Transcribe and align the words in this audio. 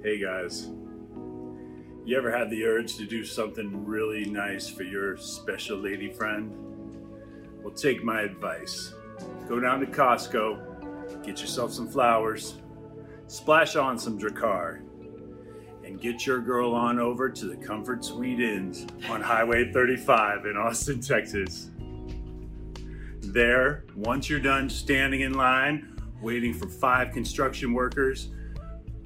Hey 0.00 0.20
guys, 0.20 0.68
you 2.04 2.16
ever 2.16 2.30
had 2.30 2.50
the 2.50 2.64
urge 2.64 2.94
to 2.98 3.04
do 3.04 3.24
something 3.24 3.84
really 3.84 4.26
nice 4.26 4.68
for 4.68 4.84
your 4.84 5.16
special 5.16 5.76
lady 5.76 6.12
friend? 6.12 6.52
Well, 7.64 7.74
take 7.74 8.04
my 8.04 8.20
advice. 8.20 8.94
Go 9.48 9.58
down 9.58 9.80
to 9.80 9.86
Costco, 9.86 11.24
get 11.24 11.40
yourself 11.40 11.72
some 11.72 11.88
flowers, 11.88 12.58
splash 13.26 13.74
on 13.74 13.98
some 13.98 14.16
Drakkar, 14.16 14.82
and 15.84 16.00
get 16.00 16.24
your 16.24 16.40
girl 16.40 16.74
on 16.74 17.00
over 17.00 17.28
to 17.28 17.46
the 17.46 17.56
Comfort 17.56 18.04
Suite 18.04 18.38
Inns 18.38 18.86
on 19.10 19.20
Highway 19.20 19.72
35 19.72 20.46
in 20.46 20.56
Austin, 20.56 21.00
Texas. 21.00 21.70
There, 23.20 23.84
once 23.96 24.30
you're 24.30 24.38
done 24.38 24.70
standing 24.70 25.22
in 25.22 25.32
line, 25.32 26.00
waiting 26.22 26.54
for 26.54 26.68
five 26.68 27.12
construction 27.12 27.72
workers 27.72 28.28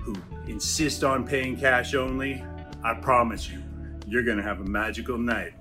who 0.03 0.15
insist 0.47 1.05
on 1.05 1.27
paying 1.27 1.57
cash 1.57 1.95
only, 1.95 2.45
I 2.85 2.95
promise 2.95 3.49
you, 3.49 3.63
you're 4.07 4.25
gonna 4.25 4.43
have 4.43 4.61
a 4.61 4.65
magical 4.65 5.17
night. 5.19 5.53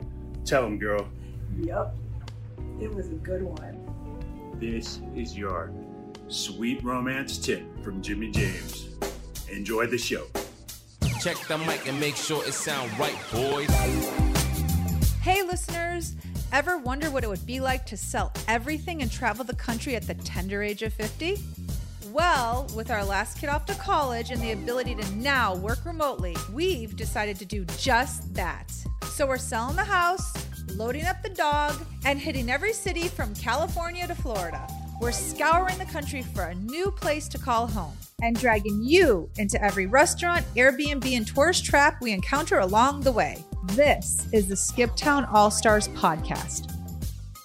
Tell 0.46 0.64
them, 0.64 0.78
girl, 0.80 1.08
Yep. 1.60 1.96
It 2.82 2.94
was 2.94 3.08
a 3.10 3.16
good 3.16 3.44
one. 3.44 3.78
this 4.60 5.00
is 5.16 5.38
your 5.38 5.72
sweet 6.28 6.84
romance 6.84 7.38
tip 7.38 7.64
from 7.84 8.02
Jimmy 8.02 8.32
James. 8.32 8.90
Enjoy 9.52 9.86
the 9.86 9.98
show. 9.98 10.26
Check 11.22 11.38
the 11.48 11.58
mic 11.60 11.88
and 11.88 12.00
make 12.00 12.16
sure 12.16 12.44
it 12.48 12.54
sound 12.54 12.92
right, 12.98 13.16
boys. 13.32 13.70
Hey, 15.22 15.44
listeners! 15.44 16.16
Ever 16.52 16.78
wonder 16.80 17.12
what 17.12 17.24
it 17.24 17.28
would 17.28 17.46
be 17.46 17.60
like 17.60 17.86
to 17.88 17.98
sell 17.98 18.32
everything 18.48 19.02
and 19.02 19.12
travel 19.12 19.44
the 19.46 19.56
country 19.56 19.96
at 19.96 20.08
the 20.08 20.16
tender 20.16 20.64
age 20.64 20.82
of 20.82 20.94
50? 20.94 21.38
Well, 22.12 22.68
with 22.76 22.92
our 22.92 23.06
last 23.06 23.40
kid 23.40 23.48
off 23.48 23.66
to 23.68 23.74
college 23.76 24.32
and 24.32 24.42
the 24.42 24.52
ability 24.52 24.96
to 24.96 25.16
now 25.16 25.56
work 25.56 25.86
remotely, 25.86 26.36
we've 26.52 26.98
decided 26.98 27.40
to 27.40 27.46
do 27.46 27.64
just 27.78 28.34
that. 28.34 28.70
So 29.06 29.26
we're 29.26 29.38
selling 29.38 29.78
the 29.78 29.86
house, 29.86 30.34
loading 30.76 31.06
up 31.06 31.24
the 31.24 31.30
dog, 31.30 31.74
and 32.04 32.20
hitting 32.20 32.52
every 32.52 32.74
city 32.74 33.08
from 33.08 33.34
California 33.36 34.08
to 34.08 34.16
Florida. 34.16 34.68
We're 35.00 35.14
scouring 35.14 35.78
the 35.78 35.86
country 35.86 36.22
for 36.22 36.44
a 36.44 36.56
new 36.56 36.92
place 36.92 37.30
to 37.30 37.38
call 37.38 37.66
home 37.66 37.96
and 38.22 38.38
dragging 38.38 38.84
you 38.84 39.30
into 39.38 39.64
every 39.64 39.86
restaurant, 39.86 40.46
Airbnb, 40.56 41.16
and 41.16 41.26
tourist 41.26 41.64
trap 41.64 42.02
we 42.02 42.12
encounter 42.12 42.60
along 42.60 43.02
the 43.02 43.12
way. 43.14 43.42
This 43.68 44.28
is 44.34 44.50
the 44.50 44.58
Skip 44.58 44.98
Town 44.98 45.24
All 45.26 45.50
Stars 45.50 45.88
podcast. 45.90 46.81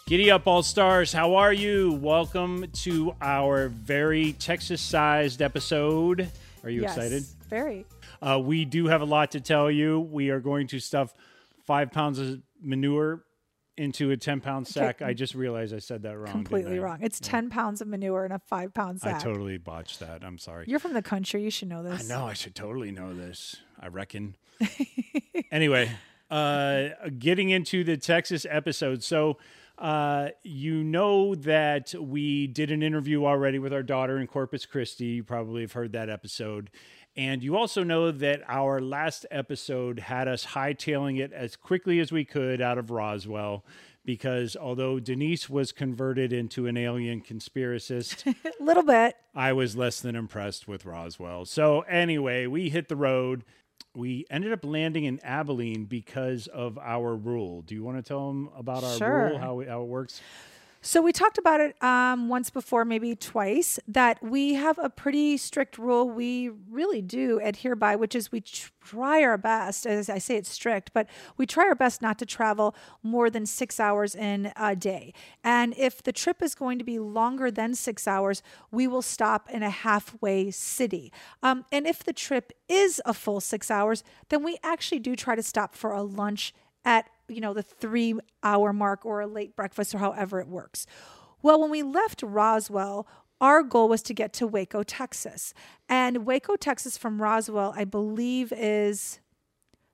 Giddy 0.07 0.31
up, 0.31 0.47
All 0.47 0.62
Stars. 0.62 1.12
How 1.12 1.35
are 1.35 1.53
you? 1.53 1.95
Welcome 2.01 2.67
to 2.85 3.17
our 3.21 3.67
very 3.67 4.35
Texas 4.35 4.81
sized 4.81 5.43
episode. 5.43 6.31
Are 6.63 6.71
you 6.71 6.83
Yes, 6.83 6.97
excited? 6.97 7.25
Very. 7.51 7.85
Uh, 8.23 8.41
we 8.41 8.65
do 8.65 8.87
have 8.87 9.01
a 9.01 9.05
lot 9.05 9.33
to 9.33 9.41
tell 9.41 9.69
you. 9.69 9.98
We 9.98 10.31
are 10.31 10.39
going 10.39 10.69
to 10.69 10.79
stuff 10.79 11.13
five 11.65 11.91
pounds 11.91 12.21
of 12.21 12.41
manure 12.63 13.25
into 13.77 14.13
a 14.13 14.17
10 14.17 14.41
pound 14.43 14.69
sack. 14.69 15.03
I 15.03 15.13
just 15.13 15.35
realized 15.35 15.75
I 15.75 15.81
said 15.81 16.03
that 16.03 16.17
wrong. 16.17 16.31
Completely 16.31 16.79
wrong. 16.79 16.98
It's 17.03 17.19
10 17.19 17.51
pounds 17.51 17.81
of 17.81 17.89
manure 17.89 18.25
in 18.25 18.31
a 18.31 18.39
five 18.39 18.73
pound 18.73 19.01
sack. 19.01 19.17
I 19.17 19.19
totally 19.19 19.59
botched 19.59 19.98
that. 19.98 20.23
I'm 20.23 20.39
sorry. 20.39 20.67
You're 20.69 20.79
from 20.79 20.93
the 20.93 21.03
country. 21.03 21.43
You 21.43 21.51
should 21.51 21.67
know 21.69 21.83
this. 21.83 22.09
I 22.09 22.15
know. 22.15 22.25
I 22.27 22.35
should 22.35 22.55
totally 22.55 22.93
know 22.93 23.13
this. 23.13 23.57
I 23.81 23.89
reckon. 23.89 24.37
anyway, 25.51 25.91
uh, 26.31 26.91
getting 27.19 27.51
into 27.51 27.83
the 27.83 27.97
Texas 27.97 28.47
episode. 28.48 29.03
So, 29.03 29.39
uh, 29.79 30.29
you 30.43 30.83
know 30.83 31.35
that 31.35 31.95
we 31.99 32.47
did 32.47 32.71
an 32.71 32.83
interview 32.83 33.25
already 33.25 33.59
with 33.59 33.73
our 33.73 33.83
daughter 33.83 34.19
in 34.19 34.27
Corpus 34.27 34.65
Christi. 34.67 35.07
You 35.07 35.25
probably 35.25 35.63
have 35.63 35.73
heard 35.73 35.93
that 35.93 36.09
episode. 36.09 36.71
And 37.17 37.43
you 37.43 37.57
also 37.57 37.83
know 37.83 38.11
that 38.11 38.43
our 38.47 38.81
last 38.81 39.25
episode 39.31 39.99
had 40.01 40.29
us 40.29 40.47
hightailing 40.47 41.19
it 41.19 41.33
as 41.33 41.57
quickly 41.57 41.99
as 41.99 42.13
we 42.13 42.25
could 42.25 42.61
out 42.61 42.77
of 42.79 42.91
Roswell. 42.91 43.65
Because 44.05 44.55
although 44.55 45.01
Denise 45.01 45.51
was 45.51 45.73
converted 45.73 46.33
into 46.33 46.67
an 46.67 46.77
alien 46.77 47.23
conspiracist, 47.23 48.35
A 48.45 48.63
little 48.63 48.85
bit. 48.85 49.17
I 49.35 49.53
was 49.53 49.77
less 49.77 50.01
than 50.01 50.15
impressed 50.15 50.69
with 50.69 50.85
Roswell. 50.85 51.45
So 51.45 51.81
anyway, 51.81 52.47
we 52.47 52.69
hit 52.69 52.89
the 52.89 52.97
road. 52.97 53.45
We 53.95 54.27
ended 54.31 54.53
up 54.53 54.64
landing 54.64 55.05
in 55.05 55.20
Abilene 55.25 55.85
because 55.87 56.47
of 56.48 56.77
our 56.79 57.14
rule. 57.17 57.63
Do 57.63 57.75
you 57.75 57.83
want 57.83 57.97
to 57.97 58.03
tell 58.03 58.29
them 58.29 58.51
about 58.57 58.85
our 58.85 58.97
Sure. 58.98 59.29
rule, 59.31 59.39
how, 59.39 59.61
it- 59.61 59.69
how 59.69 59.83
it 59.83 59.87
works? 59.89 60.20
So 60.83 61.03
we 61.03 61.13
talked 61.13 61.37
about 61.37 61.61
it 61.61 61.83
um, 61.83 62.29
once 62.29 62.48
before, 62.48 62.85
maybe 62.85 63.17
twice, 63.17 63.81
that 63.89 64.23
we 64.23 64.55
have 64.55 64.79
a 64.79 64.89
pretty 64.89 65.37
strict 65.37 65.79
rule 65.79 66.09
we 66.09 66.51
really 66.70 67.03
do 67.03 67.41
adhere 67.42 67.75
by, 67.75 67.97
which 67.97 68.14
is 68.14 68.31
we 68.31 68.41
try 68.41 69.23
our 69.23 69.36
best, 69.36 69.85
as 69.85 70.09
I 70.09 70.19
say 70.19 70.36
it's 70.36 70.48
strict, 70.48 70.92
but 70.95 71.09
we 71.36 71.45
try 71.45 71.65
our 71.65 71.75
best 71.75 72.03
not 72.03 72.19
to 72.20 72.27
travel 72.27 72.75
more 73.03 73.31
than 73.31 73.47
six 73.47 73.81
hours 73.81 74.15
in 74.15 74.53
a 74.55 74.77
day. 74.77 75.13
And 75.42 75.75
if 75.77 76.03
the 76.03 76.13
trip 76.13 76.41
is 76.41 76.55
going 76.55 76.79
to 76.79 76.85
be 76.85 77.01
longer 77.01 77.51
than 77.51 77.75
six 77.75 78.07
hours, 78.07 78.42
we 78.70 78.86
will 78.86 79.03
stop 79.03 79.51
in 79.51 79.65
a 79.65 79.70
halfway 79.70 80.53
city. 80.53 81.13
Um, 81.42 81.65
and 81.73 81.86
if 81.86 82.05
the 82.05 82.13
trip 82.13 82.53
is 82.69 83.03
a 83.05 83.13
full 83.13 83.41
six 83.41 83.70
hours, 83.70 84.05
then 84.29 84.45
we 84.45 84.59
actually 84.63 85.01
do 85.01 85.17
try 85.17 85.35
to 85.35 85.42
stop 85.42 85.75
for 85.75 85.91
a 85.91 86.03
lunch 86.03 86.55
at 86.85 87.09
you 87.29 87.41
know 87.41 87.55
the 87.55 87.63
three 87.63 88.14
hour 88.42 88.73
mark 88.73 89.05
or 89.05 89.20
a 89.20 89.27
late 89.27 89.57
breakfast 89.57 89.95
or 89.95 89.98
however 89.98 90.41
it 90.41 90.48
works. 90.48 90.87
Well 91.42 91.61
when 91.61 91.70
we 91.70 91.83
left 91.83 92.23
roswell 92.23 93.07
our 93.39 93.63
goal 93.63 93.91
was 93.91 94.01
to 94.03 94.14
get 94.14 94.33
to 94.33 94.47
waco 94.47 94.83
texas. 94.83 95.53
And 95.89 96.25
waco 96.27 96.57
texas 96.57 96.97
from 96.97 97.20
roswell 97.20 97.75
i 97.77 97.85
believe 97.85 98.53
is 98.53 99.20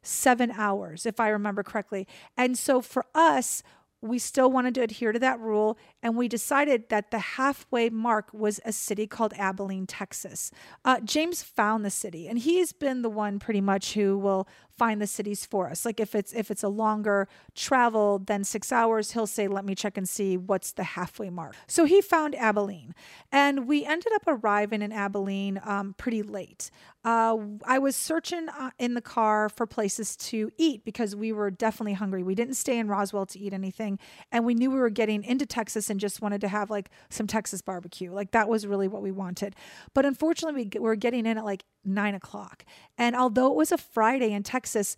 seven 0.03 0.51
hours, 0.51 1.07
if 1.07 1.21
I 1.21 1.29
remember 1.29 1.63
correctly. 1.63 2.07
And 2.37 2.59
so 2.59 2.81
for 2.81 3.07
us, 3.15 3.63
we 4.01 4.19
still 4.19 4.51
wanted 4.51 4.75
to 4.75 4.83
adhere 4.83 5.13
to 5.13 5.19
that 5.21 5.39
rule, 5.39 5.79
and 6.03 6.17
we 6.17 6.29
decided 6.29 6.89
that 6.89 7.11
the 7.11 7.19
halfway 7.19 7.89
mark 7.89 8.29
was 8.33 8.61
a 8.65 8.73
city 8.73 9.07
called 9.07 9.33
Abilene, 9.39 9.87
Texas. 9.87 10.51
Uh, 10.85 11.01
James 11.01 11.43
found 11.43 11.85
the 11.85 11.91
city, 11.91 12.27
and 12.29 12.39
he's 12.39 12.73
been 12.73 13.03
the 13.03 13.11
one 13.11 13.39
pretty 13.39 13.61
much 13.61 13.95
who 13.95 14.19
will 14.19 14.49
find 14.77 15.01
the 15.01 15.07
cities 15.07 15.47
for 15.47 15.71
us. 15.71 15.85
Like 15.85 16.01
if 16.01 16.15
it's 16.15 16.33
if 16.33 16.51
it's 16.51 16.63
a 16.63 16.69
longer 16.69 17.29
travel 17.55 18.19
than 18.19 18.43
six 18.43 18.73
hours, 18.73 19.13
he'll 19.13 19.27
say, 19.27 19.47
"Let 19.47 19.65
me 19.65 19.75
check 19.75 19.97
and 19.97 20.09
see 20.09 20.37
what's 20.37 20.73
the 20.73 20.83
halfway 20.83 21.31
mark." 21.31 21.55
So 21.67 21.85
he 21.85 22.01
found 22.01 22.35
Abilene, 22.35 22.95
and 23.31 23.69
we 23.69 23.85
ended 23.85 24.13
up 24.13 24.23
arriving 24.27 24.83
in 24.83 24.93
Abilene 24.93 25.61
um, 25.65 25.95
pretty 25.97 26.23
late. 26.23 26.71
Uh, 27.05 27.37
I 27.65 27.79
was 27.79 27.97
searching 27.97 28.49
uh, 28.49 28.71
in 28.79 28.95
the 28.95 29.01
car 29.01 29.49
for 29.49 29.67
places 29.67 30.17
to 30.17 30.51
eat 30.57 30.85
because 30.85 31.17
we 31.17 31.33
were 31.33 31.51
definitely 31.51 31.95
hungry. 31.95 32.23
We 32.23 32.35
didn't 32.35 32.55
stay 32.55 32.79
in 32.79 32.89
Roswell 32.89 33.27
to 33.27 33.39
eat 33.39 33.53
anything, 33.53 33.99
and 34.31 34.45
we 34.45 34.55
knew 34.55 34.71
we 34.71 34.79
were 34.79 34.91
getting 34.91 35.23
into 35.25 35.47
Texas 35.47 35.91
and 35.93 36.01
just 36.01 36.21
wanted 36.21 36.41
to 36.41 36.49
have 36.49 36.69
like 36.71 36.91
some 37.11 37.29
Texas 37.29 37.63
barbecue. 37.63 38.11
Like 38.11 38.33
that 38.33 38.49
was 38.49 38.67
really 38.67 38.89
what 38.89 39.03
we 39.03 39.13
wanted. 39.13 39.55
But 39.95 40.05
unfortunately, 40.05 40.69
we 40.75 40.81
were 40.81 40.97
getting 40.97 41.25
in 41.27 41.39
at 41.39 41.45
like 41.45 41.65
nine 41.85 42.17
o'clock, 42.17 42.65
and 42.99 43.15
although 43.15 43.47
it 43.53 43.55
was 43.57 43.71
a 43.71 43.79
Friday 43.79 44.33
in 44.33 44.43
Texas. 44.43 44.97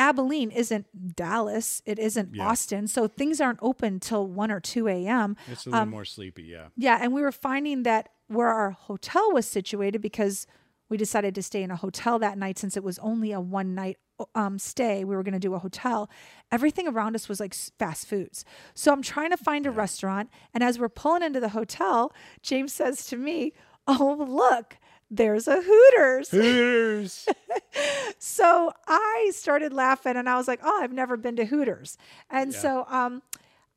Abilene 0.00 0.52
isn't 0.52 1.16
Dallas. 1.16 1.82
It 1.84 1.98
isn't 1.98 2.32
Yeah. 2.36 2.46
Austin. 2.46 2.86
So 2.86 3.08
things 3.08 3.40
aren't 3.40 3.58
open 3.60 3.98
till 3.98 4.28
1 4.28 4.48
or 4.52 4.60
2 4.60 4.86
a.m. 4.86 5.36
It's 5.50 5.66
a 5.66 5.70
little 5.70 5.82
Um, 5.82 5.90
more 5.90 6.04
sleepy, 6.04 6.44
yeah. 6.44 6.68
Yeah, 6.76 6.98
and 7.02 7.12
we 7.12 7.20
were 7.20 7.32
finding 7.32 7.82
that 7.82 8.10
where 8.28 8.46
our 8.46 8.70
hotel 8.70 9.32
was 9.32 9.44
situated 9.44 10.00
because 10.00 10.46
we 10.88 10.96
decided 10.96 11.34
to 11.34 11.42
stay 11.42 11.64
in 11.64 11.72
a 11.72 11.76
hotel 11.76 12.20
that 12.20 12.38
night 12.38 12.58
since 12.60 12.76
it 12.76 12.84
was 12.84 13.00
only 13.00 13.32
a 13.32 13.40
one 13.40 13.74
night 13.74 13.98
um, 14.34 14.58
stay. 14.58 15.04
We 15.04 15.14
were 15.16 15.22
going 15.22 15.34
to 15.34 15.38
do 15.38 15.54
a 15.54 15.58
hotel. 15.58 16.08
Everything 16.50 16.88
around 16.88 17.14
us 17.14 17.28
was 17.28 17.40
like 17.40 17.54
fast 17.54 18.06
foods. 18.06 18.44
So 18.74 18.92
I'm 18.92 19.02
trying 19.02 19.30
to 19.30 19.36
find 19.36 19.66
a 19.66 19.70
restaurant, 19.70 20.30
and 20.54 20.62
as 20.64 20.78
we're 20.78 20.88
pulling 20.88 21.22
into 21.22 21.40
the 21.40 21.50
hotel, 21.50 22.12
James 22.42 22.72
says 22.72 23.06
to 23.06 23.16
me, 23.16 23.52
"Oh, 23.86 24.16
look." 24.28 24.76
There's 25.10 25.48
a 25.48 25.62
Hooters. 25.62 26.28
Hooters. 26.30 27.26
So 28.18 28.72
I 28.86 29.30
started 29.34 29.72
laughing 29.72 30.16
and 30.16 30.28
I 30.28 30.36
was 30.36 30.48
like, 30.48 30.60
oh, 30.62 30.80
I've 30.82 30.92
never 30.92 31.16
been 31.16 31.36
to 31.36 31.44
Hooters. 31.46 31.96
And 32.28 32.52
Yeah. 32.52 32.58
so 32.58 32.86
um, 32.88 33.22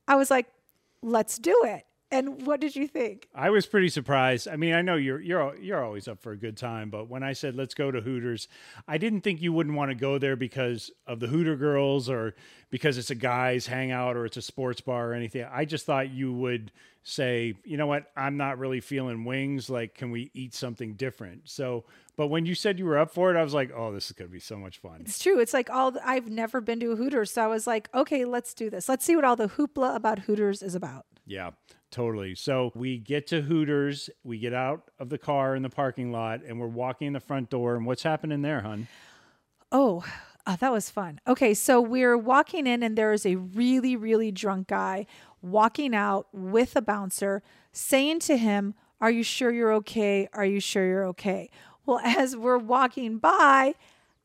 I 0.07 0.15
was 0.15 0.29
like, 0.31 0.47
let's 1.01 1.37
do 1.37 1.55
it. 1.65 1.85
And 2.11 2.45
what 2.45 2.59
did 2.59 2.75
you 2.75 2.87
think? 2.87 3.29
I 3.33 3.49
was 3.49 3.65
pretty 3.65 3.87
surprised. 3.87 4.47
I 4.47 4.57
mean, 4.57 4.73
I 4.73 4.81
know 4.81 4.95
you're 4.95 5.21
you're 5.21 5.55
you're 5.55 5.83
always 5.83 6.07
up 6.07 6.19
for 6.21 6.33
a 6.33 6.37
good 6.37 6.57
time, 6.57 6.89
but 6.89 7.07
when 7.07 7.23
I 7.23 7.33
said 7.33 7.55
let's 7.55 7.73
go 7.73 7.89
to 7.89 8.01
Hooters, 8.01 8.49
I 8.87 8.97
didn't 8.97 9.21
think 9.21 9.41
you 9.41 9.53
wouldn't 9.53 9.77
want 9.77 9.91
to 9.91 9.95
go 9.95 10.17
there 10.17 10.35
because 10.35 10.91
of 11.07 11.21
the 11.21 11.27
Hooter 11.27 11.55
girls 11.55 12.09
or 12.09 12.35
because 12.69 12.97
it's 12.97 13.09
a 13.09 13.15
guys 13.15 13.67
hangout 13.67 14.17
or 14.17 14.25
it's 14.25 14.37
a 14.37 14.41
sports 14.41 14.81
bar 14.81 15.11
or 15.11 15.13
anything. 15.13 15.45
I 15.49 15.65
just 15.65 15.85
thought 15.85 16.09
you 16.09 16.33
would 16.33 16.71
say, 17.03 17.55
you 17.63 17.77
know 17.77 17.87
what, 17.87 18.11
I'm 18.15 18.37
not 18.37 18.59
really 18.59 18.79
feeling 18.79 19.25
wings. 19.25 19.69
Like, 19.69 19.95
can 19.95 20.11
we 20.11 20.29
eat 20.33 20.53
something 20.53 20.93
different? 20.93 21.49
So, 21.49 21.85
but 22.15 22.27
when 22.27 22.45
you 22.45 22.55
said 22.55 22.77
you 22.77 22.85
were 22.85 22.97
up 22.97 23.11
for 23.11 23.33
it, 23.33 23.39
I 23.39 23.43
was 23.43 23.53
like, 23.53 23.71
oh, 23.75 23.91
this 23.91 24.07
is 24.07 24.11
gonna 24.11 24.29
be 24.29 24.39
so 24.39 24.57
much 24.57 24.79
fun. 24.79 25.01
It's 25.01 25.19
true. 25.19 25.39
It's 25.39 25.53
like 25.53 25.69
all 25.69 25.93
I've 26.03 26.29
never 26.29 26.61
been 26.61 26.79
to 26.81 26.91
a 26.91 26.95
Hooters. 26.95 27.31
So 27.31 27.43
I 27.43 27.47
was 27.47 27.65
like, 27.65 27.89
okay, 27.93 28.25
let's 28.25 28.53
do 28.53 28.69
this. 28.69 28.87
Let's 28.87 29.05
see 29.05 29.15
what 29.15 29.25
all 29.25 29.35
the 29.35 29.47
hoopla 29.47 29.95
about 29.95 30.19
Hooters 30.19 30.61
is 30.61 30.75
about. 30.75 31.05
Yeah, 31.25 31.51
totally. 31.91 32.35
So 32.35 32.71
we 32.75 32.97
get 32.97 33.27
to 33.27 33.41
Hooters, 33.41 34.09
we 34.23 34.39
get 34.39 34.53
out 34.53 34.89
of 34.99 35.09
the 35.09 35.17
car 35.17 35.55
in 35.55 35.63
the 35.63 35.69
parking 35.69 36.11
lot, 36.11 36.41
and 36.43 36.59
we're 36.59 36.67
walking 36.67 37.07
in 37.07 37.13
the 37.13 37.19
front 37.19 37.49
door. 37.49 37.75
And 37.75 37.85
what's 37.85 38.03
happening 38.03 38.41
there, 38.41 38.61
hun? 38.61 38.87
Oh, 39.71 40.03
uh, 40.45 40.55
that 40.55 40.71
was 40.71 40.89
fun. 40.89 41.19
Okay, 41.27 41.53
so 41.53 41.79
we're 41.79 42.17
walking 42.17 42.65
in, 42.65 42.81
and 42.83 42.97
there 42.97 43.13
is 43.13 43.25
a 43.25 43.35
really, 43.35 43.95
really 43.95 44.31
drunk 44.31 44.67
guy 44.67 45.05
walking 45.41 45.95
out 45.95 46.27
with 46.33 46.75
a 46.75 46.81
bouncer 46.81 47.43
saying 47.71 48.19
to 48.21 48.37
him, 48.37 48.73
Are 48.99 49.11
you 49.11 49.23
sure 49.23 49.51
you're 49.51 49.73
okay? 49.73 50.27
Are 50.33 50.45
you 50.45 50.59
sure 50.59 50.85
you're 50.85 51.05
okay? 51.07 51.49
Well, 51.85 51.99
as 52.03 52.35
we're 52.35 52.57
walking 52.57 53.17
by, 53.17 53.75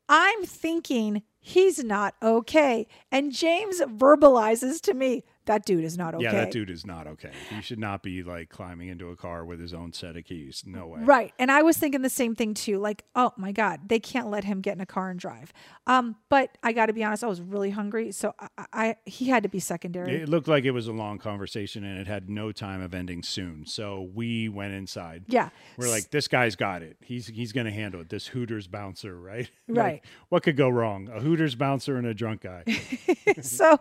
I'm 0.09 0.45
thinking 0.45 1.23
he's 1.39 1.83
not 1.83 2.15
okay. 2.21 2.87
And 3.11 3.31
James 3.31 3.81
verbalizes 3.81 4.81
to 4.81 4.93
me, 4.93 5.23
that 5.47 5.65
dude 5.65 5.83
is 5.83 5.97
not 5.97 6.15
okay. 6.15 6.23
Yeah, 6.23 6.31
that 6.33 6.51
dude 6.51 6.69
is 6.69 6.85
not 6.85 7.07
okay. 7.07 7.31
He 7.49 7.61
should 7.61 7.79
not 7.79 8.03
be 8.03 8.23
like 8.23 8.49
climbing 8.49 8.87
into 8.87 9.09
a 9.09 9.15
car 9.15 9.43
with 9.43 9.59
his 9.59 9.73
own 9.73 9.91
set 9.93 10.15
of 10.15 10.23
keys. 10.25 10.63
No 10.65 10.87
way. 10.87 10.99
Right. 11.01 11.33
And 11.39 11.51
I 11.51 11.63
was 11.63 11.77
thinking 11.77 12.01
the 12.03 12.09
same 12.09 12.35
thing 12.35 12.53
too. 12.53 12.77
Like, 12.77 13.03
oh 13.15 13.33
my 13.37 13.51
God, 13.51 13.81
they 13.89 13.99
can't 13.99 14.29
let 14.29 14.43
him 14.43 14.61
get 14.61 14.75
in 14.75 14.81
a 14.81 14.85
car 14.85 15.09
and 15.09 15.19
drive. 15.19 15.51
Um, 15.87 16.15
but 16.29 16.57
I 16.63 16.73
got 16.73 16.87
to 16.87 16.93
be 16.93 17.03
honest, 17.03 17.23
I 17.23 17.27
was 17.27 17.41
really 17.41 17.69
hungry. 17.71 18.11
So 18.11 18.33
I, 18.39 18.65
I, 18.73 18.95
he 19.05 19.25
had 19.29 19.43
to 19.43 19.49
be 19.49 19.59
secondary. 19.59 20.15
It 20.15 20.29
looked 20.29 20.47
like 20.47 20.65
it 20.65 20.71
was 20.71 20.87
a 20.87 20.91
long 20.93 21.17
conversation 21.17 21.83
and 21.83 21.97
it 21.99 22.07
had 22.07 22.29
no 22.29 22.51
time 22.51 22.81
of 22.81 22.93
ending 22.93 23.23
soon. 23.23 23.65
So 23.65 24.09
we 24.13 24.49
went 24.49 24.73
inside. 24.73 25.23
Yeah. 25.27 25.49
We're 25.77 25.89
like, 25.89 26.11
this 26.11 26.27
guy's 26.27 26.55
got 26.55 26.81
it. 26.81 26.97
He's 27.01 27.27
he's 27.27 27.51
gonna 27.53 27.71
handle 27.71 28.01
it. 28.01 28.09
This 28.09 28.27
Hooters 28.27 28.67
bouncer, 28.67 29.15
right? 29.17 29.49
Like, 29.69 29.77
Right. 29.77 30.05
what 30.29 30.43
could 30.43 30.55
go 30.55 30.69
wrong? 30.69 31.09
A 31.09 31.19
Hooters 31.19 31.55
bouncer 31.55 31.97
and 31.97 32.07
a 32.07 32.13
drunk 32.13 32.41
guy. 32.41 32.63
so 33.41 33.77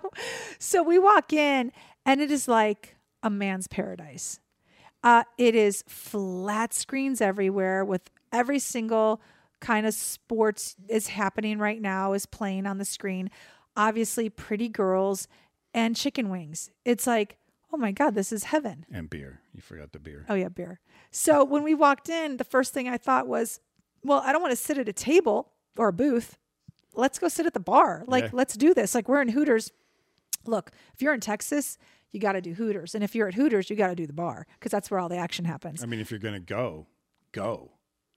so 0.58 0.82
we 0.82 0.98
walk 0.98 1.32
in 1.32 1.55
and 2.04 2.20
it 2.20 2.30
is 2.30 2.46
like 2.48 2.96
a 3.22 3.30
man's 3.30 3.66
paradise 3.68 4.38
uh, 5.02 5.22
it 5.38 5.54
is 5.54 5.84
flat 5.86 6.72
screens 6.74 7.20
everywhere 7.20 7.84
with 7.84 8.10
every 8.32 8.58
single 8.58 9.20
kind 9.60 9.86
of 9.86 9.94
sports 9.94 10.76
is 10.88 11.08
happening 11.08 11.58
right 11.58 11.80
now 11.80 12.12
is 12.12 12.26
playing 12.26 12.66
on 12.66 12.78
the 12.78 12.84
screen 12.84 13.30
obviously 13.76 14.28
pretty 14.28 14.68
girls 14.68 15.28
and 15.74 15.96
chicken 15.96 16.28
wings 16.28 16.70
it's 16.84 17.06
like 17.06 17.36
oh 17.72 17.76
my 17.76 17.92
god 17.92 18.14
this 18.14 18.32
is 18.32 18.44
heaven 18.44 18.84
and 18.92 19.08
beer. 19.10 19.40
You 19.52 19.60
forgot 19.62 19.92
the 19.92 19.98
beer. 19.98 20.26
Oh 20.28 20.34
yeah, 20.34 20.48
beer. 20.50 20.80
So 21.10 21.42
when 21.42 21.62
we 21.62 21.74
walked 21.74 22.10
in, 22.10 22.36
the 22.36 22.44
first 22.44 22.74
thing 22.74 22.88
I 22.90 22.98
thought 22.98 23.26
was, 23.26 23.58
well, 24.04 24.20
I 24.22 24.30
don't 24.32 24.42
want 24.42 24.52
to 24.52 24.56
sit 24.56 24.76
at 24.76 24.86
a 24.86 24.92
table 24.92 25.50
or 25.78 25.88
a 25.88 25.92
booth. 25.94 26.36
Let's 26.94 27.18
go 27.18 27.28
sit 27.28 27.46
at 27.46 27.54
the 27.54 27.60
bar. 27.60 28.04
Like, 28.06 28.24
Yeah. 28.24 28.30
let's 28.34 28.54
do 28.54 28.74
this. 28.74 28.94
Like 28.94 29.08
we're 29.08 29.22
in 29.22 29.28
Hooters. 29.28 29.72
Look, 30.48 30.70
if 30.94 31.02
you're 31.02 31.14
in 31.14 31.20
Texas, 31.20 31.78
you 32.12 32.20
got 32.20 32.32
to 32.32 32.40
do 32.40 32.54
Hooters, 32.54 32.94
and 32.94 33.04
if 33.04 33.14
you're 33.14 33.28
at 33.28 33.34
Hooters, 33.34 33.68
you 33.68 33.76
got 33.76 33.88
to 33.88 33.94
do 33.94 34.06
the 34.06 34.12
bar 34.12 34.46
because 34.58 34.72
that's 34.72 34.90
where 34.90 35.00
all 35.00 35.08
the 35.08 35.16
action 35.16 35.44
happens. 35.44 35.82
I 35.82 35.86
mean, 35.86 36.00
if 36.00 36.10
you're 36.10 36.20
gonna 36.20 36.40
go, 36.40 36.86
go. 37.32 37.72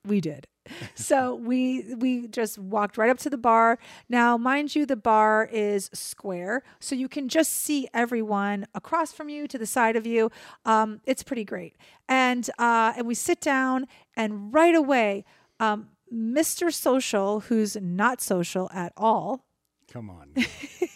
We 0.05 0.21
did. 0.21 0.47
So 0.95 1.35
we 1.35 1.95
we 1.95 2.27
just 2.27 2.57
walked 2.59 2.97
right 2.97 3.09
up 3.09 3.17
to 3.19 3.29
the 3.29 3.37
bar. 3.37 3.79
Now, 4.07 4.37
mind 4.37 4.75
you, 4.75 4.85
the 4.85 4.95
bar 4.95 5.49
is 5.51 5.89
square, 5.93 6.63
so 6.79 6.95
you 6.95 7.09
can 7.09 7.27
just 7.27 7.51
see 7.53 7.87
everyone 7.93 8.67
across 8.73 9.11
from 9.11 9.29
you 9.29 9.47
to 9.47 9.57
the 9.57 9.65
side 9.65 9.95
of 9.95 10.05
you. 10.05 10.31
Um, 10.65 11.01
it's 11.05 11.23
pretty 11.23 11.43
great. 11.43 11.75
And 12.07 12.49
uh, 12.59 12.93
and 12.95 13.07
we 13.07 13.15
sit 13.15 13.41
down, 13.41 13.87
and 14.15 14.53
right 14.53 14.75
away, 14.75 15.25
um, 15.59 15.89
Mr. 16.13 16.71
Social, 16.73 17.41
who's 17.41 17.75
not 17.81 18.21
social 18.21 18.69
at 18.73 18.93
all, 18.95 19.45
Come 19.91 20.09
on. 20.09 20.33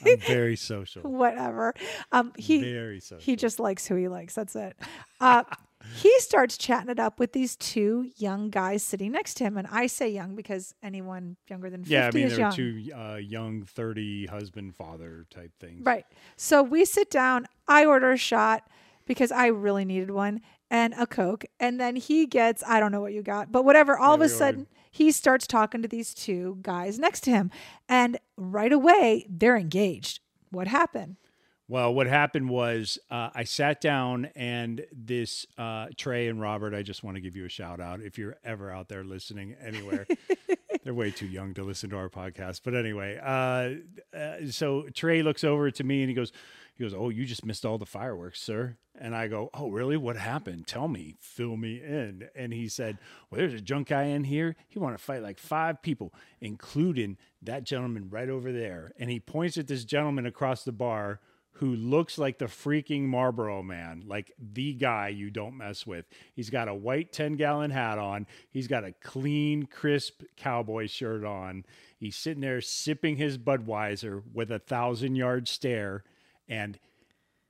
I'm 0.05 0.19
very 0.19 0.55
social. 0.55 1.01
whatever. 1.09 1.73
Um, 2.11 2.31
he 2.37 2.61
Very 2.61 2.99
social. 2.99 3.23
he 3.23 3.35
just 3.35 3.59
likes 3.59 3.87
who 3.87 3.95
he 3.95 4.07
likes. 4.07 4.35
That's 4.35 4.55
it. 4.55 4.75
Uh, 5.19 5.43
he 5.95 6.11
starts 6.19 6.57
chatting 6.57 6.89
it 6.89 6.99
up 6.99 7.19
with 7.19 7.33
these 7.33 7.55
two 7.55 8.09
young 8.17 8.49
guys 8.49 8.83
sitting 8.83 9.11
next 9.11 9.35
to 9.35 9.43
him, 9.45 9.57
and 9.57 9.67
I 9.71 9.87
say 9.87 10.09
young 10.09 10.35
because 10.35 10.75
anyone 10.83 11.37
younger 11.49 11.69
than 11.69 11.81
fifty 11.81 11.93
Yeah, 11.93 12.07
I 12.07 12.11
mean, 12.11 12.29
they're 12.29 12.39
young. 12.39 12.53
two 12.53 12.89
uh, 12.95 13.15
young, 13.15 13.63
30 13.63 14.27
husband, 14.27 14.75
father 14.75 15.25
type 15.29 15.51
things. 15.59 15.85
Right. 15.85 16.05
So 16.37 16.61
we 16.61 16.85
sit 16.85 17.09
down. 17.09 17.47
I 17.67 17.85
order 17.85 18.11
a 18.11 18.17
shot 18.17 18.69
because 19.05 19.31
I 19.31 19.47
really 19.47 19.85
needed 19.85 20.11
one 20.11 20.41
and 20.69 20.93
a 20.97 21.05
Coke. 21.05 21.45
And 21.59 21.79
then 21.79 21.95
he 21.95 22.25
gets, 22.25 22.63
I 22.65 22.79
don't 22.79 22.91
know 22.91 23.01
what 23.01 23.13
you 23.13 23.21
got, 23.21 23.51
but 23.51 23.63
whatever. 23.63 23.97
All 23.97 24.15
of 24.15 24.21
a 24.21 24.29
sudden, 24.29 24.67
he 24.93 25.11
starts 25.11 25.47
talking 25.47 25.81
to 25.81 25.87
these 25.87 26.13
two 26.13 26.59
guys 26.61 26.99
next 26.99 27.21
to 27.21 27.31
him. 27.31 27.49
And 27.89 28.19
right 28.37 28.71
away, 28.71 29.25
they're 29.27 29.57
engaged. 29.57 30.19
What 30.51 30.67
happened? 30.67 31.17
Well, 31.67 31.95
what 31.95 32.05
happened 32.05 32.47
was 32.47 32.99
uh, 33.09 33.31
I 33.33 33.45
sat 33.45 33.81
down 33.81 34.29
and 34.35 34.85
this 34.91 35.47
uh, 35.57 35.87
Trey 35.97 36.27
and 36.27 36.39
Robert, 36.39 36.75
I 36.75 36.83
just 36.83 37.03
want 37.03 37.15
to 37.15 37.21
give 37.21 37.35
you 37.35 37.45
a 37.45 37.49
shout 37.49 37.79
out 37.79 38.01
if 38.01 38.19
you're 38.19 38.37
ever 38.43 38.69
out 38.69 38.87
there 38.87 39.03
listening 39.03 39.55
anywhere. 39.59 40.05
They're 40.83 40.93
way 40.93 41.09
too 41.09 41.25
young 41.25 41.55
to 41.55 41.63
listen 41.63 41.89
to 41.89 41.95
our 41.97 42.09
podcast. 42.09 42.61
But 42.63 42.75
anyway, 42.75 43.19
uh, 43.19 44.15
uh, 44.15 44.51
so 44.51 44.83
Trey 44.93 45.23
looks 45.23 45.43
over 45.43 45.71
to 45.71 45.83
me 45.83 46.01
and 46.01 46.09
he 46.09 46.13
goes, 46.13 46.31
he 46.73 46.83
goes, 46.83 46.93
"Oh, 46.93 47.09
you 47.09 47.25
just 47.25 47.45
missed 47.45 47.65
all 47.65 47.77
the 47.77 47.85
fireworks, 47.85 48.41
sir." 48.41 48.77
And 48.95 49.15
I 49.15 49.27
go, 49.27 49.49
"Oh, 49.53 49.69
really? 49.69 49.97
What 49.97 50.17
happened? 50.17 50.67
Tell 50.67 50.87
me, 50.87 51.15
fill 51.19 51.57
me 51.57 51.81
in." 51.81 52.29
And 52.35 52.53
he 52.53 52.67
said, 52.67 52.97
"Well, 53.29 53.39
there's 53.39 53.53
a 53.53 53.61
junk 53.61 53.89
guy 53.89 54.03
in 54.03 54.23
here. 54.23 54.55
He 54.67 54.79
want 54.79 54.97
to 54.97 55.03
fight 55.03 55.21
like 55.21 55.39
five 55.39 55.81
people, 55.81 56.13
including 56.41 57.17
that 57.41 57.63
gentleman 57.63 58.09
right 58.09 58.29
over 58.29 58.51
there." 58.51 58.91
And 58.97 59.09
he 59.09 59.19
points 59.19 59.57
at 59.57 59.67
this 59.67 59.85
gentleman 59.85 60.25
across 60.25 60.63
the 60.63 60.71
bar 60.71 61.19
who 61.57 61.75
looks 61.75 62.17
like 62.17 62.39
the 62.39 62.45
freaking 62.45 63.03
Marlboro 63.03 63.61
man, 63.61 64.03
like 64.07 64.33
the 64.39 64.73
guy 64.73 65.09
you 65.09 65.29
don't 65.29 65.55
mess 65.55 65.85
with. 65.85 66.05
He's 66.33 66.49
got 66.49 66.67
a 66.67 66.73
white 66.73 67.13
10 67.13 67.35
gallon 67.35 67.69
hat 67.69 67.99
on. 67.99 68.25
He's 68.49 68.67
got 68.67 68.83
a 68.83 68.91
clean, 68.91 69.67
crisp 69.67 70.23
cowboy 70.35 70.87
shirt 70.87 71.23
on. 71.23 71.65
He's 71.95 72.15
sitting 72.15 72.41
there 72.41 72.59
sipping 72.59 73.17
his 73.17 73.37
Budweiser 73.37 74.23
with 74.33 74.51
a 74.51 74.59
thousand 74.59 75.15
yard 75.15 75.47
stare. 75.47 76.03
And 76.47 76.77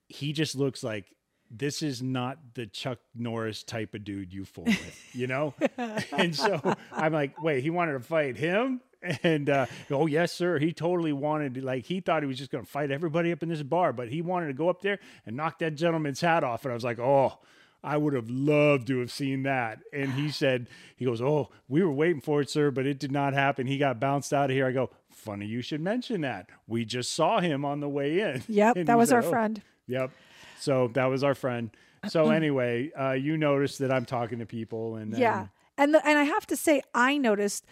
he 0.08 0.34
just 0.34 0.56
looks 0.56 0.84
like 0.84 1.14
this 1.50 1.82
is 1.82 2.02
not 2.02 2.38
the 2.56 2.66
Chuck 2.66 3.00
Norris 3.16 3.64
type 3.64 3.94
of 3.94 4.04
dude 4.04 4.34
you 4.34 4.46
fool 4.46 4.66
with, 4.66 5.10
you 5.14 5.28
know? 5.28 5.54
and 6.12 6.36
so 6.36 6.76
I'm 6.92 7.14
like, 7.14 7.42
wait, 7.42 7.64
he 7.64 7.70
wanted 7.70 7.94
to 7.94 8.00
fight 8.00 8.38
him? 8.38 8.82
And 9.22 9.50
uh, 9.50 9.66
oh 9.92 10.08
yes, 10.08 10.32
sir. 10.32 10.60
He 10.60 10.72
totally 10.72 11.12
wanted 11.12 11.56
to, 11.56 11.62
like 11.66 11.86
he 11.86 12.00
thought 12.00 12.24
he 12.24 12.28
was 12.28 12.38
just 12.38 12.52
going 12.52 12.64
to 12.64 12.70
fight 12.70 12.90
everybody 12.90 13.32
up 13.32 13.44
in 13.44 13.50
this 13.50 13.62
bar, 13.62 13.92
but 13.92 14.08
he 14.08 14.22
wanted 14.22 14.48
to 14.48 14.54
go 14.54 14.70
up 14.70 14.82
there 14.82 14.98
and 15.26 15.36
knock 15.36 15.60
that 15.60 15.76
gentleman's 15.76 16.22
hat 16.22 16.44
off. 16.44 16.64
And 16.64 16.72
I 16.72 16.76
was 16.76 16.86
like, 16.86 17.00
oh, 17.00 17.38
I 17.84 17.98
would 17.98 18.14
have 18.14 18.30
loved 18.30 18.88
to 18.88 19.00
have 19.00 19.12
seen 19.12 19.44
that. 19.44 19.80
And 19.92 20.14
he 20.14 20.30
said, 20.42 20.68
he 20.96 21.06
goes, 21.06 21.22
oh, 21.22 21.50
we 21.68 21.84
were 21.84 21.92
waiting 21.92 22.22
for 22.22 22.42
it, 22.42 22.50
sir, 22.50 22.72
but 22.72 22.86
it 22.86 23.00
did 23.00 23.12
not 23.12 23.34
happen. 23.34 23.68
He 23.68 23.78
got 23.78 24.00
bounced 24.00 24.34
out 24.34 24.50
of 24.50 24.56
here. 24.56 24.66
I 24.66 24.72
go, 24.72 24.90
funny 25.12 25.46
you 25.46 25.62
should 25.62 25.82
mention 25.82 26.22
that. 26.22 26.50
We 26.68 26.86
just 26.86 27.12
saw 27.14 27.40
him 27.40 27.66
on 27.66 27.80
the 27.80 27.90
way 27.90 28.20
in. 28.20 28.44
Yep, 28.48 28.78
And 28.78 28.88
that 28.88 28.98
was 28.98 29.10
said, 29.10 29.16
our 29.18 29.24
"Oh." 29.26 29.30
friend. 29.30 29.62
Yep. 29.88 30.12
So 30.60 30.88
that 30.94 31.06
was 31.06 31.24
our 31.24 31.36
friend. 31.36 31.70
So 32.08 32.30
anyway, 32.32 32.92
uh, 33.00 33.12
you 33.14 33.38
noticed 33.38 33.80
that 33.80 33.92
I'm 33.92 34.06
talking 34.06 34.40
to 34.40 34.46
people, 34.46 34.96
and 34.96 35.16
Yeah. 35.18 35.40
and- 35.42 35.50
And 35.76 35.94
the, 35.96 36.08
and 36.08 36.18
I 36.20 36.24
have 36.24 36.46
to 36.48 36.56
say, 36.56 36.82
I 36.94 37.18
noticed 37.18 37.66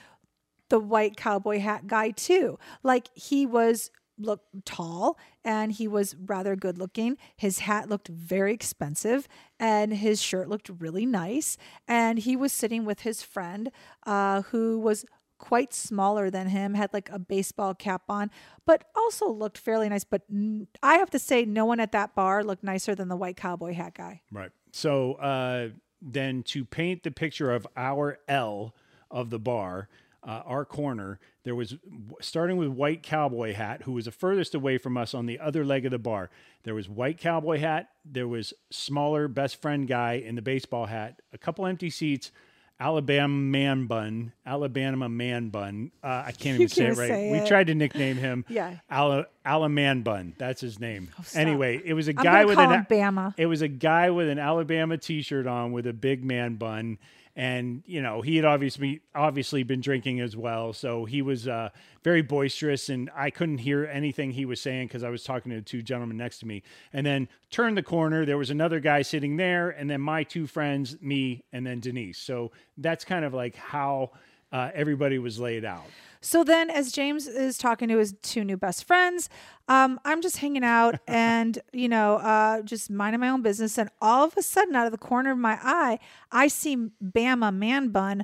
the 0.70 0.80
white 0.80 1.16
cowboy 1.18 1.60
hat 1.60 1.86
guy 1.88 2.10
too. 2.12 2.58
Like 2.84 3.10
he 3.14 3.46
was 3.46 3.92
look 4.24 4.42
tall 4.66 5.18
and 5.44 5.72
he 5.72 5.88
was 5.88 6.16
rather 6.26 6.56
good 6.56 6.78
looking. 6.78 7.18
His 7.36 7.60
hat 7.60 7.90
looked 7.90 8.08
very 8.08 8.54
expensive 8.54 9.28
and 9.60 9.94
his 9.94 10.22
shirt 10.22 10.50
looked 10.50 10.70
really 10.80 11.06
nice. 11.06 11.58
And 11.88 12.20
he 12.20 12.36
was 12.36 12.54
sitting 12.54 12.86
with 12.86 13.02
his 13.02 13.22
friend, 13.24 13.72
uh, 14.06 14.44
who 14.44 14.80
was 14.80 15.06
quite 15.38 15.74
smaller 15.74 16.30
than 16.30 16.48
him, 16.48 16.76
had 16.76 16.94
like 16.94 17.10
a 17.10 17.18
baseball 17.18 17.74
cap 17.74 18.04
on, 18.08 18.30
but 18.66 18.86
also 18.96 19.28
looked 19.28 19.58
fairly 19.58 19.90
nice. 19.90 20.04
But 20.04 20.22
n- 20.32 20.68
I 20.84 20.96
have 20.96 21.10
to 21.10 21.20
say, 21.20 21.46
no 21.46 21.66
one 21.66 21.80
at 21.80 21.92
that 21.94 22.14
bar 22.16 22.44
looked 22.44 22.64
nicer 22.64 22.94
than 22.94 23.08
the 23.08 23.16
white 23.16 23.38
cowboy 23.38 23.74
hat 23.74 23.96
guy. 23.96 24.22
Right. 24.32 24.52
So 24.72 25.14
uh, 25.14 25.70
then 26.02 26.44
to 26.44 26.64
paint 26.64 27.04
the 27.04 27.12
picture 27.12 27.52
of 27.52 27.68
our 27.76 28.20
L 28.28 28.76
of 29.10 29.32
the 29.32 29.40
bar, 29.40 29.90
uh, 30.24 30.44
our 30.46 30.64
corner, 30.64 31.20
there 31.44 31.56
was 31.56 31.76
starting 32.22 32.58
with 32.58 32.70
white 32.70 33.02
cowboy 33.02 33.54
hat, 33.54 33.84
who 33.84 33.94
was 33.94 34.06
the 34.06 34.12
furthest 34.12 34.54
away 34.54 34.78
from 34.78 34.98
us 34.98 35.14
on 35.14 35.26
the 35.26 35.40
other 35.40 35.66
leg 35.66 35.86
of 35.86 35.92
the 35.92 36.00
bar. 36.00 36.30
There 36.64 36.76
was 36.76 36.88
white 36.88 37.18
cowboy 37.18 37.60
hat. 37.60 37.90
There 38.06 38.28
was 38.28 38.54
smaller 38.70 39.28
best 39.28 39.62
friend 39.62 39.88
guy 39.88 40.14
in 40.14 40.36
the 40.36 40.42
baseball 40.42 40.86
hat. 40.86 41.22
A 41.34 41.38
couple 41.38 41.66
empty 41.66 41.90
seats. 41.90 42.32
Alabama 42.80 43.32
man 43.32 43.86
bun, 43.86 44.34
Alabama 44.44 45.08
man 45.08 45.50
bun. 45.50 45.92
Uh, 46.04 46.24
I 46.26 46.32
can't 46.32 46.56
even 46.60 46.68
say 46.68 46.86
it 46.86 46.98
right. 46.98 47.10
say 47.10 47.32
we 47.32 47.38
it. 47.38 47.48
tried 47.48 47.68
to 47.68 47.76
nickname 47.76 48.18
him. 48.18 48.44
Yeah. 48.50 48.78
Ala, 48.92 49.70
man 49.70 50.02
bun. 50.02 50.34
That's 50.40 50.62
his 50.62 50.80
name. 50.80 51.10
anyway, 51.36 51.80
it 51.86 51.94
was 51.94 52.08
a 52.08 52.14
guy 52.14 52.44
with 52.46 52.58
an 52.58 52.72
Alabama. 52.72 53.36
It 53.38 53.46
was 53.46 53.62
a 53.62 53.68
guy 53.68 54.10
with 54.10 54.30
an 54.30 54.40
Alabama 54.40 54.98
T-shirt 54.98 55.46
on 55.46 55.72
with 55.72 55.86
a 55.86 55.94
big 55.94 56.24
man 56.24 56.56
bun, 56.56 56.98
and 57.42 57.82
you 57.88 58.04
know 58.04 58.22
he 58.22 58.36
had 58.36 58.46
obviously 58.46 59.02
obviously 59.16 59.64
been 59.64 59.82
drinking 59.82 60.20
as 60.20 60.38
well, 60.38 60.74
so 60.74 61.06
he 61.06 61.24
was 61.24 61.48
uh, 61.48 61.70
very 62.04 62.22
boisterous, 62.22 62.88
and 62.90 63.10
I 63.16 63.32
couldn't 63.32 63.58
hear 63.58 63.90
anything 63.92 64.30
he 64.30 64.46
was 64.46 64.62
saying 64.62 64.90
because 64.90 65.04
I 65.04 65.10
was 65.10 65.24
talking 65.24 65.50
to 65.50 65.56
the 65.56 65.64
two 65.64 65.82
gentlemen 65.82 66.18
next 66.18 66.38
to 66.42 66.46
me. 66.46 66.62
And 66.94 67.04
then 67.04 67.28
turned 67.50 67.76
the 67.78 67.84
corner, 67.84 68.28
there 68.28 68.38
was 68.38 68.52
another 68.52 68.80
guy 68.80 69.02
sitting 69.02 69.38
there, 69.38 69.72
and 69.72 69.90
then 69.90 70.02
my 70.02 70.22
two 70.22 70.46
friends, 70.46 71.02
me, 71.02 71.44
and 71.52 71.66
then 71.66 71.80
Denise. 71.80 72.20
So 72.20 72.52
that's 72.78 73.04
kind 73.04 73.26
of 73.26 73.34
like 73.34 73.56
how 73.56 74.12
uh, 74.52 74.70
everybody 74.76 75.18
was 75.18 75.40
laid 75.40 75.66
out. 75.66 75.88
So 76.24 76.44
then, 76.44 76.70
as 76.70 76.92
James 76.92 77.28
is 77.28 77.58
talking 77.58 77.90
to 77.90 77.98
his 77.98 78.14
two 78.22 78.44
new 78.44 78.56
best 78.56 78.86
friends, 78.86 79.28
um, 79.68 80.00
I'm 80.06 80.22
just 80.22 80.38
hanging 80.38 80.64
out 80.64 81.00
and, 81.08 81.58
you 81.74 81.90
know, 81.90 82.18
uh, 82.18 82.62
just 82.62 82.92
minding 82.92 83.20
my 83.20 83.30
own 83.30 83.42
business. 83.42 83.78
And 83.78 83.90
all 84.00 84.26
of 84.26 84.38
a 84.38 84.44
sudden, 84.44 84.76
out 84.76 84.86
of 84.86 84.92
the 84.92 85.00
corner 85.00 85.32
of 85.32 85.40
my 85.40 85.58
eye, 85.62 85.98
I 86.32 86.48
see 86.48 86.90
Bama 87.04 87.54
Man 87.54 87.90
Bun 87.90 88.24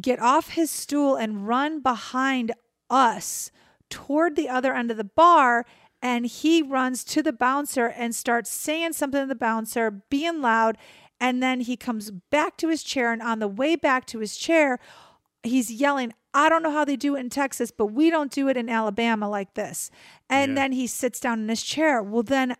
get 0.00 0.20
off 0.20 0.50
his 0.50 0.70
stool 0.70 1.14
and 1.14 1.46
run 1.46 1.80
behind 1.80 2.52
us 2.90 3.50
toward 3.88 4.36
the 4.36 4.48
other 4.48 4.74
end 4.74 4.90
of 4.90 4.96
the 4.96 5.04
bar. 5.04 5.64
And 6.02 6.26
he 6.26 6.62
runs 6.62 7.04
to 7.04 7.22
the 7.22 7.32
bouncer 7.32 7.86
and 7.86 8.14
starts 8.14 8.50
saying 8.50 8.94
something 8.94 9.20
to 9.20 9.26
the 9.26 9.34
bouncer, 9.34 9.90
being 9.90 10.42
loud. 10.42 10.76
And 11.20 11.42
then 11.42 11.60
he 11.60 11.76
comes 11.76 12.10
back 12.10 12.56
to 12.58 12.68
his 12.68 12.82
chair. 12.82 13.12
And 13.12 13.22
on 13.22 13.38
the 13.38 13.48
way 13.48 13.76
back 13.76 14.04
to 14.06 14.18
his 14.18 14.36
chair, 14.36 14.78
he's 15.42 15.70
yelling, 15.70 16.12
I 16.34 16.48
don't 16.48 16.62
know 16.62 16.70
how 16.70 16.84
they 16.84 16.96
do 16.96 17.16
it 17.16 17.20
in 17.20 17.30
Texas, 17.30 17.70
but 17.70 17.86
we 17.86 18.10
don't 18.10 18.30
do 18.30 18.48
it 18.48 18.56
in 18.56 18.68
Alabama 18.68 19.28
like 19.28 19.54
this. 19.54 19.90
And 20.28 20.50
Yeah. 20.52 20.54
then 20.56 20.72
he 20.72 20.86
sits 20.86 21.20
down 21.20 21.40
in 21.40 21.48
his 21.48 21.62
chair. 21.62 22.02
Well, 22.02 22.22
then 22.22 22.54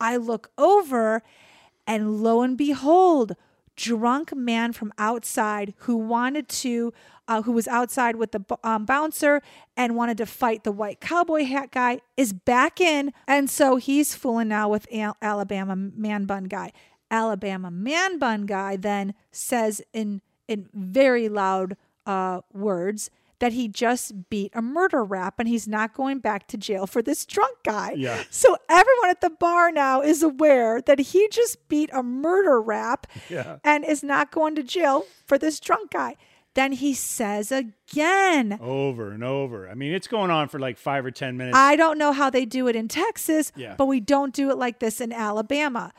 I 0.00 0.16
look 0.16 0.50
over, 0.56 1.22
and 1.86 2.22
lo 2.22 2.42
and 2.42 2.56
behold, 2.56 3.34
drunk 3.76 4.34
man 4.34 4.72
from 4.72 4.92
outside 4.98 5.74
who 5.78 5.96
wanted 5.96 6.48
to, 6.48 6.92
uh, 7.28 7.42
who 7.42 7.52
was 7.52 7.68
outside 7.68 8.16
with 8.16 8.32
the 8.32 8.40
um, 8.64 8.84
bouncer 8.84 9.40
and 9.76 9.94
wanted 9.96 10.16
to 10.18 10.26
fight 10.26 10.64
the 10.64 10.72
white 10.72 11.00
cowboy 11.00 11.44
hat 11.44 11.70
guy 11.70 12.00
is 12.16 12.32
back 12.32 12.80
in. 12.80 13.12
And 13.26 13.48
so 13.50 13.76
he's 13.76 14.14
fooling 14.14 14.48
now 14.48 14.68
with 14.68 14.86
Al- 14.92 15.16
Alabama 15.22 15.76
man 15.76 16.24
bun 16.24 16.44
guy. 16.44 16.72
Alabama 17.10 17.70
man 17.70 18.18
bun 18.18 18.46
guy 18.46 18.76
then 18.76 19.14
says 19.30 19.80
in 19.92 20.22
in 20.48 20.68
very 20.74 21.28
loud 21.28 21.76
uh, 22.08 22.40
words 22.52 23.10
that 23.38 23.52
he 23.52 23.68
just 23.68 24.28
beat 24.30 24.50
a 24.52 24.60
murder 24.60 25.04
rap 25.04 25.38
and 25.38 25.46
he's 25.48 25.68
not 25.68 25.94
going 25.94 26.18
back 26.18 26.48
to 26.48 26.56
jail 26.56 26.88
for 26.88 27.02
this 27.02 27.24
drunk 27.24 27.56
guy. 27.64 27.92
Yeah. 27.96 28.24
So 28.30 28.56
everyone 28.68 29.10
at 29.10 29.20
the 29.20 29.30
bar 29.30 29.70
now 29.70 30.00
is 30.00 30.24
aware 30.24 30.80
that 30.82 30.98
he 30.98 31.28
just 31.30 31.68
beat 31.68 31.88
a 31.92 32.02
murder 32.02 32.60
rap 32.60 33.06
Yeah. 33.30 33.58
and 33.62 33.84
is 33.84 34.02
not 34.02 34.32
going 34.32 34.56
to 34.56 34.64
jail 34.64 35.04
for 35.24 35.38
this 35.38 35.60
drunk 35.60 35.92
guy. 35.92 36.16
Then 36.54 36.72
he 36.72 36.94
says 36.94 37.52
again, 37.52 38.58
Over 38.60 39.12
and 39.12 39.22
over. 39.22 39.68
I 39.68 39.74
mean, 39.74 39.92
it's 39.92 40.08
going 40.08 40.32
on 40.32 40.48
for 40.48 40.58
like 40.58 40.76
five 40.76 41.04
or 41.06 41.12
10 41.12 41.36
minutes. 41.36 41.56
I 41.56 41.76
don't 41.76 41.98
know 41.98 42.10
how 42.10 42.30
they 42.30 42.44
do 42.44 42.66
it 42.66 42.74
in 42.74 42.88
Texas, 42.88 43.52
Yeah. 43.54 43.76
but 43.78 43.86
we 43.86 44.00
don't 44.00 44.34
do 44.34 44.50
it 44.50 44.58
like 44.58 44.80
this 44.80 45.00
in 45.00 45.12
Alabama. 45.12 45.92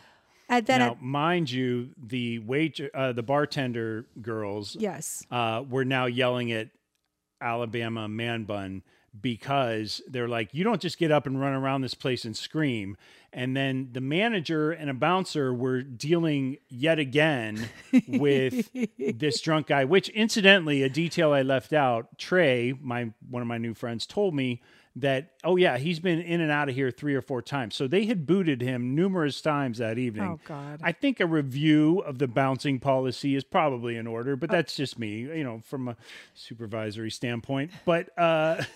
And 0.49 0.65
then, 0.65 0.79
now, 0.79 0.97
mind 0.99 1.51
you, 1.51 1.89
the 2.01 2.39
wait, 2.39 2.81
uh, 2.93 3.13
the 3.13 3.23
bartender 3.23 4.07
girls 4.21 4.75
yes. 4.79 5.23
uh, 5.29 5.63
were 5.69 5.85
now 5.85 6.07
yelling 6.07 6.51
at 6.51 6.69
Alabama 7.39 8.07
Man 8.07 8.45
Bun 8.45 8.81
because 9.19 10.01
they're 10.07 10.27
like, 10.27 10.53
you 10.53 10.63
don't 10.63 10.81
just 10.81 10.97
get 10.97 11.11
up 11.11 11.25
and 11.25 11.39
run 11.39 11.53
around 11.53 11.81
this 11.81 11.93
place 11.93 12.25
and 12.25 12.35
scream. 12.35 12.97
And 13.31 13.55
then 13.55 13.89
the 13.91 14.01
manager 14.01 14.71
and 14.71 14.89
a 14.89 14.93
bouncer 14.93 15.53
were 15.53 15.81
dealing 15.81 16.57
yet 16.67 16.99
again 16.99 17.69
with 18.07 18.69
this 18.97 19.41
drunk 19.41 19.67
guy, 19.67 19.85
which 19.85 20.09
incidentally, 20.09 20.83
a 20.83 20.89
detail 20.89 21.31
I 21.31 21.43
left 21.43 21.73
out, 21.73 22.17
Trey, 22.17 22.73
my 22.81 23.11
one 23.29 23.41
of 23.41 23.47
my 23.47 23.57
new 23.57 23.73
friends, 23.73 24.05
told 24.05 24.33
me 24.33 24.61
that, 24.95 25.31
oh 25.43 25.55
yeah, 25.55 25.77
he's 25.77 25.99
been 25.99 26.19
in 26.19 26.41
and 26.41 26.51
out 26.51 26.69
of 26.69 26.75
here 26.75 26.91
three 26.91 27.15
or 27.15 27.21
four 27.21 27.41
times. 27.41 27.75
So 27.75 27.87
they 27.87 28.05
had 28.05 28.25
booted 28.25 28.61
him 28.61 28.95
numerous 28.95 29.41
times 29.41 29.77
that 29.77 29.97
evening. 29.97 30.23
Oh, 30.25 30.39
God. 30.45 30.79
I 30.83 30.91
think 30.91 31.19
a 31.19 31.25
review 31.25 31.99
of 31.99 32.17
the 32.17 32.27
bouncing 32.27 32.79
policy 32.79 33.35
is 33.35 33.43
probably 33.43 33.95
in 33.95 34.07
order, 34.07 34.35
but 34.35 34.49
that's 34.49 34.75
just 34.75 34.99
me, 34.99 35.19
you 35.19 35.43
know, 35.43 35.61
from 35.65 35.87
a 35.87 35.97
supervisory 36.33 37.11
standpoint. 37.11 37.71
But 37.85 38.17
uh, 38.17 38.63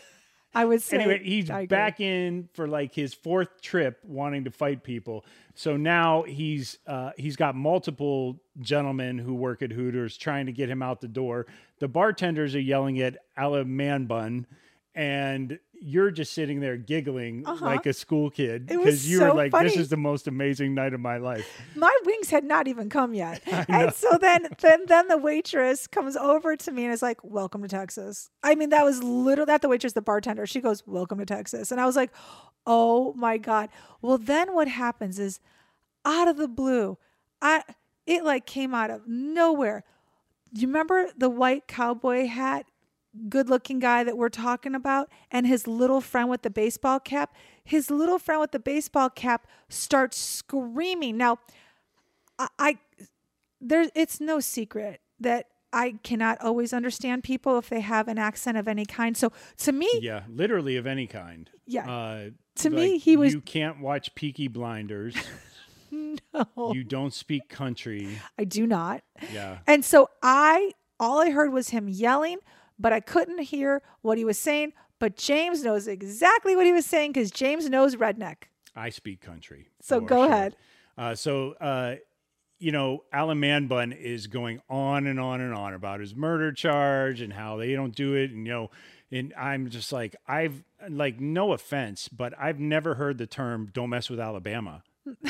I 0.56 0.78
say. 0.78 0.98
anyway, 0.98 1.22
he's 1.24 1.50
back 1.68 2.00
in 2.00 2.48
for 2.54 2.68
like 2.68 2.94
his 2.94 3.14
fourth 3.14 3.62
trip 3.62 4.00
wanting 4.04 4.44
to 4.44 4.52
fight 4.52 4.84
people. 4.84 5.26
So 5.56 5.78
now 5.78 6.24
he's 6.24 6.78
uh, 6.86 7.12
he's 7.18 7.36
got 7.36 7.56
multiple 7.56 8.40
gentlemen 8.60 9.18
who 9.18 9.34
work 9.34 9.62
at 9.62 9.72
Hooters 9.72 10.18
trying 10.18 10.46
to 10.46 10.52
get 10.52 10.70
him 10.70 10.82
out 10.82 11.02
the 11.02 11.08
door. 11.08 11.48
The 11.80 11.88
bartenders 11.88 12.56
are 12.56 12.60
yelling 12.60 13.00
at 13.02 13.18
Ala 13.38 13.66
Man 13.66 14.06
Bun, 14.06 14.46
and 14.94 15.60
you're 15.86 16.12
just 16.12 16.32
sitting 16.32 16.62
there 16.62 16.78
giggling 16.78 17.44
like 17.44 17.86
a 17.86 17.92
school 17.94 18.30
kid 18.30 18.72
Uh-huh. 18.72 18.80
Because 18.80 19.10
you 19.10 19.18
so 19.20 19.28
were 19.30 19.34
like, 19.34 19.52
"This 19.52 19.76
is 19.76 19.90
the 19.90 19.98
most 19.98 20.28
amazing 20.28 20.74
night 20.74 20.94
of 20.94 21.02
my 21.02 21.18
life." 21.18 21.46
my 21.76 21.96
wings 22.06 22.30
had 22.30 22.46
not 22.46 22.68
even 22.68 22.90
come 22.90 23.14
yet. 23.14 23.42
And 23.68 23.94
so 23.94 24.18
then 24.18 24.48
then 24.60 24.86
then 24.88 25.08
the 25.10 25.18
waitress 25.18 25.88
comes 25.88 26.16
over 26.16 26.56
to 26.56 26.72
me 26.72 26.86
and 26.86 26.94
is 26.94 27.02
like, 27.02 27.24
Welcome 27.24 27.62
to 27.64 27.68
Texas. 27.68 28.30
I 28.44 28.56
mean, 28.56 28.70
that 28.70 28.86
was 28.86 29.04
literally 29.04 29.48
that 29.48 29.62
the 29.62 29.70
waitress, 29.70 29.94
the 29.94 30.02
bartender. 30.02 30.46
She 30.46 30.62
goes, 30.62 30.84
Welcome 30.88 31.20
to 31.20 31.26
Texas. 31.26 31.72
And 31.72 31.82
I 31.82 31.86
was 31.86 31.96
like, 31.96 32.12
Oh 32.66 33.14
my 33.16 33.38
God. 33.38 33.70
Well, 34.02 34.18
then 34.18 34.54
what 34.56 34.68
happens 34.70 35.20
is 35.20 35.40
out 36.06 36.28
of 36.30 36.38
the 36.38 36.48
blue, 36.48 36.98
I 37.42 37.64
it 38.06 38.24
like 38.24 38.46
came 38.46 38.74
out 38.74 38.90
of 38.90 39.08
nowhere. 39.08 39.84
You 40.54 40.68
remember 40.68 41.10
the 41.18 41.30
white 41.30 41.68
cowboy 41.68 42.28
hat 42.28 42.66
good 43.30 43.50
looking 43.50 43.80
guy 43.80 44.04
that 44.04 44.18
we're 44.18 44.30
talking 44.30 44.74
about 44.74 45.10
and 45.30 45.46
his 45.46 45.68
little 45.68 46.02
friend 46.02 46.30
with 46.30 46.42
the 46.42 46.50
baseball 46.50 47.00
cap 47.00 47.36
his 47.64 47.92
little 47.92 48.18
friend 48.18 48.42
with 48.42 48.52
the 48.52 48.60
baseball 48.60 49.10
cap 49.10 49.46
starts 49.70 50.18
screaming 50.18 51.16
now 51.18 51.38
i, 52.40 52.48
I 52.58 52.78
there's 53.62 53.90
it's 53.96 54.20
no 54.20 54.40
secret 54.40 55.00
that 55.20 55.46
i 55.72 55.94
cannot 56.04 56.42
always 56.42 56.74
understand 56.74 57.24
people 57.24 57.58
if 57.60 57.70
they 57.70 57.82
have 57.82 58.08
an 58.08 58.18
accent 58.18 58.58
of 58.58 58.68
any 58.68 58.86
kind 58.86 59.16
so 59.16 59.32
to 59.58 59.72
me 59.72 59.88
Yeah, 60.02 60.24
literally 60.28 60.76
of 60.78 60.88
any 60.88 61.06
kind. 61.08 61.50
Yeah. 61.66 61.90
Uh, 61.90 62.30
To 62.56 62.70
me, 62.70 62.98
he 62.98 63.16
was- 63.16 63.34
You 63.34 63.42
can't 63.42 63.80
watch 63.80 64.14
Peaky 64.16 64.48
Blinders. 64.50 65.16
no, 65.92 66.74
You 66.74 66.84
don't 66.84 67.14
speak 67.14 67.48
country. 67.48 68.18
i 68.38 68.44
do 68.44 68.66
not 68.68 69.04
Yeah. 69.32 69.60
and 69.68 69.86
so 69.86 70.10
i 70.24 70.72
all 71.00 71.22
i 71.22 71.30
heard 71.30 71.52
was 71.54 71.70
him 71.70 71.88
yelling 71.88 72.38
but 72.80 72.94
i 72.94 73.00
couldn't 73.00 73.40
hear 73.40 73.82
what 74.02 74.18
he 74.18 74.26
was 74.26 74.38
saying 74.38 74.74
but 75.00 75.16
james 75.16 75.64
knows 75.64 75.88
exactly 75.88 76.56
what 76.56 76.66
he 76.66 76.72
was 76.72 76.86
saying 76.86 77.12
because 77.12 77.32
james 77.32 77.70
knows 77.70 77.96
redneck 77.96 78.46
I 78.76 78.90
speak 78.90 79.22
country. 79.22 79.68
So 79.82 80.00
go 80.00 80.24
sure. 80.24 80.34
ahead. 80.34 80.56
Uh, 80.98 81.16
so, 81.16 81.54
uh, 81.54 81.96
you 82.60 82.72
know, 82.72 83.04
Alan 83.12 83.40
Manbun 83.40 83.96
is 83.96 84.28
going 84.28 84.62
on 84.70 85.06
and 85.08 85.20
on 85.20 85.42
and 85.42 85.54
on 85.54 85.74
about 85.74 86.00
his 86.00 86.16
murder 86.16 86.52
charge 86.52 87.22
and 87.22 87.34
how 87.34 87.58
they 87.58 87.74
don't 87.74 87.96
do 87.96 88.14
it. 88.14 88.32
And, 88.32 88.46
you 88.46 88.54
know, 88.54 88.72
and 89.12 89.34
I'm 89.38 89.70
just 89.70 89.92
like, 89.92 90.16
I've, 90.28 90.64
like, 90.90 91.20
no 91.20 91.54
offense, 91.54 92.08
but 92.08 92.34
I've 92.40 92.60
never 92.60 92.96
heard 92.96 93.18
the 93.18 93.28
term 93.28 93.70
don't 93.74 93.90
mess 93.90 94.10
with 94.10 94.20
Alabama. 94.20 94.84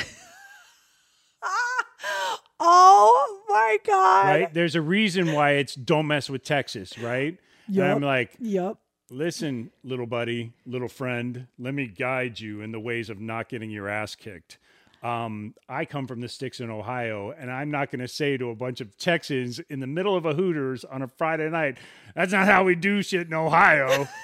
Oh 2.66 3.40
my 3.48 3.78
God. 3.86 4.26
Right? 4.26 4.54
There's 4.54 4.74
a 4.74 4.80
reason 4.80 5.32
why 5.32 5.52
it's 5.52 5.74
don't 5.74 6.06
mess 6.06 6.30
with 6.30 6.42
Texas, 6.44 6.98
right? 6.98 7.36
And 7.68 7.92
I'm 7.92 8.02
like, 8.02 8.32
Yep. 8.40 8.78
Listen, 9.10 9.70
little 9.84 10.06
buddy, 10.06 10.54
little 10.66 10.88
friend, 10.88 11.46
let 11.58 11.74
me 11.74 11.86
guide 11.86 12.40
you 12.40 12.62
in 12.62 12.72
the 12.72 12.80
ways 12.80 13.10
of 13.10 13.20
not 13.20 13.48
getting 13.50 13.70
your 13.70 13.86
ass 13.88 14.14
kicked. 14.14 14.58
Um, 15.02 15.54
I 15.68 15.84
come 15.84 16.06
from 16.06 16.22
the 16.22 16.28
sticks 16.28 16.60
in 16.60 16.70
Ohio, 16.70 17.30
and 17.38 17.50
I'm 17.52 17.70
not 17.70 17.90
going 17.90 18.00
to 18.00 18.08
say 18.08 18.38
to 18.38 18.48
a 18.48 18.54
bunch 18.54 18.80
of 18.80 18.96
Texans 18.96 19.58
in 19.68 19.80
the 19.80 19.86
middle 19.86 20.16
of 20.16 20.24
a 20.24 20.32
Hooters 20.32 20.84
on 20.84 21.02
a 21.02 21.06
Friday 21.06 21.50
night, 21.50 21.76
that's 22.16 22.32
not 22.32 22.46
how 22.46 22.64
we 22.64 22.74
do 22.74 23.02
shit 23.02 23.26
in 23.26 23.34
Ohio. 23.34 24.08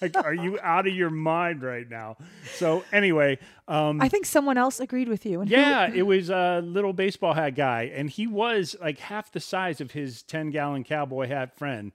like, 0.00 0.16
are 0.16 0.34
you 0.34 0.58
out 0.62 0.86
of 0.86 0.94
your 0.94 1.10
mind 1.10 1.62
right 1.62 1.88
now? 1.88 2.16
So, 2.54 2.84
anyway, 2.92 3.38
um, 3.68 4.00
I 4.00 4.08
think 4.08 4.26
someone 4.26 4.58
else 4.58 4.80
agreed 4.80 5.08
with 5.08 5.24
you. 5.24 5.42
Yeah, 5.46 5.90
it 5.92 6.02
was 6.02 6.30
a 6.30 6.62
little 6.64 6.92
baseball 6.92 7.34
hat 7.34 7.54
guy, 7.54 7.90
and 7.94 8.10
he 8.10 8.26
was 8.26 8.76
like 8.80 8.98
half 8.98 9.32
the 9.32 9.40
size 9.40 9.80
of 9.80 9.92
his 9.92 10.22
10 10.22 10.50
gallon 10.50 10.84
cowboy 10.84 11.28
hat 11.28 11.56
friend. 11.56 11.92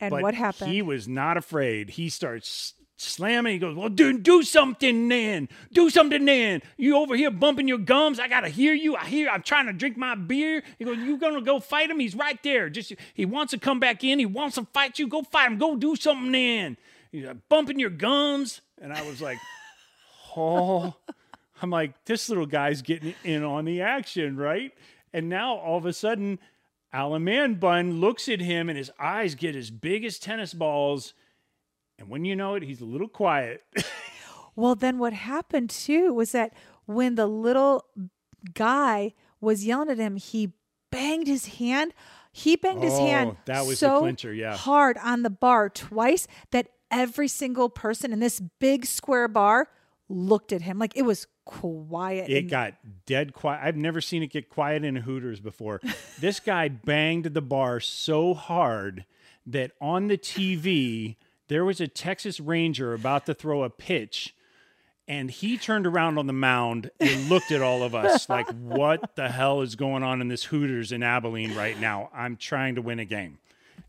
And 0.00 0.10
But 0.10 0.22
what 0.22 0.34
happened? 0.34 0.72
He 0.72 0.82
was 0.82 1.06
not 1.06 1.36
afraid. 1.36 1.90
He 1.90 2.08
starts 2.08 2.74
slamming. 2.96 3.52
He 3.54 3.58
goes, 3.58 3.76
Well, 3.76 3.88
dude, 3.88 4.22
do 4.22 4.42
something 4.42 5.08
then. 5.08 5.48
Do 5.72 5.90
something 5.90 6.24
then. 6.24 6.62
You 6.76 6.96
over 6.96 7.16
here 7.16 7.30
bumping 7.30 7.68
your 7.68 7.78
gums. 7.78 8.18
I 8.18 8.28
got 8.28 8.40
to 8.40 8.48
hear 8.48 8.74
you. 8.74 8.96
I 8.96 9.04
hear, 9.06 9.28
I'm 9.28 9.42
trying 9.42 9.66
to 9.66 9.72
drink 9.72 9.96
my 9.96 10.14
beer. 10.14 10.62
He 10.78 10.84
goes, 10.84 10.98
You 10.98 11.16
going 11.16 11.34
to 11.34 11.40
go 11.40 11.60
fight 11.60 11.90
him? 11.90 12.00
He's 12.00 12.14
right 12.14 12.42
there. 12.42 12.68
Just, 12.68 12.92
he 13.14 13.24
wants 13.24 13.52
to 13.52 13.58
come 13.58 13.80
back 13.80 14.02
in. 14.04 14.18
He 14.18 14.26
wants 14.26 14.56
to 14.56 14.66
fight 14.72 14.98
you. 14.98 15.08
Go 15.08 15.22
fight 15.22 15.50
him. 15.50 15.58
Go 15.58 15.76
do 15.76 15.96
something 15.96 16.32
then. 16.32 16.76
He's 17.14 17.24
like, 17.24 17.48
bumping 17.48 17.78
your 17.78 17.90
gums. 17.90 18.60
And 18.80 18.92
I 18.92 19.02
was 19.06 19.22
like, 19.22 19.38
Oh. 20.36 20.96
I'm 21.62 21.70
like, 21.70 22.04
this 22.06 22.28
little 22.28 22.44
guy's 22.44 22.82
getting 22.82 23.14
in 23.22 23.44
on 23.44 23.64
the 23.64 23.82
action, 23.82 24.36
right? 24.36 24.72
And 25.12 25.28
now 25.28 25.54
all 25.54 25.78
of 25.78 25.86
a 25.86 25.92
sudden, 25.92 26.40
Alan 26.92 27.22
Man 27.22 27.54
Bun 27.54 28.00
looks 28.00 28.28
at 28.28 28.40
him 28.40 28.68
and 28.68 28.76
his 28.76 28.90
eyes 28.98 29.36
get 29.36 29.54
as 29.54 29.70
big 29.70 30.04
as 30.04 30.18
tennis 30.18 30.52
balls. 30.52 31.14
And 32.00 32.08
when 32.08 32.24
you 32.24 32.34
know 32.34 32.56
it, 32.56 32.64
he's 32.64 32.80
a 32.80 32.84
little 32.84 33.08
quiet. 33.08 33.62
Well, 34.56 34.76
then 34.76 34.98
what 34.98 35.12
happened 35.12 35.68
too 35.68 36.14
was 36.14 36.30
that 36.30 36.52
when 36.86 37.16
the 37.16 37.26
little 37.26 37.86
guy 38.54 39.12
was 39.40 39.64
yelling 39.64 39.90
at 39.90 39.98
him, 39.98 40.14
he 40.14 40.52
banged 40.92 41.26
his 41.26 41.46
hand. 41.46 41.92
He 42.30 42.54
banged 42.54 42.84
his 42.84 42.94
oh, 42.94 43.04
hand 43.04 43.30
Oh, 43.32 43.36
that 43.46 43.62
was 43.62 43.80
the 43.80 43.86
so 43.86 43.98
clincher, 43.98 44.32
yeah. 44.32 44.56
hard 44.56 44.96
on 45.02 45.24
the 45.24 45.30
bar 45.30 45.70
twice 45.70 46.28
that 46.52 46.68
every 46.90 47.28
single 47.28 47.68
person 47.68 48.12
in 48.12 48.20
this 48.20 48.40
big 48.60 48.86
square 48.86 49.28
bar 49.28 49.68
looked 50.08 50.52
at 50.52 50.62
him 50.62 50.78
like 50.78 50.96
it 50.96 51.02
was 51.02 51.26
quiet. 51.44 52.28
It 52.28 52.42
got 52.42 52.74
dead 53.06 53.32
quiet. 53.32 53.60
I've 53.62 53.76
never 53.76 54.00
seen 54.00 54.22
it 54.22 54.28
get 54.28 54.48
quiet 54.48 54.84
in 54.84 54.96
a 54.96 55.00
Hooters 55.00 55.40
before. 55.40 55.80
this 56.20 56.40
guy 56.40 56.68
banged 56.68 57.26
the 57.26 57.42
bar 57.42 57.80
so 57.80 58.34
hard 58.34 59.04
that 59.46 59.72
on 59.80 60.08
the 60.08 60.18
TV, 60.18 61.16
there 61.48 61.64
was 61.64 61.80
a 61.80 61.88
Texas 61.88 62.40
Ranger 62.40 62.94
about 62.94 63.26
to 63.26 63.34
throw 63.34 63.62
a 63.62 63.70
pitch. 63.70 64.34
And 65.06 65.30
he 65.30 65.58
turned 65.58 65.86
around 65.86 66.16
on 66.16 66.26
the 66.26 66.32
mound 66.32 66.90
and 66.98 67.28
looked 67.28 67.52
at 67.52 67.60
all 67.60 67.82
of 67.82 67.94
us 67.94 68.28
like, 68.30 68.48
what 68.50 69.16
the 69.16 69.28
hell 69.28 69.60
is 69.60 69.76
going 69.76 70.02
on 70.02 70.22
in 70.22 70.28
this 70.28 70.44
Hooters 70.44 70.92
in 70.92 71.02
Abilene 71.02 71.54
right 71.54 71.78
now? 71.78 72.08
I'm 72.14 72.36
trying 72.36 72.76
to 72.76 72.82
win 72.82 72.98
a 72.98 73.04
game. 73.04 73.38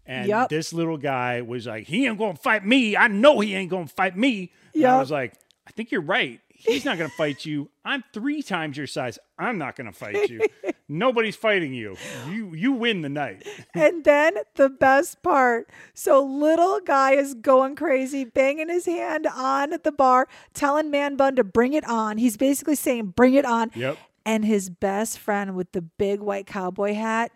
And 0.06 0.28
Yup. 0.28 0.50
this 0.50 0.72
little 0.72 0.98
guy 0.98 1.42
was 1.42 1.66
like, 1.66 1.88
he 1.88 2.06
ain't 2.06 2.20
to 2.20 2.42
fight 2.42 2.66
me. 2.66 2.96
I 2.96 3.08
know 3.08 3.40
he 3.40 3.56
ain't 3.56 3.72
to 3.88 3.94
fight 3.94 4.16
me. 4.16 4.52
And 4.74 4.86
I 4.86 5.00
was 5.00 5.12
like, 5.12 5.34
I 5.68 5.72
think 5.72 5.92
you're 5.92 6.02
right. 6.02 6.40
He's 6.58 6.86
not 6.86 6.98
to 7.10 7.16
fight 7.16 7.46
you. 7.46 7.70
I'm 7.84 8.04
three 8.14 8.42
times 8.42 8.78
your 8.78 8.88
size. 8.88 9.20
I'm 9.38 9.58
not 9.58 9.76
to 9.92 9.98
fight 9.98 10.30
you. 10.30 10.42
Nobody's 10.88 11.36
fighting 11.36 11.74
you. 11.74 11.98
You 12.30 12.54
you 12.54 12.72
win 12.72 13.02
the 13.02 13.10
night. 13.10 13.46
And 13.74 14.04
then 14.06 14.36
the 14.56 14.70
best 14.70 15.22
part. 15.22 15.70
So 15.94 16.24
little 16.24 16.80
guy 16.80 17.14
is 17.14 17.34
going 17.34 17.76
crazy, 17.76 18.24
banging 18.24 18.70
his 18.70 18.86
hand 18.86 19.28
on 19.28 19.74
the 19.84 19.92
bar, 19.92 20.28
telling 20.54 20.90
Man 20.90 21.18
Bun 21.18 21.36
to 21.36 21.44
bring 21.44 21.74
it 21.74 21.86
on. 21.86 22.18
He's 22.18 22.38
basically 22.38 22.76
saying, 22.76 23.08
"Bring 23.08 23.34
it 23.34 23.46
on." 23.46 23.72
Yep. 23.76 23.98
And 24.26 24.46
his 24.46 24.70
best 24.70 25.20
friend 25.20 25.56
with 25.56 25.72
the 25.74 25.82
big 25.82 26.20
white 26.20 26.48
cowboy 26.48 26.94
hat, 26.94 27.32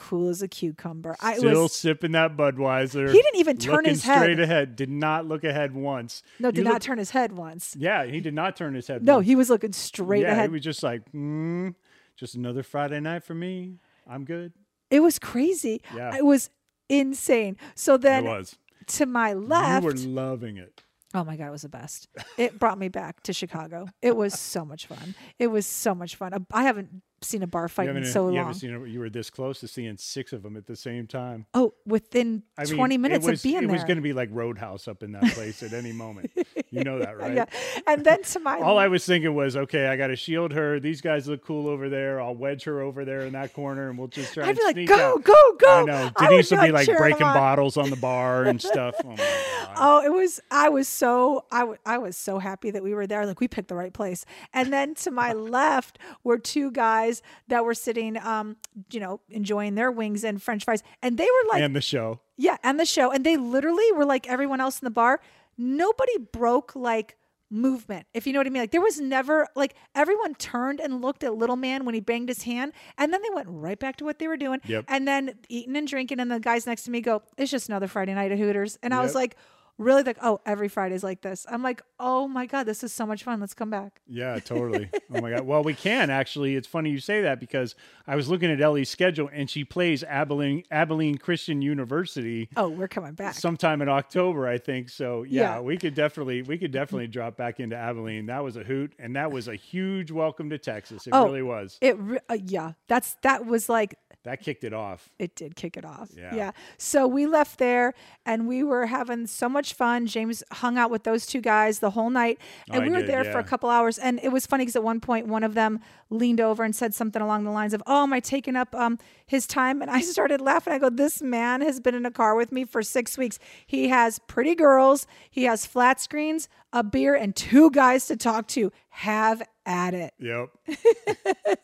cool 0.00 0.28
as 0.28 0.40
a 0.42 0.48
cucumber. 0.48 1.14
I 1.20 1.36
Still 1.36 1.62
was 1.64 1.74
sipping 1.74 2.12
that 2.12 2.36
Budweiser. 2.36 3.06
He 3.12 3.20
didn't 3.20 3.38
even 3.40 3.58
turn 3.58 3.84
his 3.84 4.02
head. 4.02 4.22
straight 4.22 4.40
ahead. 4.40 4.74
Did 4.76 4.88
not 4.90 5.26
look 5.26 5.44
ahead 5.44 5.74
once. 5.74 6.22
no, 6.38 6.48
You 6.48 6.52
did 6.52 6.64
not 6.64 6.74
look- 6.74 6.82
turn 6.82 6.98
his 6.98 7.10
head 7.10 7.32
once. 7.32 7.76
Yeah, 7.78 8.06
he 8.06 8.20
did 8.20 8.34
not 8.34 8.56
turn 8.56 8.74
his 8.74 8.86
head. 8.86 9.04
No, 9.04 9.16
once. 9.16 9.26
he 9.26 9.36
was 9.36 9.50
looking 9.50 9.72
straight 9.72 10.22
yeah, 10.22 10.32
ahead. 10.32 10.48
he 10.48 10.52
was 10.54 10.62
just 10.62 10.82
like, 10.82 11.02
mm, 11.12 11.74
just 12.16 12.34
another 12.34 12.62
Friday 12.62 13.00
night 13.00 13.24
for 13.24 13.34
me. 13.34 13.76
I'm 14.08 14.24
good. 14.24 14.52
it 14.90 15.00
was 15.00 15.18
crazy. 15.18 15.82
Yeah. 15.94 16.16
It 16.16 16.24
was 16.24 16.50
insane. 16.88 17.56
So 17.74 17.96
then 17.96 18.26
it 18.26 18.28
was. 18.30 18.56
to 18.88 19.06
my 19.06 19.34
left, 19.34 19.82
You 19.84 19.86
were 19.88 19.94
loving 19.94 20.56
it. 20.56 20.82
Oh 21.12 21.24
my 21.24 21.36
God, 21.36 21.48
it 21.48 21.50
was 21.50 21.62
the 21.62 21.68
best. 21.68 22.08
It 22.38 22.58
brought 22.58 22.78
me 22.78 22.88
back 22.88 23.22
to 23.24 23.32
Chicago. 23.32 23.88
It 24.00 24.16
was 24.16 24.38
so 24.38 24.64
much 24.64 24.86
fun. 24.86 25.14
It 25.40 25.48
was 25.48 25.66
so 25.66 25.92
much 25.94 26.14
fun. 26.16 26.32
I 26.52 26.62
haven't 26.62 27.02
seen 27.22 27.42
a 27.42 27.46
bar 27.46 27.68
fight 27.68 27.88
in 27.88 28.04
so 28.06 28.28
you 28.30 28.36
long. 28.36 28.54
seen 28.54 28.70
it. 28.74 28.88
You 28.88 29.00
were 29.00 29.10
this 29.10 29.30
close 29.30 29.60
to 29.60 29.68
seeing 29.68 29.96
six 29.96 30.32
of 30.32 30.42
them 30.42 30.56
at 30.56 30.66
the 30.66 30.76
same 30.76 31.06
time. 31.06 31.46
oh, 31.54 31.74
within 31.86 32.42
I 32.56 32.64
mean, 32.64 32.76
20 32.76 32.98
minutes 32.98 33.26
was, 33.26 33.40
of 33.40 33.42
being 33.42 33.56
it 33.56 33.60
there. 33.60 33.68
It 33.68 33.72
was 33.72 33.84
going 33.84 33.96
to 33.96 34.02
be 34.02 34.12
like 34.12 34.30
Roadhouse 34.32 34.88
up 34.88 35.02
in 35.02 35.12
that 35.12 35.24
place 35.34 35.62
at 35.62 35.72
any 35.72 35.92
moment. 35.92 36.30
You 36.70 36.84
know 36.84 36.98
that, 36.98 37.18
right? 37.18 37.34
Yeah. 37.34 37.44
And 37.86 38.04
then 38.04 38.22
to 38.22 38.40
my 38.40 38.58
All 38.60 38.78
I 38.78 38.88
was 38.88 39.04
thinking 39.04 39.34
was, 39.34 39.56
okay, 39.56 39.88
I 39.88 39.96
got 39.96 40.08
to 40.08 40.16
shield 40.16 40.52
her. 40.52 40.80
These 40.80 41.00
guys 41.00 41.28
look 41.28 41.44
cool 41.44 41.68
over 41.68 41.88
there. 41.88 42.20
I'll 42.20 42.34
wedge 42.34 42.64
her 42.64 42.80
over 42.80 43.04
there 43.04 43.22
in 43.22 43.32
that 43.32 43.52
corner, 43.52 43.90
and 43.90 43.98
we'll 43.98 44.08
just 44.08 44.34
try 44.34 44.48
I'd 44.48 44.56
be 44.56 44.62
like, 44.62 44.86
go, 44.86 45.14
out. 45.14 45.24
go, 45.24 45.34
go. 45.58 45.80
I 45.80 45.84
know. 45.84 46.10
I 46.16 46.28
Denise 46.28 46.50
would 46.50 46.60
would 46.60 46.66
be 46.66 46.72
like 46.72 46.86
breaking 46.96 47.26
on. 47.26 47.34
bottles 47.34 47.76
on 47.76 47.90
the 47.90 47.96
bar 47.96 48.44
and 48.44 48.60
stuff. 48.72 48.94
Oh 49.04 49.10
my 49.10 49.16
god. 49.16 49.76
Oh, 49.76 50.02
it 50.04 50.12
was. 50.12 50.40
I 50.50 50.68
was 50.68 50.88
so. 50.88 51.44
I 51.50 51.74
I 51.84 51.98
was 51.98 52.16
so 52.16 52.38
happy 52.38 52.70
that 52.70 52.82
we 52.82 52.94
were 52.94 53.06
there. 53.06 53.26
Like 53.26 53.40
we 53.40 53.48
picked 53.48 53.68
the 53.68 53.74
right 53.74 53.92
place. 53.92 54.24
And 54.52 54.72
then 54.72 54.94
to 54.96 55.10
my 55.10 55.32
left 55.50 55.98
were 56.24 56.38
two 56.38 56.70
guys 56.70 57.09
that 57.48 57.64
were 57.64 57.74
sitting, 57.74 58.16
um, 58.18 58.56
you 58.90 59.00
know, 59.00 59.20
enjoying 59.30 59.74
their 59.74 59.90
wings 59.90 60.24
and 60.24 60.42
French 60.42 60.64
fries, 60.64 60.82
and 61.02 61.18
they 61.18 61.24
were 61.24 61.52
like, 61.52 61.62
and 61.62 61.74
the 61.74 61.80
show. 61.80 62.20
Yeah, 62.36 62.56
and 62.62 62.80
the 62.80 62.86
show. 62.86 63.10
And 63.10 63.24
they 63.24 63.36
literally 63.36 63.92
were 63.92 64.04
like 64.04 64.28
everyone 64.28 64.60
else 64.60 64.80
in 64.80 64.86
the 64.86 64.90
bar. 64.90 65.20
Nobody 65.58 66.16
broke 66.32 66.74
like 66.74 67.16
movement, 67.50 68.06
if 68.14 68.26
you 68.26 68.32
know 68.32 68.38
what 68.38 68.46
I 68.46 68.50
mean. 68.50 68.62
Like 68.62 68.70
there 68.70 68.80
was 68.80 69.00
never 69.00 69.46
like 69.54 69.74
everyone 69.94 70.34
turned 70.36 70.80
and 70.80 71.02
looked 71.02 71.24
at 71.24 71.34
little 71.34 71.56
man 71.56 71.84
when 71.84 71.94
he 71.94 72.00
banged 72.00 72.28
his 72.28 72.44
hand, 72.44 72.72
and 72.96 73.12
then 73.12 73.20
they 73.22 73.30
went 73.34 73.48
right 73.50 73.78
back 73.78 73.96
to 73.96 74.04
what 74.04 74.18
they 74.18 74.28
were 74.28 74.36
doing. 74.36 74.60
Yep. 74.66 74.84
And 74.88 75.06
then 75.06 75.34
eating 75.48 75.76
and 75.76 75.86
drinking, 75.86 76.20
and 76.20 76.30
the 76.30 76.40
guys 76.40 76.66
next 76.66 76.84
to 76.84 76.90
me 76.90 77.00
go, 77.00 77.22
It's 77.36 77.50
just 77.50 77.68
another 77.68 77.88
Friday 77.88 78.14
night 78.14 78.32
at 78.32 78.38
Hooters. 78.38 78.78
And 78.82 78.94
I 78.94 79.02
was 79.02 79.14
like, 79.14 79.36
Really 79.80 80.02
like, 80.02 80.18
oh, 80.22 80.40
every 80.44 80.68
Friday's 80.68 81.02
like 81.02 81.22
this. 81.22 81.46
I'm 81.50 81.62
like, 81.62 81.82
oh 81.98 82.28
my 82.28 82.44
God, 82.44 82.64
this 82.64 82.84
is 82.84 82.92
so 82.92 83.06
much 83.06 83.24
fun. 83.24 83.40
Let's 83.40 83.54
come 83.54 83.70
back. 83.70 84.00
Yeah, 84.06 84.38
totally. 84.44 84.90
oh 85.14 85.20
my 85.22 85.30
god. 85.30 85.40
Well, 85.42 85.62
we 85.62 85.72
can 85.74 86.10
actually. 86.10 86.54
It's 86.54 86.66
funny 86.68 86.90
you 86.90 86.98
say 87.00 87.22
that 87.22 87.40
because 87.40 87.74
I 88.06 88.14
was 88.14 88.28
looking 88.28 88.50
at 88.50 88.60
Ellie's 88.60 88.90
schedule 88.90 89.30
and 89.32 89.48
she 89.48 89.64
plays 89.64 90.04
Abilene 90.04 90.64
Abilene 90.70 91.16
Christian 91.16 91.62
University 91.62 92.48
Oh, 92.56 92.68
we're 92.68 92.88
coming 92.88 93.14
back. 93.14 93.34
sometime 93.34 93.80
in 93.80 93.88
October, 93.88 94.46
I 94.46 94.58
think. 94.58 94.90
So 94.90 95.22
yeah, 95.22 95.54
Yeah. 95.56 95.60
we 95.60 95.78
could 95.78 95.94
definitely 95.94 96.42
we 96.42 96.58
could 96.58 96.72
definitely 96.72 97.06
drop 97.08 97.36
back 97.38 97.58
into 97.58 97.76
Abilene. 97.76 98.26
That 98.26 98.44
was 98.44 98.56
a 98.56 98.62
hoot, 98.62 98.92
and 98.98 99.16
that 99.16 99.32
was 99.32 99.48
a 99.48 99.54
huge 99.54 100.10
welcome 100.10 100.50
to 100.50 100.58
Texas. 100.58 101.06
It 101.06 101.10
Oh. 101.14 101.24
really 101.24 101.42
was. 101.42 101.78
it 101.80 101.96
re- 101.98 102.18
uh, 102.28 102.36
yeah, 102.44 102.72
that's 102.86 103.16
that 103.22 103.46
was 103.46 103.68
like 103.68 103.94
That 104.24 104.42
kicked 104.42 104.64
it 104.64 104.74
off. 104.74 105.08
it 105.18 105.34
did 105.34 105.56
kick 105.56 105.78
it 105.78 105.84
off. 105.84 106.10
Yeah. 106.14 106.34
yeah. 106.34 106.50
So 106.76 107.06
we 107.06 107.26
left 107.26 107.58
there 107.58 107.94
and 108.26 108.46
we 108.46 108.62
were 108.62 108.86
having 108.86 109.26
so 109.26 109.48
much 109.48 109.72
fun. 109.72 110.06
James 110.06 110.42
hung 110.52 110.76
out 110.76 110.90
with 110.90 111.04
those 111.04 111.24
two 111.24 111.40
guys 111.40 111.78
the 111.78 111.90
whole 111.90 112.10
night. 112.10 112.38
And 112.70 112.82
I 112.82 112.84
we 112.84 112.90
were 112.90 113.00
did, 113.00 113.08
there 113.08 113.24
for 113.24 113.38
a 113.38 113.44
couple 113.44 113.70
hours. 113.70 113.98
And 113.98 114.20
it 114.22 114.30
was 114.30 114.44
funny 114.44 114.62
because 114.64 114.76
at 114.76 114.82
one 114.82 115.00
point, 115.00 115.26
one 115.26 115.42
of 115.42 115.54
them 115.54 115.80
leaned 116.10 116.40
over 116.40 116.62
and 116.62 116.76
said 116.76 116.94
something 116.94 117.22
along 117.22 117.44
the 117.44 117.50
lines 117.50 117.72
of, 117.72 117.82
Oh, 117.86 118.02
am 118.02 118.12
I 118.12 118.20
taking 118.20 118.56
up 118.56 118.74
um, 118.74 118.98
his 119.26 119.46
time? 119.46 119.80
And 119.80 119.90
I 119.90 120.00
started 120.02 120.42
laughing. 120.42 120.74
I 120.74 120.78
go, 120.78 120.90
This 120.90 121.22
man 121.22 121.62
has 121.62 121.80
been 121.80 121.94
in 121.94 122.04
a 122.04 122.10
car 122.10 122.34
with 122.34 122.52
me 122.52 122.64
for 122.64 122.82
six 122.82 123.16
weeks. 123.16 123.38
He 123.66 123.88
has 123.88 124.18
pretty 124.18 124.54
girls, 124.54 125.06
he 125.30 125.44
has 125.44 125.64
flat 125.64 125.98
screens, 125.98 126.48
a 126.74 126.82
beer, 126.82 127.14
and 127.14 127.34
two 127.34 127.70
guys 127.70 128.06
to 128.08 128.16
talk 128.16 128.48
to. 128.48 128.70
Have 128.90 129.42
at 129.64 129.94
it. 129.94 130.12
Yep. 130.18 130.50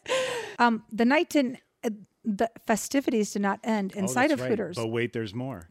Um, 0.59 0.85
the 0.91 1.05
night 1.05 1.29
didn't. 1.29 1.59
The 2.29 2.51
festivities 2.67 3.33
did 3.33 3.43
not 3.43 3.61
end 3.63 3.93
Oh, 3.95 4.01
inside 4.01 4.31
that's 4.31 4.35
of 4.35 4.41
right. 4.41 4.51
Hooters. 4.51 4.77
But 4.77 4.89
wait, 4.89 5.13
there's 5.13 5.33
more. 5.33 5.69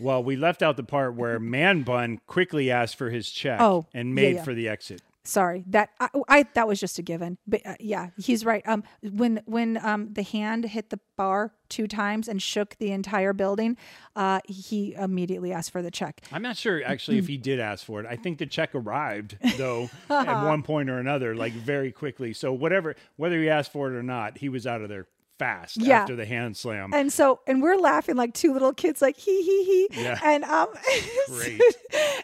Well, 0.00 0.24
we 0.24 0.36
left 0.36 0.62
out 0.62 0.76
the 0.78 0.82
part 0.84 1.14
where 1.14 1.38
Man 1.56 1.82
Bun 1.82 2.18
quickly 2.26 2.70
asked 2.70 2.96
for 2.96 3.10
his 3.10 3.30
check 3.30 3.60
Oh, 3.60 3.86
and 3.92 4.08
yeah, 4.08 4.14
made 4.14 4.34
yeah. 4.36 4.42
for 4.44 4.54
the 4.54 4.68
exit. 4.68 5.02
sorry 5.24 5.62
that 5.66 5.90
I, 6.00 6.08
I 6.28 6.42
that 6.54 6.66
was 6.66 6.80
just 6.80 6.98
a 6.98 7.02
given 7.02 7.36
but 7.46 7.60
uh, 7.66 7.74
yeah 7.80 8.08
he's 8.16 8.46
right 8.46 8.66
um 8.66 8.82
when 9.02 9.42
when 9.44 9.76
um 9.84 10.08
the 10.14 10.22
hand 10.22 10.64
hit 10.64 10.88
the 10.88 10.98
bar 11.18 11.52
two 11.68 11.86
times 11.86 12.28
and 12.28 12.40
shook 12.40 12.76
the 12.78 12.92
entire 12.92 13.34
building 13.34 13.76
uh 14.16 14.40
he 14.48 14.94
immediately 14.94 15.52
asked 15.52 15.70
for 15.70 15.82
the 15.82 15.90
check 15.90 16.22
I'm 16.32 16.40
not 16.40 16.56
sure 16.56 16.80
actually 16.82 17.18
if 17.18 17.26
he 17.26 17.36
did 17.50 17.60
ask 17.60 17.84
for 17.84 18.00
it. 18.00 18.06
I 18.08 18.16
think 18.16 18.38
the 18.38 18.46
check 18.46 18.74
arrived 18.74 19.36
though 19.58 19.90
at 20.08 20.46
one 20.46 20.62
point 20.62 20.88
or 20.88 20.98
another, 20.98 21.34
like 21.34 21.52
very 21.52 21.92
quickly. 21.92 22.32
So 22.32 22.52
whatever, 22.54 22.96
whether 23.16 23.38
he 23.38 23.50
asked 23.50 23.70
for 23.72 23.92
it 23.92 23.96
or 23.98 24.02
not, 24.02 24.38
he 24.38 24.48
was 24.48 24.66
out 24.66 24.80
of 24.80 24.88
there 24.88 25.06
fast 25.38 25.76
Yeah. 25.76 26.00
after 26.00 26.16
the 26.16 26.26
hand 26.26 26.56
slam. 26.56 26.92
and 26.92 27.12
so 27.12 27.40
and 27.46 27.62
we're 27.62 27.76
laughing 27.76 28.16
like 28.16 28.34
two 28.34 28.52
little 28.52 28.72
kids 28.72 29.00
like 29.00 29.16
he 29.16 29.42
he 29.42 29.64
he 29.90 30.02
Yeah. 30.02 30.18
and 30.22 30.44
um 30.44 30.68
Great. 31.28 31.60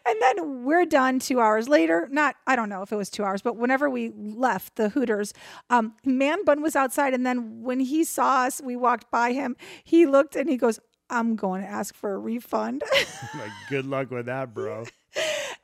and 0.06 0.16
then 0.20 0.64
we're 0.64 0.84
done 0.84 1.18
two 1.20 1.40
hours 1.40 1.68
later 1.68 2.08
not 2.10 2.34
i 2.46 2.56
don't 2.56 2.68
know 2.68 2.82
if 2.82 2.92
it 2.92 2.96
was 2.96 3.10
two 3.10 3.22
hours 3.24 3.40
but 3.42 3.56
whenever 3.56 3.88
we 3.88 4.10
left 4.16 4.76
the 4.76 4.88
hooters 4.88 5.32
um 5.70 5.94
man 6.04 6.44
bun 6.44 6.60
was 6.60 6.74
outside 6.74 7.14
and 7.14 7.24
then 7.24 7.62
when 7.62 7.78
he 7.80 8.02
saw 8.04 8.44
us 8.44 8.60
we 8.64 8.74
walked 8.76 9.10
by 9.10 9.32
him 9.32 9.56
he 9.84 10.06
looked 10.06 10.34
and 10.34 10.48
he 10.50 10.56
goes 10.56 10.80
i'm 11.10 11.36
going 11.36 11.62
to 11.62 11.68
ask 11.68 11.94
for 11.94 12.14
a 12.14 12.18
refund 12.18 12.82
like, 13.38 13.50
good 13.68 13.86
luck 13.86 14.10
with 14.10 14.26
that, 14.26 14.52
bro. 14.54 14.84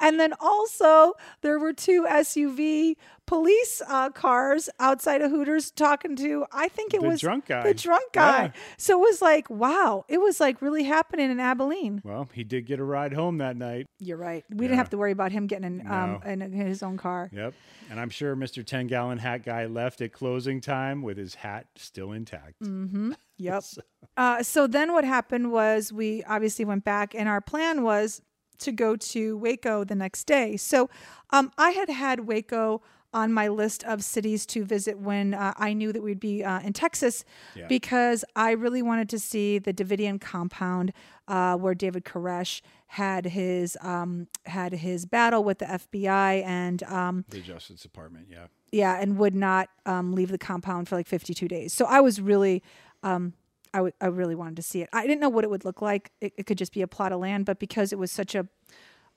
And 0.01 0.19
then 0.19 0.33
also 0.41 1.13
there 1.43 1.59
were 1.59 1.73
two 1.73 2.07
SUV 2.09 2.97
police 3.27 3.81
uh, 3.87 4.11
cars 4.11 4.69
outside 4.81 5.23
of 5.23 5.31
Hooters 5.31 5.71
talking 5.71 6.17
to 6.17 6.47
I 6.51 6.67
think 6.69 6.95
it 6.95 7.01
The 7.01 7.07
was 7.09 7.21
drunk 7.21 7.47
guy. 7.47 7.63
The 7.63 7.75
drunk 7.75 8.13
guy. 8.13 8.43
Yeah. 8.45 8.51
So 8.77 8.99
it 8.99 9.01
was 9.03 9.23
like 9.23 9.49
wow, 9.49 10.05
it 10.09 10.19
was 10.21 10.41
like 10.41 10.61
really 10.61 10.83
happening 10.85 11.31
in 11.31 11.39
Abilene. 11.39 12.01
Well, 12.05 12.29
he 12.33 12.43
did 12.43 12.67
get 12.67 12.81
a 12.81 12.85
ride 12.85 13.13
home 13.13 13.39
that 13.39 13.57
night. 13.57 13.87
You're 14.01 14.17
right. 14.17 14.45
We 14.51 14.57
Yeah. 14.65 14.69
didn't 14.69 14.79
have 14.79 14.91
to 14.91 14.99
worry 14.99 15.13
about 15.13 15.31
him 15.33 15.47
getting 15.47 15.81
in, 15.81 15.87
um, 15.87 16.21
No. 16.25 16.31
in, 16.31 16.43
in 16.43 16.53
his 16.53 16.83
own 16.83 16.97
car. 16.97 17.31
Yep. 17.33 17.55
And 17.91 18.01
I'm 18.01 18.11
sure 18.11 18.35
Mr. 18.35 18.65
10 18.65 18.87
gallon 18.89 19.19
hat 19.19 19.45
guy 19.45 19.67
left 19.67 20.01
at 20.01 20.13
closing 20.13 20.61
time 20.61 21.03
with 21.03 21.17
his 21.19 21.35
hat 21.37 21.67
still 21.77 22.13
intact. 22.13 22.55
Yep. 23.39 23.65
Uh, 24.19 24.43
so 24.43 24.67
then 24.67 24.93
what 24.93 25.03
happened 25.05 25.51
was 25.51 25.91
we 25.91 26.23
obviously 26.25 26.67
went 26.67 26.85
back, 26.85 27.15
and 27.15 27.27
our 27.27 27.41
plan 27.41 27.83
was 27.83 28.21
to 28.61 28.73
go 28.73 28.97
to 28.97 29.37
Waco 29.37 29.85
the 29.85 29.95
next 29.95 30.25
day. 30.25 30.57
So 30.57 30.89
um, 31.31 31.51
I 31.59 31.71
had 31.71 31.89
had 31.89 32.21
Waco 32.21 32.83
on 33.13 33.33
my 33.33 33.49
list 33.49 33.83
of 33.85 34.05
cities 34.05 34.47
to 34.47 34.65
visit 34.65 34.97
when 35.01 35.35
uh, 35.35 35.53
I 35.57 35.73
knew 35.73 35.93
that 35.93 36.01
we'd 36.01 36.21
be 36.21 36.45
uh, 36.45 36.61
in 36.61 36.73
Texas 36.73 37.25
Yeah. 37.57 37.67
because 37.67 38.25
I 38.37 38.53
really 38.53 38.83
wanted 38.83 39.09
to 39.09 39.19
see 39.19 39.59
the 39.59 39.73
Davidian 39.73 40.21
compound 40.21 40.93
uh, 41.27 41.57
where 41.57 41.75
David 41.75 42.05
Koresh 42.05 42.61
had 42.87 43.25
his 43.25 43.77
um, 43.81 44.29
had 44.47 44.73
his 44.75 45.07
battle 45.07 45.43
with 45.43 45.59
the 45.59 45.65
FBI 45.67 46.45
and 46.45 46.83
um, 46.85 47.25
The 47.31 47.41
Justice 47.41 47.83
Department, 47.83 48.27
yeah. 48.31 48.47
yeah, 48.71 49.01
and 49.01 49.17
would 49.19 49.35
not 49.35 49.71
um, 49.87 50.13
leave 50.13 50.31
the 50.31 50.39
compound 50.39 50.89
for 50.89 50.95
like 50.97 51.09
52 51.09 51.49
days. 51.49 51.73
So 51.73 51.87
I 51.87 52.01
was 52.01 52.21
really, 52.21 52.63
um, 53.03 53.33
I, 53.73 53.79
w- 53.79 53.93
I 54.01 54.07
really 54.07 54.35
wanted 54.35 54.57
to 54.57 54.63
see 54.63 54.83
it. 54.83 54.89
I 54.93 55.07
didn't 55.07 55.21
know 55.21 55.29
what 55.29 55.45
it 55.45 55.51
would 55.51 55.65
look 55.65 55.83
like. 55.83 56.11
It, 56.21 56.33
it 56.37 56.47
could 56.47 56.59
just 56.59 56.73
be 56.73 56.83
a 56.83 56.89
plot 56.89 57.13
of 57.13 57.21
land, 57.21 57.45
but 57.47 57.59
because 57.59 57.93
it 57.93 57.99
was 57.99 58.11
such 58.11 58.35
a, 58.35 58.47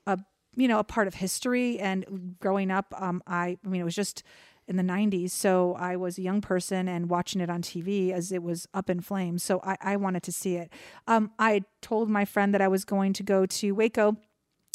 a 0.06 0.20
you 0.56 0.68
know, 0.68 0.80
a 0.80 0.84
part 0.84 1.08
of 1.08 1.16
history 1.16 1.80
and 1.80 2.36
growing 2.40 2.72
up, 2.72 2.94
um, 2.98 3.24
I, 3.26 3.58
I 3.66 3.68
mean, 3.68 3.82
it 3.82 3.86
was 3.86 3.96
just 3.96 4.24
in 4.68 4.78
the 4.78 4.84
90s. 4.84 5.32
So 5.32 5.76
I 5.76 5.96
was 5.96 6.18
a 6.18 6.22
young 6.22 6.42
person 6.42 6.88
and 6.88 7.10
watching 7.10 7.42
it 7.42 7.50
on 7.50 7.62
TV 7.62 8.12
as 8.12 8.32
it 8.32 8.44
was 8.44 8.68
up 8.74 8.90
in 8.90 9.02
flames. 9.02 9.44
So 9.44 9.60
I, 9.64 9.78
I 9.82 9.96
wanted 9.98 10.24
to 10.24 10.32
see 10.32 10.56
it. 10.56 10.72
Um, 11.08 11.32
I 11.38 11.64
told 11.82 12.10
my 12.10 12.26
friend 12.26 12.54
that 12.54 12.62
I 12.62 12.68
was 12.68 12.86
going 12.86 13.14
to 13.14 13.24
go 13.24 13.46
to 13.46 13.72
Waco. 13.72 14.18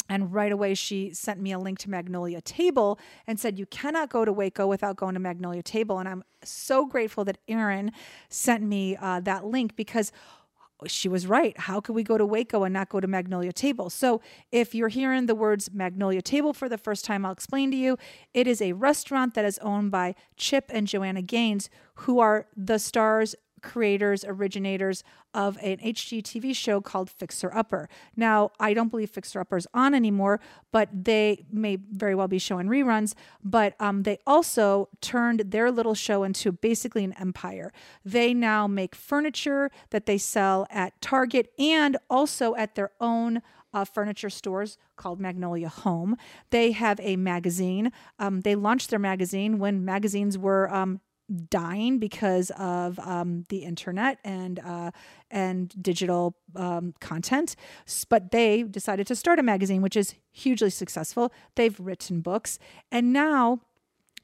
And 0.09 0.33
right 0.33 0.51
away, 0.51 0.73
she 0.73 1.13
sent 1.13 1.39
me 1.39 1.51
a 1.51 1.59
link 1.59 1.77
to 1.79 1.89
Magnolia 1.89 2.41
Table 2.41 2.99
and 3.27 3.39
said, 3.39 3.59
You 3.59 3.67
cannot 3.67 4.09
go 4.09 4.25
to 4.25 4.33
Waco 4.33 4.67
without 4.67 4.95
going 4.95 5.13
to 5.13 5.19
Magnolia 5.19 5.61
Table. 5.61 5.99
And 5.99 6.09
I'm 6.09 6.23
so 6.43 6.85
grateful 6.87 7.23
that 7.25 7.37
Erin 7.47 7.91
sent 8.27 8.63
me 8.63 8.97
uh, 8.97 9.19
that 9.21 9.45
link 9.45 9.75
because 9.75 10.11
she 10.87 11.09
was 11.09 11.27
right. 11.27 11.57
How 11.57 11.81
could 11.81 11.93
we 11.93 12.03
go 12.03 12.17
to 12.17 12.25
Waco 12.25 12.63
and 12.63 12.73
not 12.73 12.89
go 12.89 12.99
to 12.99 13.07
Magnolia 13.07 13.51
Table? 13.51 13.89
So, 13.89 14.21
if 14.51 14.73
you're 14.73 14.87
hearing 14.87 15.25
the 15.25 15.35
words 15.35 15.69
Magnolia 15.73 16.21
Table 16.21 16.53
for 16.53 16.69
the 16.69 16.77
first 16.77 17.05
time, 17.05 17.25
I'll 17.25 17.31
explain 17.31 17.69
to 17.71 17.77
you. 17.77 17.97
It 18.33 18.47
is 18.47 18.61
a 18.61 18.73
restaurant 18.73 19.33
that 19.33 19.45
is 19.45 19.59
owned 19.59 19.91
by 19.91 20.15
Chip 20.37 20.71
and 20.73 20.87
Joanna 20.87 21.21
Gaines, 21.21 21.69
who 21.95 22.19
are 22.19 22.47
the 22.55 22.79
stars 22.79 23.35
creators, 23.61 24.25
originators 24.25 25.03
of 25.33 25.57
an 25.61 25.77
HGTV 25.77 26.55
show 26.55 26.81
called 26.81 27.09
Fixer 27.09 27.53
Upper. 27.53 27.87
Now, 28.15 28.51
I 28.59 28.73
don't 28.73 28.89
believe 28.89 29.11
Fixer 29.11 29.39
Upper 29.39 29.57
is 29.57 29.67
on 29.73 29.93
anymore, 29.93 30.39
but 30.71 30.89
they 30.91 31.45
may 31.51 31.75
very 31.75 32.15
well 32.15 32.27
be 32.27 32.39
showing 32.39 32.67
reruns. 32.67 33.13
But 33.43 33.75
um, 33.79 34.03
they 34.03 34.19
also 34.25 34.89
turned 35.01 35.51
their 35.51 35.71
little 35.71 35.93
show 35.93 36.23
into 36.23 36.51
basically 36.51 37.03
an 37.03 37.13
empire. 37.13 37.71
They 38.03 38.33
now 38.33 38.67
make 38.67 38.95
furniture 38.95 39.69
that 39.91 40.05
they 40.05 40.17
sell 40.17 40.65
at 40.69 40.99
Target 41.01 41.51
and 41.59 41.97
also 42.09 42.55
at 42.55 42.75
their 42.75 42.91
own 42.99 43.41
uh, 43.73 43.85
furniture 43.85 44.29
stores 44.29 44.77
called 44.95 45.19
Magnolia 45.19 45.69
Home. 45.69 46.17
They 46.49 46.71
have 46.71 46.99
a 47.01 47.15
magazine. 47.15 47.91
Um, 48.17 48.41
they 48.41 48.55
launched 48.55 48.89
their 48.89 48.99
magazine 48.99 49.59
when 49.59 49.85
magazines 49.85 50.37
were 50.37 50.73
um, 50.73 51.01
dying 51.49 51.99
because 51.99 52.51
of 52.57 52.99
um, 52.99 53.45
the 53.49 53.59
internet 53.59 54.19
and 54.23 54.59
uh, 54.59 54.91
and 55.31 55.73
digital 55.81 56.35
um, 56.55 56.93
content. 56.99 57.55
But 58.09 58.31
they 58.31 58.63
decided 58.63 59.07
to 59.07 59.15
start 59.15 59.39
a 59.39 59.43
magazine, 59.43 59.81
which 59.81 59.95
is 59.95 60.15
hugely 60.31 60.69
successful. 60.69 61.31
They've 61.55 61.79
written 61.79 62.21
books, 62.21 62.59
and 62.91 63.13
now 63.13 63.61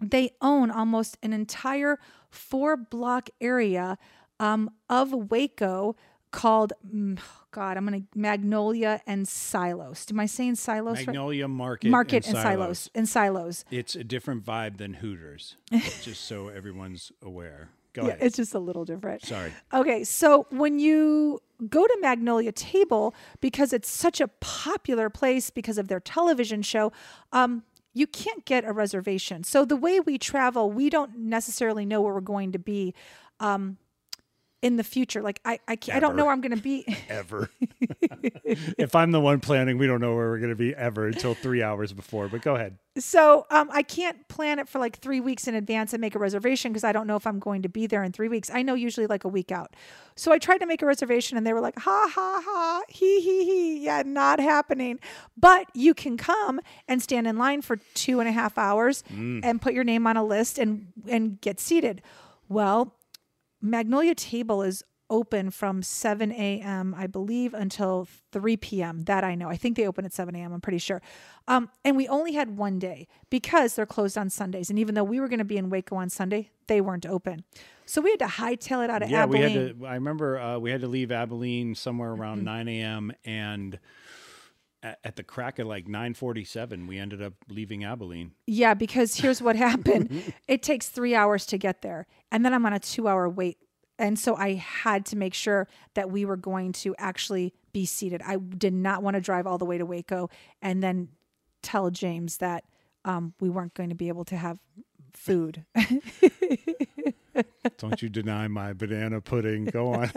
they 0.02 0.32
own 0.42 0.72
almost 0.72 1.18
an 1.24 1.34
entire 1.34 2.00
four 2.30 2.76
block 2.76 3.30
area 3.40 3.98
um, 4.40 4.70
of 4.90 5.12
Waco 5.32 5.96
called 6.36 6.74
mm, 6.94 7.18
God. 7.52 7.78
I'm 7.78 7.86
gonna 7.86 8.02
Magnolia 8.14 9.02
and 9.08 9.28
Silos. 9.28 10.06
Am 10.12 10.20
I 10.20 10.26
saying 10.26 10.56
Silos? 10.56 10.98
right? 10.98 11.08
Magnolia 11.08 11.48
Market, 11.48 11.90
Market 11.90 12.28
and, 12.28 12.36
and 12.36 12.44
Silos. 12.44 12.90
And 12.94 13.10
Silos. 13.10 13.66
It's 13.72 13.96
a 13.96 14.04
different 14.04 14.46
vibe 14.46 14.78
than 14.78 14.96
Hooters, 14.96 15.56
just 16.02 16.26
so 16.26 16.50
everyone's 16.50 17.12
aware. 17.24 17.70
Go 17.94 18.04
Yeah, 18.04 18.10
ahead. 18.10 18.24
it's 18.24 18.36
just 18.36 18.54
a 18.54 18.60
little 18.60 18.84
different. 18.84 19.24
Sorry. 19.24 19.54
Okay, 19.74 20.04
so 20.04 20.46
when 20.50 20.78
you 20.80 21.40
go 21.70 21.88
to 21.88 21.98
Magnolia 22.02 22.52
Table, 22.52 23.16
because 23.40 23.72
it's 23.72 23.90
such 23.90 24.20
a 24.20 24.28
popular 24.28 25.10
place 25.10 25.50
because 25.50 25.78
of 25.78 25.88
their 25.88 26.02
television 26.02 26.62
show, 26.62 26.92
um, 27.32 27.64
you 27.94 28.06
can't 28.06 28.44
get 28.44 28.66
a 28.66 28.74
reservation. 28.74 29.46
So 29.46 29.64
the 29.64 29.78
way 29.78 30.02
we 30.02 30.18
travel, 30.18 30.70
we 30.70 30.90
don't 30.90 31.18
necessarily 31.18 31.86
know 31.86 32.02
where 32.02 32.14
we're 32.14 32.20
going 32.20 32.52
to 32.52 32.60
be 32.60 32.94
um, 33.40 33.78
in 34.66 34.78
the 34.78 34.84
future. 34.84 35.22
Like 35.22 35.40
I, 35.46 35.60
I, 35.68 35.76
can't, 35.76 35.96
I 35.96 36.00
don't 36.00 36.16
know 36.16 36.24
where 36.24 36.34
I'm 36.34 36.42
going 36.42 36.56
to 36.56 36.62
be. 36.62 36.88
Ever. 37.10 37.52
if 38.44 38.96
I'm 38.96 39.12
the 39.12 39.22
one 39.22 39.40
planning, 39.40 39.78
we 39.78 39.86
don't 39.86 40.02
know 40.02 40.16
where 40.16 40.32
we're 40.32 40.40
going 40.40 40.50
to 40.50 40.56
be 40.56 40.74
ever 40.74 41.06
until 41.06 41.36
three 41.36 41.62
hours 41.62 41.94
before. 41.94 42.28
But 42.28 42.42
go 42.42 42.56
ahead. 42.56 42.80
So 42.98 43.46
um, 43.52 43.70
I 43.72 43.84
can't 43.84 44.28
plan 44.28 44.58
it 44.58 44.68
for 44.68 44.80
like 44.80 44.98
three 44.98 45.20
weeks 45.20 45.48
in 45.48 45.54
advance 45.54 45.94
and 45.94 46.02
make 46.02 46.16
a 46.16 46.20
reservation 46.20 46.72
because 46.72 46.84
I 46.84 46.94
don't 46.94 47.06
know 47.06 47.16
if 47.16 47.28
I'm 47.28 47.38
going 47.38 47.62
to 47.62 47.70
be 47.70 47.86
there 47.86 48.04
in 48.04 48.12
three 48.12 48.28
weeks. 48.28 48.50
I 48.52 48.64
know 48.64 48.74
usually 48.74 49.06
like 49.06 49.24
a 49.24 49.28
week 49.28 49.52
out. 49.52 49.76
So 50.16 50.32
I 50.32 50.40
tried 50.40 50.60
to 50.60 50.66
make 50.66 50.82
a 50.82 50.88
reservation 50.88 51.38
and 51.38 51.46
they 51.46 51.54
were 51.54 51.62
like, 51.62 51.78
ha 51.78 52.10
ha 52.12 52.42
ha, 52.44 52.82
he 52.90 53.22
he 53.22 53.46
he, 53.46 53.86
yeah, 53.86 54.02
not 54.04 54.40
happening. 54.40 55.00
But 55.38 55.68
you 55.76 55.94
can 55.94 56.18
come 56.18 56.60
and 56.88 57.04
stand 57.04 57.28
in 57.28 57.38
line 57.38 57.62
for 57.62 57.76
two 57.94 58.20
and 58.20 58.28
a 58.28 58.32
half 58.32 58.58
hours 58.58 59.04
and 59.44 59.62
put 59.62 59.76
your 59.76 59.84
name 59.84 60.08
on 60.08 60.18
a 60.18 60.24
list 60.24 60.58
and 60.58 60.88
and 61.08 61.40
get 61.40 61.60
seated. 61.60 62.02
Well, 62.48 62.96
Magnolia 63.70 64.16
Table 64.16 64.62
is 64.62 64.84
open 65.10 65.52
from 65.52 65.84
7 65.84 66.32
a.m., 66.32 66.96
I 66.98 67.06
believe, 67.06 67.54
until 67.54 68.08
3 68.32 68.58
p.m. 68.58 69.04
That 69.04 69.24
I 69.24 69.36
know. 69.36 69.50
I 69.50 69.56
think 69.56 69.78
they 69.78 69.86
open 69.88 70.04
at 70.04 70.14
7 70.14 70.36
a.m., 70.36 70.52
I'm 70.52 70.62
pretty 70.62 70.80
sure. 70.80 71.00
Um, 71.48 71.70
and 71.84 71.96
we 71.96 72.08
only 72.08 72.34
had 72.34 72.58
one 72.58 72.80
day 72.80 73.08
because 73.30 73.76
they're 73.76 73.86
closed 73.86 74.18
on 74.18 74.32
Sundays. 74.32 74.70
And 74.72 74.80
even 74.80 74.96
though 74.96 75.04
we 75.04 75.20
were 75.20 75.28
going 75.28 75.40
to 75.40 75.46
be 75.46 75.58
in 75.58 75.70
Waco 75.70 75.96
on 75.96 76.10
Sunday, 76.10 76.50
they 76.68 76.82
weren't 76.82 77.06
open. 77.06 77.44
So 77.86 78.02
we 78.02 78.10
had 78.10 78.20
to 78.20 78.26
hightail 78.26 78.84
it 78.84 78.90
out 78.90 79.04
of 79.04 79.12
Yeah, 79.12 79.24
Abilene. 79.24 79.42
we 79.54 79.60
had 79.68 79.80
to. 79.80 79.86
I 79.86 79.94
remember 79.94 80.40
uh, 80.40 80.58
we 80.58 80.72
had 80.72 80.82
to 80.82 80.88
leave 80.88 81.12
Abilene 81.12 81.76
somewhere 81.76 82.10
around 82.12 82.44
9 82.44 82.68
a.m. 82.68 83.12
and 83.26 83.78
at, 85.04 85.16
the 85.16 85.24
crack 85.24 85.60
of 85.60 85.68
like 85.68 85.88
9:47, 85.88 86.88
we 86.88 86.98
ended 86.98 87.22
up 87.22 87.34
leaving 87.50 87.84
Abilene. 87.84 88.32
Yeah, 88.48 88.74
because 88.74 89.16
here's 89.16 89.42
what 89.42 89.56
happened. 89.56 90.34
it 90.48 90.62
takes 90.64 90.90
three 90.90 91.16
hours 91.16 91.46
to 91.48 91.58
get 91.58 91.82
there. 91.82 92.08
And 92.32 92.46
then 92.46 92.54
I'm 92.54 92.66
on 92.66 92.74
a 92.74 92.80
two 92.80 93.08
hour 93.08 93.30
wait. 93.30 93.58
And 93.98 94.20
so 94.20 94.36
I 94.36 94.56
had 94.56 95.06
to 95.08 95.16
make 95.16 95.34
sure 95.34 95.68
that 95.94 96.12
we 96.12 96.26
were 96.26 96.36
going 96.36 96.74
to 96.74 96.96
actually 96.98 97.54
be 97.72 97.86
seated. 97.86 98.22
I 98.26 98.38
did 98.38 98.74
not 98.74 99.02
want 99.02 99.16
to 99.16 99.22
drive 99.22 99.48
all 99.48 99.58
the 99.58 99.66
way 99.66 99.78
to 99.78 99.86
Waco 99.86 100.30
and 100.62 100.84
then 100.84 101.10
tell 101.62 101.90
James 101.90 102.38
that 102.38 102.66
um, 103.06 103.34
we 103.40 103.50
weren't 103.50 103.74
going 103.74 103.90
to 103.90 103.96
be 103.96 104.10
able 104.10 104.26
to 104.26 104.36
have 104.36 104.60
food. 105.14 105.66
Don't 107.78 108.02
you 108.02 108.10
deny 108.10 108.48
my 108.48 108.74
banana 108.74 109.22
pudding? 109.22 109.66
Go 109.66 109.94
on. 109.94 110.12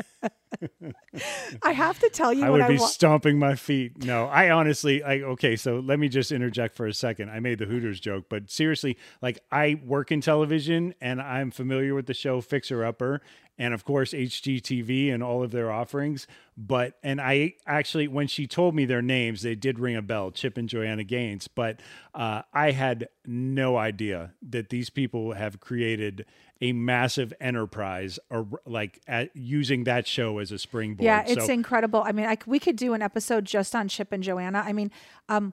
I 1.63 1.73
have 1.73 1.99
to 2.01 2.09
tell 2.09 2.33
you 2.33 2.45
I 2.45 2.51
would 2.51 2.61
I 2.61 2.69
be 2.69 2.79
wa- 2.79 2.87
stomping 2.87 3.39
my 3.39 3.55
feet. 3.55 4.05
No, 4.05 4.27
I 4.27 4.51
honestly, 4.51 5.03
I 5.03 5.21
okay. 5.21 5.57
So 5.57 5.81
let 5.81 5.99
me 5.99 6.09
just 6.09 6.33
interject 6.33 6.75
for 6.77 6.87
a 6.87 6.95
second. 6.95 7.31
I 7.31 7.41
made 7.41 7.59
the 7.59 7.67
Hooters 7.67 8.01
joke, 8.01 8.27
but 8.29 8.51
seriously, 8.51 8.97
like 9.21 9.41
I 9.51 9.81
work 9.85 10.11
in 10.11 10.21
television 10.21 10.95
and 11.01 11.21
I'm 11.21 11.51
familiar 11.51 11.95
with 11.95 12.07
the 12.07 12.15
show 12.15 12.41
Fixer 12.41 12.85
Upper, 12.85 13.21
and 13.59 13.75
of 13.75 13.85
course 13.85 14.13
HGTV 14.13 15.13
and 15.13 15.23
all 15.23 15.43
of 15.43 15.51
their 15.51 15.71
offerings. 15.71 16.27
But 16.57 16.95
and 17.03 17.21
I 17.21 17.55
actually, 17.67 18.09
when 18.09 18.27
she 18.27 18.47
told 18.47 18.75
me 18.75 18.85
their 18.85 19.03
names, 19.03 19.43
they 19.43 19.55
did 19.55 19.79
ring 19.79 19.97
a 19.97 20.03
bell, 20.03 20.31
Chip 20.31 20.57
and 20.57 20.69
Joanna 20.69 21.05
Gaines. 21.05 21.47
But 21.49 21.81
uh, 22.15 22.43
I 22.53 22.73
had 22.73 23.09
no 23.27 23.77
idea 23.77 24.33
that 24.49 24.71
these 24.71 24.91
people 24.91 25.33
have 25.35 25.61
created 25.61 26.25
a 26.61 26.73
massive 26.73 27.33
enterprise, 27.41 28.19
or 28.31 28.47
like 28.67 29.01
at, 29.07 29.35
using 29.37 29.85
that 29.85 30.07
show 30.07 30.39
as 30.39 30.51
a 30.51 30.59
springboard. 30.59 31.05
Yeah, 31.05 31.25
it's 31.27 31.47
So- 31.47 31.53
incredible. 31.53 32.03
I 32.05 32.13
mean, 32.13 32.27
I, 32.27 32.37
we 32.47 32.59
could 32.59 32.77
do 32.77 32.95
an 32.95 33.03
episode 33.03 33.45
just 33.45 33.75
on 33.77 33.89
Chip 33.89 34.11
and 34.13 34.23
Joanna. 34.23 34.63
I 34.67 34.73
mean, 34.73 34.91
um, 35.29 35.53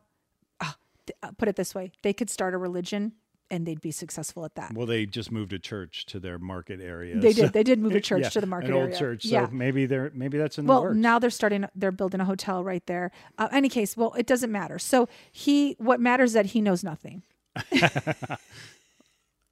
ah, 0.61 0.75
uh, 1.21 1.31
put 1.37 1.47
it 1.47 1.55
this 1.55 1.75
way: 1.75 1.91
they 2.01 2.11
could 2.13 2.29
start 2.29 2.53
a 2.53 2.57
religion 2.57 3.13
and 3.51 3.67
they'd 3.67 3.79
be 3.81 3.91
successful 3.91 4.43
at 4.43 4.55
that. 4.55 4.73
Well, 4.73 4.87
they 4.87 5.05
just 5.05 5.31
moved 5.31 5.53
a 5.53 5.59
church 5.59 6.07
to 6.07 6.19
their 6.19 6.39
market 6.39 6.81
area. 6.81 7.15
They 7.19 7.31
so- 7.33 7.43
did. 7.43 7.53
They 7.53 7.61
did 7.61 7.77
move 7.77 7.93
a 7.93 8.01
church 8.09 8.23
Yeah, 8.23 8.29
to 8.29 8.41
the 8.41 8.47
market 8.47 8.69
an 8.71 8.73
old 8.75 8.83
area. 8.85 8.97
church. 8.97 9.25
So 9.25 9.29
Yeah. 9.29 9.47
maybe 9.51 9.85
they're 9.85 10.11
maybe 10.15 10.39
that's 10.39 10.57
in 10.57 10.65
the 10.65 10.69
Well, 10.73 10.91
now 10.95 11.19
they're 11.19 11.29
starting. 11.29 11.65
They're 11.75 11.91
building 11.91 12.19
a 12.19 12.25
hotel 12.25 12.63
right 12.63 12.83
there. 12.87 13.11
Uh, 13.37 13.47
any 13.51 13.69
case, 13.69 13.95
well, 13.95 14.13
it 14.13 14.25
doesn't 14.25 14.51
matter. 14.51 14.79
So 14.79 15.07
he, 15.31 15.75
what 15.77 15.99
matters 15.99 16.31
is 16.31 16.33
that 16.33 16.47
he 16.47 16.61
knows 16.61 16.83
nothing. 16.83 17.21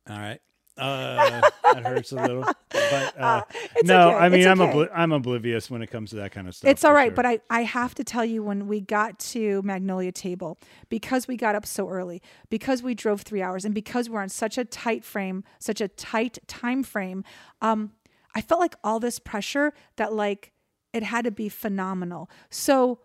All 0.10 0.18
right. 0.20 0.40
Uh, 0.76 1.42
that 1.64 1.84
hurts 1.84 2.12
a 2.12 2.16
little, 2.16 2.42
but 2.42 3.20
uh, 3.20 3.44
it's 3.76 3.88
no, 3.88 4.10
okay. 4.10 4.18
I 4.18 4.30
mean 4.30 4.40
It's 4.40 4.48
I'm 4.48 4.62
okay. 4.62 4.72
obli- 4.74 4.90
I'm 4.94 5.12
oblivious 5.12 5.70
when 5.70 5.84
it 5.84 5.92
comes 5.92 6.10
to 6.12 6.16
that 6.18 6.32
kind 6.32 6.48
of 6.48 6.56
stuff. 6.56 6.72
It's 6.72 6.84
all 6.84 6.94
right, 6.94 7.10
sure. 7.10 7.16
but 7.16 7.26
I, 7.28 7.40
I 7.50 7.62
have 7.62 7.94
to 7.96 8.04
tell 8.04 8.26
you 8.26 8.42
when 8.42 8.68
we 8.68 8.82
got 8.82 9.20
to 9.20 9.62
Magnolia 9.62 10.12
Table, 10.12 10.58
because 10.90 11.28
we 11.28 11.38
got 11.38 11.54
up 11.54 11.68
so 11.68 11.90
early, 11.90 12.24
because 12.50 12.82
we 12.82 12.96
drove 12.96 13.22
three 13.22 13.42
hours, 13.44 13.66
and 13.66 13.76
because 13.76 14.10
we're 14.10 14.22
on 14.22 14.30
such 14.30 14.58
a 14.58 14.66
tight 14.66 15.04
frame, 15.04 15.44
such 15.60 15.80
a 15.80 15.88
tight 15.88 16.40
time 16.48 16.82
frame, 16.82 17.24
um, 17.62 17.92
I 18.34 18.42
felt 18.42 18.60
like 18.60 18.76
all 18.84 19.00
this 19.00 19.20
pressure 19.20 19.74
that 19.98 20.12
like 20.14 20.54
it 20.92 21.04
had 21.04 21.26
to 21.26 21.32
be 21.32 21.50
phenomenal. 21.50 22.30
So, 22.50 23.00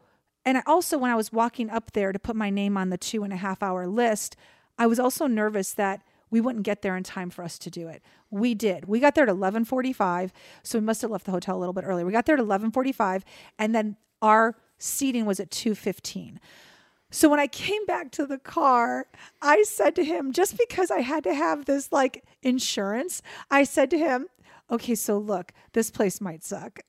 and 0.44 0.56
I 0.56 0.62
also 0.66 0.96
when 0.96 1.10
I 1.10 1.16
was 1.16 1.32
walking 1.32 1.68
up 1.68 1.92
there 1.92 2.12
to 2.12 2.18
put 2.18 2.34
my 2.34 2.48
name 2.48 2.78
on 2.78 2.88
the 2.88 2.98
two 2.98 3.24
and 3.24 3.32
a 3.32 3.36
half 3.36 3.62
hour 3.62 3.86
list, 3.86 4.36
I 4.78 4.86
was 4.86 4.98
also 4.98 5.26
nervous 5.26 5.74
that 5.74 6.00
we 6.30 6.40
wouldn't 6.40 6.64
get 6.64 6.82
there 6.82 6.96
in 6.96 7.02
time 7.02 7.30
for 7.30 7.42
us 7.42 7.58
to 7.60 7.70
do 7.70 7.88
it. 7.88 8.02
We 8.30 8.54
did. 8.54 8.86
We 8.86 9.00
got 9.00 9.14
there 9.14 9.24
at 9.24 9.30
11:45, 9.30 10.32
so 10.62 10.78
we 10.78 10.84
must 10.84 11.02
have 11.02 11.10
left 11.10 11.24
the 11.24 11.32
hotel 11.32 11.56
a 11.56 11.60
little 11.60 11.72
bit 11.72 11.84
early. 11.84 12.04
We 12.04 12.12
got 12.12 12.26
there 12.26 12.36
at 12.36 12.40
11:45 12.40 13.24
and 13.58 13.74
then 13.74 13.96
our 14.22 14.56
seating 14.78 15.26
was 15.26 15.40
at 15.40 15.50
2:15. 15.50 16.38
So 17.10 17.28
when 17.28 17.40
I 17.40 17.46
came 17.46 17.86
back 17.86 18.10
to 18.12 18.26
the 18.26 18.38
car, 18.38 19.06
I 19.40 19.62
said 19.62 19.96
to 19.96 20.04
him, 20.04 20.32
just 20.32 20.58
because 20.58 20.90
I 20.90 21.00
had 21.00 21.24
to 21.24 21.34
have 21.34 21.64
this 21.64 21.90
like 21.90 22.24
insurance, 22.42 23.22
I 23.50 23.64
said 23.64 23.90
to 23.90 23.98
him, 23.98 24.28
okay, 24.70 24.94
so 24.94 25.18
look, 25.18 25.52
this 25.72 25.90
place 25.90 26.20
might 26.20 26.44
suck. 26.44 26.80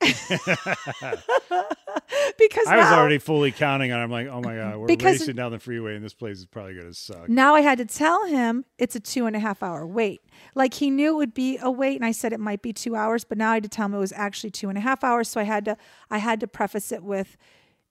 because 2.38 2.66
I 2.66 2.76
was 2.76 2.86
already 2.86 3.18
fully 3.18 3.52
counting 3.52 3.92
on. 3.92 4.00
it. 4.00 4.04
I'm 4.04 4.10
like, 4.10 4.28
oh 4.28 4.40
my 4.40 4.56
god, 4.56 4.76
we're 4.76 4.86
Because- 4.86 5.20
racing 5.20 5.36
down 5.36 5.52
the 5.52 5.58
freeway, 5.58 5.94
and 5.96 6.04
this 6.04 6.14
place 6.14 6.38
is 6.38 6.46
probably 6.46 6.74
gonna 6.74 6.94
suck. 6.94 7.28
now 7.28 7.54
I 7.54 7.60
had 7.60 7.78
to 7.78 7.84
tell 7.84 8.26
him 8.26 8.64
it's 8.78 8.96
a 8.96 9.00
two 9.00 9.26
and 9.26 9.36
a 9.36 9.38
half 9.38 9.62
hour 9.62 9.86
wait. 9.86 10.20
Like 10.54 10.74
he 10.74 10.90
knew 10.90 11.12
it 11.12 11.16
would 11.16 11.34
be 11.34 11.58
a 11.60 11.70
wait, 11.70 11.96
and 11.96 12.04
I 12.04 12.12
said 12.12 12.32
it 12.32 12.40
might 12.40 12.62
be 12.62 12.72
two 12.72 12.96
hours, 12.96 13.24
but 13.24 13.38
now 13.38 13.50
I 13.50 13.54
had 13.54 13.62
to 13.64 13.68
tell 13.68 13.86
him 13.86 13.94
it 13.94 13.98
was 13.98 14.12
actually 14.12 14.50
two 14.50 14.68
and 14.68 14.78
a 14.78 14.80
half 14.80 15.02
hours. 15.04 15.28
So 15.28 15.40
I 15.40 15.44
had 15.44 15.64
to 15.66 15.76
I 16.10 16.18
had 16.18 16.40
to 16.40 16.46
preface 16.46 16.92
it 16.92 17.02
with 17.02 17.36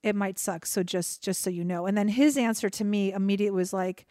it 0.02 0.16
might 0.16 0.40
suck. 0.40 0.66
So 0.66 0.84
just 0.84 1.22
just 1.22 1.42
so 1.42 1.50
you 1.50 1.64
know. 1.64 1.86
And 1.86 1.98
then 1.98 2.08
his 2.10 2.38
answer 2.38 2.70
to 2.70 2.84
me 2.84 3.12
immediately 3.12 3.56
was 3.58 3.74
like, 3.74 4.06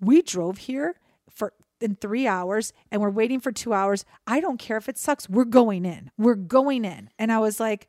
We 0.00 0.22
drove 0.22 0.58
here 0.58 0.96
for 1.30 1.52
in 1.80 1.96
three 1.96 2.26
hours 2.26 2.72
and 2.90 3.00
we're 3.00 3.10
waiting 3.10 3.40
for 3.40 3.52
two 3.52 3.72
hours. 3.72 4.04
I 4.26 4.40
don't 4.40 4.58
care 4.58 4.76
if 4.76 4.88
it 4.88 4.98
sucks. 4.98 5.28
We're 5.28 5.44
going 5.44 5.84
in. 5.84 6.10
We're 6.18 6.34
going 6.34 6.84
in. 6.84 7.10
And 7.18 7.30
I 7.32 7.38
was 7.38 7.60
like, 7.60 7.88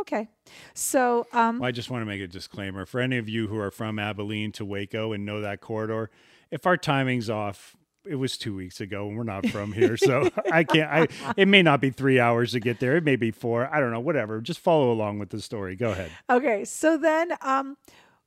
okay. 0.00 0.28
So 0.74 1.26
um 1.32 1.58
Well, 1.58 1.68
I 1.68 1.72
just 1.72 1.90
want 1.90 2.02
to 2.02 2.06
make 2.06 2.20
a 2.20 2.26
disclaimer 2.26 2.86
for 2.86 3.00
any 3.00 3.18
of 3.18 3.28
you 3.28 3.48
who 3.48 3.58
are 3.58 3.70
from 3.70 3.98
Abilene 3.98 4.52
to 4.52 4.64
Waco 4.64 5.12
and 5.12 5.24
know 5.24 5.40
that 5.40 5.60
corridor. 5.60 6.10
If 6.50 6.66
our 6.66 6.76
timing's 6.76 7.28
off, 7.30 7.76
it 8.06 8.16
was 8.16 8.36
two 8.36 8.54
weeks 8.54 8.80
ago, 8.82 9.08
and 9.08 9.16
we're 9.16 9.24
not 9.24 9.46
from 9.46 9.72
here, 9.72 9.96
so 9.96 10.28
I 10.52 10.62
can't. 10.62 10.90
I 10.90 11.32
it 11.38 11.48
may 11.48 11.62
not 11.62 11.80
be 11.80 11.88
three 11.88 12.20
hours 12.20 12.52
to 12.52 12.60
get 12.60 12.78
there. 12.78 12.96
It 12.96 13.04
may 13.04 13.16
be 13.16 13.30
four. 13.30 13.72
I 13.74 13.80
don't 13.80 13.90
know. 13.92 14.00
Whatever. 14.00 14.42
Just 14.42 14.60
follow 14.60 14.92
along 14.92 15.20
with 15.20 15.30
the 15.30 15.40
story. 15.40 15.74
Go 15.74 15.90
ahead. 15.92 16.10
Okay, 16.28 16.64
so 16.66 16.98
then 16.98 17.32
um 17.40 17.76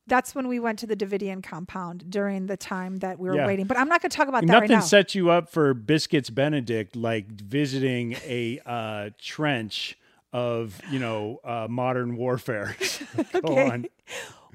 that's 0.08 0.34
when 0.34 0.48
we 0.48 0.58
went 0.58 0.78
to 0.80 0.86
the 0.86 0.96
Davidian 0.96 1.42
compound 1.42 2.10
during 2.10 2.46
the 2.46 2.56
time 2.56 2.96
that 2.96 3.18
we 3.18 3.28
were 3.28 3.36
Yeah. 3.36 3.46
waiting. 3.46 3.66
But 3.66 3.76
I'm 3.78 3.88
not 3.88 4.00
going 4.02 4.10
to 4.10 4.16
talk 4.16 4.28
about 4.28 4.40
that 4.42 4.46
Nothing 4.52 4.60
right 4.70 4.76
now. 4.76 4.80
sets 4.80 5.14
you 5.14 5.30
up 5.30 5.50
for 5.50 5.74
biscuits 5.74 6.30
Benedict 6.30 6.96
like 6.96 7.26
visiting 7.28 8.12
a 8.24 8.60
uh, 8.66 9.10
trench 9.20 9.98
of 10.32 10.78
you 10.90 10.98
know 10.98 11.38
uh, 11.44 11.66
modern 11.70 12.16
warfare. 12.16 12.76
Go 13.32 13.38
Okay. 13.44 13.70
on. 13.70 13.86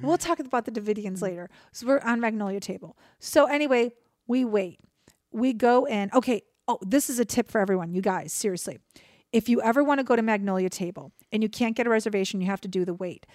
We'll 0.01 0.17
talk 0.17 0.39
about 0.39 0.65
the 0.65 0.71
Davidians 0.71 1.21
later. 1.21 1.49
So 1.71 1.87
we're 1.87 1.99
on 1.99 2.19
Magnolia 2.19 2.59
Table. 2.59 2.97
So 3.19 3.45
anyway, 3.45 3.93
we 4.27 4.43
wait. 4.43 4.79
We 5.31 5.53
go 5.53 5.85
in. 5.85 6.09
Okay. 6.13 6.41
Oh, 6.67 6.77
this 6.81 7.09
is 7.09 7.19
a 7.19 7.25
tip 7.25 7.49
for 7.49 7.59
everyone, 7.61 7.91
you 7.91 8.01
guys. 8.01 8.31
Seriously, 8.33 8.79
if 9.31 9.49
you 9.49 9.61
ever 9.61 9.83
want 9.83 9.99
to 9.99 10.03
go 10.03 10.15
to 10.15 10.21
Magnolia 10.21 10.69
Table 10.69 11.11
and 11.31 11.41
you 11.43 11.49
can't 11.49 11.75
get 11.75 11.87
a 11.87 11.89
reservation, 11.89 12.39
you 12.41 12.47
have 12.47 12.61
to 12.61 12.67
do 12.67 12.85
the 12.85 12.93
wait. 12.93 13.25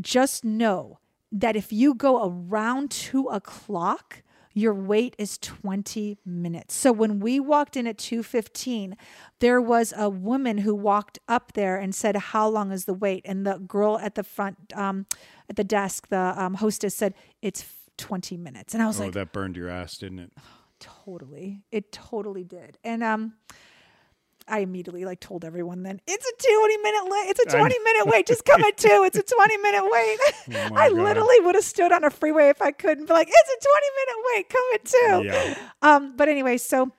Just 0.00 0.44
know 0.44 0.98
that 1.32 1.56
if 1.56 1.72
you 1.72 1.94
go 1.94 2.24
around 2.28 2.90
two 2.90 3.26
o'clock, 3.28 4.22
your 4.54 4.74
wait 4.74 5.14
is 5.18 5.38
20 5.38 6.18
minutes. 6.26 6.74
So 6.74 6.92
when 6.92 7.20
we 7.20 7.40
walked 7.40 7.74
in 7.74 7.86
at 7.86 7.96
2:15, 7.96 8.96
there 9.38 9.60
was 9.62 9.94
a 9.96 10.10
woman 10.10 10.58
who 10.58 10.74
walked 10.74 11.18
up 11.26 11.54
there 11.54 11.78
and 11.78 11.94
said, 11.94 12.16
"How 12.16 12.46
long 12.48 12.70
is 12.70 12.84
the 12.84 12.92
wait?" 12.92 13.22
And 13.24 13.46
the 13.46 13.58
girl 13.58 13.98
at 13.98 14.14
the 14.14 14.22
front, 14.22 14.56
um, 14.76 15.06
at 15.48 15.56
the 15.56 15.64
desk, 15.64 16.08
the 16.08 16.34
um, 16.36 16.54
hostess 16.54 16.94
said, 16.94 17.14
"It's 17.40 17.64
20 17.96 18.36
minutes." 18.36 18.74
And 18.74 18.82
I 18.82 18.86
was 18.86 19.00
Oh, 19.00 19.04
like, 19.04 19.14
that 19.14 19.32
burned 19.32 19.56
your 19.56 19.70
ass, 19.70 19.96
didn't 19.96 20.18
it? 20.18 20.32
"Totally, 20.80 21.62
it 21.70 21.90
totally 21.92 22.44
did." 22.44 22.76
And 22.84 23.02
um, 23.02 23.34
I 24.52 24.58
immediately 24.58 25.06
like 25.06 25.18
told 25.18 25.46
everyone 25.46 25.82
then 25.82 25.98
it's 26.06 26.26
a 26.26 26.46
20 26.46 26.76
minute 26.76 27.04
wait. 27.06 27.30
It's 27.30 27.40
a 27.40 27.56
20 27.56 27.78
minute 27.78 28.06
wait. 28.06 28.26
Just 28.26 28.44
come 28.44 28.62
at 28.62 28.76
two. 28.76 29.02
It's 29.06 29.16
a 29.16 29.22
20 29.22 29.56
minute 29.56 29.84
wait. 29.90 30.18
Oh 30.54 30.76
I 30.76 30.90
God. 30.90 30.98
literally 30.98 31.40
would 31.40 31.54
have 31.54 31.64
stood 31.64 31.90
on 31.90 32.04
a 32.04 32.10
freeway 32.10 32.50
if 32.50 32.60
I 32.60 32.70
couldn't 32.70 33.06
be 33.06 33.12
like, 33.14 33.28
it's 33.30 33.50
a 33.50 33.68
20 33.68 33.86
minute 33.96 34.24
wait. 34.26 34.48
Come 34.50 34.64
at 34.74 34.84
two. 34.84 35.24
Yeah. 35.24 35.68
Um, 35.80 36.16
but 36.16 36.28
anyway, 36.28 36.58
so 36.58 36.92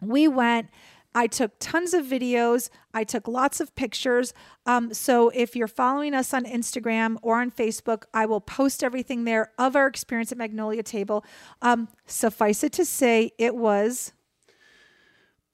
we 0.00 0.26
went. 0.26 0.70
I 1.14 1.26
took 1.26 1.52
tons 1.58 1.92
of 1.94 2.06
videos. 2.06 2.70
I 2.94 3.04
took 3.04 3.28
lots 3.28 3.60
of 3.60 3.74
pictures. 3.74 4.32
Um, 4.64 4.92
so 4.94 5.30
if 5.30 5.54
you're 5.56 5.68
following 5.68 6.14
us 6.14 6.32
on 6.32 6.44
Instagram 6.44 7.16
or 7.22 7.40
on 7.40 7.50
Facebook, 7.50 8.04
I 8.14 8.24
will 8.26 8.40
post 8.40 8.82
everything 8.82 9.24
there 9.24 9.52
of 9.58 9.76
our 9.76 9.86
experience 9.86 10.32
at 10.32 10.38
Magnolia 10.38 10.82
Table. 10.82 11.24
Um, 11.62 11.88
suffice 12.06 12.62
it 12.64 12.72
to 12.72 12.84
say, 12.84 13.32
it 13.38 13.56
was 13.56 14.12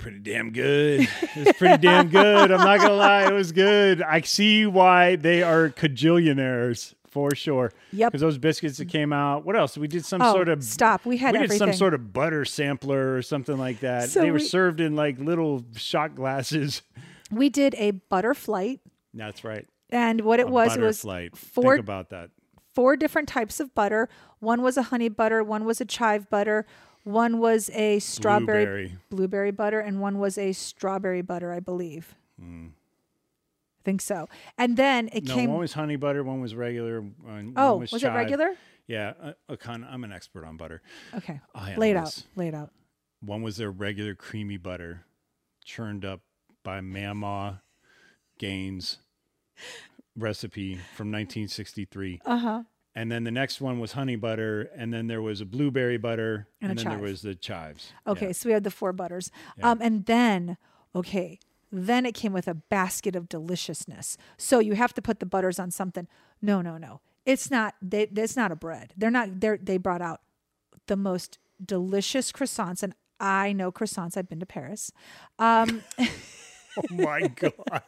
pretty 0.03 0.19
damn 0.19 0.51
good. 0.51 1.09
It's 1.35 1.59
pretty 1.59 1.79
damn 1.79 2.09
good. 2.09 2.51
I'm 2.53 2.61
not 2.61 2.79
gonna 2.81 2.95
lie, 2.95 3.27
it 3.27 3.33
was 3.33 3.53
good. 3.53 4.03
I 4.03 4.21
see 4.23 4.67
why 4.67 5.17
they 5.17 5.43
are 5.43 5.71
cajillionaires 5.71 6.95
for 7.09 7.35
sure. 7.35 7.73
Yep. 7.93 8.11
Because 8.13 8.21
those 8.21 8.39
biscuits 8.39 8.79
that 8.79 8.89
came 8.89 9.13
out. 9.13 9.45
What 9.45 9.57
else? 9.57 9.77
We 9.77 9.87
did 9.89 10.05
some 10.05 10.23
Oh, 10.23 10.33
sort 10.33 10.49
of 10.49 10.63
stop. 10.65 11.05
We 11.05 11.19
had 11.19 11.33
we 11.35 11.47
did 11.47 11.59
some 11.59 11.73
sort 11.73 11.95
of 11.95 12.13
butter 12.13 12.45
sampler 12.45 13.15
or 13.17 13.23
something 13.23 13.59
like 13.59 13.81
that. 13.81 14.09
So 14.11 14.21
they 14.21 14.31
were 14.31 14.39
served 14.39 14.81
in 14.81 14.97
like 14.97 15.19
little 15.19 15.65
shot 15.77 16.15
glasses. 16.15 16.83
we 17.31 17.49
did 17.49 17.75
a 17.79 17.93
butter 17.93 18.35
flight, 18.35 18.81
That's 19.15 19.45
right. 19.45 19.67
and 19.91 20.21
what 20.23 20.41
it 20.41 20.47
A 20.49 20.51
was 20.51 20.77
it 20.77 20.81
was 20.81 21.01
flight. 21.01 21.37
four 21.37 21.77
Think 21.77 21.85
about 21.87 22.11
that. 22.11 22.31
four 22.75 22.97
different 22.97 23.29
types 23.29 23.61
of 23.61 23.75
butter. 23.75 24.09
One 24.41 24.63
was 24.63 24.77
a 24.77 24.83
honey 24.85 25.09
butter, 25.09 25.45
one 25.45 25.65
was 25.65 25.81
a 25.81 25.85
chive 25.85 26.29
butter, 26.31 26.67
one 27.05 27.39
was 27.39 27.71
a 27.71 27.99
strawberry 27.99 28.65
Blueberry. 28.65 28.99
blueberry 29.11 29.51
butter, 29.51 29.81
and 29.81 30.01
one 30.01 30.19
was 30.19 30.39
a 30.39 30.53
strawberry 30.53 31.23
butter, 31.23 31.53
I 31.53 31.61
believe. 31.61 32.15
I 33.83 33.85
think 33.85 34.01
so. 34.01 34.29
And 34.57 34.77
then 34.77 35.11
it. 35.13 35.25
No, 35.25 35.35
came. 35.35 35.51
one 35.51 35.61
was 35.61 35.73
honey 35.73 35.97
butter, 35.97 36.23
one 36.23 36.41
was 36.41 36.55
regular. 36.55 37.01
One 37.01 37.53
oh, 37.57 37.73
one 37.73 37.81
was, 37.81 37.93
was, 37.93 38.05
it 38.05 38.09
regular? 38.09 38.53
Yeah, 38.87 39.13
uh, 39.21 39.33
a 39.49 39.57
con- 39.57 39.87
I'm 39.89 40.05
an 40.05 40.13
expert 40.13 40.45
on 40.45 40.57
butter. 40.57 40.83
Okay, 41.15 41.41
I 41.55 41.77
lay 41.77 41.91
it 41.91 41.97
out. 41.97 42.23
it 42.37 42.55
out. 42.55 42.71
One 43.21 43.43
was 43.43 43.57
their 43.57 43.71
regular 43.71 44.15
creamy 44.15 44.57
butter, 44.57 45.05
churned 45.65 46.05
up 46.05 46.21
by 46.63 46.81
Mamaw 46.81 47.61
Gaines 48.39 48.99
recipe 50.17 50.75
from 50.75 51.11
1963. 51.11 52.21
Uh 52.25 52.39
huh. 52.39 52.63
And 52.95 53.11
then 53.11 53.25
the 53.25 53.31
next 53.31 53.61
one 53.61 53.81
was 53.81 53.93
honey 53.93 54.17
butter, 54.17 54.71
and 54.77 54.93
then 54.93 55.07
there 55.07 55.23
was 55.23 55.41
a 55.41 55.47
blueberry 55.47 55.97
butter, 55.97 56.49
And 56.61 56.73
a 56.73 56.75
then 56.75 56.85
chive. 56.85 56.93
there 56.99 57.03
was 57.09 57.23
the 57.23 57.35
chives. 57.35 57.93
Okay, 58.07 58.27
Yeah. 58.27 58.33
so 58.33 58.49
we 58.49 58.53
had 58.53 58.65
the 58.65 58.71
four 58.71 58.93
butters. 58.93 59.31
Yeah. 59.57 59.71
Um, 59.71 59.79
and 59.81 60.05
then, 60.05 60.59
okay, 60.95 61.39
then 61.71 62.05
it 62.05 62.13
came 62.15 62.35
with 62.35 62.47
a 62.47 62.53
basket 62.55 63.17
of 63.17 63.31
deliciousness. 63.31 64.19
So 64.37 64.59
you 64.59 64.75
have 64.75 64.93
to 64.93 65.01
put 65.01 65.21
the 65.21 65.27
butters 65.27 65.59
on 65.59 65.71
something. 65.71 66.07
No, 66.43 66.61
no, 66.61 66.77
no. 66.77 67.01
It's 67.25 67.51
not. 67.51 67.75
They, 67.81 68.03
it's 68.15 68.37
not 68.37 68.53
a 68.53 68.57
bread. 68.57 68.93
They're 68.97 69.11
not. 69.11 69.41
They 69.41 69.57
they 69.57 69.79
brought 69.79 70.03
out 70.03 70.21
the 70.87 70.97
most 70.97 71.39
delicious 71.65 72.31
croissants, 72.33 72.83
and 72.83 72.95
I 73.21 73.53
know 73.55 73.71
croissants. 73.73 74.17
I've 74.19 74.29
been 74.29 74.41
to 74.41 74.47
Paris. 74.47 74.91
Um, 75.39 75.83
Oh 76.79 76.95
my 76.95 77.21
god! 77.29 77.83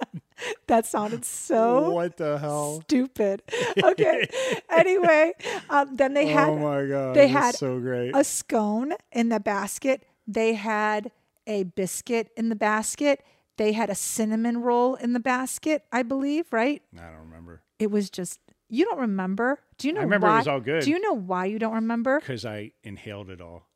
that 0.66 0.84
sounded 0.84 1.24
so 1.24 1.90
what 1.90 2.16
the 2.18 2.38
hell? 2.38 2.82
stupid. 2.82 3.42
Okay. 3.82 4.28
anyway, 4.70 5.32
um, 5.70 5.96
then 5.96 6.12
they 6.14 6.26
had 6.26 6.48
oh 6.50 6.58
my 6.58 6.84
god! 6.86 7.16
they 7.16 7.28
had 7.28 7.54
so 7.54 7.78
great. 7.80 8.14
a 8.14 8.24
scone 8.24 8.92
in 9.12 9.30
the 9.30 9.40
basket. 9.40 10.04
They 10.26 10.54
had 10.54 11.10
a 11.46 11.64
biscuit 11.64 12.30
in 12.36 12.48
the 12.48 12.56
basket. 12.56 13.22
They 13.56 13.72
had 13.72 13.88
a 13.88 13.94
cinnamon 13.94 14.58
roll 14.58 14.96
in 14.96 15.12
the 15.12 15.20
basket, 15.20 15.84
I 15.92 16.02
believe, 16.02 16.52
right? 16.52 16.82
I 16.98 17.06
don't 17.06 17.20
remember 17.20 17.62
It 17.78 17.90
was 17.90 18.10
just 18.10 18.40
you 18.68 18.84
don't 18.84 18.98
remember. 18.98 19.60
Do 19.78 19.88
you 19.88 19.94
know 19.94 20.00
I 20.00 20.04
remember 20.04 20.26
it 20.28 20.32
was 20.32 20.48
all 20.48 20.60
good. 20.60 20.82
Do 20.82 20.90
you 20.90 21.00
know 21.00 21.14
why 21.14 21.46
you 21.46 21.58
don't 21.58 21.74
remember? 21.74 22.20
because 22.20 22.44
I 22.44 22.72
inhaled 22.82 23.30
it 23.30 23.40
all. 23.40 23.68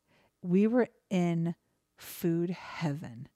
We 0.42 0.66
were 0.66 0.88
in 1.10 1.54
food 1.96 2.50
heaven. 2.50 3.28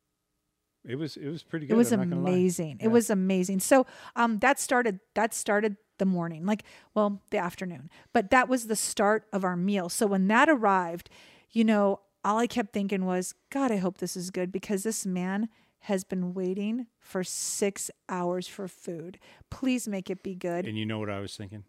It 0.85 0.97
was 0.97 1.17
it 1.17 1.29
was 1.29 1.43
pretty 1.43 1.67
good. 1.67 1.75
It 1.75 1.77
was 1.77 1.93
I'm 1.93 2.13
amazing. 2.13 2.79
It 2.81 2.89
was 2.89 3.11
amazing. 3.11 3.61
So 3.61 3.87
um 4.17 4.39
that 4.39 4.59
started 4.59 5.01
that 5.15 5.33
started 5.35 5.77
the 5.99 6.07
morning, 6.07 6.45
like 6.45 6.65
well, 6.95 7.23
the 7.31 7.39
afternoon. 7.39 7.91
But 8.13 8.31
that 8.31 8.49
was 8.49 8.67
the 8.67 8.77
start 8.77 9.27
of 9.33 9.45
our 9.45 9.57
meal. 9.57 9.89
So 9.89 10.07
when 10.07 10.27
that 10.29 10.49
arrived, 10.49 11.09
you 11.51 11.65
know, 11.65 12.01
all 12.25 12.39
I 12.39 12.47
kept 12.47 12.73
thinking 12.73 13.05
was, 13.05 13.35
God, 13.51 13.71
I 13.71 13.77
hope 13.77 13.99
this 13.99 14.17
is 14.17 14.31
good 14.31 14.51
because 14.51 14.83
this 14.83 15.07
man 15.07 15.49
has 15.87 16.05
been 16.05 16.33
waiting 16.35 16.87
for 17.01 17.25
six 17.25 17.91
hours 18.09 18.47
for 18.47 18.69
food. 18.69 19.19
Please 19.51 19.89
make 19.89 20.11
it 20.11 20.23
be 20.23 20.35
good. 20.35 20.67
And 20.67 20.79
you 20.79 20.87
know 20.87 20.99
what 20.99 21.11
I 21.11 21.19
was 21.21 21.37
thinking? 21.37 21.65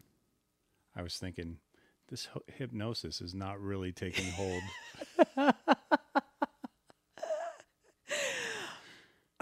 I 0.95 1.01
was 1.01 1.17
thinking 1.17 1.57
this 2.09 2.25
ho- 2.25 2.43
hypnosis 2.47 3.21
is 3.21 3.33
not 3.33 3.59
really 3.59 3.91
taking 3.91 4.31
hold. 4.31 4.61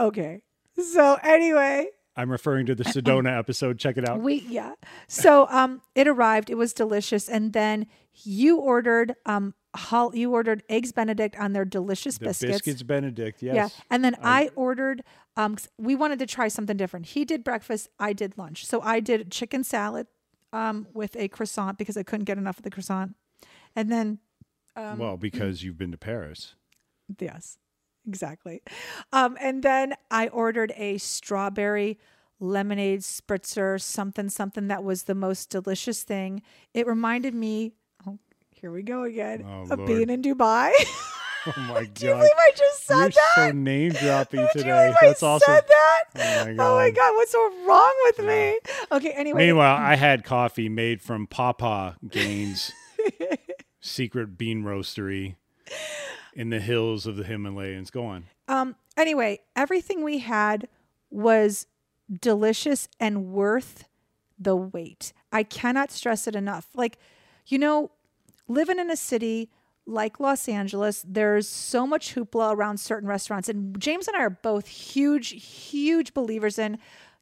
Okay. 0.05 0.41
So 0.81 1.17
anyway, 1.23 1.87
I'm 2.15 2.29
referring 2.31 2.65
to 2.67 2.75
the 2.75 2.83
Sedona 2.83 3.37
episode. 3.39 3.77
Check 3.79 3.97
it 3.97 4.07
out. 4.07 4.19
We 4.21 4.35
yeah. 4.47 4.73
So 5.07 5.47
um 5.49 5.81
it 5.95 6.07
arrived, 6.07 6.49
it 6.49 6.55
was 6.55 6.73
delicious 6.73 7.29
and 7.29 7.53
then 7.53 7.87
you 8.23 8.57
ordered 8.57 9.15
um 9.25 9.53
hol- 9.75 10.15
you 10.15 10.31
ordered 10.33 10.63
eggs 10.69 10.91
Benedict 10.91 11.35
on 11.39 11.53
their 11.53 11.65
delicious 11.65 12.17
The 12.17 12.25
biscuits. 12.25 12.51
biscuits 12.59 12.83
Benedict, 12.83 13.41
yes. 13.41 13.55
Yeah, 13.55 13.69
and 13.89 14.03
then 14.03 14.15
I, 14.21 14.49
ordered. 14.55 15.03
Um, 15.37 15.55
'cause 15.55 15.69
we 15.77 15.95
wanted 15.95 16.19
to 16.19 16.25
try 16.25 16.49
something 16.49 16.75
different. 16.75 17.05
He 17.07 17.23
did 17.23 17.41
breakfast. 17.43 17.87
I 17.97 18.11
did 18.11 18.37
lunch. 18.37 18.65
So 18.65 18.81
I 18.81 18.99
did 18.99 19.31
chicken 19.31 19.63
salad, 19.63 20.07
um, 20.51 20.87
with 20.93 21.15
a 21.15 21.29
croissant 21.29 21.77
because 21.77 21.95
I 21.95 22.03
couldn't 22.03 22.25
get 22.25 22.37
enough 22.37 22.57
of 22.57 22.63
the 22.63 22.69
croissant, 22.69 23.15
and 23.75 23.89
then 23.89 24.19
um, 24.75 24.99
well, 24.99 25.15
because 25.15 25.63
you've 25.63 25.77
been 25.77 25.91
to 25.91 25.97
Paris. 25.97 26.55
Yes, 27.17 27.57
exactly. 28.07 28.61
Um, 29.13 29.37
and 29.39 29.63
then 29.63 29.93
I 30.09 30.27
ordered 30.27 30.73
a 30.75 30.97
strawberry 30.97 31.99
lemonade 32.39 33.01
spritzer, 33.01 33.79
something, 33.79 34.29
something 34.29 34.67
that 34.67 34.83
was 34.83 35.03
the 35.03 35.15
most 35.15 35.49
delicious 35.49 36.03
thing. 36.03 36.41
It 36.73 36.87
reminded 36.87 37.33
me, 37.35 37.73
oh, 38.07 38.17
here 38.49 38.71
we 38.71 38.81
go 38.83 39.03
again, 39.03 39.45
Oh, 39.47 39.71
of 39.71 39.79
Lord. 39.79 39.85
being 39.87 40.09
in 40.09 40.21
Dubai. 40.21 40.71
Oh 41.43 41.53
my 41.61 41.85
Do 41.95 42.05
you 42.05 42.11
god. 42.11 42.17
believe 42.19 42.31
I 42.37 42.51
just 42.55 42.85
said 42.85 42.97
You're 42.99 43.09
that? 43.09 43.31
so 43.35 43.51
name 43.51 43.89
dropping 43.99 44.47
today. 44.53 44.69
believe 44.69 44.95
I 45.01 45.07
That's 45.07 45.23
awesome. 45.23 45.55
said 45.55 45.63
that? 45.67 46.03
Oh 46.15 46.19
my 46.45 46.51
Oh 46.51 46.75
my 46.75 46.89
God. 46.91 46.95
God, 46.95 47.15
what's 47.15 47.31
so 47.31 47.51
wrong 47.65 47.93
with 48.03 48.19
me? 48.19 48.59
Okay, 48.91 49.09
anyway. 49.09 49.47
Meanwhile, 49.47 49.75
I 49.75 49.95
had 49.95 50.23
coffee 50.23 50.69
made 50.69 51.01
from 51.01 51.25
Papa 51.25 51.97
Gaines' 52.07 52.71
secret 53.79 54.37
bean 54.37 54.61
roastery 54.63 55.33
in 56.33 56.49
the 56.49 56.59
hills 56.59 57.05
of 57.05 57.15
the 57.15 57.23
Himalayas. 57.23 57.89
Go 57.91 58.05
on. 58.05 58.25
Um, 58.47 58.75
anyway, 58.97 59.39
everything 59.55 60.03
we 60.03 60.19
had 60.19 60.67
was 61.09 61.67
delicious 62.19 62.87
and 62.99 63.27
worth 63.31 63.85
the 64.39 64.55
wait. 64.55 65.13
I 65.31 65.43
cannot 65.43 65.91
stress 65.91 66.27
it 66.27 66.35
enough. 66.35 66.67
Like, 66.73 66.97
you 67.47 67.57
know, 67.57 67.91
living 68.47 68.79
in 68.79 68.89
a 68.91 68.97
city 68.97 69.49
like 69.85 70.19
Los 70.19 70.47
Angeles, 70.47 71.03
there's 71.07 71.47
so 71.47 71.87
much 71.87 72.15
hoopla 72.15 72.53
around 72.55 72.79
certain 72.79 73.07
restaurants. 73.07 73.49
And 73.49 73.79
James 73.79 74.07
and 74.07 74.15
I 74.17 74.21
are 74.21 74.29
both 74.29 74.67
huge, 74.67 75.29
huge 75.29 76.13
believers 76.13 76.59
in, 76.59 76.77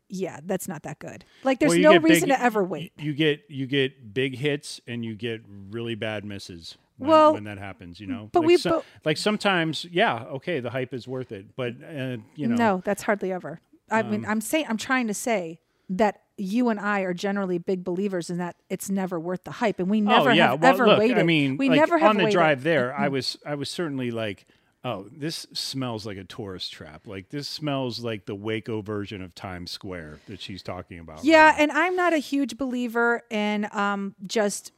yeah, 0.07 0.39
that's 0.43 0.67
not 0.67 0.83
that 0.83 0.99
good. 0.99 1.23
Like, 1.43 1.59
there's 1.59 1.71
Well, 1.73 1.93
no 1.93 1.99
reason 1.99 2.29
big- 2.29 2.37
to 2.37 2.43
ever 2.43 2.63
wait. 2.63 2.91
You 2.97 3.13
get 3.13 3.41
you 3.47 3.67
get 3.67 4.13
big 4.13 4.35
hits 4.35 4.81
and 4.87 5.05
you 5.05 5.15
get 5.15 5.41
really 5.69 5.95
bad 5.95 6.25
misses. 6.25 6.77
When, 6.99 7.09
Well, 7.09 7.33
when 7.33 7.45
that 7.45 7.57
happens, 7.57 7.99
you 7.99 8.05
know. 8.07 8.29
but 8.31 8.41
like 8.41 8.47
we 8.47 8.57
so- 8.57 8.69
bo- 8.69 8.83
like 9.05 9.17
sometimes, 9.17 9.85
yeah, 9.91 10.23
okay, 10.25 10.59
the 10.59 10.69
hype 10.69 10.93
is 10.93 11.07
worth 11.07 11.31
it, 11.31 11.55
but 11.55 11.73
uh, 11.83 12.17
you 12.35 12.47
know, 12.47 12.55
No, 12.55 12.81
that's 12.85 13.01
hardly 13.03 13.31
ever. 13.31 13.59
I 13.89 14.03
mean, 14.03 14.23
Um, 14.25 14.31
I'm 14.31 14.41
saying, 14.41 14.65
I'm 14.69 14.77
trying 14.77 15.07
to 15.07 15.13
say 15.15 15.59
that 15.89 16.21
you 16.37 16.69
and 16.69 16.79
I 16.79 17.01
are 17.01 17.13
generally 17.13 17.57
big 17.57 17.83
believers 17.83 18.29
in 18.29 18.37
that 18.37 18.55
it's 18.69 18.89
never 18.89 19.19
worth 19.19 19.43
the 19.45 19.51
hype, 19.51 19.79
and 19.79 19.89
we 19.89 20.01
never 20.01 20.29
oh 20.29 20.33
yeah, 20.33 20.51
have 20.51 20.61
well, 20.61 20.73
ever 20.73 20.87
look, 20.87 20.99
waited. 20.99 21.17
I 21.17 21.23
mean, 21.23 21.57
we 21.57 21.69
like, 21.69 21.79
never 21.79 21.97
have 21.97 22.09
on 22.11 22.17
the 22.17 22.25
waited. 22.25 22.35
Mm-hmm. 22.37 22.39
drive 22.45 22.63
there. 22.63 22.93
I 22.95 23.07
was 23.07 23.37
I 23.45 23.55
was 23.55 23.69
certainly 23.69 24.11
like, 24.11 24.45
oh, 24.83 25.07
this 25.11 25.47
smells 25.53 26.05
like 26.05 26.17
a 26.17 26.23
tourist 26.23 26.71
trap. 26.71 27.07
Like 27.07 27.29
this 27.29 27.47
smells 27.49 28.01
like 28.01 28.25
the 28.27 28.35
Waco 28.35 28.81
version 28.81 29.21
of 29.23 29.33
Times 29.35 29.71
Square 29.71 30.19
that 30.27 30.39
she's 30.39 30.61
talking 30.61 30.99
about. 30.99 31.23
Yeah, 31.25 31.51
now. 31.51 31.63
and 31.63 31.71
I'm 31.71 31.95
not 31.95 32.13
a 32.13 32.19
huge 32.19 32.57
believer 32.57 33.23
in 33.31 33.67
um 33.71 34.13
just 34.27 34.71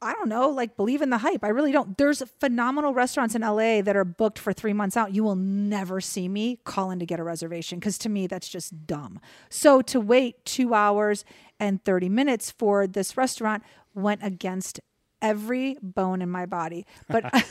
I 0.00 0.12
don't 0.12 0.28
know, 0.28 0.48
like 0.50 0.76
believe 0.76 1.02
in 1.02 1.10
the 1.10 1.18
hype. 1.18 1.42
I 1.42 1.48
really 1.48 1.72
don't. 1.72 1.98
There's 1.98 2.22
phenomenal 2.38 2.94
restaurants 2.94 3.34
in 3.34 3.42
LA 3.42 3.82
that 3.82 3.96
are 3.96 4.04
booked 4.04 4.38
for 4.38 4.52
3 4.52 4.72
months 4.72 4.96
out. 4.96 5.12
You 5.14 5.24
will 5.24 5.34
never 5.36 6.00
see 6.00 6.28
me 6.28 6.60
call 6.64 6.90
in 6.92 6.98
to 7.00 7.06
get 7.06 7.18
a 7.18 7.24
reservation 7.24 7.80
cuz 7.80 7.98
to 7.98 8.08
me 8.08 8.26
that's 8.28 8.48
just 8.48 8.86
dumb. 8.86 9.20
So 9.48 9.82
to 9.82 9.98
wait 10.00 10.44
2 10.44 10.72
hours 10.72 11.24
and 11.58 11.82
30 11.84 12.08
minutes 12.08 12.50
for 12.52 12.86
this 12.86 13.16
restaurant 13.16 13.64
went 13.94 14.22
against 14.22 14.78
every 15.20 15.76
bone 15.82 16.22
in 16.22 16.30
my 16.30 16.46
body. 16.46 16.86
But 17.08 17.24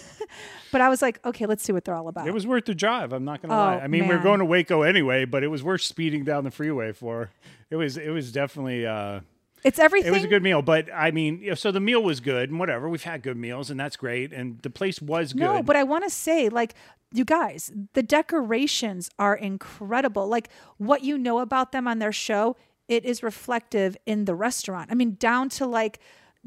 but 0.71 0.79
I 0.79 0.87
was 0.87 1.01
like, 1.01 1.19
okay, 1.25 1.45
let's 1.45 1.63
see 1.63 1.73
what 1.73 1.83
they're 1.83 1.95
all 1.95 2.07
about. 2.07 2.27
It 2.27 2.33
was 2.33 2.47
worth 2.47 2.63
the 2.65 2.73
drive. 2.75 3.11
I'm 3.11 3.25
not 3.25 3.41
gonna 3.41 3.53
Oh, 3.53 3.57
lie. 3.57 3.79
I 3.79 3.87
mean, 3.87 4.03
we 4.03 4.07
man. 4.09 4.19
are 4.19 4.23
going 4.23 4.39
to 4.39 4.45
Waco 4.45 4.83
anyway, 4.83 5.25
but 5.25 5.43
it 5.43 5.47
was 5.49 5.63
worth 5.63 5.81
speeding 5.81 6.23
down 6.23 6.45
the 6.45 6.51
freeway 6.51 6.93
for. 6.93 7.29
It 7.69 7.75
was 7.75 7.97
it 7.97 8.09
was 8.11 8.31
definitely 8.31 8.85
uh, 8.85 9.19
it's 9.63 9.79
everything 9.79 10.13
it 10.13 10.15
was 10.15 10.23
a 10.23 10.27
good 10.27 10.43
meal. 10.43 10.61
But 10.61 10.89
I 10.93 11.11
mean, 11.11 11.55
so 11.55 11.71
the 11.71 11.79
meal 11.79 12.01
was 12.01 12.19
good 12.19 12.49
and 12.49 12.59
whatever. 12.59 12.87
We've 12.89 13.03
had 13.03 13.21
good 13.23 13.37
meals 13.37 13.69
and 13.69 13.79
that's 13.79 13.95
great, 13.95 14.33
and 14.33 14.59
the 14.61 14.69
place 14.69 15.01
was 15.01 15.33
good. 15.33 15.41
No, 15.41 15.63
but 15.63 15.75
I 15.75 15.83
want 15.83 16.03
to 16.03 16.09
say, 16.09 16.49
like, 16.49 16.75
you 17.11 17.25
guys, 17.25 17.71
the 17.93 18.03
decorations 18.03 19.09
are 19.17 19.35
incredible. 19.35 20.27
Like, 20.27 20.49
what 20.77 21.03
you 21.03 21.17
know 21.17 21.39
about 21.39 21.71
them 21.71 21.87
on 21.87 21.99
their 21.99 22.11
show, 22.11 22.55
it 22.87 23.05
is 23.05 23.23
reflective 23.23 23.97
in 24.05 24.25
the 24.25 24.35
restaurant. 24.35 24.91
I 24.91 24.95
mean, 24.95 25.15
down 25.19 25.49
to 25.49 25.65
like, 25.65 25.99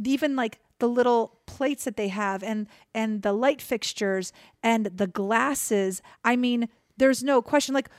even 0.04 0.36
like 0.36 0.58
the 0.78 0.88
little 0.88 1.38
plates 1.46 1.84
that 1.84 1.96
they 1.96 2.08
have 2.08 2.42
and 2.42 2.66
and 2.94 3.22
the 3.22 3.32
light 3.32 3.60
fixtures 3.60 4.32
and 4.62 4.86
the 4.86 5.06
glasses. 5.06 6.02
I 6.24 6.36
mean, 6.36 6.68
there's 6.96 7.22
no 7.22 7.42
question. 7.42 7.74
Like, 7.74 7.90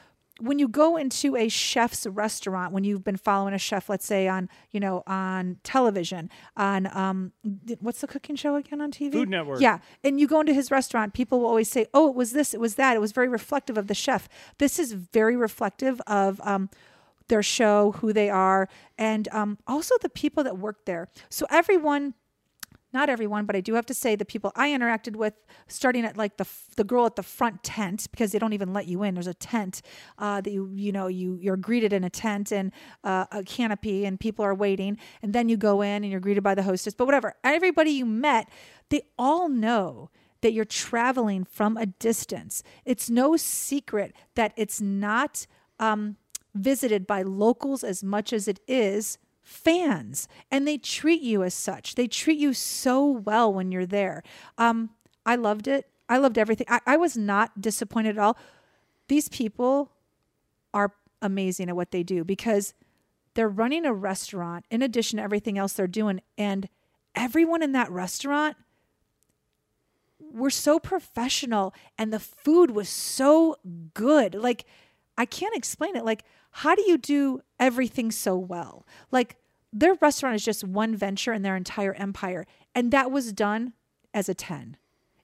when 0.42 0.60
you 0.60 0.68
go 0.68 0.98
into 0.98 1.36
a 1.36 1.48
chef's 1.50 2.06
restaurant 2.08 2.74
when 2.74 2.84
you've 2.84 3.04
been 3.04 3.18
following 3.18 3.54
a 3.54 3.58
chef 3.60 3.90
let's 3.90 4.06
say 4.06 4.28
on 4.28 4.50
you 4.72 4.80
know 4.80 5.04
on 5.08 5.58
television 5.64 6.30
on 6.58 6.88
um 6.96 7.32
what's 7.80 8.02
the 8.02 8.08
cooking 8.08 8.36
show 8.36 8.56
again 8.56 8.82
on 8.82 8.92
tv 8.92 9.12
Food 9.12 9.30
Network. 9.30 9.62
yeah 9.62 9.80
and 10.04 10.20
you 10.20 10.28
go 10.28 10.40
into 10.40 10.54
his 10.54 10.72
restaurant 10.72 11.14
people 11.14 11.40
will 11.40 11.48
always 11.48 11.70
say 11.70 11.86
oh 11.94 12.10
it 12.10 12.16
was 12.16 12.32
this 12.32 12.54
it 12.54 12.60
was 12.60 12.76
that. 12.76 12.96
It 12.96 13.00
was 13.02 13.12
very 13.12 13.28
reflective 13.28 13.78
of 13.78 13.88
the 13.88 13.94
chef. 13.94 14.28
This 14.58 14.80
is 14.80 14.94
very 14.94 15.36
reflective 15.36 16.02
of 16.08 16.40
um 16.44 16.70
their 17.28 17.44
show 17.44 17.94
who 17.94 18.12
they 18.12 18.30
are 18.30 18.68
and 18.98 19.28
um 19.32 19.58
also 19.68 19.96
the 20.02 20.10
people 20.10 20.44
that 20.44 20.58
work 20.58 20.86
there. 20.86 21.08
So 21.30 21.46
everyone 21.50 22.14
not 22.94 23.10
everyone, 23.10 23.46
but 23.46 23.56
I 23.56 23.62
do 23.62 23.74
have 23.76 23.86
to 23.88 23.94
say 23.94 24.16
the 24.16 24.26
people 24.26 24.52
I 24.56 24.70
interacted 24.70 25.16
with, 25.16 25.34
starting 25.68 26.06
at 26.06 26.18
like 26.18 26.38
the 26.38 26.48
the 26.76 26.84
girl 26.84 27.06
at 27.06 27.16
the 27.16 27.24
front 27.24 27.64
tent 27.64 28.08
because 28.12 28.32
they 28.32 28.40
don't 28.40 28.54
even 28.54 28.74
let 28.74 28.88
you 28.88 29.04
in. 29.04 29.14
There's 29.14 29.28
a 29.28 29.34
tent 29.34 29.82
uh, 30.18 30.42
that 30.42 30.52
you 30.52 30.70
you 30.74 30.92
know 30.92 31.08
you 31.08 31.38
you're 31.42 31.58
greeted 31.58 31.94
in 31.94 32.04
a 32.04 32.10
tent 32.10 32.52
and 32.52 32.72
uh, 33.04 33.26
a 33.32 33.44
canopy, 33.44 34.06
and 34.06 34.20
people 34.20 34.44
are 34.44 34.56
waiting, 34.56 34.98
and 35.22 35.34
then 35.34 35.50
you 35.50 35.58
go 35.58 35.82
in 35.82 36.04
and 36.04 36.12
you're 36.12 36.20
greeted 36.20 36.44
by 36.44 36.56
the 36.56 36.64
hostess. 36.64 36.94
But 36.94 37.06
whatever, 37.06 37.36
everybody 37.44 37.92
you 37.92 38.06
met, 38.06 38.50
they 38.90 39.04
all 39.18 39.48
know 39.48 40.10
that 40.42 40.54
you're 40.54 40.66
traveling 40.66 41.44
from 41.44 41.78
a 41.78 41.86
distance. 41.86 42.64
It's 42.84 43.10
no 43.10 43.38
secret 43.38 44.14
that 44.36 44.54
it's 44.58 44.82
not 44.82 45.46
um, 45.80 46.18
visited 46.54 47.08
by 47.08 47.22
locals 47.22 47.84
as 47.84 48.04
much 48.04 48.34
as 48.34 48.48
it 48.48 48.60
is 48.68 49.18
fans 49.42 50.28
and 50.50 50.68
they 50.68 50.78
treat 50.78 51.22
you 51.22 51.44
as 51.44 51.54
such. 51.54 51.96
They 51.96 52.08
treat 52.08 52.38
you 52.38 52.54
so 52.54 53.06
well 53.06 53.52
when 53.52 53.72
you're 53.72 53.86
there. 53.86 54.24
Um 54.58 54.92
i 55.26 55.36
loved 55.36 55.68
it. 55.68 55.88
I 56.10 56.18
loved 56.18 56.38
everything. 56.38 56.68
I, 56.70 56.80
I 56.86 56.98
was 56.98 57.16
not 57.16 57.62
disappointed 57.62 58.18
at 58.18 58.24
all. 58.24 58.38
These 59.08 59.30
people 59.30 59.92
are 60.74 60.94
amazing 61.22 61.70
at 61.70 61.76
what 61.76 61.92
they 61.92 62.04
do 62.04 62.24
because 62.24 62.74
they're 63.34 63.50
running 63.50 63.86
a 63.86 63.94
restaurant 63.94 64.66
in 64.70 64.82
addition 64.82 65.18
to 65.18 65.24
everything 65.24 65.58
else 65.58 65.74
they're 65.74 65.88
doing 65.88 66.22
and 66.38 66.68
everyone 67.16 67.62
in 67.64 67.72
that 67.74 67.90
restaurant 67.92 68.58
were 70.20 70.50
so 70.50 70.80
professional 70.80 71.74
and 71.98 72.12
the 72.12 72.20
food 72.20 72.72
was 72.72 72.90
so 72.90 73.58
good. 73.94 74.36
Like 74.36 74.66
i 75.18 75.26
can't 75.26 75.56
explain 75.56 75.96
it. 75.96 76.06
Like 76.06 76.24
how 76.52 76.76
do 76.76 76.84
you 76.88 76.98
do 76.98 77.42
everything 77.60 78.12
so 78.12 78.38
well 78.38 78.86
like 79.12 79.38
their 79.74 79.94
restaurant 79.96 80.36
is 80.36 80.44
just 80.44 80.64
one 80.64 80.96
venture 80.96 81.34
in 81.34 81.42
their 81.42 81.56
entire 81.56 81.94
empire 81.94 82.46
and 82.76 82.92
that 82.92 83.12
was 83.12 83.32
done 83.34 83.74
as 84.14 84.28
a 84.30 84.34
10 84.34 84.78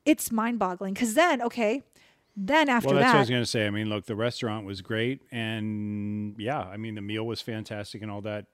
it's 0.05 0.31
mind-boggling 0.31 0.93
because 0.93 1.13
then 1.13 1.41
okay 1.41 1.83
then 2.37 2.69
after 2.69 2.89
Well, 2.89 2.97
that's 2.97 3.07
that 3.07 3.13
what 3.13 3.17
I 3.17 3.21
was 3.21 3.29
going 3.31 3.41
to 3.41 3.47
say. 3.47 3.65
I 3.65 3.71
mean, 3.71 3.89
look, 3.89 4.05
the 4.05 4.15
restaurant 4.15 4.67
was 4.67 4.83
great, 4.83 5.23
and 5.31 6.35
yeah, 6.37 6.59
I 6.59 6.77
mean, 6.77 6.93
the 6.93 7.01
meal 7.01 7.25
was 7.25 7.41
fantastic 7.41 8.03
and 8.03 8.11
all 8.11 8.21
that. 8.21 8.45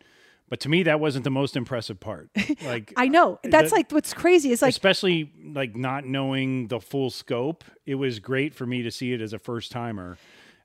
But 0.50 0.62
to 0.62 0.70
me, 0.70 0.84
that 0.84 1.00
wasn't 1.02 1.26
the 1.26 1.32
most 1.32 1.58
impressive 1.58 2.00
part. 2.00 2.30
Like, 2.64 2.94
i 2.96 3.10
know 3.10 3.34
uh, 3.44 3.50
that's 3.50 3.72
the- 3.72 3.76
like 3.76 3.92
what's 3.92 4.14
crazy 4.14 4.52
is 4.52 4.62
like 4.62 4.70
especially 4.70 5.32
like 5.44 5.76
not 5.76 6.06
knowing 6.06 6.68
the 6.68 6.80
full 6.80 7.10
scope. 7.10 7.66
It 7.86 7.96
was 7.96 8.20
great 8.20 8.54
for 8.54 8.66
me 8.66 8.84
to 8.84 8.92
see 8.92 9.12
it 9.12 9.20
as 9.20 9.34
a 9.34 9.40
first 9.40 9.72
timer. 9.72 10.18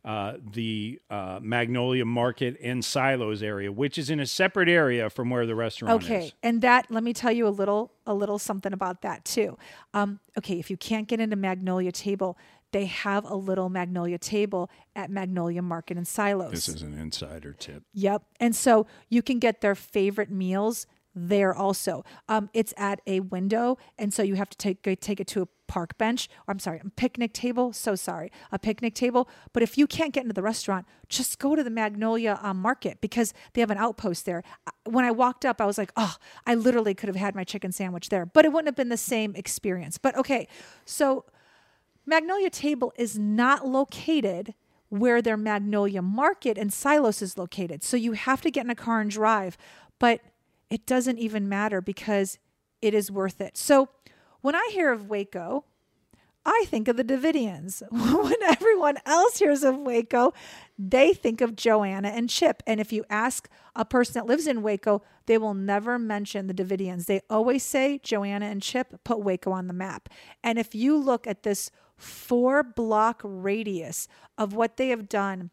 Uh, 0.09 0.39
the 0.53 0.99
uh, 1.11 1.39
Magnolia 1.43 2.07
Market 2.07 2.57
and 2.63 2.83
Silos 2.83 3.43
area, 3.43 3.71
which 3.71 3.99
is 3.99 4.09
in 4.09 4.21
a 4.21 4.27
separate 4.27 4.71
area 4.71 5.11
from 5.11 5.29
where 5.29 5.45
the 5.45 5.55
restaurant 5.55 6.03
Okay, 6.03 6.17
is. 6.21 6.25
Okay, 6.29 6.35
and 6.43 6.63
that 6.63 6.91
let 6.91 7.05
me 7.05 7.13
tell 7.13 7.31
you 7.31 7.47
a 7.47 7.51
little 7.51 7.93
a 8.07 8.15
little 8.15 8.39
something 8.39 8.73
about 8.73 9.03
that 9.03 9.27
too. 9.27 9.59
Um, 9.93 10.19
okay, 10.39 10.59
if 10.59 10.71
you 10.71 10.79
can't 10.79 11.09
get 11.09 11.21
into 11.21 11.37
Magnolia 11.37 11.93
Table, 11.93 12.39
they 12.73 12.87
have 12.87 13.27
a 13.27 13.35
little 13.35 13.69
Magnolia 13.69 14.17
Table 14.17 14.71
at 14.97 15.11
Magnolia 15.11 15.61
Market 15.61 15.99
and 15.99 16.09
Silos. 16.09 16.53
This 16.53 16.71
is 16.71 16.81
an 16.81 16.99
insider 16.99 17.53
tip. 17.53 17.83
Yep, 17.93 18.23
and 18.41 18.57
so 18.57 18.87
you 19.11 19.21
can 19.21 19.39
get 19.39 19.61
their 19.61 19.75
favorite 19.75 20.31
meals 20.31 20.87
there 21.15 21.55
also. 21.55 22.03
Um, 22.31 22.49
it's 22.55 22.73
at 22.79 23.03
a 23.07 23.21
window, 23.21 23.77
and 23.99 24.15
so 24.15 24.23
you 24.23 24.37
have 24.37 24.49
to 24.49 24.57
take 24.57 24.83
take 25.03 25.21
it 25.21 25.27
to 25.27 25.43
a 25.43 25.49
park 25.69 25.97
bench. 25.99 26.29
Or 26.47 26.53
I'm 26.53 26.59
sorry, 26.59 26.81
a 26.85 26.91
picnic 26.91 27.33
table. 27.33 27.73
So 27.73 27.95
sorry, 27.95 28.33
a 28.51 28.59
picnic 28.59 28.95
table. 28.95 29.29
But 29.53 29.63
if 29.63 29.79
you 29.79 29.87
can't 29.87 30.13
get 30.13 30.23
into 30.23 30.35
the 30.35 30.43
restaurant, 30.43 30.87
just 31.09 31.39
go 31.39 31.55
to 31.55 31.63
the 31.63 31.71
Magnolia 31.71 32.41
um, 32.43 32.61
Market 32.61 33.01
because 33.01 33.33
they 33.53 33.61
have 33.61 33.71
an 33.71 33.79
outpost 33.79 34.27
there. 34.27 34.43
When 34.85 35.05
I 35.05 35.11
walked 35.11 35.45
up, 35.45 35.61
I 35.61 35.67
was 35.67 35.79
like, 35.79 35.93
oh, 35.97 36.17
I 36.47 36.55
literally 36.55 36.95
could 36.95 37.09
have 37.09 37.17
had 37.17 37.35
my 37.37 37.45
chicken 37.45 37.71
sandwich 37.71 38.09
there, 38.09 38.27
but 38.27 38.45
it 38.45 38.53
wouldn't 38.53 38.67
have 38.67 38.77
been 38.77 38.89
the 38.89 38.97
same 38.97 39.37
experience. 39.37 39.99
But 39.99 40.17
okay, 40.17 40.49
so 40.85 41.25
Magnolia 42.05 42.51
Table 42.51 42.93
is 42.97 43.19
not 43.19 43.67
located 43.67 44.55
where 44.89 45.21
their 45.21 45.37
Magnolia 45.37 46.01
Market 46.01 46.57
and 46.57 46.73
Silos 46.73 47.21
is 47.21 47.37
located. 47.37 47.83
So 47.83 47.97
you 47.97 48.13
have 48.13 48.41
to 48.41 48.51
get 48.51 48.65
in 48.65 48.71
a 48.71 48.75
car 48.75 49.01
and 49.01 49.11
drive, 49.11 49.59
but 49.99 50.21
it 50.71 50.87
doesn't 50.87 51.19
even 51.19 51.49
matter 51.49 51.81
because 51.81 52.39
it 52.81 52.95
is 52.95 53.11
worth 53.11 53.41
it. 53.41 53.57
So 53.57 53.89
when 54.41 54.55
I 54.55 54.71
hear 54.73 54.93
of 54.93 55.09
Waco, 55.09 55.65
I 56.45 56.65
think 56.67 56.89
of 56.89 56.97
the 56.97 57.05
Davidians. 57.05 57.83
when 57.91 58.43
everyone 58.43 58.97
else 59.05 59.39
hears 59.39 59.63
of 59.63 59.77
Waco, 59.77 60.33
they 60.79 61.13
think 61.13 61.41
of 61.41 61.57
Joanna 61.57 62.09
and 62.09 62.31
Chip. 62.31 62.63
And 62.67 62.81
if 62.81 62.93
you 62.93 63.05
ask 63.11 63.49
a 63.77 63.85
person 63.85 64.15
that 64.15 64.27
lives 64.27 64.47
in 64.47 64.63
Waco, 64.63 65.03
they 65.27 65.37
will 65.37 65.55
never 65.55 65.99
mention 65.99 66.47
the 66.47 66.55
Davidians. 66.55 67.05
They 67.07 67.21
always 67.29 67.63
say 67.63 68.01
Joanna 68.03 68.47
and 68.47 68.63
Chip 68.63 69.05
put 69.05 69.21
Waco 69.21 69.51
on 69.51 69.67
the 69.67 69.75
map. 69.75 70.09
And 70.43 70.59
if 70.59 70.75
you 70.75 70.97
look 70.97 71.27
at 71.27 71.43
this 71.43 71.71
four 71.97 72.63
block 72.63 73.21
radius 73.25 74.09
of 74.39 74.55
what 74.55 74.79
they 74.79 74.89
have 74.89 75.09
done, 75.09 75.51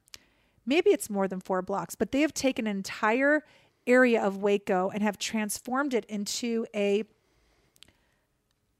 maybe 0.65 0.91
it's 0.91 1.09
more 1.09 1.27
than 1.27 1.41
four 1.41 1.61
blocks, 1.61 1.95
but 1.95 2.11
they 2.13 2.21
have 2.21 2.33
taken 2.33 2.67
an 2.67 2.77
entire 2.77 3.43
area 3.87 4.23
of 4.23 4.37
Waco 4.37 4.89
and 4.89 5.03
have 5.03 5.17
transformed 5.17 5.93
it 5.93 6.05
into 6.05 6.65
a 6.73 7.03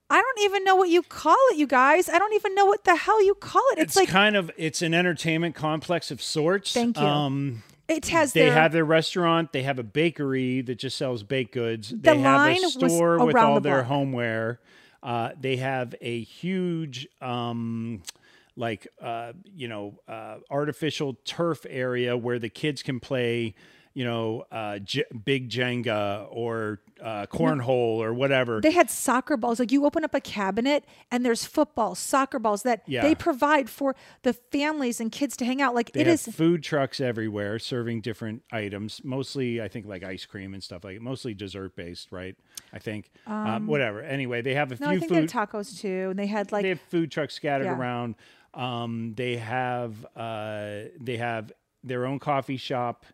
I 0.10 0.22
don't 0.22 0.39
even 0.45 0.64
know 0.64 0.76
what 0.76 0.89
you 0.89 1.01
call 1.01 1.38
it, 1.51 1.58
you 1.58 1.66
guys. 1.66 2.10
I 2.10 2.20
don't 2.20 2.34
even 2.34 2.53
know 2.53 2.66
what 2.66 2.84
the 2.84 2.95
hell 2.95 3.24
you 3.24 3.34
call 3.34 3.64
it. 3.72 3.80
It's, 3.80 3.95
It's, 3.95 3.95
like 3.95 4.10
kind 4.10 4.36
of 4.36 4.51
it's 4.56 4.82
an 4.82 4.93
entertainment 4.93 5.56
complex 5.56 6.12
of 6.12 6.22
sorts. 6.22 6.74
Thank 6.74 6.97
you. 6.97 7.03
Um, 7.03 7.64
it 7.88 8.08
has 8.08 8.34
they 8.34 8.45
their 8.45 8.53
have 8.53 8.72
their 8.72 8.86
restaurant. 8.86 9.51
They 9.51 9.64
have 9.64 9.80
a 9.80 9.84
bakery 9.84 10.62
that 10.62 10.76
just 10.76 10.97
sells 10.97 11.24
baked 11.24 11.53
goods. 11.53 11.89
The 11.89 11.97
they 11.97 12.20
have 12.20 12.58
a 12.58 12.70
store 12.70 13.26
with 13.26 13.36
all 13.36 13.56
the 13.56 13.62
their 13.62 13.78
block. 13.78 13.88
homeware. 13.88 14.60
Uh, 15.01 15.32
they 15.39 15.58
have 15.58 15.93
a 16.01 16.22
huge, 16.22 17.08
um, 17.22 18.01
like 18.56 18.88
uh, 19.01 19.34
you 19.56 19.68
know, 19.68 19.99
uh, 20.08 20.38
artificial 20.49 21.16
turf 21.26 21.66
area 21.70 22.18
where 22.18 22.39
the 22.39 22.49
kids 22.49 22.82
can 22.82 22.99
play. 22.99 23.53
You 23.95 24.03
know, 24.03 24.43
uh, 24.51 24.79
J- 24.79 25.05
big 25.23 25.49
Jenga 25.49 26.27
or 26.29 26.81
uh, 27.01 27.27
cornhole 27.27 27.97
or 28.03 28.13
whatever. 28.13 28.59
they 28.59 28.71
had 28.71 28.89
soccer 28.89 29.37
balls. 29.37 29.57
Like 29.57 29.71
you 29.71 29.85
open 29.85 30.03
up 30.03 30.13
a 30.13 30.19
cabinet 30.19 30.83
and 31.11 31.25
there's 31.25 31.45
football, 31.45 31.95
soccer 31.95 32.37
balls 32.37 32.63
that 32.63 32.83
Yeah. 32.87 33.03
they 33.03 33.15
provide 33.15 33.69
for 33.69 33.95
the 34.23 34.33
families 34.33 34.99
and 34.99 35.13
kids 35.13 35.37
to 35.37 35.45
hang 35.45 35.61
out. 35.61 35.73
Like 35.73 35.93
They 35.93 36.01
it 36.01 36.07
have 36.07 36.13
is 36.15 36.27
food 36.27 36.61
trucks 36.61 36.99
everywhere 36.99 37.57
serving 37.57 38.01
different 38.01 38.43
items, 38.51 38.99
mostly 39.05 39.61
I 39.61 39.69
think 39.69 39.85
like 39.85 40.03
ice 40.03 40.25
cream 40.25 40.53
and 40.53 40.61
stuff 40.61 40.83
like 40.83 40.99
mostly 40.99 41.33
dessert 41.33 41.77
based, 41.77 42.11
right? 42.11 42.35
I 42.73 42.79
think 42.79 43.09
um, 43.25 43.65
whatever. 43.65 44.01
Anyway, 44.01 44.41
they 44.41 44.55
have 44.55 44.73
a 44.73 44.77
no, 44.77 44.87
I 44.87 44.91
few 44.91 44.99
think 44.99 45.11
they 45.13 45.21
food 45.21 45.31
had 45.31 45.49
tacos 45.49 45.79
too. 45.79 46.07
And 46.09 46.19
they 46.19 46.27
had 46.27 46.51
like 46.51 46.63
they 46.63 46.69
have 46.69 46.81
food 46.89 47.11
trucks 47.11 47.33
scattered 47.33 47.63
Yeah. 47.65 47.77
around. 47.77 48.15
Um, 48.53 49.13
they 49.15 49.37
have 49.37 50.05
uh, 50.17 50.89
they 50.99 51.15
have 51.15 51.53
their 51.81 52.05
own 52.05 52.19
coffee 52.19 52.57
shop. 52.57 53.05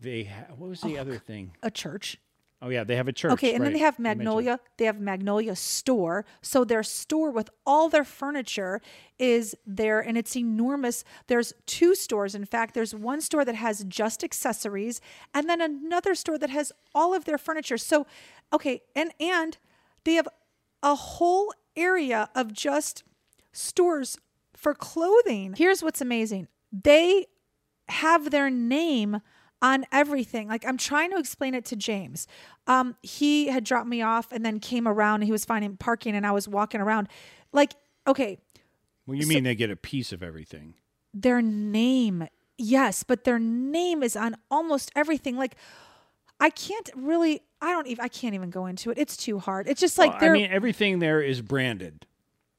They 0.00 0.24
ha- 0.24 0.54
what 0.56 0.70
was 0.70 0.80
the 0.80 0.98
oh, 0.98 1.00
other 1.00 1.18
thing? 1.18 1.52
a 1.62 1.70
church. 1.70 2.18
Oh 2.62 2.68
yeah, 2.68 2.84
they 2.84 2.96
have 2.96 3.08
a 3.08 3.12
church. 3.12 3.32
Okay, 3.32 3.54
and 3.54 3.64
then 3.64 3.72
they 3.72 3.78
have 3.78 3.98
Magnolia. 3.98 4.60
They 4.76 4.84
have 4.84 5.00
Magnolia 5.00 5.56
store. 5.56 6.26
So 6.42 6.62
their 6.62 6.82
store 6.82 7.30
with 7.30 7.48
all 7.64 7.88
their 7.88 8.04
furniture 8.04 8.82
is 9.18 9.54
there 9.66 10.00
and 10.00 10.18
it's 10.18 10.36
enormous. 10.36 11.02
There's 11.26 11.54
two 11.64 11.94
stores. 11.94 12.34
In 12.34 12.44
fact, 12.44 12.74
there's 12.74 12.94
one 12.94 13.22
store 13.22 13.46
that 13.46 13.54
has 13.54 13.84
just 13.84 14.22
accessories 14.22 15.00
and 15.32 15.48
then 15.48 15.62
another 15.62 16.14
store 16.14 16.36
that 16.36 16.50
has 16.50 16.70
all 16.94 17.14
of 17.14 17.24
their 17.24 17.38
furniture. 17.38 17.78
So 17.78 18.06
okay, 18.52 18.82
and 18.94 19.12
and 19.18 19.56
they 20.04 20.14
have 20.14 20.28
a 20.82 20.94
whole 20.94 21.54
area 21.76 22.28
of 22.34 22.52
just 22.52 23.04
stores 23.52 24.18
for 24.52 24.74
clothing. 24.74 25.54
Here's 25.56 25.82
what's 25.82 26.02
amazing. 26.02 26.48
They 26.70 27.26
have 27.88 28.30
their 28.30 28.50
name 28.50 29.22
on 29.62 29.84
everything. 29.92 30.48
Like 30.48 30.64
I'm 30.66 30.76
trying 30.76 31.10
to 31.10 31.18
explain 31.18 31.54
it 31.54 31.64
to 31.66 31.76
James. 31.76 32.26
Um, 32.66 32.96
he 33.02 33.48
had 33.48 33.64
dropped 33.64 33.88
me 33.88 34.02
off 34.02 34.32
and 34.32 34.44
then 34.44 34.60
came 34.60 34.86
around 34.88 35.16
and 35.16 35.24
he 35.24 35.32
was 35.32 35.44
finding 35.44 35.76
parking 35.76 36.14
and 36.14 36.26
I 36.26 36.32
was 36.32 36.48
walking 36.48 36.80
around. 36.80 37.08
Like, 37.52 37.74
okay, 38.06 38.38
Well, 39.06 39.16
you 39.16 39.26
mean 39.26 39.44
they 39.44 39.54
get 39.54 39.70
a 39.70 39.76
piece 39.76 40.12
of 40.12 40.22
everything? 40.22 40.74
their 41.12 41.42
name, 41.42 42.28
yes, 42.56 43.02
but 43.02 43.24
their 43.24 43.38
name 43.40 44.02
is 44.02 44.14
on 44.14 44.36
almost 44.50 44.92
everything. 44.94 45.36
Like, 45.36 45.56
I 46.38 46.50
can't 46.50 46.88
really. 46.96 47.42
I 47.60 47.72
don't 47.72 47.86
even. 47.88 48.02
I 48.02 48.08
can't 48.08 48.34
even 48.34 48.48
go 48.50 48.66
into 48.66 48.90
it. 48.90 48.96
It's 48.98 49.16
too 49.16 49.38
hard. 49.38 49.68
It's 49.68 49.80
just 49.80 49.98
like 49.98 50.20
Well. 50.20 50.30
I 50.30 50.32
mean, 50.32 50.50
everything 50.50 51.00
there 51.00 51.20
is 51.20 51.42
branded, 51.42 52.06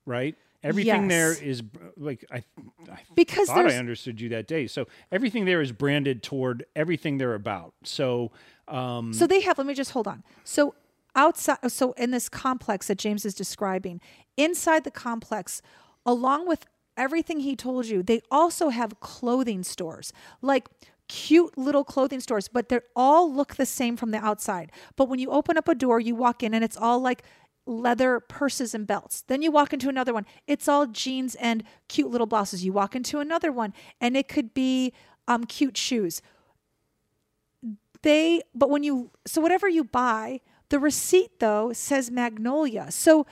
right? 0.05 0.35
Everything 0.63 1.07
there 1.07 1.29
Yes. 1.33 1.41
is 1.41 1.61
br- 1.61 1.79
like 1.97 2.25
I, 2.31 2.43
I 2.91 2.99
Because 3.15 3.47
thought 3.47 3.69
I 3.69 3.77
understood 3.77 4.21
you 4.21 4.29
that 4.29 4.47
day. 4.47 4.67
So 4.67 4.87
everything 5.11 5.45
there 5.45 5.61
is 5.61 5.71
branded 5.71 6.21
toward 6.23 6.65
everything 6.75 7.17
they're 7.17 7.33
about. 7.33 7.73
So 7.83 8.31
um, 8.67 9.11
So 9.13 9.25
they 9.27 9.41
have, 9.41 9.57
let 9.57 9.67
me 9.67 9.73
just 9.73 9.91
hold 9.91 10.07
on. 10.07 10.23
So 10.43 10.75
outside, 11.15 11.57
so 11.71 11.93
in 11.93 12.11
this 12.11 12.29
complex 12.29 12.87
that 12.87 12.97
James 12.97 13.25
is 13.25 13.33
describing, 13.33 13.99
inside 14.37 14.83
the 14.83 14.91
complex, 14.91 15.61
along 16.05 16.47
with 16.47 16.65
everything 16.95 17.39
he 17.39 17.55
told 17.55 17.87
you, 17.87 18.03
they 18.03 18.21
also 18.29 18.69
have 18.69 18.99
clothing 18.99 19.63
stores, 19.63 20.13
like 20.41 20.67
cute 21.07 21.57
little 21.57 21.83
clothing 21.83 22.21
stores, 22.21 22.47
but 22.47 22.69
they 22.69 22.79
all 22.95 23.33
look 23.33 23.55
the 23.55 23.65
same 23.65 23.97
from 23.97 24.11
the 24.11 24.17
outside. 24.23 24.71
But 24.95 25.09
when 25.09 25.19
you 25.19 25.29
open 25.31 25.57
up 25.57 25.67
a 25.67 25.75
door, 25.75 25.99
you 25.99 26.15
walk 26.15 26.43
in 26.43 26.53
and 26.53 26.63
it's 26.63 26.77
all 26.77 26.99
like 26.99 27.23
leather 27.71 28.19
purses 28.19 28.73
and 28.75 28.85
belts. 28.85 29.21
Then 29.27 29.41
you 29.41 29.51
walk 29.51 29.73
into 29.73 29.89
another 29.89 30.13
one. 30.13 30.25
It's 30.47 30.67
all 30.67 30.85
jeans 30.87 31.35
and 31.35 31.63
cute 31.87 32.09
little 32.11 32.27
blouses. 32.27 32.63
You 32.65 32.73
walk 32.73 32.95
into 32.95 33.19
another 33.19 33.51
one 33.51 33.73
and 33.99 34.15
it 34.17 34.27
could 34.27 34.53
be 34.53 34.93
um, 35.27 35.45
cute 35.45 35.77
shoes 35.77 36.21
they 38.03 38.41
but 38.55 38.69
when 38.69 38.81
you 38.83 39.11
so 39.25 39.39
whatever 39.41 39.69
you 39.69 39.83
buy 39.83 40.39
the 40.69 40.79
receipt 40.79 41.39
though 41.39 41.71
says 41.71 42.09
magnolia 42.09 42.87
so 42.89 43.25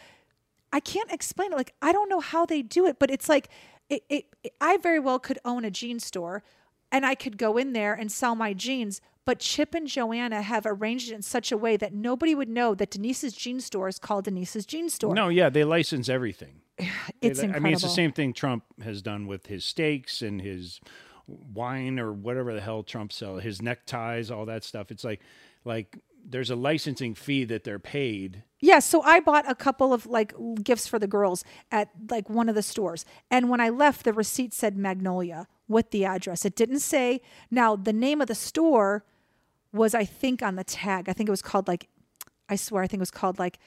i 0.72 0.80
can't 0.80 1.12
explain 1.12 1.52
it 1.52 1.56
like 1.56 1.74
i 1.82 1.92
don't 1.92 2.10
know 2.10 2.20
how 2.20 2.46
they 2.46 2.62
do 2.62 2.86
it 2.86 3.00
but 3.00 3.10
it's 3.10 3.28
like 3.28 3.50
it, 3.90 4.04
it, 4.10 4.26
it- 4.44 4.54
i 4.62 4.78
very 4.78 5.00
well 5.00 5.18
could 5.18 5.40
own 5.44 5.66
a 5.66 5.72
jean 5.72 6.00
store 6.00 6.44
and 6.92 7.06
i 7.06 7.16
could 7.16 7.38
go 7.38 7.58
in 7.58 7.74
there 7.74 7.94
and 7.94 8.12
sell 8.12 8.36
my 8.36 8.54
jeans 8.54 9.02
but 9.26 9.40
chip 9.40 9.74
and 9.76 9.88
joanna 9.88 10.42
have 10.42 10.66
arranged 10.66 11.12
it 11.12 11.16
in 11.16 11.22
such 11.22 11.52
a 11.52 11.58
way 11.58 11.78
that 11.78 11.94
nobody 11.94 12.34
would 12.34 12.50
know 12.50 12.74
that 12.76 12.90
denise's 12.92 13.34
jean 13.34 13.60
store 13.60 13.88
is 13.88 14.00
called 14.00 14.26
denise's 14.26 14.66
jean 14.66 14.90
store 14.90 15.14
no, 15.14 15.30
yeah, 15.30 15.50
they 15.50 15.64
license 15.64 16.08
everything. 16.10 16.62
it's 17.22 17.40
They- 17.40 17.46
incredible 17.46 17.56
I 17.56 17.60
mean, 17.60 17.74
it's 17.74 17.82
the 17.82 17.90
same 17.90 18.12
thing 18.12 18.34
Trump 18.34 18.64
has 18.84 19.02
done 19.02 19.28
with 19.28 19.48
his 19.48 19.66
steaks 19.66 20.22
and 20.22 20.42
his 20.42 20.80
wine 21.28 22.00
or 22.00 22.12
whatever 22.12 22.54
the 22.54 22.62
hell 22.62 22.84
Trump 22.84 23.12
sells, 23.12 23.44
his 23.44 23.62
neckties, 23.62 24.32
all 24.32 24.46
that 24.46 24.64
stuff. 24.64 24.90
It's 24.92 25.04
like, 25.04 25.22
like 25.66 25.98
there's 26.26 26.50
a 26.50 26.56
licensing 26.56 27.16
fee 27.16 27.44
that 27.46 27.64
they're 27.64 27.80
paid. 27.80 28.44
Yeah, 28.60 28.80
so 28.80 29.02
I 29.04 29.20
bought 29.20 29.50
a 29.50 29.56
couple 29.56 29.94
of 29.94 30.06
like 30.06 30.34
gifts 30.64 30.88
for 30.88 31.00
the 31.00 31.08
girls 31.08 31.44
at 31.72 31.90
like 32.10 32.30
one 32.30 32.50
of 32.50 32.56
the 32.56 32.64
stores. 32.64 33.06
And 33.30 33.50
when 33.50 33.62
I 33.62 33.70
left, 33.70 34.04
the 34.04 34.14
receipt 34.14 34.54
said 34.54 34.78
Magnolia 34.78 35.48
with 35.70 35.92
the 35.92 36.04
address. 36.04 36.44
It 36.44 36.56
didn't 36.56 36.80
say 36.80 37.22
now 37.50 37.78
the 37.78 37.94
name 37.94 38.20
of 38.20 38.28
the 38.28 38.36
store 38.36 39.06
was 39.72 39.96
I 39.96 40.04
think 40.04 40.44
on 40.44 40.56
the 40.56 40.64
tag. 40.66 41.08
I 41.08 41.14
think 41.14 41.30
it 41.30 41.32
was 41.32 41.42
called 41.42 41.70
like 41.70 41.88
I 42.50 42.58
swear 42.58 42.84
I 42.84 42.88
think 42.88 43.00
it 43.00 43.02
was 43.02 43.12
called 43.12 43.40
like 43.40 43.60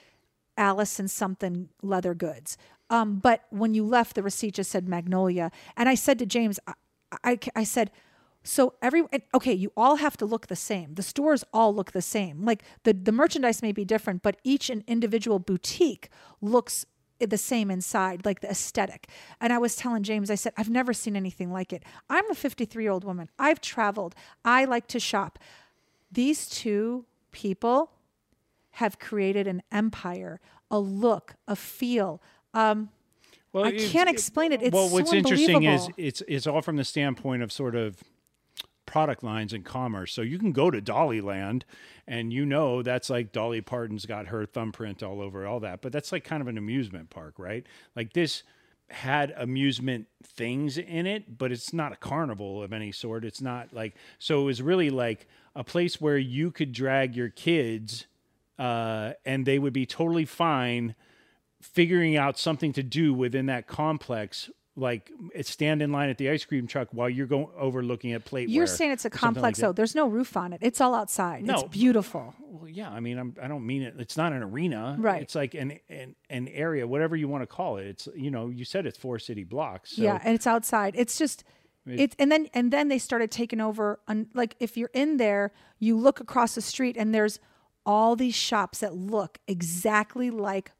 Alice 0.57 0.99
and 0.99 1.09
something 1.09 1.69
leather 1.81 2.13
goods. 2.13 2.57
Um, 2.89 3.15
but 3.15 3.45
when 3.49 3.73
you 3.73 3.83
left, 3.85 4.15
the 4.15 4.21
receipt 4.21 4.55
just 4.55 4.69
said 4.69 4.87
Magnolia. 4.87 5.51
And 5.75 5.89
I 5.89 5.95
said 5.95 6.19
to 6.19 6.25
James, 6.27 6.59
I, 6.67 6.73
I, 7.23 7.39
I 7.55 7.63
said, 7.63 7.89
so 8.43 8.73
every 8.81 9.03
okay, 9.33 9.53
you 9.53 9.71
all 9.77 9.95
have 9.95 10.17
to 10.17 10.25
look 10.25 10.47
the 10.47 10.55
same. 10.55 10.95
The 10.95 11.01
stores 11.01 11.45
all 11.53 11.73
look 11.73 11.93
the 11.93 12.01
same. 12.01 12.43
Like 12.43 12.61
the 12.83 12.93
the 12.93 13.13
merchandise 13.13 13.61
may 13.61 13.71
be 13.71 13.85
different, 13.85 14.21
but 14.21 14.37
each 14.43 14.69
an 14.69 14.83
individual 14.85 15.39
boutique 15.39 16.09
looks 16.41 16.85
the 17.29 17.37
same 17.37 17.69
inside, 17.71 18.25
like 18.25 18.41
the 18.41 18.49
aesthetic. 18.49 19.07
And 19.39 19.51
I 19.53 19.57
was 19.57 19.75
telling 19.75 20.03
James, 20.03 20.29
I 20.31 20.35
said, 20.35 20.53
I've 20.57 20.69
never 20.69 20.93
seen 20.93 21.15
anything 21.15 21.51
like 21.51 21.73
it. 21.73 21.83
I'm 22.09 22.29
a 22.31 22.35
53 22.35 22.83
year 22.83 22.91
old 22.91 23.03
woman. 23.03 23.29
I've 23.39 23.61
traveled. 23.61 24.15
I 24.43 24.65
like 24.65 24.87
to 24.87 24.99
shop. 24.99 25.39
These 26.11 26.47
two 26.49 27.05
people 27.31 27.91
have 28.71 28.99
created 28.99 29.47
an 29.47 29.61
empire, 29.71 30.39
a 30.71 30.79
look, 30.79 31.35
a 31.47 31.55
feel. 31.55 32.21
Um, 32.53 32.89
Well, 33.51 33.65
I 33.65 33.71
can't 33.71 34.09
explain 34.09 34.51
it. 34.51 34.61
It's 34.63 34.73
well, 34.73 34.87
so 34.87 34.93
what's 34.95 35.13
interesting 35.13 35.63
is 35.63 35.87
it's 35.97 36.23
it's 36.27 36.47
all 36.47 36.61
from 36.61 36.75
the 36.77 36.83
standpoint 36.83 37.43
of 37.43 37.51
sort 37.51 37.75
of 37.75 37.97
product 38.93 39.23
lines 39.23 39.53
in 39.53 39.63
commerce. 39.63 40.13
So 40.13 40.21
you 40.21 40.37
can 40.37 40.51
go 40.51 40.69
to 40.69 40.79
Dollyland 40.79 41.63
and 42.05 42.31
you 42.31 42.45
know 42.45 42.83
that's 42.83 43.09
like 43.09 43.31
Dolly 43.31 43.59
Parton's 43.59 44.05
got 44.05 44.27
her 44.27 44.45
thumbprint 44.45 45.01
all 45.01 45.19
over 45.19 45.47
all 45.47 45.59
that. 45.61 45.81
But 45.81 45.91
that's 45.91 46.11
like 46.11 46.23
kind 46.23 46.41
of 46.41 46.47
an 46.47 46.59
amusement 46.59 47.09
park, 47.09 47.39
right? 47.39 47.65
Like 47.95 48.13
this 48.13 48.43
had 48.91 49.33
amusement 49.35 50.05
things 50.23 50.77
in 50.77 51.07
it, 51.07 51.39
but 51.39 51.51
it's 51.51 51.73
not 51.73 51.91
a 51.91 51.95
carnival 51.95 52.61
of 52.61 52.71
any 52.71 52.91
sort. 52.91 53.25
It's 53.25 53.41
not 53.41 53.73
like 53.73 53.95
so 54.19 54.41
it 54.41 54.45
was 54.45 54.61
really 54.61 54.91
like 54.91 55.27
a 55.55 55.63
place 55.63 55.99
where 55.99 56.19
you 56.19 56.51
could 56.51 56.71
drag 56.71 57.15
your 57.15 57.29
kids 57.29 58.05
uh, 58.59 59.13
and 59.25 59.47
they 59.47 59.57
would 59.57 59.73
be 59.73 59.87
totally 59.87 60.25
fine 60.25 60.93
figuring 61.59 62.15
out 62.15 62.37
something 62.37 62.71
to 62.73 62.83
do 62.83 63.11
within 63.11 63.47
that 63.47 63.65
complex 63.65 64.51
like 64.75 65.11
stand 65.43 65.81
in 65.83 65.91
line 65.91 66.09
at 66.09 66.17
the 66.17 66.29
ice 66.29 66.43
cream 66.45 66.65
truck 66.65 66.87
while 66.91 67.07
you're 67.09 67.27
going 67.27 67.47
over 67.57 67.83
looking 67.83 68.13
at 68.13 68.25
plate 68.25 68.49
You're 68.49 68.65
saying 68.65 68.91
it's 68.91 69.05
a 69.05 69.09
complex 69.09 69.59
though. 69.59 69.71
There's 69.71 69.93
no 69.93 70.07
roof 70.07 70.35
on 70.35 70.51
it. 70.51 70.59
It's 70.63 70.81
all 70.81 70.95
outside. 70.95 71.43
No. 71.45 71.53
It's 71.53 71.63
beautiful. 71.65 72.33
well 72.41 72.67
yeah 72.67 72.89
i 72.89 72.99
mean 72.99 73.17
I'm, 73.19 73.35
i 73.41 73.47
don't 73.47 73.65
mean 73.65 73.83
it 73.83 73.93
it's 73.99 74.17
not 74.17 74.33
an 74.33 74.41
arena 74.41 74.95
Right. 74.99 75.21
it's 75.21 75.35
like 75.35 75.53
an, 75.53 75.79
an 75.89 76.15
an 76.29 76.47
area 76.47 76.87
whatever 76.87 77.15
you 77.15 77.27
want 77.27 77.43
to 77.43 77.47
call 77.47 77.77
it 77.77 77.85
it's 77.87 78.07
you 78.15 78.31
know 78.31 78.49
you 78.49 78.65
said 78.65 78.85
it's 78.87 78.97
four 78.97 79.19
city 79.19 79.43
blocks 79.43 79.95
so 79.95 80.01
yeah, 80.01 80.19
and 80.23 80.33
it's 80.33 80.47
outside. 80.47 80.95
It's 80.97 81.17
just 81.17 81.43
it's 81.85 82.15
and 82.17 82.31
then 82.31 82.47
and 82.53 82.71
then 82.71 82.87
they 82.87 82.97
started 82.97 83.29
taking 83.29 83.59
over 83.61 83.99
on 84.07 84.27
like 84.33 84.55
if 84.59 84.77
you're 84.77 84.91
in 84.93 85.17
there, 85.17 85.51
you 85.79 85.97
look 85.97 86.19
across 86.21 86.55
the 86.55 86.61
street 86.61 86.95
and 86.97 87.13
there's 87.13 87.39
all 87.85 88.15
these 88.15 88.33
shops 88.35 88.79
that 88.79 88.95
look 88.95 89.37
exactly 89.47 90.29
like 90.31 90.71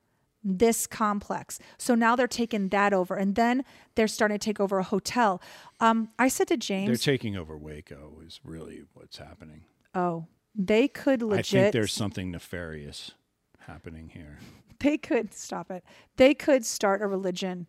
this 0.44 0.88
complex. 0.88 1.60
So 1.78 1.96
now 1.96 2.16
they're 2.16 2.28
taking 2.28 2.70
that 2.70 2.94
over 2.94 3.16
and 3.16 3.36
then 3.36 3.64
they're 3.96 4.08
starting 4.08 4.38
to 4.38 4.44
take 4.44 4.60
over 4.60 4.80
a 4.80 4.84
hotel. 4.84 5.42
Um 5.80 6.10
I 6.20 6.28
said 6.28 6.48
to 6.50 6.58
James, 6.58 6.88
they're 6.88 7.14
taking 7.14 7.36
over 7.36 7.58
waco 7.58 8.20
is 8.26 8.40
really 8.44 8.84
what's 8.94 9.18
happening 9.18 9.64
"Oh, 9.96 10.28
they 10.56 10.88
could 10.88 11.22
legit 11.22 11.60
i 11.60 11.64
think 11.64 11.74
there's 11.74 11.94
something 11.94 12.30
nefarious 12.32 13.12
happening 13.68 14.10
here 14.10 14.38
they 14.84 14.98
could 14.98 15.34
stop 15.34 15.72
it. 15.72 15.84
They 16.18 16.34
could 16.34 16.66
start 16.66 17.02
a 17.02 17.08
religion 17.08 17.68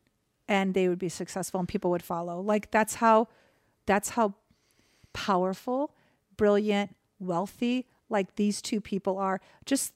and 0.48 0.74
they 0.74 0.88
would 0.88 0.98
be 0.98 1.08
successful 1.08 1.60
and 1.60 1.68
people 1.68 1.90
would 1.92 2.02
follow. 2.02 2.40
Like 2.40 2.70
that's 2.70 2.96
how 2.96 3.28
that's 3.86 4.10
how 4.10 4.34
powerful, 5.12 5.94
brilliant, 6.36 6.96
wealthy 7.18 7.86
like 8.08 8.34
these 8.34 8.60
two 8.60 8.80
people 8.80 9.18
are. 9.18 9.40
Just 9.64 9.94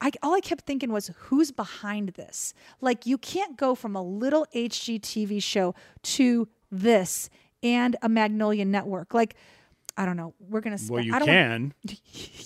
I 0.00 0.10
all 0.22 0.34
I 0.34 0.40
kept 0.40 0.64
thinking 0.66 0.92
was 0.92 1.10
who's 1.16 1.50
behind 1.52 2.10
this? 2.10 2.54
Like 2.80 3.06
you 3.06 3.18
can't 3.18 3.56
go 3.56 3.74
from 3.74 3.94
a 3.94 4.02
little 4.02 4.46
HGTV 4.54 5.42
show 5.42 5.74
to 6.02 6.48
this 6.70 7.28
and 7.62 7.96
a 8.02 8.08
Magnolia 8.08 8.64
network. 8.64 9.12
Like 9.14 9.34
I 9.96 10.06
don't 10.06 10.16
know. 10.16 10.34
We're 10.38 10.60
gonna. 10.60 10.78
well 10.88 11.02
spend- 11.02 11.06
you 11.06 11.14
I 11.14 11.18
don't 11.18 11.28
can 11.28 11.74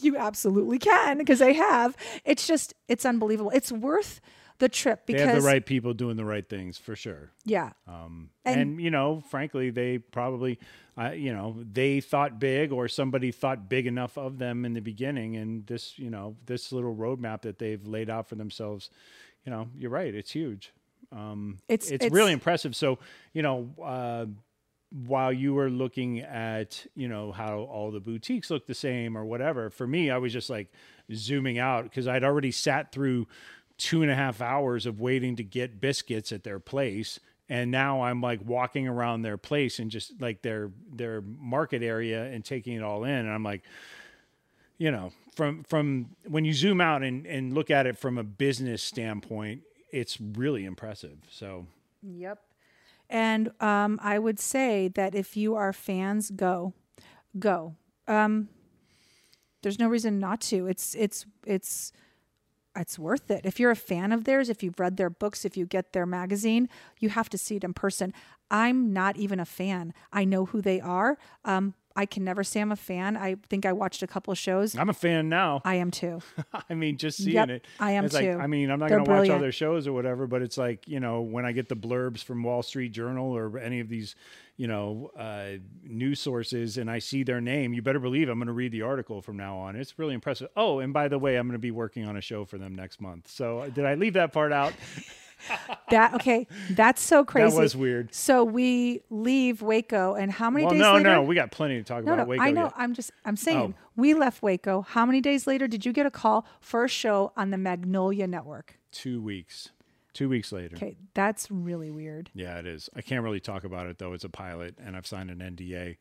you 0.01 0.17
absolutely 0.17 0.79
can 0.79 1.19
because 1.19 1.39
they 1.39 1.53
have. 1.53 1.97
It's 2.25 2.47
just 2.47 2.75
it's 2.89 3.05
unbelievable. 3.07 3.51
It's 3.55 3.71
worth 3.71 4.21
the 4.59 4.69
trip 4.69 5.05
because 5.07 5.23
they 5.23 5.27
have 5.27 5.43
the 5.43 5.47
right 5.47 5.67
people 5.67 5.93
doing 5.95 6.17
the 6.17 6.25
right 6.25 6.49
things 6.49 6.79
for 6.79 6.95
sure 6.97 7.31
yeah. 7.45 7.71
Um, 7.89 8.31
And- 8.45 8.61
and, 8.61 8.81
you 8.81 8.91
know, 8.91 9.21
frankly, 9.31 9.71
they 9.71 9.99
probably, 9.99 10.59
uh, 10.99 11.11
you 11.11 11.33
know, 11.33 11.57
they 11.73 12.01
thought 12.01 12.39
big, 12.39 12.73
or 12.73 12.89
somebody 12.89 13.33
thought 13.33 13.69
big 13.69 13.87
enough 13.87 14.17
of 14.19 14.39
them 14.39 14.65
in 14.65 14.75
the 14.75 14.81
beginning, 14.81 15.37
and 15.37 15.67
this, 15.67 15.99
you 15.99 16.09
know, 16.11 16.37
this 16.47 16.73
little 16.73 16.95
roadmap 16.95 17.43
that 17.43 17.59
they've 17.59 17.85
laid 17.87 18.09
out 18.11 18.29
for 18.29 18.35
themselves, 18.37 18.91
you 19.45 19.51
know, 19.51 19.69
you're 19.77 19.91
right, 19.91 20.15
it's 20.15 20.31
huge. 20.33 20.73
Um, 21.13 21.59
It's- 21.69 21.91
it's, 21.91 22.05
it's- 22.05 22.13
really 22.13 22.33
impressive. 22.33 22.75
So, 22.77 22.99
you 23.33 23.43
know, 23.43 23.75
uh, 23.83 24.27
while 24.91 25.33
you 25.33 25.55
were 25.55 25.71
looking 25.71 26.21
at, 26.21 26.87
you 26.95 27.09
know, 27.09 27.33
how 27.33 27.59
all 27.61 27.91
the 27.91 28.01
boutiques 28.01 28.49
look 28.51 28.67
the 28.67 28.75
same 28.75 29.17
or 29.19 29.25
whatever, 29.25 29.69
for 29.71 29.87
me, 29.87 30.11
I 30.11 30.19
was 30.19 30.33
just 30.33 30.49
like 30.51 30.71
zooming 31.13 31.59
out 31.59 31.85
because 31.85 32.07
I'd 32.07 32.23
already 32.25 32.53
sat 32.53 32.93
through 32.93 33.27
two 33.79 34.03
and 34.03 34.11
a 34.11 34.15
half 34.15 34.41
hours 34.41 34.87
of 34.87 35.01
waiting 35.01 35.37
to 35.37 35.45
get 35.45 35.81
biscuits 35.81 36.33
at 36.33 36.45
their 36.45 36.59
place. 36.59 37.19
And 37.49 37.71
now 37.71 38.03
I'm 38.03 38.21
like 38.21 38.41
walking 38.45 38.89
around 38.89 39.23
their 39.23 39.37
place 39.37 39.79
and 39.79 39.91
just 39.91 40.21
like 40.21 40.43
their 40.43 40.71
their 40.93 41.21
market 41.21 41.83
area 41.83 42.25
and 42.25 42.45
taking 42.45 42.75
it 42.75 42.83
all 42.83 43.05
in. 43.05 43.11
And 43.11 43.31
I'm 43.31 43.45
like, 43.45 43.63
you 44.79 44.91
know, 44.91 45.13
from 45.35 45.63
from 45.65 46.11
when 46.27 46.45
you 46.45 46.55
zoom 46.55 46.81
out 46.81 47.03
and, 47.03 47.27
and 47.27 47.53
look 47.53 47.71
at 47.71 47.87
it 47.87 47.99
from 47.99 48.17
a 48.17 48.25
business 48.25 48.83
standpoint, 48.83 49.63
it's 49.91 50.19
really 50.21 50.65
impressive. 50.65 51.19
So 51.31 51.67
Yep. 52.03 52.39
And 53.11 53.51
um, 53.61 54.01
I 54.03 54.19
would 54.19 54.41
say 54.41 54.89
that 54.89 55.15
if 55.15 55.37
you 55.37 55.55
are 55.55 55.73
fans, 55.73 56.31
go, 56.31 56.73
go. 57.39 57.75
Um, 58.09 58.49
there's 59.63 59.79
no 59.79 59.89
reason 59.89 60.19
not 60.19 60.41
to. 60.43 60.67
It's 60.67 60.95
it's 60.95 61.27
it's 61.47 61.93
it's 62.77 62.99
worth 62.99 63.31
it. 63.31 63.43
If 63.45 63.61
you're 63.61 63.71
a 63.71 63.77
fan 63.77 64.13
of 64.13 64.25
theirs, 64.25 64.49
if 64.49 64.63
you've 64.63 64.81
read 64.81 64.97
their 64.97 65.11
books, 65.11 65.45
if 65.45 65.57
you 65.57 65.67
get 65.67 65.93
their 65.93 66.07
magazine, 66.07 66.69
you 66.99 67.09
have 67.11 67.29
to 67.31 67.39
see 67.39 67.57
it 67.57 67.65
in 67.65 67.75
person. 67.75 68.13
I'm 68.51 68.93
not 68.93 69.17
even 69.17 69.41
a 69.41 69.45
fan. 69.45 69.95
I 70.13 70.25
know 70.25 70.47
who 70.47 70.61
they 70.61 70.81
are. 70.81 71.17
Um, 71.45 71.75
I 71.97 72.07
can 72.07 72.25
never 72.25 72.43
say 72.43 72.61
I'm 72.61 72.73
a 72.73 72.77
fan. 72.77 73.17
I 73.17 73.37
think 73.49 73.65
I 73.65 73.73
watched 73.73 74.03
a 74.03 74.07
couple 74.07 74.33
of 74.33 74.39
shows. 74.39 74.77
I'm 74.77 74.89
a 74.89 74.95
fan 74.95 75.29
now. 75.29 75.63
I 75.65 75.77
am 75.77 75.91
too. 75.91 76.21
I 76.69 76.75
mean, 76.75 76.97
just 76.97 77.19
seeing 77.19 77.35
Yep, 77.35 77.49
it. 77.51 77.67
I 77.79 77.93
am 77.93 78.05
it's 78.07 78.15
like, 78.15 78.25
too. 78.25 78.39
I 78.39 78.49
mean, 78.49 78.71
I'm 78.71 78.81
not 78.81 78.89
going 78.89 79.05
to 79.05 79.11
watch 79.11 79.29
their 79.29 79.53
shows 79.53 79.87
or 79.87 79.93
whatever, 79.93 80.27
but 80.27 80.43
it's 80.43 80.59
like, 80.59 80.89
you 80.89 80.99
know, 80.99 81.21
when 81.21 81.45
I 81.45 81.53
get 81.53 81.69
the 81.69 81.77
blurbs 81.77 82.25
from 82.25 82.43
Wall 82.43 82.63
Street 82.63 82.91
Journal 82.91 83.31
or 83.37 83.59
any 83.59 83.79
of 83.79 83.89
these, 83.89 84.17
you 84.57 84.67
know, 84.67 85.13
uh, 85.17 85.59
news 85.85 86.19
sources 86.21 86.79
and 86.79 86.91
I 86.91 86.99
see 86.99 87.23
their 87.23 87.41
name, 87.41 87.73
you 87.73 87.83
better 87.83 88.01
believe 88.01 88.29
I'm 88.29 88.39
going 88.39 88.49
to 88.49 88.53
read 88.53 88.73
the 88.73 88.83
article 88.83 89.23
from 89.23 89.37
now 89.37 89.57
on. 89.59 89.77
It's 89.77 89.97
really 89.97 90.15
impressive. 90.15 90.49
Oh, 90.57 90.81
and 90.81 90.93
by 90.93 91.07
the 91.07 91.19
way, 91.19 91.37
I'm 91.37 91.47
going 91.47 91.53
to 91.55 91.59
be 91.61 91.71
working 91.71 92.07
on 92.07 92.17
a 92.17 92.21
show 92.21 92.45
for 92.45 92.59
them 92.59 92.75
next 92.75 93.01
month. 93.01 93.29
So 93.29 93.71
did 93.73 93.85
I 93.85 93.95
leave 93.95 94.15
that 94.15 94.33
part 94.33 94.53
out? 94.53 94.73
That 95.91 96.15
okay? 96.15 96.47
That's 96.71 97.03
so 97.03 97.25
crazy. 97.25 97.55
That 97.55 97.61
was 97.63 97.77
weird. 97.77 98.15
So 98.15 98.45
we 98.45 99.03
leave 99.11 99.63
Waco, 99.63 100.15
and 100.15 100.31
how 100.33 100.51
many 100.51 100.65
Well, 100.65 100.73
days 100.75 100.81
no, 100.81 100.93
later? 100.95 101.11
no, 101.11 101.23
we 101.23 101.35
got 101.35 101.51
plenty 101.51 101.77
to 101.77 101.83
talk 101.85 102.05
No, 102.05 102.15
about 102.15 102.25
no, 102.25 102.31
Waco 102.31 102.43
I 102.43 102.51
know. 102.51 102.65
yet. 102.65 102.73
I'm 102.77 102.95
just, 102.95 103.11
I'm 103.25 103.37
saying, 103.37 103.75
Oh. 103.77 103.81
we 103.97 104.15
left 104.15 104.43
Waco. 104.43 104.83
How 104.83 105.05
many 105.07 105.21
days 105.21 105.47
later 105.47 105.67
did 105.69 105.85
you 105.85 105.93
get 105.93 106.07
a 106.07 106.11
call 106.11 106.47
for 106.61 106.85
a 106.85 106.89
show 106.89 107.33
on 107.37 107.51
the 107.51 107.59
Magnolia 107.59 108.27
Network? 108.27 108.79
Two 108.93 109.21
weeks. 109.23 109.71
Two 110.13 110.29
weeks 110.29 110.53
later. 110.53 110.77
Okay, 110.77 110.97
that's 111.15 111.51
really 111.51 111.91
weird. 111.91 112.31
Yeah, 112.35 112.59
it 112.59 112.67
is. 112.67 112.89
I 112.95 113.03
can't 113.03 113.25
really 113.25 113.41
talk 113.41 113.65
about 113.65 113.87
it 113.89 113.99
though. 113.99 114.13
It's 114.13 114.23
a 114.25 114.29
pilot, 114.29 114.77
and 114.85 114.97
I've 114.97 115.07
signed 115.07 115.31
an 115.31 115.39
NDA. 115.41 115.97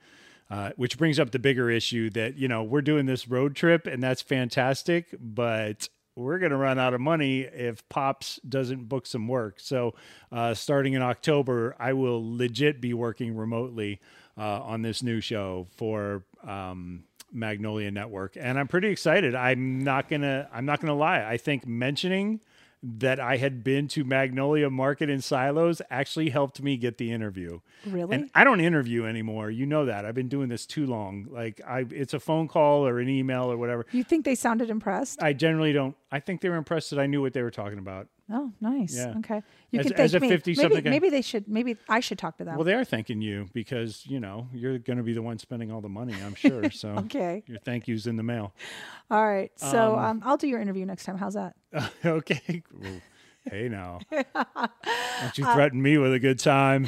Uh, 0.52 0.72
which 0.76 0.98
brings 1.00 1.20
up 1.20 1.32
the 1.32 1.40
bigger 1.40 1.72
issue 1.72 2.10
that 2.12 2.38
you 2.38 2.48
know 2.48 2.62
we're 2.62 2.82
doing 2.82 3.08
this 3.08 3.28
road 3.28 3.56
trip, 3.56 3.88
and 3.88 4.04
that's 4.04 4.22
fantastic, 4.22 5.16
but 5.20 5.90
we're 6.16 6.40
going 6.40 6.52
to 6.52 6.58
run 6.58 6.78
out 6.80 6.94
of 6.94 7.02
money 7.02 7.42
if 7.42 7.88
Pops 7.90 8.40
doesn't 8.48 8.88
book 8.88 9.06
some 9.06 9.28
work. 9.28 9.60
So, 9.60 9.96
uh, 10.32 10.54
starting 10.54 10.94
in 10.94 11.02
October, 11.02 11.76
I 11.80 11.94
will 11.94 12.22
legit 12.38 12.82
be 12.82 12.94
working 12.94 13.36
remotely 13.36 14.00
uh, 14.38 14.62
on 14.62 14.82
this 14.82 15.02
new 15.04 15.22
show 15.22 15.68
for 15.76 16.24
um, 16.46 17.04
Magnolia 17.32 17.92
Network, 17.92 18.38
and 18.40 18.60
I'm 18.60 18.68
pretty 18.68 18.90
excited. 18.90 19.36
I'm 19.36 19.84
not 19.84 20.10
gonna. 20.10 20.48
I'm 20.54 20.66
not 20.66 20.80
gonna 20.80 20.96
lie. 20.96 21.24
I 21.24 21.38
think 21.38 21.66
mentioning 21.66 22.42
that 22.86 23.18
I 23.18 23.38
had 23.38 23.64
been 23.64 23.88
to 23.90 24.04
Magnolia 24.04 24.70
Market 24.70 25.10
in 25.10 25.22
Silos 25.22 25.82
actually 25.90 26.30
helped 26.30 26.62
me 26.62 26.76
get 26.76 26.98
the 26.98 27.14
interview. 27.14 27.62
Really? 27.86 28.14
And 28.14 28.30
I 28.36 28.44
don't 28.44 28.60
interview 28.60 29.06
anymore. 29.06 29.50
You 29.50 29.66
know 29.66 29.86
that. 29.86 30.06
I've 30.06 30.16
been 30.16 30.28
doing 30.28 30.50
this 30.50 30.66
too 30.66 30.86
long. 30.86 31.28
Like 31.32 31.62
I 31.66 31.86
it's 31.90 32.14
a 32.14 32.20
phone 32.20 32.50
call 32.50 32.86
or 32.86 33.00
an 33.00 33.08
email 33.08 33.50
or 33.50 33.56
whatever. 33.56 33.86
You 33.94 34.04
think 34.04 34.26
they 34.26 34.36
sounded 34.36 34.70
impressed? 34.70 35.24
I 35.24 35.32
generally 35.32 35.72
don't. 35.72 35.96
I 36.12 36.20
think 36.20 36.42
they 36.42 36.50
were 36.50 36.58
impressed 36.58 36.90
that 36.90 37.00
I 37.00 37.06
knew 37.06 37.22
what 37.22 37.34
they 37.34 37.42
were 37.42 37.52
talking 37.52 37.80
about. 37.80 38.08
Oh, 38.32 38.52
nice. 38.62 38.96
Yeah. 38.96 39.14
Okay. 39.20 39.42
You 39.72 39.80
As- 39.80 39.86
can 39.88 40.00
as 40.00 40.12
thank 40.12 40.24
a 40.24 40.28
me. 40.28 40.32
50-something 40.38 40.70
maybe, 40.70 40.82
guy- 40.82 40.90
maybe 40.90 41.10
they 41.10 41.22
should. 41.22 41.48
Maybe 41.48 41.78
I 41.90 42.00
should 42.00 42.18
talk 42.18 42.38
to 42.38 42.44
them. 42.44 42.56
Well, 42.56 42.64
they 42.66 42.74
are 42.74 42.86
thanking 42.86 43.22
you 43.22 43.48
because, 43.54 44.06
you 44.06 44.20
know, 44.20 44.48
you're 44.54 44.78
going 44.80 44.98
to 44.98 45.04
be 45.04 45.14
the 45.14 45.22
one 45.22 45.38
spending 45.40 45.72
all 45.72 45.82
the 45.82 45.90
money, 45.90 46.16
I'm 46.26 46.36
sure. 46.36 46.70
So 46.72 46.90
Okay. 46.90 47.44
your 47.48 47.60
thank 47.60 47.88
yous 47.88 48.06
in 48.08 48.16
the 48.18 48.24
mail. 48.24 48.54
All 49.12 49.26
right. 49.28 49.52
So 49.56 49.98
um, 49.98 50.22
I'll 50.26 50.38
do 50.38 50.48
your 50.48 50.60
interview 50.62 50.86
next 50.86 51.06
time. 51.06 51.18
How's 51.18 51.34
that? 51.36 51.56
okay. 52.06 52.64
Well, 52.74 53.02
hey 53.50 53.68
now. 53.70 54.00
Don't 54.12 54.26
Uh, 54.56 54.68
you 55.36 55.46
threaten 55.54 55.82
me 55.82 55.98
with 55.98 56.14
a 56.14 56.20
good 56.20 56.40
time. 56.40 56.88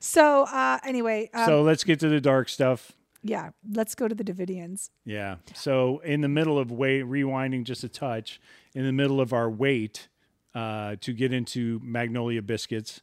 So 0.00 0.44
uh, 0.44 0.78
anyway, 0.84 1.28
um, 1.34 1.46
so 1.46 1.62
let's 1.62 1.82
get 1.82 1.98
to 2.00 2.08
the 2.08 2.20
dark 2.20 2.48
stuff. 2.48 2.92
yeah, 3.24 3.50
let's 3.72 3.96
go 3.96 4.06
to 4.06 4.14
the 4.14 4.22
Davidians. 4.22 4.90
Yeah. 5.04 5.36
So 5.54 5.98
in 6.04 6.20
the 6.20 6.28
middle 6.28 6.56
of 6.58 6.70
wait, 6.70 7.04
rewinding 7.04 7.64
just 7.64 7.82
a 7.82 7.88
touch, 7.88 8.40
in 8.74 8.84
the 8.84 8.92
middle 8.92 9.20
of 9.20 9.32
our 9.32 9.50
wait 9.50 10.08
uh, 10.54 10.96
to 11.00 11.12
get 11.12 11.32
into 11.32 11.80
Magnolia 11.82 12.42
biscuits, 12.42 13.00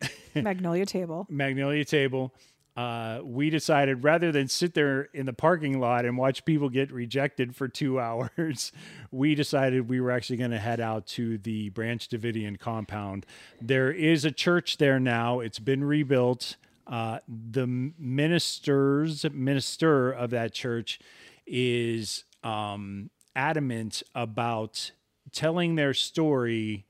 Magnolia 0.34 0.86
Table. 0.86 1.26
Magnolia 1.28 1.84
table, 1.84 2.34
uh, 2.76 3.20
we 3.24 3.50
decided 3.50 4.04
rather 4.04 4.30
than 4.30 4.46
sit 4.46 4.74
there 4.74 5.08
in 5.12 5.26
the 5.26 5.32
parking 5.32 5.80
lot 5.80 6.04
and 6.04 6.16
watch 6.16 6.44
people 6.44 6.68
get 6.68 6.92
rejected 6.92 7.56
for 7.56 7.66
two 7.66 7.98
hours, 8.06 8.72
we 9.10 9.34
decided 9.34 9.88
we 9.88 10.00
were 10.00 10.10
actually 10.12 10.36
going 10.36 10.52
to 10.52 10.58
head 10.58 10.80
out 10.80 11.06
to 11.06 11.38
the 11.38 11.70
Branch 11.70 12.08
Davidian 12.08 12.58
compound. 12.58 13.26
There 13.60 13.90
is 13.90 14.24
a 14.24 14.30
church 14.30 14.78
there 14.78 15.00
now. 15.00 15.40
It's 15.40 15.58
been 15.58 15.82
rebuilt. 15.84 16.56
uh, 16.86 17.18
the 17.28 17.66
ministers 17.98 19.26
minister 19.32 20.10
of 20.10 20.30
that 20.30 20.52
church 20.54 21.00
is 21.46 22.24
um, 22.44 23.10
adamant 23.34 24.02
about 24.14 24.92
telling 25.32 25.74
their 25.74 25.94
story 25.94 26.86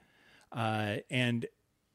uh, 0.53 0.97
and 1.11 1.47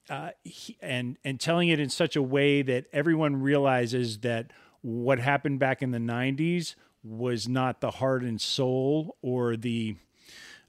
uh, 0.10 0.32
he, 0.44 0.78
and 0.82 1.18
and 1.24 1.40
telling 1.40 1.70
it 1.70 1.80
in 1.80 1.90
such 1.90 2.16
a 2.16 2.22
way 2.22 2.62
that 2.62 2.86
everyone 2.92 3.42
realizes 3.42 4.20
that 4.20 4.52
what 4.82 5.20
happened 5.20 5.60
back 5.60 5.82
in 5.82 5.92
the 5.92 5.98
90s 5.98 6.76
was 7.04 7.48
not 7.48 7.80
the 7.82 7.92
heart 7.92 8.22
and 8.22 8.40
soul 8.40 9.16
or 9.22 9.56
the 9.56 9.96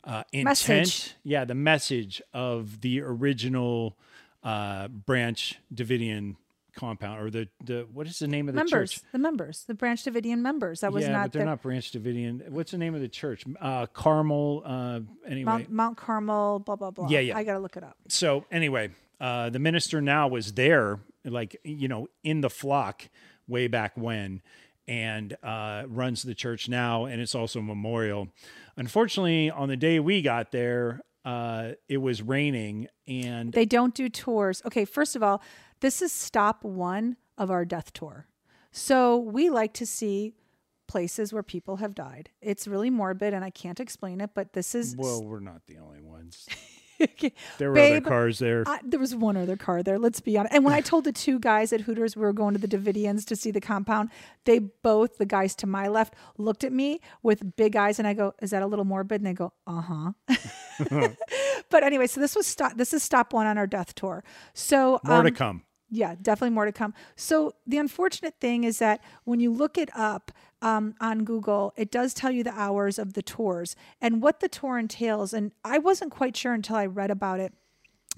uh, 0.04 0.22
intent 0.32 0.44
Message. 0.44 1.14
yeah 1.24 1.44
the 1.44 1.54
message 1.54 2.22
of 2.32 2.80
the 2.80 3.00
original 3.00 3.96
uh, 4.44 4.88
branch 4.88 5.58
davidian 5.74 6.36
compound 6.74 7.20
or 7.20 7.30
the 7.30 7.48
the 7.64 7.86
what 7.92 8.06
is 8.06 8.18
the 8.18 8.28
name 8.28 8.48
of 8.48 8.54
the 8.54 8.58
members, 8.58 8.92
church 8.92 9.02
the 9.12 9.18
members, 9.18 9.64
the 9.66 9.74
Branch 9.74 10.02
Davidian 10.02 10.38
members. 10.38 10.80
That 10.80 10.92
was 10.92 11.04
yeah, 11.04 11.12
not 11.12 11.22
but 11.24 11.32
they're 11.32 11.42
the 11.42 11.46
not 11.46 11.62
Branch 11.62 11.90
Davidian. 11.92 12.48
What's 12.50 12.70
the 12.72 12.78
name 12.78 12.94
of 12.94 13.00
the 13.00 13.08
church? 13.08 13.44
Uh, 13.60 13.86
Carmel. 13.86 14.62
Uh, 14.64 15.00
anyway, 15.26 15.44
Mount, 15.44 15.70
Mount 15.70 15.96
Carmel. 15.96 16.58
Blah 16.60 16.76
blah 16.76 16.90
blah. 16.90 17.08
Yeah, 17.08 17.20
yeah. 17.20 17.36
I 17.36 17.44
gotta 17.44 17.60
look 17.60 17.76
it 17.76 17.84
up. 17.84 17.96
so 18.08 18.44
anyway, 18.50 18.90
uh, 19.20 19.50
the 19.50 19.58
minister 19.58 20.00
now 20.00 20.28
was 20.28 20.52
there, 20.52 21.00
like 21.24 21.56
you 21.64 21.88
know, 21.88 22.08
in 22.22 22.40
the 22.40 22.50
flock 22.50 23.08
way 23.46 23.68
back 23.68 23.92
when, 23.96 24.42
and 24.88 25.36
uh, 25.42 25.84
runs 25.86 26.22
the 26.22 26.34
church 26.34 26.68
now, 26.68 27.04
and 27.04 27.20
it's 27.20 27.34
also 27.34 27.60
a 27.60 27.62
memorial. 27.62 28.28
Unfortunately, 28.76 29.50
on 29.50 29.68
the 29.68 29.76
day 29.76 30.00
we 30.00 30.20
got 30.22 30.50
there, 30.50 31.02
uh, 31.24 31.72
it 31.88 31.98
was 31.98 32.22
raining, 32.22 32.88
and 33.06 33.52
They 33.52 33.64
don't 33.64 33.94
do 33.94 34.08
tours. 34.08 34.60
Okay, 34.66 34.84
first 34.84 35.16
of 35.16 35.22
all, 35.22 35.42
this 35.80 36.02
is 36.02 36.12
stop 36.12 36.64
one 36.64 37.16
of 37.36 37.50
our 37.50 37.64
death 37.64 37.92
tour. 37.92 38.26
So 38.70 39.16
we 39.16 39.50
like 39.50 39.72
to 39.74 39.86
see 39.86 40.34
places 40.86 41.32
where 41.32 41.42
people 41.42 41.76
have 41.76 41.94
died. 41.94 42.30
It's 42.40 42.66
really 42.68 42.90
morbid 42.90 43.34
and 43.34 43.44
I 43.44 43.50
can't 43.50 43.80
explain 43.80 44.20
it, 44.20 44.30
but 44.34 44.52
this 44.52 44.74
is 44.74 44.96
well, 44.96 45.24
we're 45.24 45.40
not 45.40 45.62
the 45.66 45.78
only 45.78 46.00
ones. 46.00 46.46
Okay. 47.00 47.32
There 47.58 47.70
were 47.70 47.74
Babe, 47.74 48.02
other 48.02 48.08
cars 48.08 48.38
there. 48.38 48.64
I, 48.66 48.80
there 48.82 49.00
was 49.00 49.14
one 49.14 49.36
other 49.36 49.56
car 49.56 49.82
there. 49.82 49.98
Let's 49.98 50.20
be 50.20 50.36
honest. 50.38 50.54
And 50.54 50.64
when 50.64 50.74
I 50.74 50.80
told 50.80 51.04
the 51.04 51.12
two 51.12 51.38
guys 51.38 51.72
at 51.72 51.82
Hooters 51.82 52.16
we 52.16 52.22
were 52.22 52.32
going 52.32 52.54
to 52.54 52.60
the 52.60 52.68
Davidians 52.68 53.24
to 53.26 53.36
see 53.36 53.50
the 53.50 53.60
compound, 53.60 54.10
they 54.44 54.58
both, 54.58 55.18
the 55.18 55.26
guys 55.26 55.54
to 55.56 55.66
my 55.66 55.88
left, 55.88 56.14
looked 56.38 56.64
at 56.64 56.72
me 56.72 57.00
with 57.22 57.56
big 57.56 57.76
eyes, 57.76 57.98
and 57.98 58.06
I 58.06 58.14
go, 58.14 58.34
"Is 58.40 58.50
that 58.50 58.62
a 58.62 58.66
little 58.66 58.84
morbid?" 58.84 59.20
And 59.20 59.26
they 59.26 59.32
go, 59.34 59.52
"Uh 59.66 59.80
huh." 59.80 60.12
but 61.70 61.82
anyway, 61.82 62.06
so 62.06 62.20
this 62.20 62.34
was 62.36 62.46
stop. 62.46 62.76
This 62.76 62.92
is 62.92 63.02
stop 63.02 63.32
one 63.32 63.46
on 63.46 63.58
our 63.58 63.66
death 63.66 63.94
tour. 63.94 64.24
So 64.52 65.00
More 65.04 65.22
to 65.22 65.28
um, 65.28 65.34
come. 65.34 65.62
yeah, 65.90 66.14
definitely 66.20 66.54
more 66.54 66.64
to 66.64 66.72
come. 66.72 66.94
So 67.16 67.54
the 67.66 67.78
unfortunate 67.78 68.34
thing 68.40 68.64
is 68.64 68.78
that 68.78 69.00
when 69.24 69.40
you 69.40 69.52
look 69.52 69.78
it 69.78 69.90
up 69.94 70.32
um, 70.64 70.94
on 70.98 71.24
Google, 71.24 71.74
it 71.76 71.90
does 71.90 72.14
tell 72.14 72.30
you 72.30 72.42
the 72.42 72.58
hours 72.58 72.98
of 72.98 73.12
the 73.12 73.22
tours 73.22 73.76
and 74.00 74.22
what 74.22 74.40
the 74.40 74.48
tour 74.48 74.78
entails. 74.78 75.34
And 75.34 75.52
I 75.62 75.76
wasn't 75.76 76.10
quite 76.10 76.34
sure 76.36 76.54
until 76.54 76.76
I 76.76 76.86
read 76.86 77.10
about 77.10 77.38
it. 77.38 77.52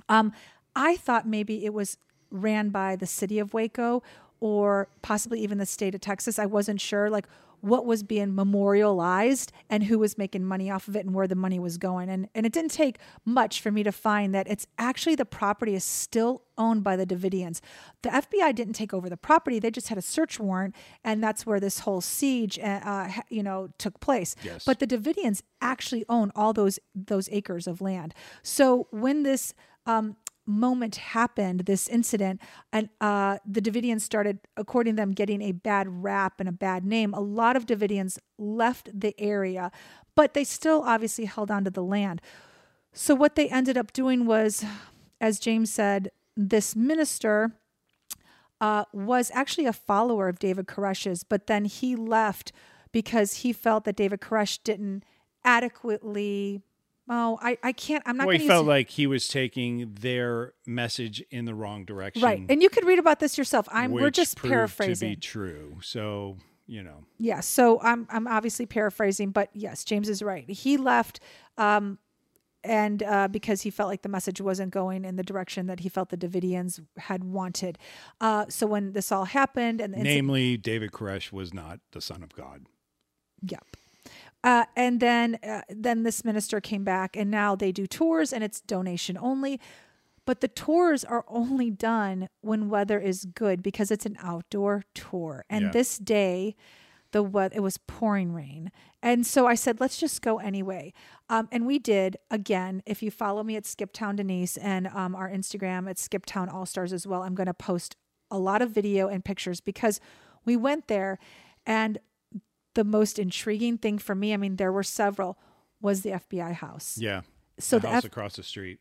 Um, 0.08 0.32
I 0.74 0.94
thought 0.96 1.26
maybe 1.26 1.64
it 1.64 1.74
was 1.74 1.98
ran 2.30 2.68
by 2.68 2.94
the 2.94 3.06
city 3.06 3.40
of 3.40 3.52
Waco 3.52 4.02
or 4.38 4.88
possibly 5.02 5.40
even 5.40 5.58
the 5.58 5.66
state 5.66 5.94
of 5.96 6.00
Texas. 6.00 6.38
I 6.38 6.46
wasn't 6.46 6.80
sure 6.80 7.10
like 7.10 7.26
what 7.60 7.86
was 7.86 8.02
being 8.02 8.34
memorialized 8.34 9.52
and 9.68 9.84
who 9.84 9.98
was 9.98 10.18
making 10.18 10.44
money 10.44 10.70
off 10.70 10.88
of 10.88 10.96
it 10.96 11.04
and 11.04 11.14
where 11.14 11.26
the 11.26 11.34
money 11.34 11.58
was 11.58 11.78
going. 11.78 12.08
And 12.08 12.28
and 12.34 12.46
it 12.46 12.52
didn't 12.52 12.72
take 12.72 12.98
much 13.24 13.60
for 13.60 13.70
me 13.70 13.82
to 13.82 13.92
find 13.92 14.34
that 14.34 14.48
it's 14.48 14.66
actually 14.78 15.14
the 15.14 15.24
property 15.24 15.74
is 15.74 15.84
still 15.84 16.42
owned 16.58 16.82
by 16.82 16.96
the 16.96 17.06
Davidians. 17.06 17.60
The 18.02 18.10
FBI 18.10 18.54
didn't 18.54 18.74
take 18.74 18.94
over 18.94 19.08
the 19.08 19.16
property; 19.16 19.58
they 19.58 19.70
just 19.70 19.88
had 19.88 19.98
a 19.98 20.02
search 20.02 20.38
warrant, 20.38 20.74
and 21.04 21.22
that's 21.22 21.46
where 21.46 21.60
this 21.60 21.80
whole 21.80 22.00
siege, 22.00 22.58
uh, 22.58 22.80
uh, 22.84 23.10
you 23.28 23.42
know, 23.42 23.68
took 23.78 24.00
place. 24.00 24.36
Yes. 24.42 24.64
But 24.64 24.78
the 24.78 24.86
Davidians 24.86 25.42
actually 25.60 26.04
own 26.08 26.32
all 26.34 26.52
those 26.52 26.78
those 26.94 27.28
acres 27.30 27.66
of 27.66 27.80
land. 27.80 28.14
So 28.42 28.88
when 28.90 29.22
this 29.22 29.54
um, 29.86 30.16
moment 30.46 30.96
happened, 30.96 31.60
this 31.60 31.88
incident, 31.88 32.40
and 32.72 32.88
uh, 33.00 33.38
the 33.46 33.60
Davidians 33.60 34.02
started, 34.02 34.38
according 34.56 34.94
to 34.94 35.02
them, 35.02 35.12
getting 35.12 35.42
a 35.42 35.52
bad 35.52 36.02
rap 36.02 36.40
and 36.40 36.48
a 36.48 36.52
bad 36.52 36.84
name. 36.84 37.12
A 37.14 37.20
lot 37.20 37.56
of 37.56 37.66
Davidians 37.66 38.18
left 38.38 38.88
the 38.98 39.14
area, 39.20 39.70
but 40.14 40.34
they 40.34 40.44
still 40.44 40.82
obviously 40.82 41.24
held 41.24 41.50
on 41.50 41.64
to 41.64 41.70
the 41.70 41.82
land. 41.82 42.20
So 42.92 43.14
what 43.14 43.34
they 43.34 43.48
ended 43.48 43.76
up 43.76 43.92
doing 43.92 44.24
was, 44.24 44.64
as 45.20 45.38
James 45.38 45.72
said, 45.72 46.10
this 46.36 46.74
minister 46.76 47.52
uh, 48.60 48.84
was 48.92 49.30
actually 49.34 49.66
a 49.66 49.72
follower 49.72 50.28
of 50.28 50.38
David 50.38 50.66
Koresh's, 50.66 51.24
but 51.24 51.46
then 51.46 51.64
he 51.64 51.94
left 51.96 52.52
because 52.92 53.38
he 53.38 53.52
felt 53.52 53.84
that 53.84 53.96
David 53.96 54.20
Koresh 54.20 54.58
didn't 54.62 55.04
adequately. 55.44 56.62
Oh, 57.08 57.38
I, 57.40 57.56
I 57.62 57.72
can't. 57.72 58.02
I'm 58.06 58.16
not 58.16 58.26
Well, 58.26 58.32
he 58.32 58.38
to 58.38 58.44
use 58.44 58.50
felt 58.50 58.66
like 58.66 58.90
he 58.90 59.06
was 59.06 59.28
taking 59.28 59.94
their 60.00 60.54
message 60.66 61.22
in 61.30 61.44
the 61.44 61.54
wrong 61.54 61.84
direction. 61.84 62.22
right, 62.22 62.42
and 62.48 62.62
you 62.62 62.68
could 62.68 62.84
read 62.84 62.98
about 62.98 63.20
this 63.20 63.38
yourself. 63.38 63.68
I'm 63.70 63.92
we're 63.92 64.10
just 64.10 64.42
paraphrasing. 64.42 65.10
to 65.10 65.16
be 65.16 65.20
true. 65.20 65.78
So 65.82 66.36
you 66.66 66.82
know, 66.82 67.04
Yeah, 67.18 67.40
so 67.40 67.80
I'm 67.80 68.08
I'm 68.10 68.26
obviously 68.26 68.66
paraphrasing, 68.66 69.30
but 69.30 69.50
yes, 69.52 69.84
James 69.84 70.08
is 70.08 70.22
right. 70.22 70.48
He 70.50 70.76
left 70.76 71.20
um 71.56 71.98
and 72.66 73.02
uh, 73.02 73.28
because 73.28 73.62
he 73.62 73.70
felt 73.70 73.88
like 73.88 74.02
the 74.02 74.08
message 74.08 74.40
wasn't 74.40 74.72
going 74.72 75.04
in 75.04 75.16
the 75.16 75.22
direction 75.22 75.66
that 75.66 75.80
he 75.80 75.88
felt 75.88 76.08
the 76.08 76.16
Davidians 76.16 76.80
had 76.96 77.22
wanted. 77.22 77.78
Uh, 78.20 78.46
so 78.48 78.66
when 78.66 78.92
this 78.92 79.12
all 79.12 79.24
happened, 79.24 79.80
and 79.80 79.94
namely, 79.94 80.56
David 80.56 80.90
Koresh 80.90 81.32
was 81.32 81.54
not 81.54 81.78
the 81.92 82.00
son 82.00 82.22
of 82.22 82.34
God. 82.34 82.66
Yep. 83.42 83.64
Uh, 84.46 84.64
and 84.76 85.00
then 85.00 85.38
uh, 85.42 85.62
then 85.68 86.04
this 86.04 86.24
minister 86.24 86.60
came 86.60 86.84
back, 86.84 87.16
and 87.16 87.28
now 87.30 87.56
they 87.56 87.72
do 87.72 87.84
tours, 87.84 88.32
and 88.32 88.44
it's 88.44 88.60
donation 88.60 89.18
only. 89.20 89.58
But 90.24 90.40
the 90.40 90.48
tours 90.48 91.04
are 91.04 91.24
only 91.26 91.68
done 91.70 92.28
when 92.42 92.68
weather 92.68 93.00
is 93.00 93.24
good 93.24 93.60
because 93.62 93.90
it's 93.90 94.06
an 94.06 94.16
outdoor 94.22 94.84
tour. 94.94 95.44
And 95.50 95.66
Yeah. 95.66 95.70
this 95.72 95.98
day, 95.98 96.54
the 97.10 97.24
weather 97.24 97.56
it 97.56 97.60
was 97.60 97.76
pouring 97.78 98.32
rain, 98.32 98.70
and 99.02 99.26
so 99.26 99.48
I 99.48 99.56
said, 99.56 99.80
let's 99.80 99.98
just 99.98 100.22
go 100.22 100.38
anyway. 100.38 100.92
Um, 101.28 101.48
and 101.50 101.66
we 101.66 101.80
did. 101.80 102.16
Again, 102.30 102.82
if 102.86 103.02
you 103.02 103.10
follow 103.10 103.42
me 103.42 103.56
at 103.56 103.64
Skiptown 103.64 104.14
Denise 104.14 104.56
and 104.58 104.86
um, 104.88 105.16
our 105.16 105.28
Instagram 105.28 105.90
at 105.90 105.96
Skiptown 105.96 106.52
All 106.54 106.66
Stars 106.66 106.92
as 106.92 107.04
well, 107.04 107.22
I'm 107.22 107.34
going 107.34 107.46
to 107.48 107.54
post 107.54 107.96
a 108.30 108.38
lot 108.38 108.62
of 108.62 108.70
video 108.70 109.08
and 109.08 109.24
pictures 109.24 109.60
because 109.60 109.98
we 110.44 110.56
went 110.56 110.86
there, 110.86 111.18
and 111.66 111.98
the 112.76 112.84
most 112.84 113.18
intriguing 113.18 113.76
thing 113.78 113.98
for 113.98 114.14
me, 114.14 114.32
I 114.32 114.36
mean, 114.36 114.56
there 114.56 114.70
were 114.70 114.84
several, 114.84 115.36
was 115.80 116.02
the 116.02 116.10
FBI 116.10 116.54
house. 116.54 116.96
Yeah. 116.98 117.22
So 117.58 117.78
the 117.78 117.88
the 117.88 117.88
house 117.88 118.04
F- 118.04 118.12
across 118.12 118.36
the 118.36 118.42
street. 118.42 118.78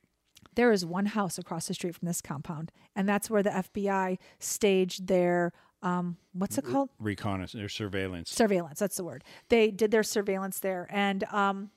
there 0.53 0.71
is 0.71 0.85
one 0.85 1.07
house 1.07 1.37
across 1.39 1.67
the 1.67 1.73
street 1.73 1.95
from 1.95 2.07
this 2.07 2.21
compound, 2.21 2.71
and 2.95 3.09
that's 3.09 3.29
where 3.29 3.41
the 3.41 3.49
FBI 3.49 4.17
staged 4.39 5.07
their 5.07 5.51
um, 5.81 6.17
what's 6.33 6.57
it 6.57 6.65
called? 6.65 6.89
Reconnaissance 6.99 7.61
or 7.63 7.69
surveillance. 7.69 8.31
Surveillance. 8.31 8.79
That's 8.79 8.97
the 8.97 9.03
word. 9.03 9.23
They 9.49 9.69
did 9.71 9.91
their 9.91 10.03
surveillance 10.03 10.59
there, 10.59 10.87
and 10.89 11.23
um, 11.25 11.69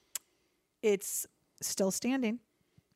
it's 0.82 1.26
still 1.60 1.90
standing. 1.90 2.38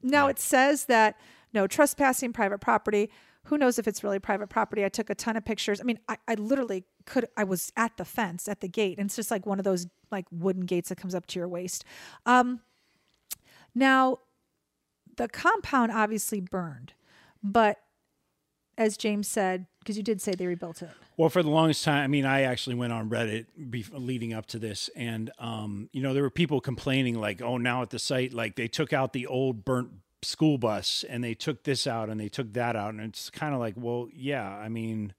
Now 0.03 0.29
it 0.29 0.39
says 0.39 0.87
that 0.87 1.17
no 1.53 1.67
trespassing 1.67 2.33
private 2.33 2.61
property. 2.61 3.11
Who 3.47 3.59
knows 3.59 3.79
if 3.79 3.87
it's 3.87 4.03
really 4.03 4.21
private 4.21 4.49
property? 4.49 4.85
I 4.85 4.89
took 4.89 5.11
a 5.11 5.15
ton 5.15 5.37
of 5.37 5.45
pictures. 5.45 5.81
I 5.81 5.85
mean, 5.85 5.99
I, 6.09 6.17
I 6.27 6.35
literally 6.35 6.85
could. 7.03 7.27
I 7.37 7.45
was 7.45 7.73
at 7.77 7.97
the 7.97 8.05
fence 8.05 8.49
at 8.49 8.61
the 8.61 8.69
gate, 8.69 8.99
and 8.99 9.07
it's 9.07 9.17
just 9.17 9.31
like 9.31 9.47
one 9.47 9.59
of 9.59 9.65
those 9.65 9.87
like 10.11 10.27
wooden 10.31 10.65
gates 10.65 10.89
that 10.89 10.97
comes 10.97 11.15
up 11.15 11.27
to 11.29 11.39
your 11.39 11.49
waist. 11.49 11.85
Um, 12.27 12.61
now, 13.75 14.19
the 15.17 15.29
compound 15.29 15.93
obviously 15.93 16.41
burned, 16.41 16.93
but 17.43 17.79
as 18.79 18.97
James 18.97 19.29
said, 19.29 19.67
because 19.81 19.97
you 19.97 20.03
did 20.03 20.21
say 20.21 20.33
they 20.35 20.47
rebuilt 20.47 20.83
it. 20.83 20.91
Well, 21.17 21.29
for 21.29 21.43
the 21.43 21.51
longest 21.51 21.85
time, 21.85 22.03
I 22.03 22.07
mean, 22.07 22.25
I 22.25 22.43
actually 22.43 22.75
went 22.75 22.93
on 22.93 23.11
Reddit 23.11 23.47
bef- 23.59 23.91
leading 23.93 24.33
up 24.33 24.47
to 24.47 24.59
this, 24.59 24.89
and 24.97 25.31
um, 25.39 25.89
you 25.93 26.03
know, 26.03 26.15
there 26.15 26.23
were 26.23 26.31
people 26.31 26.61
complaining 26.61 27.21
like, 27.21 27.43
"Oh, 27.43 27.59
now 27.59 27.83
at 27.83 27.91
the 27.91 27.99
site, 27.99 28.33
like 28.33 28.57
they 28.57 28.69
took 28.69 28.93
out 28.93 29.13
the 29.13 29.27
old 29.27 29.65
burnt 29.65 29.91
school 30.23 30.57
bus 30.57 31.05
and 31.09 31.23
they 31.25 31.35
took 31.35 31.65
this 31.65 31.87
out 31.87 32.09
and 32.09 32.19
they 32.19 32.29
took 32.29 32.53
that 32.55 32.77
out," 32.77 32.95
and 32.95 33.03
it's 33.03 33.29
kind 33.29 33.55
of 33.55 33.61
like, 33.61 33.75
well, 33.77 34.09
yeah, 34.13 34.49
I 34.49 34.69
mean, 34.69 35.13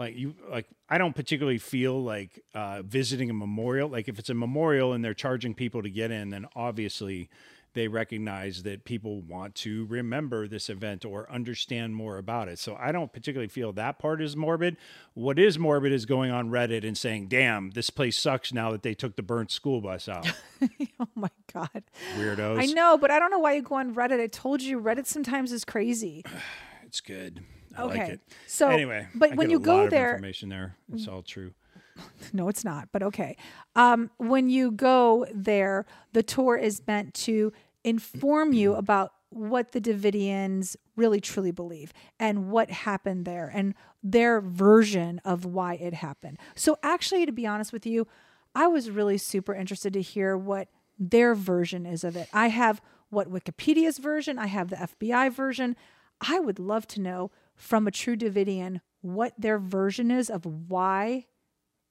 like 0.00 0.16
you, 0.16 0.34
like 0.50 0.66
I 0.88 0.96
don't 0.96 1.14
particularly 1.14 1.58
feel 1.58 2.02
like 2.02 2.42
uh, 2.54 2.82
visiting 2.82 3.28
a 3.28 3.34
memorial. 3.34 3.88
Like 3.88 4.08
if 4.08 4.18
it's 4.18 4.30
a 4.30 4.34
memorial 4.34 4.94
and 4.94 5.04
they're 5.04 5.14
charging 5.14 5.54
people 5.54 5.82
to 5.82 5.90
get 5.90 6.10
in, 6.10 6.30
then 6.30 6.46
obviously 6.56 7.28
they 7.74 7.86
recognize 7.86 8.62
that 8.64 8.84
people 8.84 9.20
want 9.20 9.54
to 9.54 9.84
remember 9.86 10.48
this 10.48 10.70
event 10.70 11.04
or 11.04 11.30
understand 11.30 11.94
more 11.94 12.16
about 12.16 12.48
it. 12.48 12.58
So 12.58 12.76
I 12.80 12.92
don't 12.92 13.12
particularly 13.12 13.48
feel 13.48 13.72
that 13.74 13.98
part 13.98 14.22
is 14.22 14.34
morbid. 14.34 14.78
What 15.12 15.38
is 15.38 15.58
morbid 15.58 15.92
is 15.92 16.06
going 16.06 16.30
on 16.30 16.48
Reddit 16.48 16.82
and 16.82 16.96
saying, 16.96 17.28
"Damn, 17.28 17.70
this 17.70 17.90
place 17.90 18.16
sucks 18.16 18.54
now 18.54 18.72
that 18.72 18.82
they 18.82 18.94
took 18.94 19.16
the 19.16 19.22
burnt 19.22 19.50
school 19.50 19.82
bus 19.82 20.08
out." 20.08 20.26
oh 20.98 21.08
my 21.14 21.30
god. 21.52 21.84
Weirdos. 22.16 22.58
I 22.58 22.66
know, 22.72 22.96
but 22.96 23.10
I 23.10 23.18
don't 23.18 23.30
know 23.30 23.38
why 23.38 23.52
you 23.52 23.62
go 23.62 23.74
on 23.74 23.94
Reddit. 23.94 24.18
I 24.18 24.28
told 24.28 24.62
you 24.62 24.80
Reddit 24.80 25.06
sometimes 25.06 25.52
is 25.52 25.64
crazy. 25.64 26.24
It's 26.82 27.00
good. 27.00 27.44
I 27.76 27.82
like 27.84 28.00
Okay. 28.00 28.12
it. 28.14 28.20
So, 28.46 28.68
anyway, 28.68 29.06
but 29.14 29.32
I 29.32 29.34
when 29.36 29.50
you 29.50 29.60
go 29.60 29.88
there- 29.88 30.10
information 30.12 30.48
there. 30.48 30.76
It's 30.92 31.06
all 31.08 31.22
true. 31.22 31.52
no, 32.32 32.48
it's 32.48 32.64
not, 32.64 32.88
but 32.92 33.02
okay. 33.02 33.36
Um, 33.76 34.10
when 34.16 34.48
you 34.48 34.70
go 34.70 35.26
there, 35.34 35.86
the 36.12 36.22
tour 36.22 36.56
is 36.56 36.82
meant 36.86 37.14
to 37.14 37.52
inform 37.84 38.52
you 38.52 38.74
about 38.74 39.12
what 39.30 39.72
the 39.72 39.80
Davidians 39.80 40.76
really 40.96 41.20
truly 41.20 41.52
believe 41.52 41.92
and 42.18 42.50
what 42.50 42.70
happened 42.70 43.24
there 43.24 43.50
and 43.54 43.74
their 44.02 44.40
version 44.40 45.20
of 45.24 45.44
why 45.44 45.74
it 45.74 45.94
happened. 45.94 46.38
So, 46.56 46.76
actually, 46.82 47.24
to 47.26 47.32
be 47.32 47.46
honest 47.46 47.72
with 47.72 47.86
you, 47.86 48.06
I 48.54 48.66
was 48.66 48.90
really 48.90 49.18
super 49.18 49.54
interested 49.54 49.92
to 49.92 50.02
hear 50.02 50.36
what 50.36 50.68
their 50.98 51.34
version 51.34 51.86
is 51.86 52.02
of 52.02 52.16
it. 52.16 52.28
I 52.32 52.48
have 52.48 52.82
what 53.10 53.30
Wikipedia's 53.30 53.98
version, 53.98 54.38
I 54.38 54.46
have 54.46 54.70
the 54.70 54.76
FBI 54.76 55.32
version. 55.32 55.76
I 56.20 56.38
would 56.40 56.58
love 56.58 56.86
to 56.88 57.00
know 57.00 57.30
from 57.60 57.86
a 57.86 57.90
true 57.90 58.16
Davidian 58.16 58.80
what 59.02 59.32
their 59.38 59.58
version 59.58 60.10
is 60.10 60.28
of 60.30 60.44
why 60.44 61.26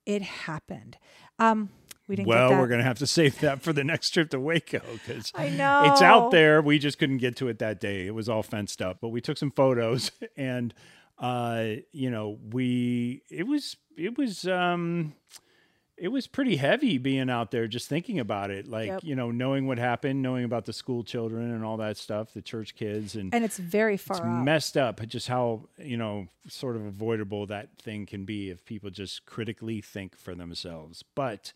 it 0.06 0.22
happened. 0.22 0.98
Um, 1.38 1.70
we 2.08 2.16
didn't 2.16 2.28
Well, 2.28 2.50
get 2.50 2.56
that. 2.56 2.62
we're 2.62 2.68
gonna 2.68 2.84
have 2.84 2.98
to 3.00 3.08
save 3.08 3.40
that 3.42 3.62
for 3.62 3.72
the 3.72 3.84
next 3.84 4.10
trip 4.10 4.32
to 4.32 4.40
Waco 4.40 4.82
because 4.94 5.32
I 5.36 5.50
know. 5.50 5.84
it's 5.92 6.02
out 6.02 6.32
there. 6.32 6.62
We 6.62 6.80
just 6.80 6.98
couldn't 6.98 7.20
get 7.20 7.36
to 7.38 7.48
it 7.48 7.60
that 7.60 7.80
day. 7.80 8.08
It 8.08 8.16
was 8.16 8.28
all 8.28 8.42
fenced 8.44 8.82
up, 8.82 8.98
but 9.02 9.10
we 9.10 9.22
took 9.22 9.38
some 9.38 9.52
photos, 9.52 10.12
and 10.38 10.74
uh, 11.20 11.66
you 11.92 12.10
know, 12.10 12.40
we 12.52 13.22
it 13.30 13.46
was 13.48 13.78
it 13.98 14.18
was 14.18 14.48
um, 14.48 15.14
it 16.00 16.08
was 16.10 16.28
pretty 16.28 16.56
heavy 16.56 16.98
being 16.98 17.30
out 17.30 17.52
there 17.52 17.68
just 17.68 17.88
thinking 17.90 18.20
about 18.20 18.50
it, 18.52 18.68
like 18.68 18.88
Yep. 18.88 19.04
you 19.04 19.16
know, 19.16 19.32
knowing 19.32 19.68
what 19.68 19.78
happened, 19.78 20.22
knowing 20.22 20.44
about 20.46 20.66
the 20.66 20.74
school 20.74 21.04
children 21.04 21.52
and 21.52 21.64
all 21.64 21.78
that 21.78 21.98
stuff, 21.98 22.34
the 22.34 22.42
church 22.42 22.76
kids, 22.76 23.16
and 23.16 23.34
and 23.34 23.44
it's 23.44 23.58
very 23.58 23.98
far 23.98 24.18
it's 24.18 24.26
out. 24.26 24.44
messed 24.44 24.78
up 24.78 25.06
just 25.08 25.28
how 25.28 25.68
you 25.78 25.98
know 25.98 26.28
sort 26.48 26.76
of 26.76 26.86
avoidable 26.86 27.46
that 27.48 27.78
thing 27.78 28.06
can 28.06 28.26
be 28.26 28.50
if 28.50 28.66
people 28.66 28.90
just 28.90 29.26
critically 29.26 29.82
think 29.82 30.16
for 30.18 30.34
themselves 30.34 31.04
but 31.14 31.54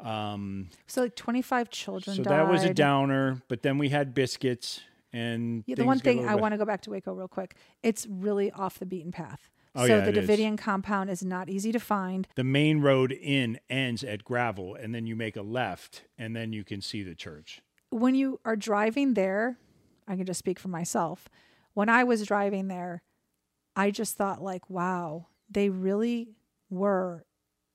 um 0.00 0.68
so 0.86 1.02
like 1.02 1.14
25 1.14 1.70
children 1.70 2.16
so 2.16 2.22
died. 2.24 2.32
that 2.32 2.48
was 2.50 2.64
a 2.64 2.74
downer 2.74 3.40
but 3.48 3.62
then 3.62 3.78
we 3.78 3.88
had 3.90 4.14
biscuits 4.14 4.80
and 5.12 5.62
Yeah, 5.66 5.74
the 5.76 5.84
one 5.84 5.98
thing 5.98 6.26
I 6.26 6.34
want 6.36 6.52
to 6.54 6.58
go 6.58 6.64
back 6.64 6.80
to 6.82 6.90
Waco 6.90 7.12
real 7.12 7.28
quick. 7.28 7.54
It's 7.82 8.06
really 8.06 8.50
off 8.50 8.78
the 8.78 8.86
beaten 8.86 9.12
path. 9.12 9.50
Oh, 9.74 9.86
so 9.86 9.96
yeah, 9.96 10.00
the 10.04 10.10
it 10.10 10.16
is. 10.18 10.28
Davidian 10.28 10.58
compound 10.58 11.08
is 11.10 11.22
not 11.24 11.48
easy 11.48 11.72
to 11.72 11.80
find. 11.80 12.28
the 12.36 12.44
main 12.44 12.80
road 12.80 13.10
in 13.12 13.58
ends 13.70 14.04
at 14.04 14.22
gravel 14.24 14.74
and 14.74 14.94
then 14.94 15.06
you 15.06 15.16
make 15.16 15.36
a 15.36 15.42
left 15.42 16.04
and 16.18 16.36
then 16.36 16.52
you 16.52 16.62
can 16.64 16.80
see 16.82 17.02
the 17.02 17.14
church 17.14 17.60
When 17.90 18.14
you 18.14 18.38
are 18.44 18.56
driving 18.56 19.14
there, 19.14 19.58
I 20.06 20.16
can 20.16 20.26
just 20.26 20.38
speak 20.38 20.58
for 20.58 20.68
myself. 20.68 21.28
When 21.74 21.88
I 21.88 22.04
was 22.04 22.26
driving 22.26 22.68
there, 22.68 23.02
I 23.74 23.90
just 23.90 24.16
thought 24.16 24.42
like, 24.42 24.68
wow, 24.68 25.28
they 25.50 25.70
really 25.70 26.36
were 26.68 27.24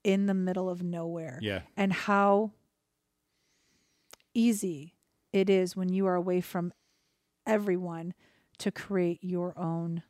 in 0.03 0.27
the 0.27 0.33
middle 0.35 0.69
of 0.69 0.83
nowhere. 0.83 1.39
yeah 1.41 1.61
and 1.75 1.91
how 1.91 2.51
easy 4.33 4.93
it 5.33 5.49
is 5.49 5.75
when 5.75 5.89
you 5.89 6.05
are 6.07 6.15
away 6.15 6.41
from 6.41 6.71
everyone 7.45 8.13
to 8.59 8.71
create 8.71 9.19
your 9.23 9.57
own 9.57 10.03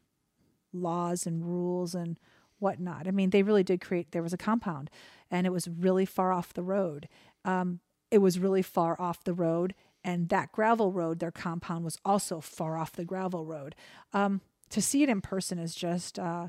laws 0.73 1.25
and 1.25 1.45
rules 1.45 1.95
and 1.95 2.17
whatnot. 2.59 3.07
I 3.07 3.11
mean, 3.11 3.29
they 3.29 3.43
really 3.43 3.63
did 3.63 3.81
create, 3.81 4.11
there 4.11 4.23
was 4.23 4.33
a 4.33 4.37
compound 4.37 4.89
and 5.29 5.45
it 5.45 5.51
was 5.51 5.67
really 5.67 6.05
far 6.05 6.31
off 6.31 6.53
the 6.53 6.63
road. 6.63 7.07
Um, 7.45 7.79
it 8.11 8.19
was 8.19 8.39
really 8.39 8.61
far 8.61 8.99
off 8.99 9.23
the 9.23 9.33
road. 9.33 9.73
And 10.03 10.29
that 10.29 10.51
gravel 10.51 10.91
road, 10.91 11.19
their 11.19 11.31
compound 11.31 11.83
was 11.83 11.97
also 12.05 12.39
far 12.39 12.77
off 12.77 12.93
the 12.93 13.03
gravel 13.03 13.45
road. 13.45 13.75
Um, 14.13 14.41
to 14.69 14.81
see 14.81 15.03
it 15.03 15.09
in 15.09 15.21
person 15.21 15.59
is 15.59 15.75
just, 15.75 16.17
uh, 16.17 16.47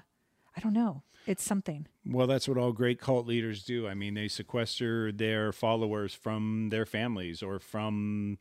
I 0.56 0.60
don't 0.60 0.72
know, 0.72 1.02
it's 1.26 1.42
something. 1.42 1.86
Well, 2.06 2.26
that's 2.26 2.48
what 2.48 2.58
all 2.58 2.72
great 2.72 3.00
cult 3.00 3.26
leaders 3.26 3.64
do. 3.64 3.86
I 3.86 3.94
mean, 3.94 4.14
they 4.14 4.28
sequester 4.28 5.12
their 5.12 5.52
followers 5.52 6.14
from 6.14 6.68
their 6.70 6.86
families 6.86 7.42
or 7.42 7.58
from, 7.58 8.38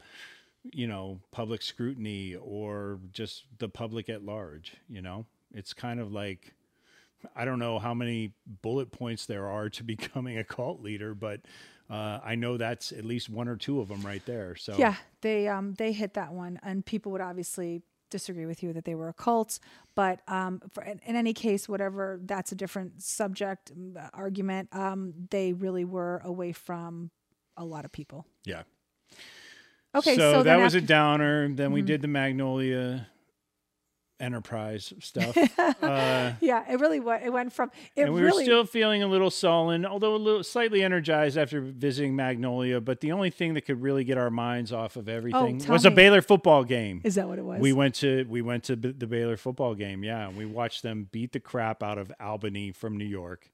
you 0.64 0.88
know, 0.88 1.20
public 1.32 1.62
scrutiny 1.62 2.36
or 2.36 3.00
just 3.12 3.46
the 3.58 3.70
public 3.70 4.10
at 4.10 4.24
large. 4.24 4.78
You 4.88 5.02
know, 5.02 5.26
it's 5.54 5.74
kind 5.74 6.00
of 6.00 6.12
like, 6.12 6.54
I 7.36 7.46
don't 7.46 7.60
know 7.60 7.80
how 7.80 7.94
many 7.94 8.34
bullet 8.62 8.92
points 8.92 9.26
there 9.26 9.48
are 9.48 9.70
to 9.70 9.84
becoming 9.96 10.38
a 10.38 10.44
cult 10.44 10.82
leader, 10.82 11.14
but 11.16 11.42
uh, 11.90 12.20
I 12.24 12.36
know 12.36 12.58
that's 12.58 12.92
at 12.92 13.06
least 13.06 13.30
one 13.30 13.48
or 13.48 13.56
two 13.56 13.80
of 13.80 13.88
them 13.88 14.02
right 14.02 14.26
there. 14.26 14.56
So, 14.56 14.76
Yeah, 14.78 14.96
they 15.22 15.48
um 15.48 15.74
they 15.76 15.94
hit 15.94 16.14
that 16.16 16.34
one, 16.34 16.60
and 16.62 16.86
people 16.86 17.12
would 17.14 17.22
obviously 17.22 17.82
disagree 18.10 18.46
with 18.46 18.62
you 18.64 18.72
that 18.74 18.86
they 18.86 18.96
were 18.96 19.10
a 19.10 19.14
cult, 19.14 19.60
But 19.96 20.22
um, 20.30 20.62
for, 20.72 20.82
in, 20.84 21.00
in 21.06 21.16
any 21.18 21.34
case, 21.34 21.68
whatever, 21.68 22.20
that's 22.24 22.52
a 22.54 22.56
different 22.56 23.02
subject 23.02 23.78
mm, 23.78 23.98
uh, 23.98 24.10
argument. 24.14 24.70
Um, 24.74 25.14
they 25.30 25.52
really 25.54 25.84
were 25.84 26.22
away 26.24 26.54
from 26.54 27.12
a 27.58 27.66
lot 27.66 27.84
of 27.84 27.92
people. 27.92 28.26
yeah. 28.46 28.64
Okay, 29.96 30.16
so, 30.16 30.32
so, 30.32 30.38
that 30.38 30.44
then 30.44 30.62
was 30.62 30.74
a 30.76 30.78
after- 30.78 30.86
Mm-hmm. 30.86 30.88
downer. 30.88 31.48
Then 31.56 31.72
we 31.72 31.82
did 31.82 32.02
the 32.02 32.08
Magnolia 32.08 33.08
Enterprise 34.20 34.94
stuff. 35.00 35.38
uh, 35.60 36.32
yeah, 36.42 36.64
it 36.72 36.80
really 36.80 37.00
went. 37.00 37.24
It 37.24 37.30
went 37.32 37.54
from 37.54 37.70
it 37.96 38.04
and 38.04 38.14
we 38.14 38.22
really 38.22 38.40
were 38.44 38.46
still 38.46 38.66
feeling 38.66 39.04
a 39.04 39.08
little 39.08 39.30
sullen, 39.30 39.86
although 39.86 40.16
a 40.16 40.18
little 40.18 40.44
slightly 40.44 40.82
energized 40.82 41.38
after 41.38 41.62
visiting 41.62 42.16
Magnolia. 42.16 42.82
But 42.82 43.02
the 43.02 43.12
only 43.12 43.30
thing 43.30 43.54
that 43.54 43.62
could 43.62 43.80
really 43.82 44.04
get 44.04 44.18
our 44.18 44.32
minds 44.32 44.74
off 44.74 44.96
of 44.96 45.08
everything 45.08 45.62
Oh, 45.68 45.72
was 45.72 45.86
a. 45.86 45.92
Baylor 45.92 46.22
football 46.24 46.64
game. 46.64 47.02
is 47.04 47.16
that 47.16 47.28
what 47.28 47.38
it 47.38 47.46
was? 47.46 47.60
We 47.60 47.74
went 47.74 47.94
to 47.96 48.26
we 48.28 48.42
went 48.42 48.64
to 48.66 48.76
b- 48.78 48.92
the 48.98 49.08
Baylor 49.08 49.38
football 49.38 49.76
game, 49.76 50.04
yeah, 50.04 50.28
and 50.28 50.36
we 50.38 50.46
watched 50.46 50.82
them 50.84 51.08
beat 51.12 51.32
the 51.32 51.40
crap 51.40 51.84
out 51.84 51.98
of 52.00 52.12
Albany 52.20 52.72
from 52.72 52.98
New 52.98 53.06
York. 53.06 53.50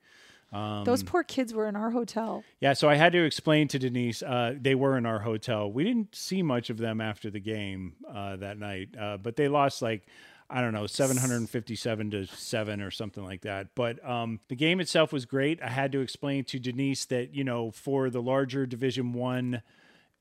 Um, 0.54 0.84
Those 0.84 1.02
poor 1.02 1.24
kids 1.24 1.52
were 1.54 1.68
in 1.68 1.76
our 1.76 1.90
hotel. 1.90 2.44
Yeah, 2.60 2.74
so 2.74 2.88
I 2.88 2.94
had 2.96 3.12
to 3.14 3.24
explain 3.26 3.68
to 3.70 3.80
Denise. 3.80 4.22
Uh, 4.22 4.54
they 4.60 4.76
were 4.76 4.98
in 5.00 5.06
our 5.08 5.18
hotel. 5.20 5.72
We 5.72 5.84
didn't 5.84 6.14
see 6.16 6.44
much 6.44 6.70
of 6.70 6.78
them 6.78 7.02
after 7.02 7.32
the 7.32 7.40
game 7.40 7.94
uh, 8.08 8.36
that 8.36 8.60
night, 8.60 8.90
uh, 8.98 9.18
but 9.18 9.36
they 9.36 9.48
lost 9.48 9.82
like 9.82 10.06
I 10.54 10.62
don't 10.62 10.72
know, 10.72 10.86
seven 10.86 11.18
hundred 11.18 11.38
and 11.38 11.50
fifty-seven 11.50 12.12
to 12.12 12.28
seven 12.28 12.80
or 12.80 12.92
something 12.92 13.24
like 13.24 13.42
that. 13.42 13.70
But 13.74 14.08
um, 14.08 14.40
the 14.50 14.56
game 14.56 14.80
itself 14.80 15.12
was 15.12 15.26
great. 15.26 15.60
I 15.64 15.70
had 15.70 15.92
to 15.94 16.02
explain 16.02 16.44
to 16.46 16.60
Denise 16.60 17.06
that 17.06 17.34
you 17.34 17.44
know 17.44 17.72
for 17.72 18.12
the 18.12 18.22
larger 18.22 18.68
Division 18.68 19.14
One 19.14 19.64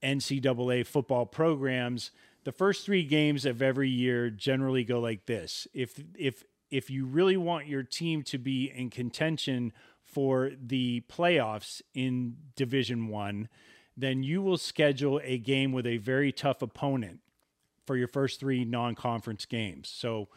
NCAA 0.03 0.87
football 0.87 1.27
programs, 1.27 2.13
the 2.45 2.53
first 2.53 2.87
three 2.87 3.05
games 3.05 3.45
of 3.45 3.61
every 3.61 3.91
year 3.91 4.31
generally 4.31 4.85
go 4.85 5.01
like 5.01 5.27
this. 5.27 5.69
If 5.75 6.03
if 6.17 6.45
if 6.71 6.89
you 6.89 7.05
really 7.05 7.37
want 7.37 7.67
your 7.67 7.83
team 7.83 8.23
to 8.23 8.39
be 8.39 8.73
in 8.75 8.89
contention 8.89 9.75
for 10.03 10.51
the 10.59 11.03
playoffs 11.11 11.83
in 11.93 12.37
Division 12.57 13.09
One, 13.09 13.51
then 13.99 14.23
you 14.23 14.41
will 14.41 14.57
schedule 14.57 15.21
a 15.23 15.37
game 15.37 15.73
with 15.73 15.87
a 15.87 15.99
very 15.99 16.33
tough 16.33 16.63
opponent 16.63 17.21
for 17.87 17.97
your 17.97 18.09
first 18.09 18.41
three 18.41 18.65
non-conference 18.65 19.47
games. 19.47 19.89
So, 19.89 20.29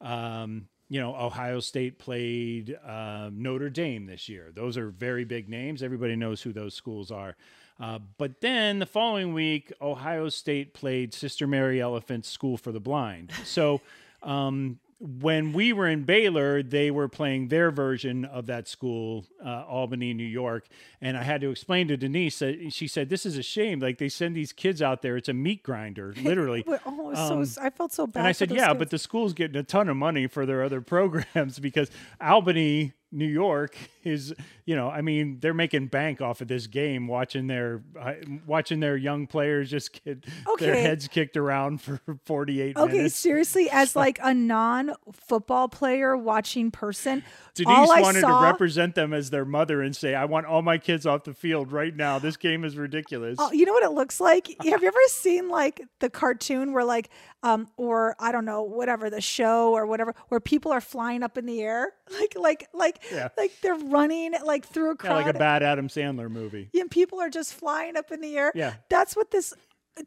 um, 0.00 0.68
you 0.88 1.00
know, 1.00 1.14
Ohio 1.14 1.60
State 1.60 1.98
played 1.98 2.78
um, 2.86 3.42
Notre 3.42 3.70
Dame 3.70 4.06
this 4.06 4.28
year. 4.28 4.50
Those 4.54 4.76
are 4.76 4.88
very 4.90 5.24
big 5.24 5.48
names. 5.48 5.82
Everybody 5.82 6.16
knows 6.16 6.42
who 6.42 6.52
those 6.52 6.74
schools 6.74 7.10
are. 7.10 7.36
Uh, 7.80 7.98
but 8.16 8.40
then 8.40 8.78
the 8.78 8.86
following 8.86 9.34
week, 9.34 9.72
Ohio 9.80 10.28
State 10.28 10.74
played 10.74 11.14
Sister 11.14 11.46
Mary 11.46 11.80
Elephant 11.80 12.24
School 12.24 12.56
for 12.56 12.72
the 12.72 12.80
Blind. 12.80 13.30
So, 13.44 13.80
um, 14.22 14.80
when 15.00 15.52
we 15.52 15.72
were 15.72 15.86
in 15.86 16.02
Baylor, 16.02 16.60
they 16.62 16.90
were 16.90 17.08
playing 17.08 17.48
their 17.48 17.70
version 17.70 18.24
of 18.24 18.46
that 18.46 18.66
school, 18.66 19.26
uh, 19.44 19.64
Albany, 19.64 20.12
New 20.12 20.24
York. 20.24 20.66
And 21.00 21.16
I 21.16 21.22
had 21.22 21.40
to 21.42 21.50
explain 21.50 21.86
to 21.88 21.96
Denise 21.96 22.40
that 22.40 22.72
she 22.72 22.88
said, 22.88 23.08
This 23.08 23.24
is 23.24 23.38
a 23.38 23.42
shame. 23.42 23.78
Like 23.78 23.98
they 23.98 24.08
send 24.08 24.34
these 24.34 24.52
kids 24.52 24.82
out 24.82 25.02
there, 25.02 25.16
it's 25.16 25.28
a 25.28 25.32
meat 25.32 25.62
grinder, 25.62 26.14
literally. 26.22 26.64
Oh, 26.84 27.14
Um, 27.14 27.44
so 27.44 27.60
I 27.62 27.70
felt 27.70 27.92
so 27.92 28.06
bad. 28.08 28.20
And 28.20 28.26
I 28.26 28.32
said, 28.32 28.50
yeah, 28.50 28.68
kids. 28.68 28.78
but 28.80 28.90
the 28.90 28.98
school's 28.98 29.34
getting 29.34 29.56
a 29.56 29.62
ton 29.62 29.88
of 29.88 29.96
money 29.96 30.26
for 30.26 30.44
their 30.46 30.62
other 30.64 30.80
programs 30.94 31.58
because 31.60 31.90
Albany, 32.20 32.92
New 33.10 33.26
York 33.26 33.76
is, 34.04 34.34
you 34.66 34.76
know, 34.76 34.88
I 34.90 35.00
mean, 35.00 35.38
they're 35.40 35.54
making 35.54 35.86
bank 35.86 36.20
off 36.20 36.40
of 36.40 36.48
this 36.48 36.66
game, 36.66 37.06
watching 37.06 37.46
their 37.46 37.82
uh, 37.98 38.14
watching 38.46 38.80
their 38.80 38.96
young 38.96 39.26
players 39.26 39.70
just 39.70 40.04
get 40.04 40.24
their 40.58 40.74
heads 40.76 41.08
kicked 41.08 41.36
around 41.36 41.80
for 41.80 42.00
48 42.26 42.76
Okay, 42.76 42.92
minutes. 42.92 43.16
seriously, 43.16 43.68
as 43.72 43.96
like 43.96 44.18
a 44.22 44.34
non-football 44.34 45.68
player 45.68 46.16
watching 46.16 46.70
person, 46.70 47.22
Denise 47.54 47.68
all 47.74 47.92
I 47.92 48.00
wanted 48.00 48.20
saw, 48.20 48.40
to 48.40 48.44
represent 48.44 48.94
them 48.94 49.12
as 49.12 49.30
their 49.30 49.44
mother 49.44 49.82
and 49.82 49.94
say, 49.96 50.14
I 50.14 50.24
want 50.26 50.46
all 50.46 50.62
my 50.62 50.78
kids 50.78 51.06
off 51.06 51.24
the 51.24 51.34
field 51.34 51.72
right 51.72 51.94
now. 51.94 52.18
This 52.18 52.36
game 52.36 52.64
is 52.64 52.76
ridiculous. 52.76 53.36
Oh, 53.40 53.50
you 53.52 53.64
know 53.64 53.72
what 53.72 53.84
it 53.84 53.92
looks 53.92 54.20
like? 54.20 54.48
Have 54.64 54.82
you 54.82 54.88
ever 54.88 54.98
seen 55.08 55.48
like 55.48 55.80
the 56.00 56.10
cartoon 56.10 56.72
where 56.72 56.84
like 56.84 57.10
um 57.42 57.68
or 57.76 58.16
I 58.18 58.32
don't 58.32 58.44
know, 58.44 58.62
whatever, 58.62 59.10
the 59.10 59.20
show 59.20 59.72
or 59.72 59.86
whatever 59.86 60.14
where 60.28 60.40
people 60.40 60.72
are 60.72 60.80
flying 60.80 61.22
up 61.22 61.38
in 61.38 61.46
the 61.46 61.60
air? 61.62 61.92
Like 62.10 62.34
like 62.36 62.68
like 62.72 62.97
Yeah. 63.12 63.28
like 63.36 63.52
they're 63.62 63.74
running 63.74 64.34
like 64.44 64.66
through 64.66 64.88
a 64.90 64.92
Yeah, 64.92 64.96
crowd. 64.96 65.24
like 65.26 65.34
a 65.34 65.38
bad 65.38 65.62
Adam 65.62 65.88
Sandler 65.88 66.30
movie. 66.30 66.70
and 66.78 66.90
people 66.90 67.20
are 67.20 67.30
just 67.30 67.54
flying 67.54 67.96
up 67.96 68.10
in 68.10 68.20
the 68.20 68.36
air. 68.36 68.52
Yeah. 68.54 68.74
That's 68.88 69.14
what 69.16 69.30
this 69.30 69.52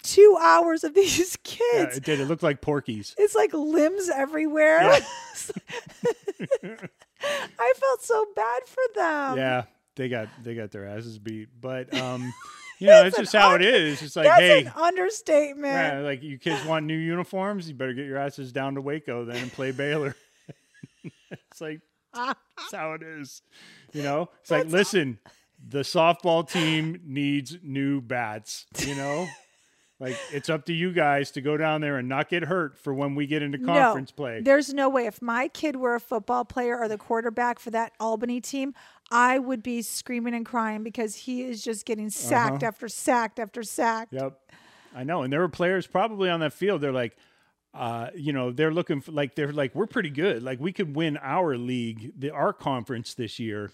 two 0.03 0.37
hours 0.39 0.83
of 0.83 0.93
these 0.95 1.19
Yeah, 1.19 1.57
kids. 1.83 1.97
it 1.97 2.03
did. 2.03 2.19
It 2.19 2.25
looked 2.25 2.43
like 2.43 2.61
Porky's. 2.61 3.13
it's 3.17 3.35
like 3.35 3.53
limbs 3.53 4.09
everywhere. 4.09 4.81
Yeah. 4.83 4.99
I 7.23 7.73
felt 7.77 8.01
so 8.01 8.25
bad 8.35 8.61
for 8.65 8.83
them. 8.95 9.37
yeah, 9.37 9.63
they 9.95 10.09
got 10.09 10.27
they 10.43 10.55
got 10.55 10.71
their 10.71 10.85
asses 10.87 11.19
beat. 11.19 11.49
But 11.59 11.93
um, 11.93 12.33
you 12.79 12.87
know, 12.87 13.05
it's 13.05 13.17
just 13.17 13.33
how 13.33 13.53
un- 13.53 13.61
it 13.61 13.67
is. 13.67 14.01
It's 14.01 14.15
like, 14.15 14.25
That's 14.25 14.39
hey, 14.41 14.61
an 14.65 14.71
understatement. 14.75 15.73
yeah, 15.73 15.99
like 15.99 16.23
you 16.23 16.37
kids 16.39 16.65
want 16.65 16.85
new 16.85 16.97
uniforms, 16.97 17.67
you 17.67 17.75
better 17.75 17.93
get 17.93 18.05
your 18.05 18.17
asses 18.17 18.51
down 18.51 18.75
to 18.75 18.81
Waco 18.81 19.25
then 19.25 19.35
and 19.37 19.51
play 19.53 19.71
Baylor. 19.71 20.15
it's 21.03 21.61
like 21.61 21.81
that's 22.13 22.73
how 22.73 22.93
it 22.93 23.03
is. 23.03 23.41
You 23.93 24.03
know, 24.03 24.29
it's 24.41 24.51
like 24.51 24.67
listen, 24.67 25.19
the 25.67 25.79
softball 25.81 26.49
team 26.49 27.01
needs 27.05 27.57
new 27.63 28.01
bats. 28.01 28.65
You 28.79 28.95
know. 28.95 29.27
Like 30.01 30.17
it's 30.33 30.49
up 30.49 30.65
to 30.65 30.73
you 30.73 30.91
guys 30.91 31.29
to 31.31 31.41
go 31.41 31.57
down 31.57 31.81
there 31.81 31.97
and 31.97 32.09
not 32.09 32.27
get 32.27 32.45
hurt 32.45 32.75
for 32.75 32.91
when 32.91 33.13
we 33.13 33.27
get 33.27 33.43
into 33.43 33.59
conference 33.59 34.11
no, 34.17 34.23
play. 34.23 34.41
There's 34.41 34.73
no 34.73 34.89
way. 34.89 35.05
If 35.05 35.21
my 35.21 35.47
kid 35.47 35.75
were 35.75 35.93
a 35.93 35.99
football 35.99 36.43
player 36.43 36.75
or 36.75 36.87
the 36.87 36.97
quarterback 36.97 37.59
for 37.59 37.69
that 37.69 37.93
Albany 37.99 38.41
team, 38.41 38.73
I 39.11 39.37
would 39.37 39.61
be 39.61 39.83
screaming 39.83 40.33
and 40.33 40.43
crying 40.43 40.81
because 40.81 41.15
he 41.15 41.43
is 41.43 41.63
just 41.63 41.85
getting 41.85 42.09
sacked 42.09 42.63
uh-huh. 42.63 42.69
after 42.69 42.87
sacked 42.87 43.37
after 43.37 43.61
sacked. 43.61 44.13
Yep. 44.13 44.39
I 44.95 45.03
know. 45.03 45.21
And 45.21 45.31
there 45.31 45.39
were 45.39 45.49
players 45.49 45.85
probably 45.85 46.31
on 46.31 46.39
that 46.39 46.53
field. 46.53 46.81
They're 46.81 46.91
like, 46.91 47.15
uh, 47.73 48.07
you 48.15 48.33
know, 48.33 48.51
they're 48.51 48.73
looking 48.73 49.01
for 49.01 49.11
like 49.11 49.35
they're 49.35 49.53
like, 49.53 49.73
we're 49.73 49.87
pretty 49.87 50.09
good. 50.09 50.43
Like 50.43 50.59
we 50.59 50.73
could 50.73 50.95
win 50.95 51.17
our 51.17 51.57
league, 51.57 52.13
the 52.19 52.31
our 52.31 52.51
conference 52.53 53.13
this 53.13 53.39
year, 53.39 53.71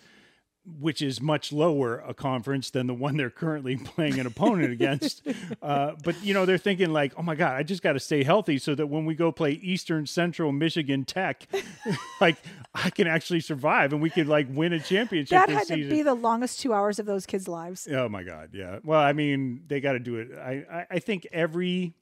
which 0.80 1.02
is 1.02 1.22
much 1.22 1.52
lower 1.52 2.00
a 2.00 2.14
conference 2.14 2.70
than 2.70 2.88
the 2.88 2.94
one 2.94 3.18
they're 3.18 3.30
currently 3.30 3.76
playing 3.96 4.20
an 4.20 4.28
opponent 4.28 4.72
against. 4.72 5.26
Uh, 5.62 5.94
but 6.04 6.22
you 6.24 6.34
know, 6.34 6.46
they're 6.46 6.58
thinking 6.58 6.92
like, 6.94 7.14
oh 7.18 7.24
my 7.24 7.36
God, 7.36 7.54
I 7.54 7.64
just 7.64 7.82
got 7.82 7.94
to 7.94 8.00
stay 8.00 8.24
healthy 8.24 8.60
so 8.60 8.76
that 8.76 8.88
when 8.88 9.06
we 9.06 9.16
go 9.16 9.32
play 9.32 9.54
Eastern 9.54 10.06
Central 10.06 10.52
Michigan 10.52 11.04
Tech, 11.06 11.48
like 12.22 12.38
I 12.76 12.92
can 12.92 13.08
actually 13.08 13.40
survive 13.40 13.94
and 13.94 14.02
we 14.02 14.10
could 14.12 14.28
like 14.28 14.48
win 14.50 14.74
a 14.74 14.80
championship 14.80 15.30
That 15.30 15.50
had 15.50 15.68
to 15.68 15.90
be 15.90 16.04
the 16.04 16.14
longest 16.14 16.60
two 16.60 16.74
hours 16.74 17.00
of 17.00 17.06
those 17.08 17.26
kids' 17.26 17.48
lives. 17.48 17.88
Oh 17.90 18.10
my 18.10 18.24
God, 18.24 18.50
yeah. 18.54 18.80
Well, 18.84 19.00
I 19.00 19.14
mean, 19.14 19.64
they 19.68 19.80
got 19.80 19.94
to 19.94 20.00
do 20.00 20.18
it. 20.18 20.38
I, 20.38 20.66
I, 20.72 20.86
I 20.92 21.00
think 21.00 21.26
every, 21.32 21.94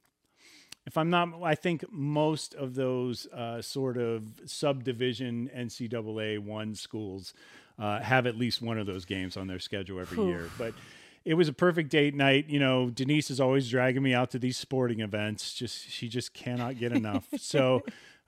if 0.85 0.97
I'm 0.97 1.09
not, 1.09 1.29
I 1.43 1.55
think 1.55 1.85
most 1.91 2.53
of 2.53 2.75
those 2.75 3.25
uh, 3.27 3.61
sort 3.61 3.97
of 3.97 4.23
subdivision 4.45 5.49
NCAA 5.55 6.39
one 6.39 6.75
schools 6.75 7.33
uh, 7.79 7.99
have 7.99 8.27
at 8.27 8.37
least 8.37 8.61
one 8.61 8.77
of 8.77 8.85
those 8.85 9.05
games 9.05 9.35
on 9.35 9.47
their 9.47 9.59
schedule 9.59 9.99
every 9.99 10.23
year. 10.23 10.49
But 10.57 10.73
it 11.25 11.33
was 11.33 11.47
a 11.47 11.53
perfect 11.53 11.89
date 11.89 12.13
night. 12.13 12.49
You 12.49 12.59
know, 12.59 12.89
Denise 12.89 13.31
is 13.31 13.41
always 13.41 13.69
dragging 13.69 14.03
me 14.03 14.13
out 14.13 14.31
to 14.31 14.39
these 14.39 14.57
sporting 14.57 14.99
events. 14.99 15.53
Just 15.53 15.89
she 15.89 16.07
just 16.07 16.33
cannot 16.33 16.77
get 16.77 16.91
enough. 16.91 17.27
so 17.39 17.81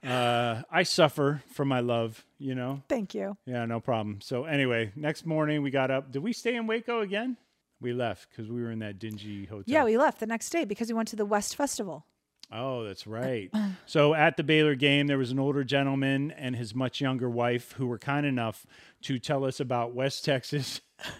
uh, 0.04 0.62
I 0.70 0.82
suffer 0.82 1.42
for 1.52 1.64
my 1.64 1.80
love. 1.80 2.24
You 2.38 2.56
know. 2.56 2.82
Thank 2.88 3.14
you. 3.14 3.36
Yeah, 3.46 3.64
no 3.66 3.78
problem. 3.78 4.20
So 4.20 4.44
anyway, 4.44 4.92
next 4.96 5.24
morning 5.24 5.62
we 5.62 5.70
got 5.70 5.92
up. 5.92 6.10
Did 6.10 6.22
we 6.24 6.32
stay 6.32 6.56
in 6.56 6.66
Waco 6.66 7.00
again? 7.00 7.36
We 7.80 7.92
left 7.92 8.30
because 8.30 8.50
we 8.50 8.60
were 8.60 8.72
in 8.72 8.80
that 8.80 8.98
dingy 8.98 9.44
hotel. 9.44 9.62
Yeah, 9.66 9.84
we 9.84 9.96
left 9.96 10.18
the 10.18 10.26
next 10.26 10.50
day 10.50 10.64
because 10.64 10.88
we 10.88 10.94
went 10.94 11.06
to 11.08 11.16
the 11.16 11.24
West 11.24 11.54
Festival. 11.54 12.04
Oh, 12.50 12.84
that's 12.84 13.06
right. 13.06 13.52
so 13.86 14.14
at 14.14 14.36
the 14.36 14.42
Baylor 14.42 14.74
game, 14.74 15.06
there 15.06 15.18
was 15.18 15.30
an 15.30 15.38
older 15.38 15.64
gentleman 15.64 16.30
and 16.30 16.56
his 16.56 16.74
much 16.74 17.00
younger 17.00 17.28
wife 17.28 17.72
who 17.72 17.86
were 17.86 17.98
kind 17.98 18.26
enough 18.26 18.66
to 19.02 19.18
tell 19.18 19.44
us 19.44 19.60
about 19.60 19.94
West 19.94 20.24
Texas. 20.24 20.80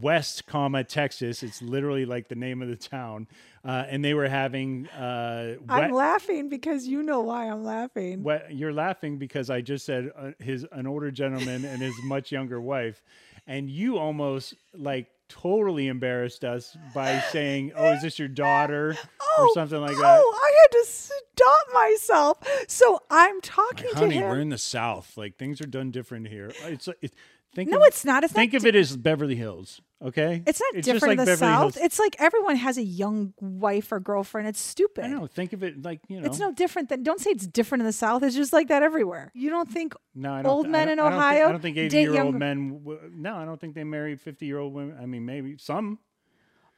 West, 0.00 0.46
comma 0.46 0.82
Texas. 0.82 1.42
It's 1.42 1.62
literally 1.62 2.06
like 2.06 2.28
the 2.28 2.34
name 2.34 2.60
of 2.60 2.68
the 2.68 2.76
town, 2.76 3.28
uh, 3.64 3.84
and 3.88 4.04
they 4.04 4.14
were 4.14 4.28
having. 4.28 4.88
Uh, 4.88 5.56
I'm 5.68 5.92
laughing 5.92 6.48
because 6.48 6.88
you 6.88 7.04
know 7.04 7.20
why 7.20 7.48
I'm 7.48 7.62
laughing. 7.62 8.24
What 8.24 8.52
you're 8.52 8.72
laughing 8.72 9.18
because 9.18 9.48
I 9.48 9.60
just 9.60 9.86
said 9.86 10.10
uh, 10.16 10.32
his 10.40 10.66
an 10.72 10.88
older 10.88 11.12
gentleman 11.12 11.64
and 11.64 11.80
his 11.80 11.94
much 12.02 12.32
younger 12.32 12.60
wife, 12.60 13.00
and 13.46 13.70
you 13.70 13.96
almost 13.96 14.54
like 14.74 15.06
totally 15.28 15.88
embarrassed 15.88 16.44
us 16.44 16.76
by 16.94 17.20
saying, 17.32 17.72
"Oh, 17.76 17.92
is 17.92 18.02
this 18.02 18.18
your 18.18 18.28
daughter?" 18.28 18.90
or 18.90 18.96
oh, 19.38 19.50
something 19.54 19.80
like 19.80 19.96
that. 19.96 20.20
Oh, 20.22 20.40
I 20.42 20.52
had 20.62 20.72
to 20.72 20.84
stop 20.86 21.74
myself. 21.74 22.38
So 22.68 23.00
I'm 23.10 23.40
talking 23.40 23.90
to 23.90 23.96
Honey, 23.96 24.16
him. 24.16 24.28
we're 24.28 24.40
in 24.40 24.48
the 24.48 24.58
South. 24.58 25.16
Like 25.16 25.36
things 25.36 25.60
are 25.60 25.66
done 25.66 25.90
different 25.90 26.28
here. 26.28 26.52
It's 26.64 26.88
it, 27.00 27.14
think 27.56 27.70
No, 27.70 27.78
of, 27.78 27.82
it's 27.86 28.04
not. 28.04 28.22
It's 28.22 28.32
think 28.32 28.52
not 28.52 28.62
of 28.62 28.66
it 28.66 28.76
as 28.76 28.96
Beverly 28.96 29.34
Hills. 29.34 29.80
Okay, 30.04 30.42
It's 30.46 30.60
not 30.60 30.74
just 30.74 30.84
different 30.84 31.02
like 31.02 31.10
in 31.12 31.24
the 31.24 31.24
Beverly 31.24 31.38
South. 31.38 31.74
Hills. 31.74 31.84
It's 31.86 31.98
like 31.98 32.16
everyone 32.18 32.56
has 32.56 32.76
a 32.76 32.82
young 32.82 33.32
wife 33.40 33.90
or 33.90 33.98
girlfriend. 33.98 34.46
It's 34.46 34.60
stupid. 34.60 35.04
I 35.04 35.08
know. 35.08 35.26
Think 35.26 35.54
of 35.54 35.62
it 35.64 35.82
like 35.82 36.00
you 36.08 36.20
know. 36.20 36.26
It's 36.26 36.38
no 36.38 36.52
different 36.52 36.90
than. 36.90 37.02
Don't 37.02 37.18
say 37.18 37.30
it's 37.30 37.46
different 37.46 37.80
in 37.80 37.86
the 37.86 37.92
South. 37.94 38.22
It's 38.22 38.36
just 38.36 38.52
like 38.52 38.68
that 38.68 38.82
everywhere. 38.82 39.32
You 39.34 39.48
don't 39.48 39.70
think 39.70 39.94
No, 40.14 40.36
don't, 40.42 40.46
old 40.46 40.68
men 40.68 40.90
in 40.90 40.98
I 41.00 41.02
don't 41.02 41.12
think- 41.12 41.22
Ohio 41.22 41.48
I 41.48 41.52
don't 41.52 41.62
think 41.62 41.76
eighty-year-old 41.78 42.34
men. 42.34 42.78
w- 42.84 43.00
No, 43.14 43.36
I 43.36 43.46
don't 43.46 43.58
think 43.60 43.74
they 43.74 43.84
marry 43.84 44.16
fifty-year-old 44.16 44.74
women. 44.74 44.98
I 45.00 45.06
mean, 45.06 45.24
maybe 45.24 45.56
some. 45.58 45.98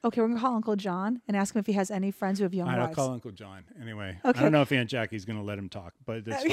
Okay, 0.04 0.20
we're 0.20 0.28
gonna 0.28 0.40
call 0.40 0.54
Uncle 0.54 0.76
John 0.76 1.20
and 1.26 1.36
ask 1.36 1.54
him 1.54 1.58
if 1.60 1.66
he 1.66 1.72
has 1.72 1.90
any 1.90 2.12
friends 2.12 2.38
who 2.38 2.44
have 2.44 2.54
young 2.54 2.68
All 2.68 2.72
right, 2.72 2.80
I'll 2.80 2.86
wives. 2.86 2.96
call 2.96 3.10
Uncle 3.10 3.32
John. 3.32 3.64
Anyway, 3.82 4.16
Okay. 4.24 4.38
I 4.38 4.42
don't 4.42 4.52
know 4.52 4.62
if 4.62 4.70
Aunt 4.70 4.88
Jackie's 4.88 5.24
going 5.24 5.38
to 5.38 5.44
let 5.44 5.58
him 5.58 5.68
talk, 5.68 5.92
but 6.06 6.24
that's 6.24 6.44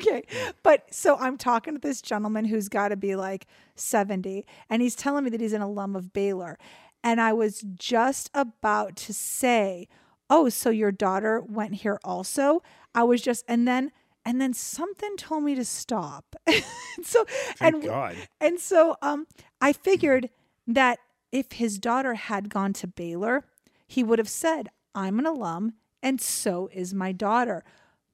okay. 0.00 0.22
But 0.62 0.86
so 0.92 1.16
I'm 1.18 1.36
talking 1.36 1.74
to 1.74 1.80
this 1.80 2.00
gentleman 2.00 2.46
who's 2.46 2.68
got 2.70 2.88
to 2.88 2.96
be 2.96 3.14
like 3.14 3.46
70, 3.74 4.46
and 4.70 4.80
he's 4.80 4.94
telling 4.94 5.24
me 5.24 5.30
that 5.30 5.40
he's 5.40 5.52
an 5.52 5.60
alum 5.62 5.94
of 5.94 6.12
Baylor. 6.14 6.58
And 7.04 7.20
I 7.20 7.32
was 7.34 7.60
just 7.74 8.30
about 8.32 8.96
to 8.96 9.12
say, 9.12 9.86
Oh, 10.30 10.48
so 10.48 10.70
your 10.70 10.92
daughter 10.92 11.40
went 11.46 11.74
here 11.74 12.00
also? 12.02 12.62
I 12.94 13.02
was 13.04 13.20
just, 13.20 13.44
and 13.48 13.68
then, 13.68 13.92
and 14.24 14.40
then 14.40 14.54
something 14.54 15.16
told 15.18 15.44
me 15.44 15.54
to 15.56 15.64
stop. 15.64 16.36
so, 17.02 17.26
Thank 17.56 17.74
and, 17.74 17.84
God. 17.84 18.16
and 18.40 18.58
so, 18.58 18.96
um, 19.02 19.26
I 19.60 19.74
figured 19.74 20.30
that 20.66 21.00
if 21.32 21.52
his 21.52 21.78
daughter 21.78 22.14
had 22.14 22.50
gone 22.50 22.72
to 22.74 22.86
Baylor, 22.86 23.44
he 23.88 24.04
would 24.04 24.18
have 24.18 24.28
said, 24.28 24.68
I'm 24.94 25.18
an 25.18 25.26
alum 25.26 25.72
and 26.02 26.20
so 26.20 26.68
is 26.72 26.92
my 26.92 27.12
daughter. 27.12 27.64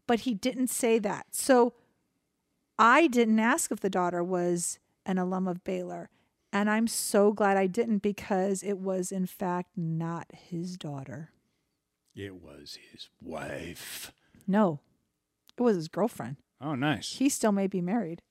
But 0.06 0.20
he 0.20 0.34
didn't 0.34 0.68
say 0.68 0.98
that. 1.00 1.26
So 1.32 1.74
I 2.78 3.08
didn't 3.08 3.40
ask 3.40 3.70
if 3.70 3.80
the 3.80 3.90
daughter 3.90 4.22
was 4.22 4.78
an 5.04 5.18
alum 5.18 5.48
of 5.48 5.64
Baylor. 5.64 6.10
And 6.52 6.70
I'm 6.70 6.86
so 6.86 7.32
glad 7.32 7.56
I 7.56 7.66
didn't 7.66 7.98
because 7.98 8.62
it 8.62 8.78
was, 8.78 9.12
in 9.12 9.26
fact, 9.26 9.70
not 9.76 10.26
his 10.32 10.78
daughter. 10.78 11.30
It 12.14 12.36
was 12.36 12.78
his 12.90 13.10
wife. 13.20 14.12
No, 14.46 14.80
it 15.58 15.62
was 15.62 15.76
his 15.76 15.88
girlfriend. 15.88 16.36
Oh, 16.60 16.74
nice. 16.74 17.16
He 17.16 17.28
still 17.28 17.52
may 17.52 17.66
be 17.66 17.80
married. 17.80 18.22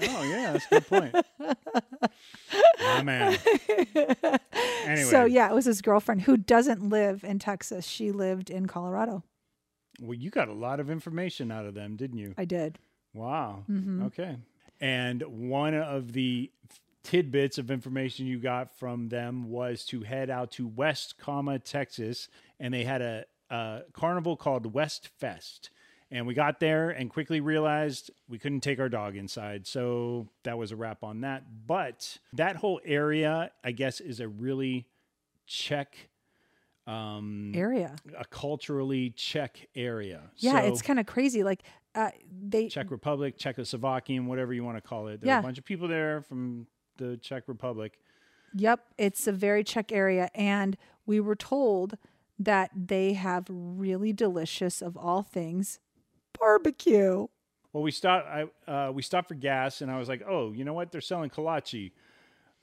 Oh, 0.00 0.22
yeah, 0.22 0.52
that's 0.52 0.66
a 0.66 0.68
good 0.70 0.86
point. 0.86 1.14
oh, 2.80 3.02
man. 3.02 3.38
Anyway, 4.84 5.10
So, 5.10 5.24
yeah, 5.26 5.50
it 5.50 5.54
was 5.54 5.66
his 5.66 5.82
girlfriend 5.82 6.22
who 6.22 6.36
doesn't 6.38 6.88
live 6.88 7.22
in 7.22 7.38
Texas. 7.38 7.84
She 7.86 8.10
lived 8.10 8.48
in 8.48 8.66
Colorado. 8.66 9.22
well, 10.00 10.14
you 10.14 10.30
got 10.30 10.48
a 10.48 10.52
lot 10.54 10.80
of 10.80 10.88
information 10.90 11.50
out 11.50 11.66
of 11.66 11.74
them, 11.74 11.96
didn't 11.96 12.16
you? 12.18 12.34
I 12.38 12.46
did. 12.46 12.78
Wow. 13.12 13.64
Mm-hmm. 13.70 14.04
Okay. 14.04 14.36
And 14.80 15.22
one 15.22 15.74
of 15.74 16.12
the 16.12 16.50
tidbits 17.02 17.58
of 17.58 17.70
information 17.70 18.26
you 18.26 18.38
got 18.38 18.74
from 18.78 19.08
them 19.10 19.50
was 19.50 19.84
to 19.86 20.02
head 20.02 20.30
out 20.30 20.52
to 20.52 20.66
West, 20.66 21.18
comma 21.18 21.58
Texas, 21.58 22.28
and 22.58 22.72
they 22.72 22.84
had 22.84 23.02
a, 23.02 23.24
a 23.50 23.80
carnival 23.92 24.36
called 24.36 24.72
West 24.72 25.08
Fest. 25.18 25.68
And 26.10 26.26
we 26.26 26.32
got 26.32 26.58
there 26.58 26.88
and 26.90 27.10
quickly 27.10 27.40
realized 27.40 28.10
we 28.28 28.38
couldn't 28.38 28.60
take 28.60 28.80
our 28.80 28.88
dog 28.88 29.14
inside. 29.14 29.66
So 29.66 30.28
that 30.44 30.56
was 30.56 30.72
a 30.72 30.76
wrap 30.76 31.04
on 31.04 31.20
that. 31.20 31.44
But 31.66 32.16
that 32.32 32.56
whole 32.56 32.80
area, 32.84 33.50
I 33.62 33.72
guess, 33.72 34.00
is 34.00 34.18
a 34.20 34.26
really 34.28 34.86
Czech, 35.46 36.08
um, 36.86 37.52
Area. 37.54 37.94
a 38.16 38.24
culturally 38.24 39.10
Czech 39.10 39.68
area. 39.74 40.30
Yeah, 40.36 40.62
So- 40.62 40.68
it's 40.68 40.82
kind 40.82 40.98
of 40.98 41.04
crazy. 41.06 41.42
Like, 41.44 41.62
uh, 41.94 42.10
they, 42.30 42.68
Czech 42.68 42.90
Republic, 42.90 43.36
Czechoslovakian, 43.38 44.26
whatever 44.26 44.54
you 44.54 44.64
want 44.64 44.78
to 44.78 44.82
call 44.82 45.08
it. 45.08 45.20
There 45.20 45.30
are 45.30 45.34
Yeah. 45.36 45.40
a 45.40 45.42
bunch 45.42 45.58
of 45.58 45.64
people 45.64 45.88
there 45.88 46.22
from 46.22 46.66
the 46.96 47.18
Czech 47.18 47.44
Republic. 47.48 47.98
Yep, 48.54 48.80
it's 48.96 49.26
a 49.26 49.32
very 49.32 49.62
Czech 49.62 49.92
area, 49.92 50.30
and 50.34 50.78
we 51.04 51.20
were 51.20 51.36
told 51.36 51.98
that 52.38 52.70
they 52.74 53.12
have 53.12 53.46
really 53.50 54.12
delicious, 54.14 54.80
of 54.80 54.96
all 54.96 55.22
things, 55.22 55.80
barbecue. 56.40 57.26
Well, 57.72 57.82
we 57.82 57.90
stopped. 57.90 58.26
I 58.26 58.70
uh, 58.70 58.92
we 58.92 59.02
stopped 59.02 59.28
for 59.28 59.34
gas, 59.34 59.82
and 59.82 59.90
I 59.90 59.98
was 59.98 60.08
like, 60.08 60.22
"Oh, 60.28 60.52
you 60.52 60.64
know 60.64 60.72
what? 60.74 60.90
They're 60.92 61.00
selling 61.00 61.30
kolache." 61.30 61.92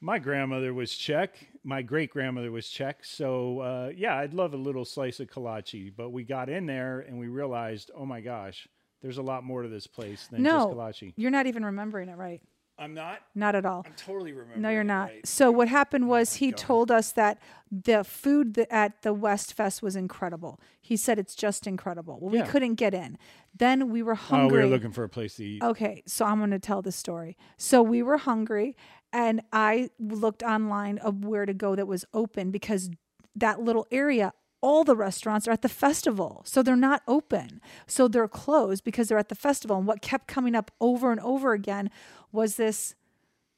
My 0.01 0.19
grandmother 0.19 0.73
was 0.73 0.91
Czech. 0.95 1.36
My 1.63 1.82
great 1.82 2.11
grandmother 2.11 2.51
was 2.51 2.67
Czech. 2.67 3.03
So 3.05 3.59
uh, 3.59 3.91
yeah, 3.95 4.17
I'd 4.17 4.34
love 4.34 4.53
a 4.53 4.57
little 4.57 4.84
slice 4.86 5.19
of 5.19 5.28
kolache. 5.30 5.93
But 5.95 6.09
we 6.11 6.23
got 6.23 6.49
in 6.49 6.65
there 6.65 6.99
and 6.99 7.17
we 7.17 7.28
realized, 7.28 7.91
oh 7.95 8.05
my 8.05 8.19
gosh, 8.21 8.67
there's 9.01 9.17
a 9.17 9.23
lot 9.23 9.43
more 9.43 9.61
to 9.63 9.69
this 9.69 9.88
place 9.88 10.28
than 10.28 10.43
just 10.43 10.53
No, 10.53 10.67
kolache. 10.67 11.13
you're 11.15 11.32
not 11.32 11.47
even 11.47 11.63
remembering 11.65 12.09
it 12.09 12.17
right. 12.17 12.41
I'm 12.78 12.93
not. 12.93 13.21
Not 13.34 13.55
at 13.55 13.65
all. 13.65 13.84
I'm 13.86 13.93
totally 13.93 14.34
remembering. 14.34 14.61
No, 14.61 14.69
you're 14.69 14.84
not. 14.84 15.09
right. 15.09 15.26
So 15.28 15.49
what 15.49 15.67
happened 15.69 16.09
was 16.09 16.36
oh 16.36 16.39
he 16.39 16.51
God. 16.51 16.57
told 16.57 16.91
us 16.91 17.11
that 17.13 17.39
the 17.71 18.03
food 18.03 18.57
at 18.69 19.01
the 19.01 19.13
West 19.13 19.53
Fest 19.53 19.82
was 19.82 19.95
incredible. 19.95 20.59
He 20.82 20.97
said 20.97 21.17
it's 21.17 21.36
just 21.36 21.67
incredible. 21.67 22.19
Well, 22.19 22.34
Yeah. 22.36 22.43
we 22.43 22.47
couldn't 22.49 22.76
get 22.76 22.93
in. 22.93 23.17
Then 23.57 23.89
we 23.89 24.03
were 24.03 24.15
hungry. 24.15 24.57
Oh, 24.59 24.61
we 24.61 24.67
were 24.67 24.73
looking 24.76 24.91
for 24.91 25.03
a 25.05 25.09
place 25.09 25.36
to 25.38 25.45
eat. 25.45 25.63
Okay, 25.63 26.03
so 26.05 26.26
I'm 26.26 26.39
going 26.39 26.51
to 26.51 26.59
tell 26.59 26.82
the 26.82 26.91
story. 26.91 27.38
So 27.57 27.82
we 27.82 28.03
were 28.03 28.17
hungry, 28.17 28.76
and 29.13 29.41
I 29.53 29.89
looked 29.97 30.43
online 30.43 30.97
of 30.97 31.23
where 31.23 31.45
to 31.45 31.53
go 31.53 31.76
that 31.76 31.88
was 31.88 32.03
open 32.13 32.51
because 32.51 32.89
that 33.36 33.61
little 33.61 33.88
area, 33.91 34.34
all 34.61 34.84
the 34.84 34.95
restaurants 34.95 35.47
are 35.47 35.51
at 35.51 35.61
the 35.61 35.69
festival. 35.69 36.41
So 36.45 36.63
they're 36.63 36.76
not 36.76 37.03
open. 37.07 37.61
So 37.88 38.07
they're 38.07 38.28
closed 38.28 38.84
because 38.84 39.07
they're 39.07 39.17
at 39.17 39.30
the 39.30 39.36
festival. 39.36 39.78
And 39.78 39.86
what 39.88 40.01
kept 40.01 40.28
coming 40.28 40.55
up 40.55 40.71
over 40.82 41.11
and 41.11 41.19
over 41.21 41.53
again 41.53 41.89
was 42.32 42.55
this 42.55 42.95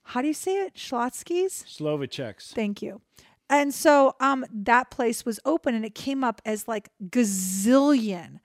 how 0.04 0.22
do 0.22 0.28
you 0.28 0.34
say 0.34 0.62
it? 0.62 0.76
Schlotsky's? 0.76 1.66
Slovaceks. 1.68 2.54
Thank 2.54 2.82
you. 2.82 3.02
And 3.50 3.74
so 3.74 4.16
um 4.20 4.46
that 4.52 4.90
place 4.90 5.26
was 5.26 5.40
open 5.46 5.76
and 5.76 5.86
it 5.86 5.96
came 5.96 6.24
up 6.24 6.42
as 6.46 6.68
like 6.68 6.90
gazillion 7.10 8.40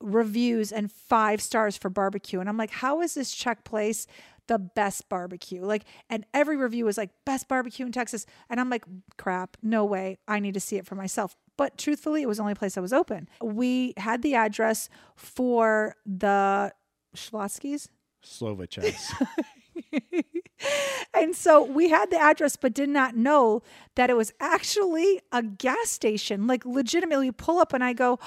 reviews 0.00 0.72
and 0.72 0.90
five 0.90 1.40
stars 1.40 1.76
for 1.76 1.90
barbecue. 1.90 2.40
And 2.40 2.48
I'm 2.48 2.56
like, 2.56 2.70
how 2.70 3.00
is 3.00 3.14
this 3.14 3.32
Czech 3.32 3.64
place 3.64 4.06
the 4.46 4.58
best 4.58 5.08
barbecue? 5.08 5.64
Like, 5.64 5.84
and 6.08 6.24
every 6.32 6.56
review 6.56 6.84
was 6.84 6.96
like, 6.96 7.10
best 7.24 7.48
barbecue 7.48 7.86
in 7.86 7.92
Texas. 7.92 8.26
And 8.48 8.60
I'm 8.60 8.70
like, 8.70 8.84
crap, 9.16 9.56
no 9.62 9.84
way. 9.84 10.18
I 10.26 10.40
need 10.40 10.54
to 10.54 10.60
see 10.60 10.76
it 10.76 10.86
for 10.86 10.94
myself. 10.94 11.36
But 11.56 11.76
truthfully, 11.76 12.22
it 12.22 12.28
was 12.28 12.36
the 12.36 12.44
only 12.44 12.54
place 12.54 12.74
that 12.74 12.82
was 12.82 12.92
open. 12.92 13.28
We 13.42 13.94
had 13.96 14.22
the 14.22 14.36
address 14.36 14.88
for 15.16 15.96
the 16.06 16.72
Schlotsky's. 17.16 17.88
Slovaceks. 18.24 19.12
And 21.14 21.34
so 21.34 21.62
we 21.62 21.88
had 21.88 22.10
the 22.10 22.18
address, 22.18 22.56
but 22.56 22.74
did 22.74 22.88
not 22.88 23.16
know 23.16 23.62
that 23.94 24.10
it 24.10 24.16
was 24.16 24.32
actually 24.40 25.20
a 25.32 25.42
gas 25.42 25.88
station. 25.90 26.46
Like, 26.46 26.64
legitimately, 26.64 27.32
pull 27.32 27.58
up 27.58 27.72
and 27.72 27.82
I 27.82 27.92
go, 27.92 28.18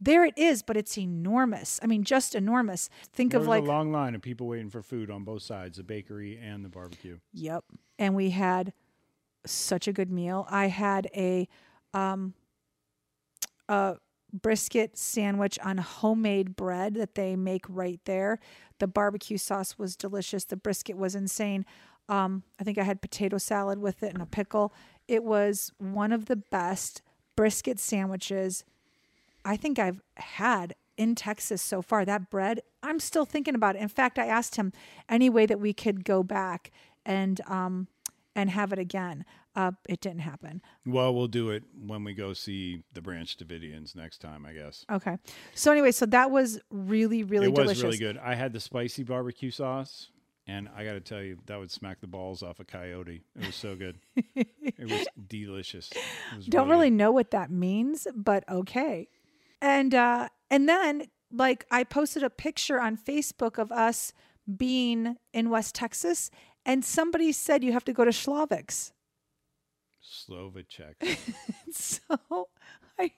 there 0.00 0.24
it 0.24 0.34
is, 0.36 0.62
but 0.62 0.76
it's 0.76 0.98
enormous. 0.98 1.80
I 1.82 1.86
mean, 1.86 2.04
just 2.04 2.34
enormous. 2.34 2.90
Think 3.12 3.32
there 3.32 3.40
of 3.40 3.46
like, 3.46 3.62
a 3.62 3.66
long 3.66 3.92
line 3.92 4.14
of 4.14 4.22
people 4.22 4.46
waiting 4.46 4.70
for 4.70 4.82
food 4.82 5.10
on 5.10 5.24
both 5.24 5.42
sides, 5.42 5.78
the 5.78 5.82
bakery 5.82 6.38
and 6.38 6.64
the 6.64 6.68
barbecue. 6.68 7.18
yep. 7.32 7.64
And 7.98 8.14
we 8.14 8.30
had 8.30 8.72
such 9.46 9.88
a 9.88 9.92
good 9.92 10.10
meal. 10.10 10.46
I 10.50 10.66
had 10.66 11.08
a, 11.14 11.48
um, 11.94 12.34
a 13.68 13.96
brisket 14.42 14.96
sandwich 14.96 15.58
on 15.64 15.78
homemade 15.78 16.56
bread 16.56 16.94
that 16.94 17.14
they 17.14 17.36
make 17.36 17.64
right 17.68 18.00
there. 18.04 18.38
The 18.78 18.86
barbecue 18.86 19.38
sauce 19.38 19.78
was 19.78 19.96
delicious. 19.96 20.44
The 20.44 20.56
brisket 20.56 20.96
was 20.96 21.14
insane. 21.14 21.64
Um, 22.08 22.42
I 22.60 22.64
think 22.64 22.78
I 22.78 22.84
had 22.84 23.00
potato 23.00 23.38
salad 23.38 23.78
with 23.78 24.02
it 24.02 24.12
and 24.12 24.22
a 24.22 24.26
pickle. 24.26 24.72
It 25.08 25.24
was 25.24 25.72
one 25.78 26.12
of 26.12 26.26
the 26.26 26.36
best 26.36 27.02
brisket 27.34 27.78
sandwiches 27.78 28.64
I 29.44 29.56
think 29.56 29.78
I've 29.78 30.00
had 30.16 30.74
in 30.96 31.14
Texas 31.14 31.62
so 31.62 31.82
far. 31.82 32.04
That 32.04 32.30
bread, 32.30 32.62
I'm 32.82 32.98
still 32.98 33.24
thinking 33.24 33.54
about 33.54 33.76
it. 33.76 33.82
In 33.82 33.88
fact, 33.88 34.18
I 34.18 34.26
asked 34.26 34.56
him 34.56 34.72
any 35.08 35.30
way 35.30 35.46
that 35.46 35.60
we 35.60 35.72
could 35.72 36.04
go 36.04 36.22
back 36.22 36.70
and 37.04 37.40
um 37.46 37.86
and 38.34 38.50
have 38.50 38.72
it 38.72 38.78
again. 38.78 39.24
Uh, 39.56 39.72
it 39.88 40.00
didn't 40.00 40.20
happen. 40.20 40.60
Well, 40.84 41.14
we'll 41.14 41.28
do 41.28 41.48
it 41.50 41.64
when 41.86 42.04
we 42.04 42.12
go 42.12 42.34
see 42.34 42.82
the 42.92 43.00
Branch 43.00 43.34
Davidians 43.38 43.96
next 43.96 44.18
time, 44.20 44.44
I 44.44 44.52
guess. 44.52 44.84
Okay. 44.92 45.16
So 45.54 45.72
anyway, 45.72 45.92
so 45.92 46.04
that 46.06 46.30
was 46.30 46.60
really, 46.70 47.24
really 47.24 47.46
it 47.46 47.52
was 47.52 47.60
delicious. 47.60 47.82
really 47.82 47.98
good. 47.98 48.18
I 48.18 48.34
had 48.34 48.52
the 48.52 48.60
spicy 48.60 49.02
barbecue 49.02 49.50
sauce, 49.50 50.10
and 50.46 50.68
I 50.76 50.84
got 50.84 50.92
to 50.92 51.00
tell 51.00 51.22
you, 51.22 51.38
that 51.46 51.58
would 51.58 51.70
smack 51.70 52.00
the 52.02 52.06
balls 52.06 52.42
off 52.42 52.60
a 52.60 52.64
coyote. 52.64 53.22
It 53.34 53.46
was 53.46 53.54
so 53.54 53.74
good. 53.76 53.98
it 54.36 54.90
was 54.90 55.06
delicious. 55.26 55.90
It 55.90 56.36
was 56.36 56.46
Don't 56.46 56.68
really 56.68 56.90
good. 56.90 56.96
know 56.96 57.10
what 57.10 57.30
that 57.30 57.50
means, 57.50 58.06
but 58.14 58.44
okay. 58.48 59.08
And 59.62 59.94
uh 59.94 60.28
and 60.50 60.68
then 60.68 61.06
like 61.32 61.64
I 61.70 61.82
posted 61.82 62.22
a 62.22 62.30
picture 62.30 62.78
on 62.78 62.96
Facebook 62.96 63.58
of 63.58 63.72
us 63.72 64.12
being 64.56 65.16
in 65.32 65.50
West 65.50 65.74
Texas 65.74 66.30
and 66.64 66.84
somebody 66.84 67.32
said 67.32 67.64
you 67.64 67.72
have 67.72 67.84
to 67.86 67.92
go 67.92 68.04
to 68.04 68.10
Slavics. 68.10 68.92
Slovacek. 70.06 70.94
So 71.72 72.48
I 72.98 73.10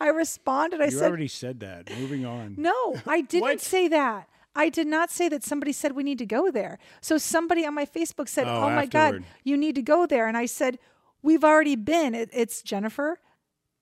I 0.00 0.08
responded. 0.08 0.80
I 0.80 0.86
you 0.86 0.90
said, 0.92 1.08
already 1.08 1.28
said 1.28 1.60
that. 1.60 1.90
Moving 1.98 2.24
on. 2.24 2.54
"No, 2.56 2.96
I 3.06 3.20
didn't 3.22 3.60
say 3.60 3.88
that. 3.88 4.28
I 4.54 4.68
did 4.70 4.86
not 4.86 5.10
say 5.10 5.28
that 5.28 5.44
somebody 5.44 5.72
said 5.72 5.92
we 5.92 6.02
need 6.04 6.18
to 6.18 6.26
go 6.26 6.50
there." 6.50 6.78
So 7.00 7.18
somebody 7.18 7.66
on 7.66 7.74
my 7.74 7.84
Facebook 7.86 8.28
said, 8.28 8.46
Oh, 8.46 8.64
"Oh, 8.64 8.70
my 8.70 8.86
god, 8.86 9.24
you 9.44 9.56
need 9.56 9.74
to 9.74 9.82
go 9.82 10.06
there." 10.06 10.28
And 10.28 10.36
I 10.36 10.46
said, 10.46 10.78
"We've 11.22 11.44
already 11.44 11.76
been. 11.76 12.14
It, 12.14 12.30
it's 12.32 12.62
Jennifer." 12.62 13.18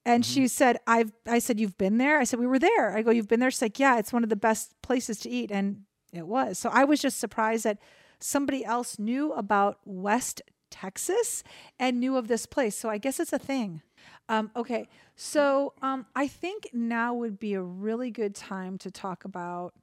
And 0.05 0.23
Mm-hmm. 0.23 0.33
she 0.33 0.47
said, 0.47 0.79
"I've." 0.87 1.11
I 1.27 1.39
said, 1.39 1.59
"You've 1.59 1.77
been 1.77 1.97
there." 1.97 2.19
I 2.19 2.23
said, 2.25 2.39
"We 2.39 2.47
were 2.47 2.59
there." 2.59 2.95
I 2.97 3.01
go, 3.03 3.11
"You've 3.11 3.27
been 3.27 3.39
there?" 3.39 3.51
She's 3.51 3.61
like, 3.61 3.79
"Yeah, 3.79 3.97
it's 3.99 4.11
one 4.13 4.23
of 4.23 4.29
the 4.29 4.35
best 4.35 4.73
places 4.81 5.19
to 5.19 5.29
eat," 5.29 5.51
and 5.51 5.83
it 6.13 6.27
was. 6.27 6.57
So 6.59 6.69
I 6.71 6.83
was 6.83 6.99
just 7.01 7.19
surprised 7.19 7.63
that 7.65 7.77
somebody 8.19 8.63
else 8.65 8.97
knew 8.99 9.33
about 9.33 9.79
West 9.85 10.41
Texas 10.71 11.43
and 11.79 11.99
knew 11.99 12.17
of 12.17 12.27
this 12.27 12.45
place. 12.45 12.75
So 12.75 12.89
I 12.89 12.97
guess 12.97 13.19
it's 13.19 13.33
a 13.33 13.39
thing. 13.39 13.81
Um, 14.27 14.51
okay, 14.55 14.87
so 15.15 15.73
um, 15.81 16.05
I 16.15 16.27
think 16.27 16.67
now 16.73 17.13
would 17.13 17.39
be 17.39 17.53
a 17.53 17.61
really 17.61 18.11
good 18.11 18.35
time 18.35 18.77
to 18.79 18.91
talk 18.91 19.23
about. 19.25 19.73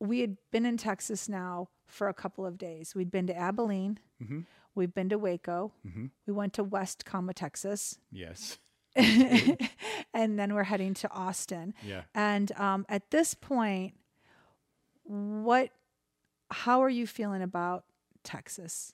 We 0.00 0.20
had 0.20 0.36
been 0.50 0.64
in 0.66 0.76
Texas 0.76 1.28
now 1.28 1.68
for 1.86 2.08
a 2.08 2.14
couple 2.14 2.46
of 2.46 2.56
days. 2.58 2.94
We'd 2.94 3.10
been 3.10 3.26
to 3.26 3.36
Abilene. 3.36 3.98
We've 4.74 4.92
been 4.94 5.08
to 5.10 5.18
Waco. 5.18 5.72
We 6.26 6.32
went 6.32 6.52
to 6.54 6.64
West 6.64 7.04
Comma, 7.04 7.34
Texas, 7.34 7.98
Yes. 8.10 8.58
and 8.96 10.38
then 10.38 10.54
we're 10.54 10.64
heading 10.64 10.94
to 10.94 11.10
Austin. 11.10 11.74
Yeah. 11.84 12.02
And 12.14 12.50
um, 12.52 12.84
at 12.88 13.10
this 13.10 13.34
point, 13.34 13.94
what? 15.04 15.70
How 16.50 16.82
are 16.82 16.88
you 16.88 17.06
feeling 17.06 17.42
about 17.42 17.84
Texas? 18.24 18.92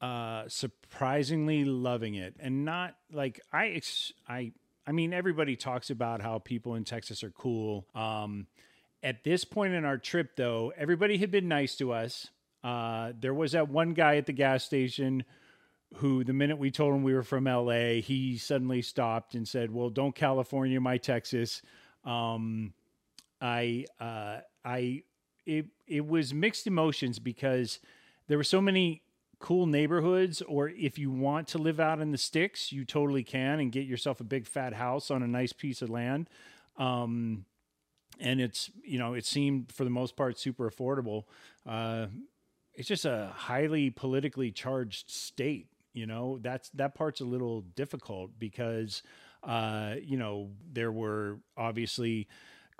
Uh, 0.00 0.44
surprisingly 0.48 1.64
loving 1.64 2.14
it, 2.14 2.34
and 2.40 2.64
not 2.64 2.96
like 3.12 3.40
I, 3.52 3.68
ex- 3.68 4.12
I, 4.28 4.52
I 4.86 4.92
mean, 4.92 5.12
everybody 5.12 5.56
talks 5.56 5.90
about 5.90 6.22
how 6.22 6.38
people 6.38 6.74
in 6.74 6.84
Texas 6.84 7.22
are 7.22 7.30
cool. 7.30 7.86
Um, 7.94 8.46
at 9.02 9.24
this 9.24 9.44
point 9.44 9.74
in 9.74 9.84
our 9.84 9.98
trip, 9.98 10.36
though, 10.36 10.72
everybody 10.76 11.18
had 11.18 11.30
been 11.30 11.48
nice 11.48 11.76
to 11.76 11.92
us. 11.92 12.28
Uh, 12.62 13.12
there 13.18 13.34
was 13.34 13.52
that 13.52 13.68
one 13.68 13.94
guy 13.94 14.16
at 14.16 14.26
the 14.26 14.32
gas 14.32 14.64
station 14.64 15.24
who, 15.96 16.24
the 16.24 16.32
minute 16.32 16.58
we 16.58 16.70
told 16.70 16.94
him 16.94 17.02
we 17.02 17.14
were 17.14 17.22
from 17.22 17.44
LA, 17.44 18.00
he 18.00 18.38
suddenly 18.38 18.82
stopped 18.82 19.34
and 19.34 19.46
said, 19.46 19.70
"Well, 19.70 19.90
don't 19.90 20.14
California 20.14 20.80
my 20.80 20.98
Texas." 20.98 21.62
Um, 22.04 22.72
I, 23.40 23.86
uh, 23.98 24.38
I, 24.64 25.02
it, 25.46 25.66
it 25.86 26.06
was 26.06 26.32
mixed 26.32 26.66
emotions 26.66 27.18
because 27.18 27.80
there 28.28 28.38
were 28.38 28.44
so 28.44 28.60
many 28.60 29.02
cool 29.40 29.66
neighborhoods 29.66 30.42
or 30.42 30.68
if 30.68 30.98
you 30.98 31.10
want 31.10 31.48
to 31.48 31.58
live 31.58 31.80
out 31.80 32.00
in 32.00 32.12
the 32.12 32.18
sticks 32.18 32.70
you 32.70 32.84
totally 32.84 33.24
can 33.24 33.58
and 33.58 33.72
get 33.72 33.86
yourself 33.86 34.20
a 34.20 34.24
big 34.24 34.46
fat 34.46 34.74
house 34.74 35.10
on 35.10 35.22
a 35.22 35.26
nice 35.26 35.52
piece 35.52 35.82
of 35.82 35.90
land. 35.90 36.28
Um, 36.76 37.44
and 38.20 38.40
it's 38.40 38.70
you 38.84 38.98
know 38.98 39.14
it 39.14 39.24
seemed 39.24 39.72
for 39.72 39.84
the 39.84 39.90
most 39.90 40.16
part 40.16 40.38
super 40.38 40.70
affordable. 40.70 41.24
Uh, 41.66 42.06
it's 42.74 42.88
just 42.88 43.04
a 43.04 43.32
highly 43.34 43.90
politically 43.90 44.52
charged 44.52 45.10
state 45.10 45.66
you 45.92 46.06
know? 46.06 46.38
That's 46.40 46.68
that 46.70 46.94
part's 46.94 47.20
a 47.20 47.24
little 47.24 47.62
difficult 47.62 48.38
because 48.38 49.02
uh, 49.42 49.96
you 50.02 50.16
know 50.16 50.50
there 50.72 50.92
were 50.92 51.38
obviously 51.56 52.28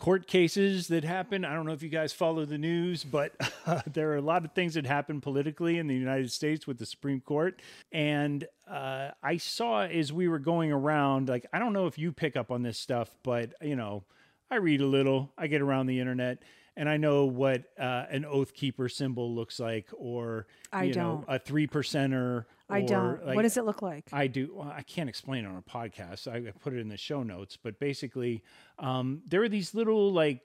court 0.01 0.27
cases 0.27 0.89
that 0.89 1.05
happen. 1.05 1.45
I 1.45 1.55
don't 1.55 1.67
know 1.67 1.73
if 1.73 1.83
you 1.83 1.91
guys 1.91 2.13
follow 2.13 2.45
the 2.45 2.59
news, 2.59 3.05
but 3.05 3.33
uh, 3.67 3.83
there 3.93 4.11
are 4.11 4.17
a 4.17 4.23
lot 4.23 4.45
of 4.45 4.53
things 4.53 4.75
that 4.75 4.87
happen 4.87 5.21
politically 5.21 5.79
in 5.79 5.87
the 5.87 5.95
United 5.95 6.33
States 6.33 6.67
with 6.67 6.79
the 6.79 6.87
Supreme 6.87 7.21
Court. 7.21 7.61
And 7.93 8.49
uh, 8.69 9.11
I 9.23 9.37
saw 9.37 9.83
as 9.83 10.13
we 10.13 10.27
were 10.27 10.39
going 10.39 10.73
around, 10.73 11.29
like, 11.29 11.47
I 11.53 11.59
don't 11.59 11.75
know 11.75 11.87
if 11.87 11.99
you 11.99 12.13
pick 12.13 12.35
up 12.35 12.51
on 12.51 12.63
this 12.63 12.79
stuff, 12.79 13.15
but, 13.23 13.53
you 13.61 13.77
know, 13.77 14.03
I 14.51 14.57
read 14.57 14.81
a 14.81 14.87
little, 14.87 15.31
I 15.39 15.47
get 15.47 15.61
around 15.61 15.87
the 15.87 16.01
internet. 16.01 16.43
And 16.77 16.89
I 16.89 16.97
know 16.97 17.27
what 17.27 17.65
uh, 17.79 18.07
an 18.11 18.25
oath 18.25 18.55
keeper 18.55 18.89
symbol 18.89 19.35
looks 19.35 19.61
like, 19.61 19.89
or 19.93 20.47
I 20.73 20.85
you 20.85 20.95
know, 20.95 21.25
don't. 21.27 21.37
a 21.37 21.39
three 21.39 21.67
percenter. 21.67 22.47
I 22.73 22.81
don't. 22.83 23.27
like, 23.27 23.37
what 23.37 23.43
does 23.43 23.57
it 23.57 23.65
look 23.65 23.83
like? 23.83 24.05
I 24.13 24.27
do. 24.27 24.53
Well, 24.55 24.73
I 24.75 24.83
can't 24.83 25.09
explain 25.09 25.45
it 25.45 25.49
on 25.49 25.57
a 25.57 25.63
podcast. 25.63 26.27
I 26.27 26.49
I 26.49 26.53
put 26.61 26.73
it 26.73 26.79
in 26.81 26.89
the 26.89 26.97
show 26.97 27.23
notes, 27.23 27.57
but 27.63 27.79
basically, 27.79 28.43
um, 28.79 29.23
there 29.27 29.43
are 29.43 29.49
these 29.49 29.75
little 29.75 30.13
like 30.13 30.41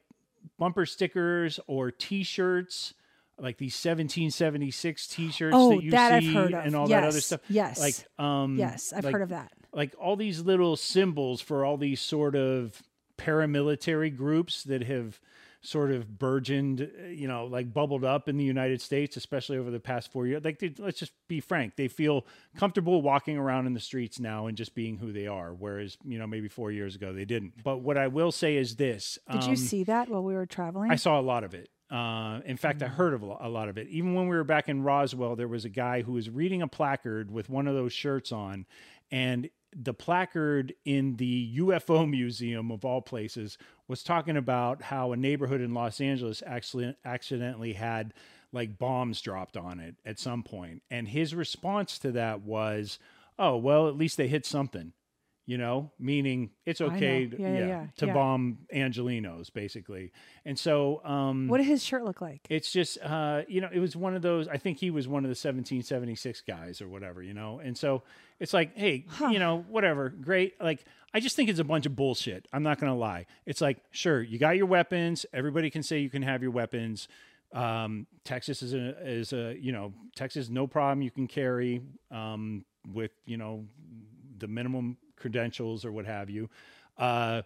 bumper 0.60 0.86
stickers 0.86 1.60
or 1.68 1.92
T-shirts, 1.92 2.94
like 3.40 3.58
these 3.58 3.74
1776 3.74 5.08
T-shirts 5.08 5.56
Oh, 5.58 5.72
that 5.76 5.84
you 5.84 5.92
that 5.92 6.14
I've 6.14 6.24
see 6.24 6.34
heard 6.34 6.54
of. 6.54 6.66
and 6.66 6.76
all 6.76 6.88
that 6.88 7.04
other 7.04 7.22
stuff. 7.22 7.42
yes. 7.50 7.80
like 7.80 7.96
um, 8.24 8.58
yes, 8.58 8.94
I've 8.96 9.04
like- 9.04 9.14
heard 9.14 9.22
of 9.24 9.30
that. 9.30 9.52
Like 9.74 9.94
all 10.00 10.16
these 10.16 10.40
little 10.42 10.76
symbols 10.78 11.42
for 11.42 11.66
all 11.66 11.76
these 11.78 12.00
sort 12.00 12.36
of 12.36 12.82
paramilitary 13.18 14.16
groups 14.16 14.64
that 14.64 14.84
have 14.84 15.20
sort 15.66 15.92
of 15.92 16.18
burgeoned, 16.18 16.82
uh, 16.82 17.08
you 17.08 17.28
know, 17.28 17.46
like 17.46 17.74
bubbled 17.74 18.04
up 18.04 18.30
in 18.30 18.38
the 18.38 18.44
United 18.44 18.82
States, 18.82 19.18
especially 19.18 19.58
over 19.58 19.72
the 19.72 19.80
past 19.80 20.12
four 20.12 20.28
years. 20.28 20.44
Like, 20.44 20.60
they, 20.60 20.74
let's 20.78 21.00
just 21.00 21.14
be 21.28 21.40
frank, 21.40 21.76
they 21.76 21.88
feel 21.88 22.26
comfortable 22.56 23.02
walking 23.02 23.38
around 23.38 23.68
in 23.68 23.74
the 23.74 23.80
streets 23.80 24.20
now 24.20 24.48
and 24.48 24.58
just 24.58 24.76
being 24.76 24.98
who 24.98 25.12
they 25.12 25.28
are, 25.28 25.54
whereas 25.54 25.98
you 26.06 26.18
know 26.20 26.28
maybe 26.28 26.48
four 26.48 26.72
years 26.72 26.96
ago 26.96 27.14
they 27.14 27.26
didn't. 27.26 27.64
But 27.64 27.78
what 27.78 27.98
I 27.98 28.08
will 28.08 28.32
say 28.32 28.58
is 28.58 28.76
this: 28.76 29.18
Did 29.32 29.44
you 29.44 29.50
um, 29.52 29.56
see 29.56 29.84
that 29.86 30.10
while 30.10 30.24
we 30.24 30.34
were 30.34 30.46
traveling? 30.46 30.92
I 30.92 30.96
saw 30.96 31.20
a 31.20 31.22
lot 31.22 31.44
of 31.44 31.54
it. 31.54 31.70
Uh, 31.92 32.42
in 32.46 32.58
fact, 32.58 32.82
I 32.82 32.88
heard 32.88 33.14
of 33.14 33.22
a 33.22 33.48
lot 33.48 33.70
of 33.70 33.78
it. 33.78 33.88
Even 33.90 34.16
when 34.16 34.28
we 34.28 34.36
were 34.36 34.44
back 34.44 34.70
in 34.70 34.82
Roswell, 34.82 35.36
there 35.36 35.48
was 35.48 35.66
a 35.66 35.70
guy 35.70 36.02
who 36.02 36.14
was 36.14 36.30
reading 36.30 36.64
a 36.64 36.68
placard 36.68 37.30
with 37.30 37.48
one 37.48 37.68
of 37.68 37.76
those 37.76 37.94
shirts 37.94 38.32
on, 38.32 38.66
and 39.12 39.50
the 39.76 39.94
placard 39.94 40.74
in 40.86 41.18
the 41.18 41.58
UFO 41.58 42.10
museum 42.10 42.72
of 42.72 42.86
all 42.86 43.02
places 43.02 43.58
was 43.88 44.04
talking 44.04 44.38
about 44.38 44.84
how 44.84 45.12
a 45.12 45.18
neighborhood 45.18 45.62
in 45.62 45.74
Los 45.74 46.02
Angeles 46.02 46.42
actually 46.46 46.96
accidentally 47.06 47.74
had 47.74 48.14
like 48.52 48.78
bombs 48.78 49.22
dropped 49.22 49.58
on 49.58 49.80
it 49.80 49.96
at 50.06 50.20
some 50.20 50.44
point. 50.44 50.82
And 50.90 51.08
his 51.08 51.36
response 51.36 52.00
to 52.00 52.12
that 52.14 52.42
was, 52.42 53.00
"Oh, 53.38 53.58
well, 53.58 53.88
at 53.88 53.98
least 53.98 54.18
they 54.18 54.28
hit 54.28 54.46
something." 54.46 54.94
You 55.48 55.60
know, 55.60 55.92
meaning 56.00 56.50
it's 56.66 56.82
okay 56.82 57.28
to, 57.28 57.40
Yeah, 57.40 57.54
yeah, 57.54 57.68
yeah, 57.68 57.86
to 57.98 58.08
bomb 58.14 58.58
Angelenos 58.74 59.54
basically. 59.54 60.12
And 60.44 60.58
so 60.58 61.02
um 61.06 61.48
what 61.48 61.58
did 61.60 61.68
his 61.68 61.84
shirt 61.84 62.04
look 62.04 62.20
like? 62.20 62.48
it's 62.50 62.72
just 62.72 62.98
uh 63.04 63.44
you 63.48 63.62
know 63.62 63.70
it 63.72 63.80
was 63.80 63.96
one 63.96 64.16
of 64.16 64.22
those 64.24 64.48
i 64.48 64.58
think 64.58 64.80
he 64.80 64.90
was 64.90 65.08
one 65.08 65.24
of 65.24 65.28
the 65.30 65.38
1776 65.38 66.42
guys 66.42 66.82
or 66.82 66.88
whatever 66.90 67.22
you 67.22 67.34
know? 67.36 67.60
And 67.64 67.78
so 67.78 68.02
it's 68.40 68.54
like 68.54 68.76
hey 68.76 69.06
you 69.30 69.38
know 69.40 69.64
whatever 69.70 70.10
great. 70.10 70.60
Like 70.60 70.84
i 71.14 71.20
just 71.20 71.36
think 71.36 71.50
it's 71.50 71.60
a 71.60 71.64
bunch 71.64 71.86
of 71.86 71.96
bullshit. 71.96 72.48
I'm 72.52 72.64
not 72.64 72.80
gonna 72.80 72.98
lie. 72.98 73.28
It's 73.46 73.62
like 73.62 73.78
sure 73.92 74.22
you 74.24 74.40
got 74.40 74.58
your 74.58 74.66
weapons. 74.66 75.26
Everybody 75.32 75.70
can 75.70 75.84
say 75.84 76.00
you 76.00 76.10
can 76.10 76.24
have 76.24 76.42
your 76.42 76.52
weapons. 76.52 77.08
Um 77.54 78.08
texas 78.24 78.64
is 78.64 78.74
a 78.74 78.86
is 79.08 79.32
a 79.32 79.56
you 79.60 79.72
know 79.72 79.94
texas 80.16 80.50
no 80.50 80.66
problem 80.66 81.04
you 81.04 81.12
can 81.12 81.28
carry 81.28 81.82
um 82.10 82.66
with 82.92 83.12
you 83.26 83.38
know 83.38 83.66
the 84.40 84.48
minimum 84.48 84.98
credentials 85.16 85.86
or 85.86 85.92
what 85.92 86.06
have 86.06 86.30
you 86.30 86.50
uh 86.98 87.42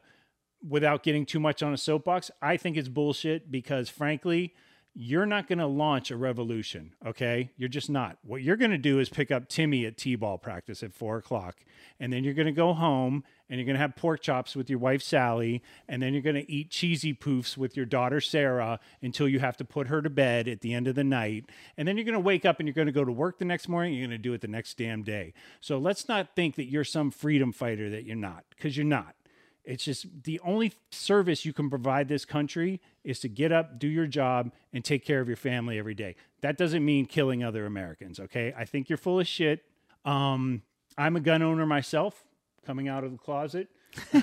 without 0.68 1.04
getting 1.04 1.26
too 1.26 1.40
much 1.40 1.64
on 1.64 1.74
a 1.74 1.78
soapbox, 1.78 2.32
I 2.42 2.58
think 2.58 2.78
it's 2.78 2.90
bullshit 2.90 3.52
because 3.52 3.90
frankly, 3.90 4.54
you're 4.96 5.26
not 5.26 5.48
going 5.48 5.60
to 5.60 5.68
launch 5.68 6.12
a 6.12 6.18
revolution. 6.18 6.94
Okay. 7.06 7.52
You're 7.58 7.70
just 7.70 7.90
not. 7.90 8.18
What 8.24 8.42
you're 8.42 8.58
going 8.58 8.72
to 8.72 8.78
do 8.78 9.00
is 9.00 9.08
pick 9.08 9.32
up 9.32 9.48
Timmy 9.48 9.86
at 9.86 9.98
T 9.98 10.16
ball 10.16 10.38
practice 10.38 10.84
at 10.84 10.94
four 10.94 11.18
o'clock. 11.18 11.58
And 12.00 12.12
then 12.12 12.24
you're 12.24 12.34
going 12.34 12.48
to 12.48 12.52
go 12.52 12.74
home 12.74 13.24
and 13.50 13.60
you're 13.60 13.66
going 13.66 13.76
to 13.76 13.82
have 13.82 13.96
pork 13.96 14.22
chops 14.22 14.56
with 14.56 14.70
your 14.70 14.80
wife, 14.80 15.02
Sally. 15.02 15.64
And 15.88 16.02
then 16.02 16.14
you're 16.14 16.22
going 16.22 16.36
to 16.36 16.52
eat 16.52 16.70
cheesy 16.70 17.14
poofs 17.14 17.56
with 17.56 17.78
your 17.78 17.86
daughter, 17.86 18.20
Sarah, 18.20 18.80
until 19.02 19.28
you 19.28 19.40
have 19.40 19.58
to 19.58 19.66
put 19.66 19.88
her 19.88 20.02
to 20.02 20.10
bed 20.10 20.48
at 20.48 20.62
the 20.62 20.74
end 20.74 20.88
of 20.88 20.96
the 20.96 21.04
night. 21.04 21.46
And 21.78 21.88
then 21.88 21.96
you're 21.96 22.06
going 22.06 22.14
to 22.14 22.20
wake 22.20 22.46
up 22.46 22.60
and 22.60 22.68
you're 22.68 22.74
going 22.74 22.88
to 22.88 22.92
go 22.92 23.06
to 23.06 23.12
work 23.12 23.38
the 23.38 23.46
next 23.46 23.70
morning. 23.70 23.94
You're 23.94 24.08
going 24.08 24.18
to 24.18 24.22
do 24.22 24.34
it 24.34 24.42
the 24.42 24.48
next 24.48 24.78
damn 24.78 25.04
day. 25.04 25.34
So 25.62 25.78
let's 25.78 26.08
not 26.08 26.36
think 26.36 26.56
that 26.56 26.66
you're 26.66 26.84
some 26.84 27.12
freedom 27.12 27.52
fighter 27.52 27.90
that 27.90 28.06
you're 28.06 28.16
not, 28.16 28.44
because 28.50 28.76
you're 28.76 28.86
not. 28.86 29.16
It's 29.64 29.84
just 29.84 30.08
the 30.24 30.40
only 30.40 30.74
service 30.92 31.46
you 31.46 31.54
can 31.54 31.70
provide 31.70 32.08
this 32.08 32.26
country 32.26 32.82
is 33.04 33.20
to 33.20 33.28
get 33.30 33.52
up, 33.52 33.78
do 33.78 33.88
your 33.88 34.08
job, 34.08 34.52
and 34.74 34.84
take 34.84 35.06
care 35.06 35.20
of 35.20 35.28
your 35.28 35.38
family 35.38 35.78
every 35.78 35.94
day. 35.94 36.16
That 36.42 36.58
doesn't 36.58 36.84
mean 36.84 37.06
killing 37.06 37.44
other 37.44 37.66
Americans, 37.66 38.20
okay? 38.20 38.54
I 38.58 38.66
think 38.66 38.90
you're 38.90 38.98
full 38.98 39.20
of 39.20 39.28
shit. 39.28 39.64
Um, 40.06 40.64
I'm 40.98 41.16
a 41.16 41.20
gun 41.20 41.42
owner 41.42 41.66
myself, 41.66 42.24
coming 42.66 42.88
out 42.88 43.04
of 43.04 43.12
the 43.12 43.18
closet. 43.18 43.68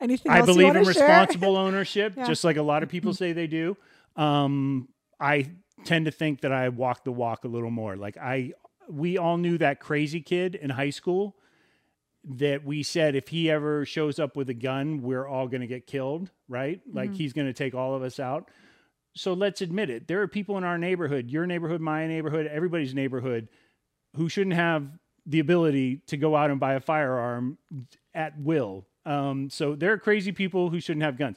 Anything 0.00 0.32
I 0.32 0.42
believe 0.42 0.74
in 0.74 0.84
responsible 0.84 1.56
ownership, 1.56 2.14
Yeah. 2.16 2.24
just 2.26 2.44
like 2.44 2.56
a 2.56 2.62
lot 2.62 2.82
of 2.82 2.88
people 2.88 3.14
say 3.14 3.32
they 3.32 3.46
do. 3.46 3.76
Um, 4.16 4.88
I 5.20 5.50
tend 5.84 6.06
to 6.06 6.10
think 6.10 6.40
that 6.42 6.52
I 6.52 6.68
walk 6.68 7.04
the 7.04 7.12
walk 7.12 7.44
a 7.44 7.48
little 7.48 7.70
more. 7.70 7.96
Like 7.96 8.16
I, 8.16 8.52
we 8.88 9.16
all 9.18 9.36
knew 9.36 9.58
that 9.58 9.80
crazy 9.80 10.20
kid 10.20 10.54
in 10.54 10.70
high 10.70 10.90
school 10.90 11.36
that 12.26 12.64
we 12.64 12.82
said 12.82 13.14
if 13.14 13.28
he 13.28 13.50
ever 13.50 13.84
shows 13.84 14.18
up 14.18 14.36
with 14.36 14.48
a 14.50 14.54
gun, 14.54 15.02
we're 15.02 15.26
all 15.26 15.46
going 15.46 15.60
to 15.60 15.66
get 15.66 15.86
killed, 15.86 16.30
right? 16.48 16.80
Like 16.92 17.10
Mm-hmm. 17.10 17.16
he's 17.18 17.32
going 17.32 17.46
to 17.46 17.52
take 17.52 17.74
all 17.74 17.94
of 17.94 18.02
us 18.02 18.18
out. 18.18 18.50
So 19.16 19.32
let's 19.34 19.60
admit 19.60 19.90
it. 19.90 20.08
There 20.08 20.22
are 20.22 20.28
people 20.28 20.58
in 20.58 20.64
our 20.64 20.78
neighborhood, 20.78 21.30
your 21.30 21.46
neighborhood, 21.46 21.80
my 21.80 22.06
neighborhood, 22.06 22.46
everybody's 22.46 22.94
neighborhood, 22.94 23.48
who 24.16 24.28
shouldn't 24.28 24.56
have 24.56 24.86
the 25.26 25.38
ability 25.40 26.00
to 26.08 26.16
go 26.16 26.34
out 26.34 26.50
and 26.50 26.58
buy 26.58 26.74
a 26.74 26.80
firearm 26.80 27.58
at 28.14 28.38
will. 28.38 28.86
Um, 29.06 29.50
so 29.50 29.74
there 29.74 29.92
are 29.92 29.98
crazy 29.98 30.32
people 30.32 30.70
who 30.70 30.80
shouldn't 30.80 31.04
have 31.04 31.16
guns. 31.18 31.36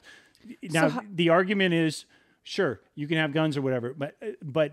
Now 0.62 0.88
ho- 0.88 1.00
the 1.12 1.28
argument 1.28 1.74
is, 1.74 2.04
sure, 2.42 2.80
you 2.94 3.06
can 3.06 3.18
have 3.18 3.32
guns 3.32 3.56
or 3.56 3.62
whatever, 3.62 3.94
but 3.94 4.16
but 4.42 4.72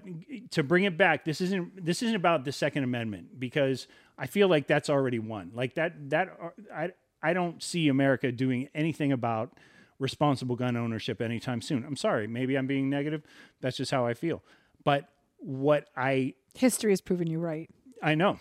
to 0.51 0.63
bring 0.63 0.85
it 0.85 0.97
back, 0.97 1.25
this 1.25 1.41
isn't 1.41 1.85
this 1.85 2.01
isn't 2.03 2.15
about 2.15 2.45
the 2.45 2.51
Second 2.51 2.83
Amendment 2.85 3.39
because 3.39 3.87
I 4.17 4.27
feel 4.27 4.47
like 4.47 4.67
that's 4.67 4.89
already 4.89 5.19
won. 5.19 5.51
Like 5.53 5.75
that 5.75 6.09
that 6.09 6.37
uh, 6.41 6.49
I 6.73 6.89
I 7.21 7.33
don't 7.33 7.61
see 7.61 7.87
America 7.87 8.31
doing 8.31 8.69
anything 8.73 9.11
about 9.11 9.53
responsible 9.99 10.55
gun 10.55 10.75
ownership 10.75 11.21
anytime 11.21 11.61
soon. 11.61 11.85
I'm 11.85 11.95
sorry, 11.95 12.27
maybe 12.27 12.57
I'm 12.57 12.67
being 12.67 12.89
negative. 12.89 13.23
That's 13.61 13.77
just 13.77 13.91
how 13.91 14.05
I 14.05 14.13
feel. 14.13 14.43
But 14.83 15.09
what 15.37 15.87
I 15.95 16.35
History 16.53 16.91
has 16.91 17.01
proven 17.01 17.27
you 17.27 17.39
right, 17.39 17.69
I 18.01 18.15
know 18.15 18.39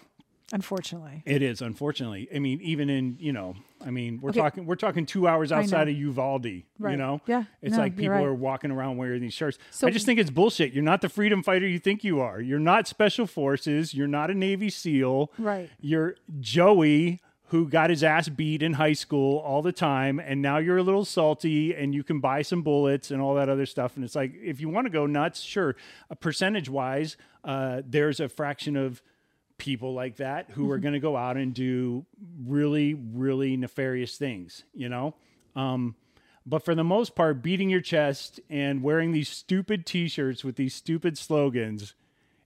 unfortunately. 0.52 1.22
it 1.26 1.42
is 1.42 1.60
unfortunately. 1.60 2.28
I 2.34 2.38
mean, 2.38 2.60
even 2.60 2.90
in 2.90 3.16
you 3.18 3.32
know, 3.32 3.54
I 3.84 3.90
mean, 3.90 4.20
we're 4.20 4.30
Okay. 4.30 4.40
talking 4.40 4.66
we're 4.66 4.76
talking 4.76 5.06
two 5.06 5.26
hours 5.28 5.52
outside 5.52 5.88
of 5.88 5.94
Uvalde. 5.96 6.44
You 6.46 6.62
know, 6.78 7.20
Yeah. 7.26 7.44
It's 7.62 7.72
No, 7.72 7.78
like 7.78 7.96
people 7.96 8.14
right. 8.16 8.24
are 8.24 8.34
walking 8.34 8.70
around 8.70 8.96
wearing 8.96 9.20
these 9.20 9.34
shirts. 9.34 9.58
So- 9.70 9.86
I 9.86 9.90
just 9.90 10.06
think 10.06 10.18
it's 10.20 10.30
bullshit. 10.30 10.72
You're 10.72 10.84
not 10.84 11.00
the 11.00 11.08
freedom 11.08 11.42
fighter 11.42 11.66
you 11.66 11.78
think 11.78 12.04
you 12.04 12.20
are. 12.20 12.40
You're 12.40 12.58
not 12.58 12.86
special 12.86 13.26
forces. 13.26 13.94
You're 13.94 14.06
not 14.08 14.30
a 14.30 14.34
Navy 14.34 14.70
SEAL. 14.70 15.30
Right. 15.38 15.70
You're 15.80 16.16
Joey. 16.40 17.20
Who 17.48 17.68
got 17.68 17.90
his 17.90 18.02
ass 18.02 18.28
beat 18.30 18.62
in 18.62 18.72
high 18.72 18.94
school 18.94 19.38
all 19.38 19.62
the 19.62 19.70
time, 19.70 20.18
and 20.18 20.42
now 20.42 20.56
you're 20.58 20.78
a 20.78 20.82
little 20.82 21.04
salty, 21.04 21.72
and 21.74 21.94
you 21.94 22.02
can 22.02 22.18
buy 22.18 22.42
some 22.42 22.62
bullets 22.62 23.12
and 23.12 23.20
all 23.22 23.34
that 23.34 23.48
other 23.48 23.66
stuff. 23.66 23.94
And 23.94 24.04
it's 24.04 24.16
like, 24.16 24.32
if 24.42 24.60
you 24.60 24.68
want 24.68 24.86
to 24.86 24.90
go 24.90 25.06
nuts, 25.06 25.40
sure. 25.40 25.76
Uh, 26.10 26.14
percentage 26.16 26.68
wise, 26.68 27.16
uh, 27.44 27.82
there's 27.86 28.18
a 28.18 28.28
fraction 28.28 28.76
of 28.76 29.02
people 29.58 29.94
like 29.94 30.16
that 30.16 30.50
who 30.50 30.70
are 30.70 30.78
going 30.78 30.94
to 30.94 31.00
go 31.00 31.16
out 31.16 31.36
and 31.36 31.54
do 31.54 32.04
really, 32.46 32.94
really 32.94 33.56
nefarious 33.56 34.16
things, 34.16 34.64
you 34.74 34.88
know? 34.88 35.14
Um, 35.54 35.94
but 36.46 36.64
for 36.64 36.74
the 36.74 36.84
most 36.84 37.14
part, 37.14 37.42
beating 37.42 37.70
your 37.70 37.80
chest 37.80 38.40
and 38.50 38.82
wearing 38.82 39.12
these 39.12 39.28
stupid 39.28 39.86
t 39.86 40.08
shirts 40.08 40.44
with 40.44 40.56
these 40.56 40.74
stupid 40.74 41.16
slogans 41.16 41.94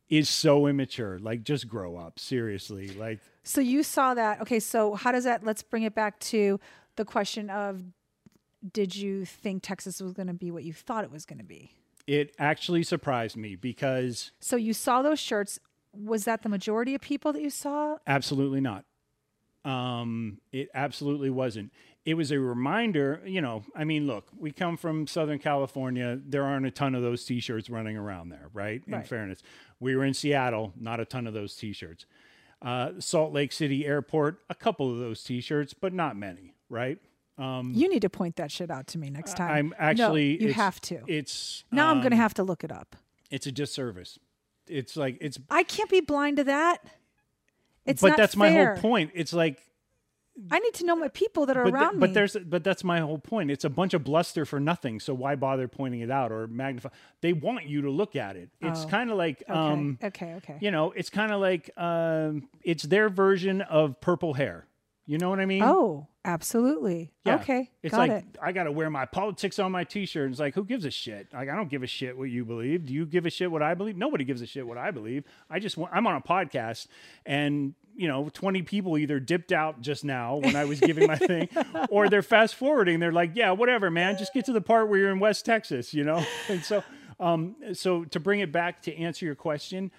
is 0.09 0.29
so 0.29 0.67
immature. 0.67 1.19
Like, 1.19 1.43
just 1.43 1.69
grow 1.69 1.97
up, 1.97 2.19
seriously. 2.19 2.89
Like, 2.89 3.19
So 3.43 3.61
you 3.61 3.83
saw 3.83 4.15
that. 4.15 4.41
Okay, 4.43 4.61
so 4.61 4.95
how 4.95 5.13
does 5.13 5.25
that 5.25 5.45
let's 5.45 5.63
bring 5.63 5.83
it 5.83 5.95
back 5.95 6.19
to 6.21 6.61
the 6.97 7.05
question 7.05 7.51
of 7.51 7.83
did 8.73 8.95
you 8.95 9.25
think 9.25 9.63
Texas 9.63 10.01
was 10.01 10.13
going 10.13 10.29
to 10.29 10.35
be 10.35 10.51
what 10.51 10.65
you 10.65 10.73
thought 10.73 11.05
it 11.05 11.11
was 11.11 11.25
going 11.25 11.39
to 11.39 11.45
be? 11.45 11.73
it 12.09 12.35
actually 12.39 12.83
surprised 12.83 13.37
me 13.37 13.55
because 13.55 14.33
So 14.41 14.57
you 14.57 14.73
saw 14.73 15.03
those 15.03 15.21
shirts. 15.21 15.61
Was 16.05 16.25
that 16.25 16.43
the 16.43 16.49
majority 16.49 16.95
of 16.95 17.01
people 17.01 17.33
that 17.33 17.43
you 17.43 17.51
saw? 17.51 17.99
Absolutely 18.07 18.61
not. 18.61 18.85
Um, 19.65 20.39
it 20.53 20.69
absolutely 20.75 21.31
wasn't. 21.31 21.73
It 22.05 22.15
was 22.15 22.31
a 22.31 22.39
reminder, 22.39 23.21
you 23.27 23.41
know, 23.41 23.65
I 23.75 23.85
mean, 23.85 24.07
look, 24.07 24.29
we 24.39 24.51
come 24.51 24.77
from 24.77 25.07
Southern 25.07 25.39
California. 25.39 26.19
There 26.25 26.45
aren't 26.45 26.65
a 26.65 26.71
ton 26.71 26.95
of 26.95 27.03
those 27.03 27.25
t 27.25 27.41
shirts 27.41 27.69
running 27.69 27.97
around 27.97 28.31
there, 28.31 28.49
right? 28.55 28.83
In 28.87 28.93
Right. 28.95 29.07
fairness, 29.07 29.43
we 29.79 29.95
were 29.95 30.05
in 30.05 30.15
Seattle, 30.15 30.73
not 30.79 31.01
a 31.01 31.05
ton 31.05 31.27
of 31.27 31.35
those 31.35 31.55
t 31.55 31.73
shirts. 31.73 32.07
Uh, 32.63 32.93
Salt 32.99 33.33
Lake 33.33 33.53
City 33.53 33.85
Airport, 33.85 34.39
a 34.49 34.55
couple 34.55 34.91
of 34.91 34.99
those 34.99 35.23
t 35.23 35.41
shirts, 35.41 35.75
but 35.75 35.93
not 35.93 36.17
many, 36.17 36.55
right? 36.71 36.99
You 37.39 37.89
need 37.89 38.03
to 38.03 38.11
point 38.11 38.37
that 38.37 38.51
shit 38.51 38.71
out 38.71 38.89
to 38.89 38.99
me 38.99 39.11
next 39.11 39.37
time. 39.37 39.51
I'm 39.51 39.75
actually. 39.79 40.39
No, 40.39 40.47
you 40.49 40.53
have 40.55 40.81
to. 40.83 41.03
It's 41.07 41.65
now 41.71 41.91
I'm 41.91 41.99
going 41.99 42.11
to 42.11 42.17
um, 42.17 42.23
have 42.23 42.35
to 42.35 42.43
look 42.43 42.65
it 42.65 42.73
up. 42.73 42.97
It's 43.31 43.47
a 43.47 43.53
disservice. 43.53 44.19
It's 44.71 44.97
like 44.97 45.19
it's, 45.21 45.39
I 45.51 45.63
can't 45.63 45.91
be 45.91 46.01
blind 46.01 46.37
to 46.39 46.45
that. 46.45 46.85
It's 47.87 48.03
but 48.03 48.17
that's 48.17 48.37
my 48.37 48.51
whole 48.51 48.77
point. 48.77 49.13
It's 49.15 49.33
like 49.33 49.63
I 50.53 50.59
need 50.61 50.75
to 50.75 50.85
know 50.87 50.95
my 50.95 51.09
people 51.09 51.47
that 51.47 51.57
are 51.57 51.65
but, 51.65 51.71
th- 51.71 51.75
around 51.83 52.01
but 52.01 52.11
me. 52.11 52.15
there's 52.15 52.37
but 52.37 52.63
that's 52.63 52.85
my 52.85 53.01
whole 53.01 53.19
point. 53.19 53.51
It's 53.51 53.65
a 53.65 53.71
bunch 53.71 53.95
of 53.95 54.05
bluster 54.05 54.45
for 54.45 54.61
nothing 54.61 55.01
so 55.01 55.15
why 55.15 55.35
bother 55.35 55.67
pointing 55.69 56.01
it 56.01 56.11
out 56.11 56.31
or 56.31 56.47
magnify? 56.47 56.91
They 57.23 57.33
want 57.33 57.67
you 57.67 57.83
to 57.83 57.91
look 57.91 58.15
at 58.15 58.37
it. 58.37 58.51
It's 58.61 58.85
Oh, 58.85 58.89
kind 58.89 59.11
of 59.11 59.17
like 59.17 59.43
okay, 59.49 59.53
um 59.59 59.99
okay, 60.05 60.35
okay. 60.35 60.59
you 60.61 60.71
know 60.71 60.93
it's 60.93 61.11
kind 61.11 61.33
of 61.33 61.41
like 61.41 61.71
um 61.77 62.49
it's 62.63 62.85
their 62.85 63.09
version 63.09 63.63
of 63.63 64.01
purple 64.01 64.35
hair. 64.35 64.67
You 65.07 65.17
know 65.17 65.31
what 65.31 65.41
i 65.41 65.47
mean? 65.47 65.63
Oh, 65.63 66.07
Absolutely. 66.29 67.11
Yeah. 67.25 67.37
Okay. 67.37 67.71
It's 67.83 67.93
got 67.93 68.01
like 68.01 68.11
it. 68.11 68.25
I 68.43 68.53
got 68.53 68.65
to 68.65 68.73
wear 68.73 68.91
my 68.91 69.07
politics 69.07 69.59
on 69.59 69.73
my 69.73 69.83
t-shirt. 69.85 70.31
It's 70.31 70.39
like 70.39 70.55
who 70.55 70.63
gives 70.63 70.85
a 70.85 70.91
shit? 70.91 71.27
Like 71.33 71.49
I 71.49 71.57
don't 71.57 71.71
give 71.71 71.83
a 71.83 71.87
shit 71.87 72.19
what 72.19 72.29
you 72.29 72.45
believe. 72.45 72.85
Do 72.85 72.93
you 72.93 73.07
give 73.07 73.25
a 73.25 73.31
shit 73.31 73.51
what 73.51 73.63
I 73.63 73.73
believe? 73.73 73.97
Nobody 73.97 74.25
gives 74.25 74.43
a 74.43 74.47
shit 74.47 74.67
what 74.67 74.77
I 74.77 74.91
believe. 74.91 75.25
I 75.49 75.59
just 75.59 75.79
want, 75.79 75.91
I'm 75.95 76.07
on 76.07 76.17
a 76.17 76.21
podcast 76.21 76.87
and 77.25 77.73
you 77.97 78.09
know 78.09 78.29
20 78.29 78.61
people 78.61 78.99
either 78.99 79.19
dipped 79.19 79.53
out 79.53 79.81
just 79.81 80.05
now 80.05 80.37
when 80.37 80.55
I 80.55 80.67
was 80.67 80.81
giving 80.81 81.07
my 81.07 81.17
thing 81.17 81.49
or 81.89 82.11
they're 82.11 82.21
fast 82.21 82.57
forwarding. 82.57 83.01
They're 83.01 83.11
like, 83.11 83.31
"Yeah, 83.33 83.53
whatever, 83.53 83.91
man. 83.91 84.19
Just 84.19 84.35
get 84.35 84.45
to 84.45 84.53
the 84.53 84.61
part 84.61 84.91
where 84.91 84.99
you're 84.99 85.11
in 85.11 85.21
West 85.21 85.47
Texas, 85.47 85.95
you 85.95 86.05
know?" 86.05 86.23
And 86.51 86.63
so 86.63 86.85
um 87.19 87.57
so 87.73 88.05
to 88.05 88.21
bring 88.21 88.41
it 88.41 88.53
back 88.53 88.83
to 88.83 88.95
answer 88.95 89.25
your 89.25 89.35
question, 89.35 89.91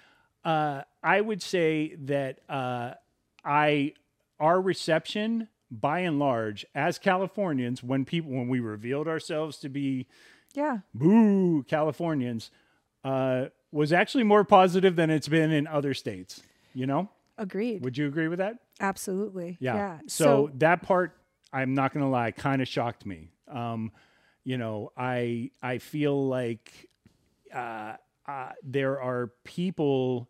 uh 0.44 0.82
I 1.02 1.20
would 1.20 1.42
say 1.42 1.96
that 2.04 2.38
uh 2.48 2.94
I 3.44 3.94
our 4.38 4.60
reception 4.60 5.48
by 5.70 6.00
and 6.00 6.18
large 6.18 6.66
as 6.74 6.98
Californians 6.98 7.82
when 7.82 8.04
people 8.04 8.30
when 8.32 8.48
we 8.48 8.60
revealed 8.60 9.06
ourselves 9.08 9.58
to 9.58 9.68
be 9.68 10.06
Yeah. 10.54 10.78
boo 10.94 11.62
Californians 11.68 12.50
uh, 13.04 13.46
was 13.72 13.92
actually 13.92 14.24
more 14.24 14.44
positive 14.44 14.96
than 14.96 15.10
it's 15.10 15.28
been 15.28 15.50
in 15.52 15.66
other 15.66 15.94
states. 15.94 16.42
You 16.74 16.86
know, 16.86 17.08
Agreed. 17.38 17.82
would 17.84 17.96
you 17.98 18.06
agree 18.06 18.28
with 18.28 18.38
that? 18.38 18.56
Absolutely. 18.80 19.56
Yeah. 19.60 19.74
Yeah. 19.74 19.98
So, 20.06 20.50
that 20.54 20.82
part, 20.82 21.16
I'm 21.52 21.74
not 21.74 21.92
gonna 21.92 22.10
lie, 22.10 22.30
kind 22.32 22.60
of 22.62 22.68
shocked 22.68 23.04
me. 23.06 23.30
Um, 23.48 23.92
you 24.44 24.56
know, 24.58 24.92
I 24.96 25.50
I 25.62 25.78
feel 25.78 26.26
like 26.28 26.88
uh, 27.54 27.94
uh, 28.26 28.52
there 28.62 29.00
are 29.00 29.32
people, 29.44 30.28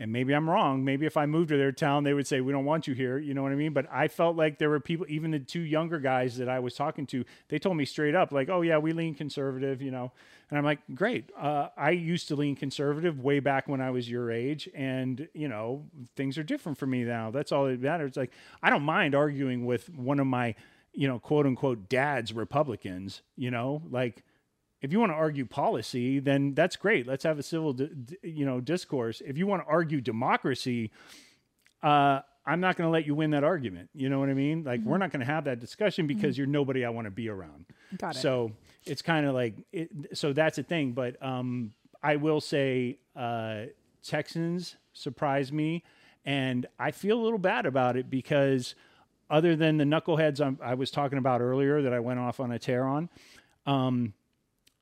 and 0.00 0.10
maybe 0.10 0.32
I'm 0.34 0.48
wrong. 0.48 0.82
Maybe 0.82 1.04
if 1.04 1.18
I 1.18 1.26
moved 1.26 1.50
to 1.50 1.58
their 1.58 1.72
town, 1.72 2.04
they 2.04 2.14
would 2.14 2.26
say 2.26 2.40
we 2.40 2.52
don't 2.52 2.64
want 2.64 2.86
you 2.86 2.94
here. 2.94 3.18
You 3.18 3.34
know 3.34 3.42
what 3.42 3.52
I 3.52 3.54
mean? 3.54 3.74
But 3.74 3.86
I 3.92 4.08
felt 4.08 4.34
like 4.34 4.58
there 4.58 4.70
were 4.70 4.80
people, 4.80 5.04
even 5.10 5.30
the 5.30 5.38
two 5.38 5.60
younger 5.60 6.00
guys 6.00 6.38
that 6.38 6.48
I 6.48 6.58
was 6.58 6.74
talking 6.74 7.06
to, 7.08 7.22
they 7.48 7.58
told 7.58 7.76
me 7.76 7.84
straight 7.84 8.14
up, 8.14 8.32
like, 8.32 8.48
"Oh 8.48 8.62
yeah, 8.62 8.78
we 8.78 8.94
lean 8.94 9.14
conservative," 9.14 9.82
you 9.82 9.90
know. 9.90 10.10
And 10.48 10.58
I'm 10.58 10.64
like, 10.64 10.80
"Great. 10.94 11.30
Uh, 11.38 11.68
I 11.76 11.90
used 11.90 12.28
to 12.28 12.34
lean 12.34 12.56
conservative 12.56 13.20
way 13.20 13.40
back 13.40 13.68
when 13.68 13.82
I 13.82 13.90
was 13.90 14.10
your 14.10 14.32
age, 14.32 14.70
and 14.74 15.28
you 15.34 15.48
know, 15.48 15.84
things 16.16 16.38
are 16.38 16.42
different 16.42 16.78
for 16.78 16.86
me 16.86 17.04
now. 17.04 17.30
That's 17.30 17.52
all 17.52 17.66
that 17.66 17.80
matters. 17.80 18.16
Like, 18.16 18.32
I 18.62 18.70
don't 18.70 18.84
mind 18.84 19.14
arguing 19.14 19.66
with 19.66 19.90
one 19.90 20.18
of 20.18 20.26
my, 20.26 20.54
you 20.94 21.08
know, 21.08 21.18
quote 21.18 21.44
unquote 21.44 21.90
dads 21.90 22.32
Republicans. 22.32 23.20
You 23.36 23.50
know, 23.50 23.82
like." 23.90 24.24
If 24.80 24.92
you 24.92 25.00
want 25.00 25.12
to 25.12 25.16
argue 25.16 25.44
policy, 25.44 26.20
then 26.20 26.54
that's 26.54 26.76
great. 26.76 27.06
Let's 27.06 27.24
have 27.24 27.38
a 27.38 27.42
civil, 27.42 27.76
you 28.22 28.46
know, 28.46 28.60
discourse. 28.60 29.20
If 29.24 29.36
you 29.36 29.46
want 29.46 29.62
to 29.62 29.68
argue 29.68 30.00
democracy, 30.00 30.90
uh, 31.82 32.20
I'm 32.46 32.60
not 32.60 32.76
going 32.76 32.88
to 32.88 32.90
let 32.90 33.06
you 33.06 33.14
win 33.14 33.30
that 33.30 33.44
argument. 33.44 33.90
You 33.94 34.08
know 34.08 34.18
what 34.18 34.30
I 34.30 34.34
mean? 34.34 34.64
Like 34.64 34.80
we're 34.82 34.98
not 34.98 35.12
going 35.12 35.20
to 35.20 35.26
have 35.26 35.44
that 35.44 35.60
discussion 35.60 36.06
because 36.06 36.38
you're 36.38 36.46
nobody 36.46 36.84
I 36.84 36.90
want 36.90 37.06
to 37.06 37.10
be 37.10 37.28
around. 37.28 37.66
Got 37.98 38.16
it. 38.16 38.20
So 38.20 38.52
it's 38.86 39.02
kind 39.02 39.26
of 39.26 39.34
like, 39.34 39.54
it, 39.72 39.90
so 40.14 40.32
that's 40.32 40.58
a 40.58 40.62
thing. 40.62 40.92
But 40.92 41.22
um, 41.22 41.72
I 42.02 42.16
will 42.16 42.40
say, 42.40 42.98
uh, 43.14 43.64
Texans 44.02 44.76
surprised 44.94 45.52
me, 45.52 45.84
and 46.24 46.66
I 46.78 46.90
feel 46.90 47.20
a 47.20 47.22
little 47.22 47.38
bad 47.38 47.66
about 47.66 47.98
it 47.98 48.08
because 48.08 48.74
other 49.28 49.54
than 49.54 49.76
the 49.76 49.84
knuckleheads 49.84 50.40
I'm, 50.44 50.58
I 50.62 50.74
was 50.74 50.90
talking 50.90 51.18
about 51.18 51.42
earlier 51.42 51.82
that 51.82 51.92
I 51.92 52.00
went 52.00 52.18
off 52.18 52.40
on 52.40 52.50
a 52.50 52.58
tear 52.58 52.84
on, 52.84 53.10
um, 53.66 54.14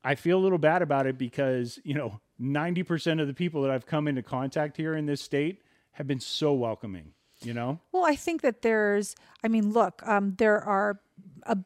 I 0.03 0.15
feel 0.15 0.37
a 0.37 0.41
little 0.41 0.57
bad 0.57 0.81
about 0.81 1.07
it 1.07 1.17
because, 1.17 1.79
you 1.83 1.93
know, 1.93 2.19
90% 2.41 3.21
of 3.21 3.27
the 3.27 3.33
people 3.33 3.61
that 3.63 3.71
I've 3.71 3.85
come 3.85 4.07
into 4.07 4.23
contact 4.23 4.77
here 4.77 4.95
in 4.95 5.05
this 5.05 5.21
state 5.21 5.61
have 5.93 6.07
been 6.07 6.19
so 6.19 6.53
welcoming, 6.53 7.13
you 7.41 7.53
know? 7.53 7.79
Well, 7.91 8.05
I 8.05 8.15
think 8.15 8.41
that 8.41 8.61
there's, 8.61 9.15
I 9.43 9.49
mean, 9.49 9.71
look, 9.71 10.01
um, 10.07 10.35
there 10.37 10.63
are, 10.63 11.01
a, 11.43 11.57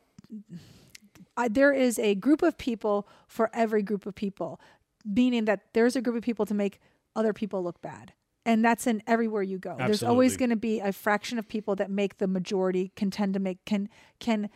I, 1.37 1.47
there 1.47 1.71
is 1.71 1.99
a 1.99 2.15
group 2.15 2.41
of 2.41 2.57
people 2.57 3.07
for 3.27 3.51
every 3.53 3.83
group 3.83 4.05
of 4.05 4.15
people, 4.15 4.59
meaning 5.05 5.45
that 5.45 5.61
there's 5.73 5.95
a 5.95 6.01
group 6.01 6.15
of 6.15 6.23
people 6.23 6.45
to 6.47 6.53
make 6.53 6.79
other 7.15 7.33
people 7.33 7.63
look 7.63 7.81
bad. 7.81 8.13
And 8.45 8.65
that's 8.65 8.87
in 8.87 9.01
everywhere 9.07 9.41
you 9.41 9.57
go. 9.57 9.75
There's 9.77 10.03
always 10.03 10.35
going 10.35 10.49
to 10.49 10.57
be 10.57 10.81
a 10.81 10.91
fraction 10.91 11.39
of 11.39 11.47
people 11.47 11.77
that 11.77 11.89
make 11.89 12.17
the 12.17 12.27
majority, 12.27 12.91
can 12.95 13.09
tend 13.09 13.35
to 13.35 13.39
make, 13.39 13.63
can, 13.63 13.87
can, 14.19 14.49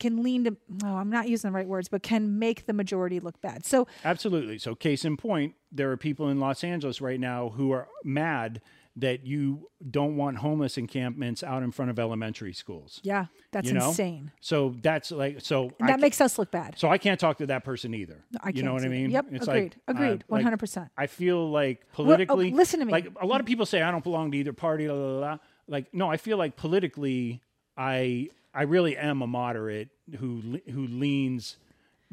can 0.00 0.22
lean 0.22 0.44
to, 0.44 0.56
oh, 0.84 0.96
I'm 0.96 1.10
not 1.10 1.28
using 1.28 1.50
the 1.50 1.54
right 1.54 1.68
words, 1.68 1.88
but 1.88 2.02
can 2.02 2.38
make 2.38 2.66
the 2.66 2.72
majority 2.72 3.20
look 3.20 3.40
bad. 3.40 3.64
So 3.64 3.86
Absolutely. 4.04 4.58
So, 4.58 4.74
case 4.74 5.04
in 5.04 5.16
point, 5.16 5.54
there 5.70 5.90
are 5.92 5.96
people 5.96 6.28
in 6.28 6.40
Los 6.40 6.64
Angeles 6.64 7.00
right 7.00 7.20
now 7.20 7.50
who 7.50 7.70
are 7.70 7.86
mad 8.02 8.60
that 8.96 9.24
you 9.24 9.68
don't 9.88 10.16
want 10.16 10.38
homeless 10.38 10.76
encampments 10.76 11.42
out 11.44 11.62
in 11.62 11.70
front 11.70 11.90
of 11.90 11.98
elementary 11.98 12.52
schools. 12.52 13.00
yeah, 13.04 13.26
that's 13.52 13.68
you 13.68 13.74
know? 13.74 13.88
insane. 13.88 14.32
So 14.40 14.74
that's 14.82 15.12
like 15.12 15.40
so. 15.40 15.70
That 15.78 16.00
makes 16.00 16.20
us 16.20 16.38
look 16.38 16.50
bad. 16.50 16.78
so 16.78 16.88
I 16.88 16.98
can't 16.98 17.18
talk 17.18 17.38
to 17.38 17.46
that 17.46 17.64
person 17.64 17.94
either. 17.94 18.24
I 18.40 18.50
you 18.50 18.62
know 18.62 18.72
what 18.72 18.84
I 18.84 18.88
mean? 18.88 19.10
Yep, 19.10 19.26
It's 19.30 19.46
agreed, 19.46 19.76
like, 19.86 19.96
uh, 19.96 20.02
agreed, 20.02 20.24
like, 20.28 20.44
100%. 20.44 20.90
I 20.96 21.06
feel 21.06 21.50
like 21.50 21.82
oh, 21.82 21.88
politically, 21.92 22.50
listen 22.50 22.80
to 22.80 22.86
me. 22.86 22.92
Like 22.92 23.08
a 23.20 23.26
lot 23.26 23.40
of 23.40 23.46
people 23.46 23.64
say, 23.64 23.80
I 23.80 23.90
don't 23.90 24.04
belong 24.04 24.32
to 24.32 24.38
either 24.38 24.52
party. 24.52 24.88
La, 24.88 24.94
la, 24.94 25.06
la, 25.06 25.18
la. 25.18 25.38
Like 25.68 25.94
no, 25.94 26.10
I 26.10 26.16
feel 26.16 26.36
like 26.36 26.56
politically, 26.56 27.40
I 27.76 28.30
I 28.54 28.62
really 28.62 28.96
am 28.96 29.22
a 29.22 29.26
moderate 29.26 29.88
who 30.18 30.60
who 30.70 30.86
leans 30.86 31.56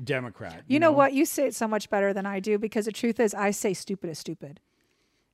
Democrat. 0.04 0.64
You 0.68 0.80
know 0.80 0.92
what? 0.92 1.14
You 1.14 1.26
say 1.26 1.48
it 1.48 1.56
so 1.56 1.68
much 1.68 1.90
better 1.90 2.14
than 2.14 2.26
I 2.26 2.40
do 2.40 2.58
because 2.60 2.86
the 2.86 2.92
truth 2.92 3.20
is, 3.20 3.34
I 3.34 3.52
say 3.52 3.74
stupid 3.74 4.10
is 4.10 4.20
stupid. 4.20 4.60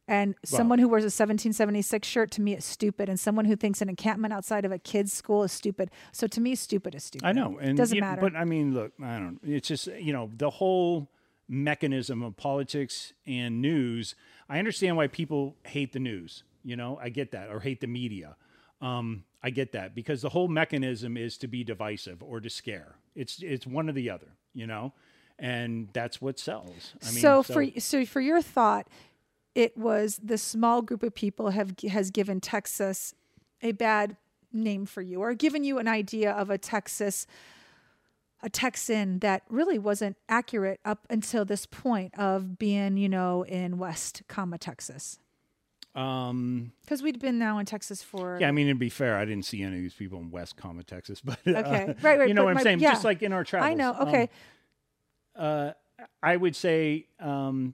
And 0.06 0.36
someone 0.44 0.80
who 0.80 0.90
wears 0.90 1.04
a 1.04 1.08
1776 1.08 2.06
shirt 2.06 2.30
to 2.32 2.42
me 2.42 2.54
is 2.56 2.66
stupid, 2.66 3.08
and 3.08 3.18
someone 3.18 3.46
who 3.46 3.56
thinks 3.56 3.82
an 3.82 3.88
encampment 3.88 4.34
outside 4.34 4.66
of 4.66 4.72
a 4.74 4.78
kid's 4.78 5.14
school 5.14 5.44
is 5.44 5.54
stupid. 5.54 5.92
So 6.12 6.28
to 6.28 6.42
me, 6.42 6.56
stupid 6.56 6.94
is 6.94 7.06
stupid. 7.06 7.26
I 7.26 7.32
know, 7.32 7.58
and 7.58 7.78
doesn't 7.78 7.96
you- 7.96 8.02
matter. 8.02 8.20
But 8.20 8.36
I 8.36 8.44
mean, 8.44 8.74
look, 8.74 8.92
I 9.02 9.18
don't. 9.20 9.40
It's 9.44 9.68
just 9.70 9.88
you 9.88 10.12
know 10.12 10.30
the 10.36 10.50
whole 10.50 11.10
mechanism 11.48 12.22
of 12.22 12.36
politics 12.36 13.14
and 13.26 13.62
news. 13.62 14.16
I 14.50 14.60
understand 14.60 14.98
why 14.98 15.08
people 15.08 15.56
hate 15.64 15.94
the 15.94 16.00
news. 16.00 16.44
You 16.66 16.76
know, 16.76 17.00
I 17.02 17.08
get 17.10 17.32
that, 17.32 17.50
or 17.50 17.62
hate 17.62 17.80
the 17.80 17.88
media. 17.88 18.36
Um, 18.82 19.24
I 19.44 19.50
get 19.50 19.74
that 19.74 19.94
because 19.94 20.22
the 20.22 20.30
whole 20.30 20.48
mechanism 20.48 21.18
is 21.18 21.38
to 21.40 21.48
be 21.48 21.64
divisive 21.64 22.24
or 22.24 22.40
to 22.40 22.50
scare. 22.50 22.96
It's 23.16 23.42
it's 23.44 23.68
one 23.68 23.90
or 23.90 23.94
the 23.94 24.10
other. 24.10 24.30
You 24.54 24.68
know, 24.68 24.94
and 25.40 25.90
that's 25.94 26.22
what 26.22 26.40
sells. 26.40 26.94
I 27.02 27.12
mean, 27.12 27.22
so, 27.22 27.44
for 27.44 27.66
so 27.80 28.06
for 28.06 28.22
your 28.22 28.42
thought, 28.42 28.88
it 29.56 29.78
was 29.78 30.20
the 30.24 30.38
small 30.38 30.82
group 30.82 31.04
of 31.04 31.14
people 31.14 31.50
have 31.50 31.74
has 31.90 32.12
given 32.12 32.40
Texas 32.40 33.14
a 33.62 33.72
bad 33.72 34.16
name 34.52 34.86
for 34.86 35.02
you, 35.02 35.22
or 35.22 35.34
given 35.34 35.64
you 35.64 35.80
an 35.80 35.88
idea 35.88 36.32
of 36.32 36.50
a 36.50 36.58
Texas, 36.58 37.26
a 38.42 38.50
Texan 38.50 39.20
that 39.20 39.44
really 39.50 39.80
wasn't 39.80 40.18
accurate 40.30 40.80
up 40.86 41.08
until 41.10 41.44
this 41.46 41.66
point 41.66 42.18
of 42.18 42.58
being, 42.58 42.98
you 42.98 43.10
know, 43.10 43.44
in 43.44 43.78
West, 43.78 44.22
comma 44.28 44.58
Texas. 44.58 45.20
Um, 45.96 46.72
Because 46.82 47.02
we'd 47.04 47.20
been 47.20 47.38
now 47.38 47.60
in 47.60 47.66
Texas 47.66 48.02
for 48.02 48.38
yeah, 48.42 48.48
I 48.48 48.52
mean, 48.52 48.68
to 48.68 48.76
be 48.76 48.90
fair, 48.90 49.18
I 49.18 49.26
didn't 49.26 49.46
see 49.46 49.62
any 49.62 49.76
of 49.78 49.82
these 49.82 49.94
people 49.94 50.20
in 50.20 50.32
West 50.32 50.56
Comma, 50.58 50.84
Texas, 50.84 51.22
but 51.26 51.38
uh, 51.48 51.52
Okay. 51.52 51.96
Right, 52.02 52.20
right, 52.20 52.28
You 52.28 52.34
know 52.34 52.46
what 52.46 52.58
I'm 52.58 52.64
saying? 52.64 52.80
yeah. 52.80 52.92
Just 52.94 53.04
like 53.06 53.22
in 53.22 53.32
our 53.34 53.44
travels. 53.44 53.72
I 53.72 53.74
know. 53.76 53.94
Um, 53.98 54.08
Okay, 54.08 54.30
uh, 55.36 55.72
I 56.22 56.36
would 56.38 56.56
say 56.56 57.08
um, 57.20 57.74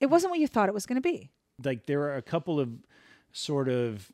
it 0.00 0.06
wasn't 0.06 0.30
what 0.30 0.40
you 0.40 0.46
thought 0.48 0.68
it 0.68 0.74
was 0.74 0.86
going 0.86 1.00
to 1.00 1.08
be. 1.08 1.30
like 1.62 1.86
there 1.86 2.02
are 2.02 2.16
a 2.16 2.22
couple 2.22 2.58
of 2.60 2.70
sort 3.32 3.68
of 3.68 4.10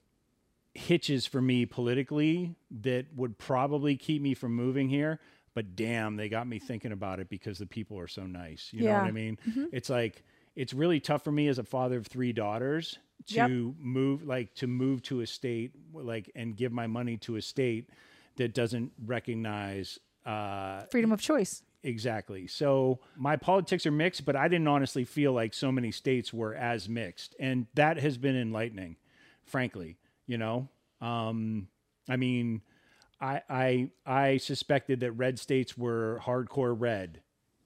hitches 0.74 1.26
for 1.26 1.40
me 1.42 1.66
politically 1.66 2.54
that 2.70 3.06
would 3.16 3.36
probably 3.38 3.96
keep 3.96 4.22
me 4.22 4.34
from 4.34 4.54
moving 4.54 4.88
here 4.88 5.18
but 5.52 5.74
damn 5.74 6.14
they 6.16 6.28
got 6.28 6.46
me 6.46 6.60
thinking 6.60 6.92
about 6.92 7.18
it 7.18 7.28
because 7.28 7.58
the 7.58 7.66
people 7.66 7.98
are 7.98 8.06
so 8.06 8.24
nice 8.24 8.68
you 8.72 8.84
know 8.84 8.92
what 8.92 9.08
i 9.08 9.10
mean 9.10 9.36
it's 9.72 9.90
like 9.90 10.22
it's 10.60 10.74
really 10.74 11.00
tough 11.00 11.24
for 11.24 11.32
me 11.32 11.48
as 11.48 11.58
a 11.58 11.64
father 11.64 11.96
of 11.96 12.06
three 12.06 12.32
daughters 12.34 12.98
to 13.28 13.34
Yep. 13.36 13.50
move 13.78 14.22
like 14.26 14.54
to 14.56 14.66
move 14.66 15.02
to 15.04 15.20
a 15.22 15.26
state 15.26 15.72
like 15.94 16.30
and 16.34 16.54
give 16.56 16.70
my 16.70 16.86
money 16.86 17.16
to 17.16 17.36
a 17.36 17.42
state 17.42 17.88
that 18.36 18.52
doesn't 18.52 18.92
recognize 19.06 19.98
uh 20.26 20.82
Freedom 20.90 21.12
of 21.12 21.20
choice. 21.20 21.62
Exactly. 21.82 22.46
So 22.46 22.98
my 23.16 23.36
politics 23.36 23.86
are 23.86 23.90
mixed, 23.90 24.26
but 24.26 24.36
I 24.36 24.48
didn't 24.48 24.68
honestly 24.68 25.04
feel 25.06 25.32
like 25.32 25.54
so 25.54 25.72
many 25.72 25.90
states 25.90 26.30
were 26.30 26.54
as 26.54 26.90
mixed, 26.90 27.34
and 27.40 27.66
that 27.74 27.96
has 27.96 28.18
been 28.18 28.36
enlightening, 28.36 28.96
frankly. 29.44 29.96
You 30.26 30.36
know, 30.36 30.68
um, 31.00 31.68
I 32.06 32.16
mean, 32.16 32.60
I 33.18 33.40
I 33.48 33.90
I 34.04 34.36
suspected 34.36 35.00
that 35.00 35.12
red 35.12 35.38
states 35.38 35.78
were 35.78 36.20
hardcore 36.22 36.74
red, 36.78 37.22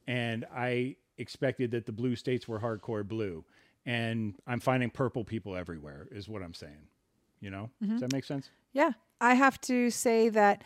and 0.06 0.44
I 0.54 0.94
expected 1.18 1.70
that 1.72 1.86
the 1.86 1.92
blue 1.92 2.16
states 2.16 2.48
were 2.48 2.60
hardcore 2.60 3.06
blue, 3.06 3.44
and 3.86 4.34
I'm 4.46 4.60
finding 4.60 4.90
purple 4.90 5.24
people 5.24 5.56
everywhere. 5.56 6.08
Is 6.10 6.28
what 6.28 6.42
I'm 6.42 6.54
saying. 6.54 6.88
You 7.40 7.50
know, 7.50 7.70
does 7.86 8.00
that 8.00 8.12
make 8.12 8.24
sense? 8.24 8.50
Yeah, 8.72 8.92
I 9.20 9.34
have 9.34 9.60
to 9.62 9.90
say 9.90 10.28
that 10.30 10.62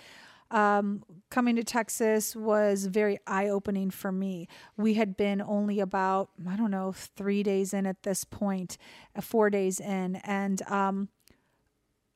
um, 0.51 1.05
coming 1.31 1.57
to 1.57 1.65
Texas 1.65 2.35
was 2.35 2.87
very 2.87 3.19
eye 3.27 3.49
opening 3.49 3.91
for 3.91 4.11
me. 4.11 4.49
We 4.77 4.95
had 4.95 5.17
been 5.17 5.43
only 5.43 5.81
about, 5.81 6.31
I 6.49 6.57
don't 6.57 6.71
know, 6.71 6.93
three 6.93 7.43
days 7.43 7.75
in 7.75 7.87
at 7.87 8.03
this 8.03 8.25
uh, 8.41 9.21
four 9.21 9.51
days 9.51 9.81
in. 9.81 10.17
And 10.17 10.63
um, 10.63 11.09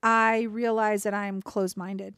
I 0.02 0.42
realized 0.42 1.04
that 1.04 1.14
I'm 1.14 1.42
closed 1.42 1.76
minded. 1.76 2.14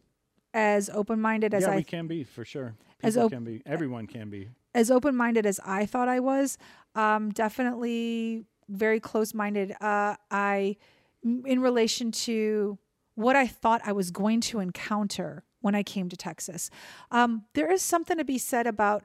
as 0.52 0.88
open 0.90 1.20
minded 1.20 1.52
as 1.52 1.64
yeah, 1.64 1.70
I 1.70 1.76
we 1.76 1.84
can 1.84 2.06
be 2.06 2.22
for 2.22 2.44
sure. 2.44 2.74
As 3.02 3.16
op- 3.18 3.32
can 3.32 3.44
be. 3.44 3.62
Everyone 3.66 4.06
can 4.06 4.30
be. 4.30 4.48
As 4.74 4.90
open 4.90 5.14
minded 5.16 5.46
as 5.46 5.60
I 5.64 5.86
thought 5.86 6.08
I 6.08 6.20
was. 6.20 6.58
Um, 6.94 7.30
definitely 7.30 8.44
very 8.68 9.00
close 9.00 9.34
minded. 9.34 9.72
Uh, 9.80 10.16
I, 10.30 10.76
in 11.22 11.60
relation 11.60 12.10
to 12.12 12.78
what 13.14 13.36
I 13.36 13.46
thought 13.46 13.80
I 13.84 13.92
was 13.92 14.10
going 14.10 14.40
to 14.42 14.60
encounter 14.60 15.44
when 15.60 15.74
I 15.74 15.82
came 15.82 16.08
to 16.08 16.16
Texas, 16.16 16.70
um, 17.10 17.44
there 17.54 17.70
is 17.70 17.82
something 17.82 18.16
to 18.18 18.24
be 18.24 18.38
said 18.38 18.66
about 18.66 19.04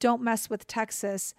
don't 0.00 0.22
mess 0.22 0.48
with 0.50 0.66
Texas 0.66 1.34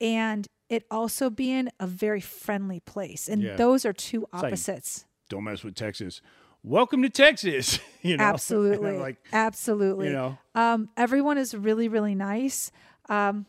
and 0.00 0.46
it 0.68 0.84
also 0.90 1.30
being 1.30 1.68
a 1.78 1.86
very 1.86 2.20
friendly 2.20 2.80
place. 2.80 3.28
And 3.28 3.42
Yeah. 3.42 3.56
those 3.56 3.84
are 3.84 3.92
two 3.92 4.26
like- 4.32 4.44
opposites. 4.44 5.04
Don't 5.28 5.44
mess 5.44 5.62
with 5.64 5.74
Texas. 5.74 6.20
Welcome 6.62 7.02
to 7.02 7.08
Texas. 7.08 7.78
you 8.02 8.16
know, 8.16 8.24
Absolutely. 8.34 8.96
like 8.98 9.16
Absolutely. 9.32 10.06
you 10.08 10.12
know. 10.12 10.38
Um, 10.54 10.88
everyone 10.96 11.38
is 11.38 11.54
really, 11.54 11.88
really 11.88 12.14
nice. 12.14 12.72
Um, 13.08 13.46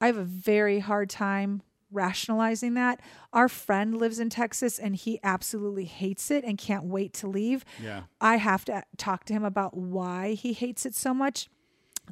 I 0.00 0.06
have 0.06 0.16
a 0.16 0.24
very 0.24 0.80
hard 0.80 1.10
time 1.10 1.62
rationalizing 1.90 2.74
that. 2.74 3.00
Our 3.32 3.48
friend 3.48 3.96
lives 3.96 4.18
in 4.18 4.30
Texas 4.30 4.78
and 4.78 4.94
he 4.94 5.18
absolutely 5.22 5.84
hates 5.84 6.30
it 6.30 6.44
and 6.44 6.58
can't 6.58 6.84
wait 6.84 7.12
to 7.14 7.26
leave. 7.26 7.64
Yeah. 7.82 8.02
I 8.20 8.36
have 8.36 8.64
to 8.66 8.84
talk 8.96 9.24
to 9.24 9.32
him 9.32 9.44
about 9.44 9.76
why 9.76 10.34
he 10.34 10.52
hates 10.52 10.84
it 10.84 10.94
so 10.94 11.14
much. 11.14 11.48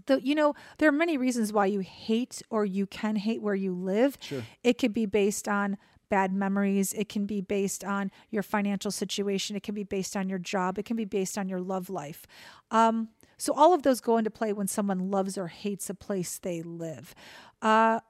Though 0.07 0.17
you 0.17 0.35
know, 0.35 0.55
there 0.79 0.89
are 0.89 0.93
many 0.93 1.17
reasons 1.17 1.53
why 1.53 1.67
you 1.67 1.81
hate 1.81 2.43
or 2.51 2.65
you 2.65 2.87
can 2.87 3.17
hate 3.17 3.41
where 3.41 3.55
you 3.55 3.73
live. 3.73 4.19
Sure. 4.21 4.43
It 4.63 4.79
could 4.79 4.93
be 4.93 5.07
based 5.07 5.49
on 5.49 5.79
bad 6.09 6.33
memories. 6.33 6.93
It 6.93 7.09
can 7.09 7.27
be 7.27 7.41
based 7.41 7.83
on 7.85 8.11
your 8.31 8.43
financial 8.43 8.91
situation. 8.91 9.57
It 9.57 9.63
can 9.63 9.75
be 9.75 9.85
based 9.85 10.17
on 10.17 10.29
your 10.29 10.39
job. 10.39 10.79
It 10.79 10.85
can 10.85 10.97
be 10.97 11.05
based 11.05 11.37
on 11.37 11.49
your 11.49 11.61
love 11.61 11.91
life. 11.91 12.27
Um, 12.71 13.09
so 13.39 13.53
all 13.53 13.75
of 13.75 13.83
those 13.83 14.01
go 14.01 14.17
into 14.17 14.31
play 14.31 14.53
when 14.53 14.67
someone 14.67 15.11
loves 15.11 15.37
or 15.37 15.49
hates 15.49 15.91
a 15.91 15.95
place 15.95 16.39
they 16.39 16.63
live. 16.63 17.15
Uh, 17.61 18.01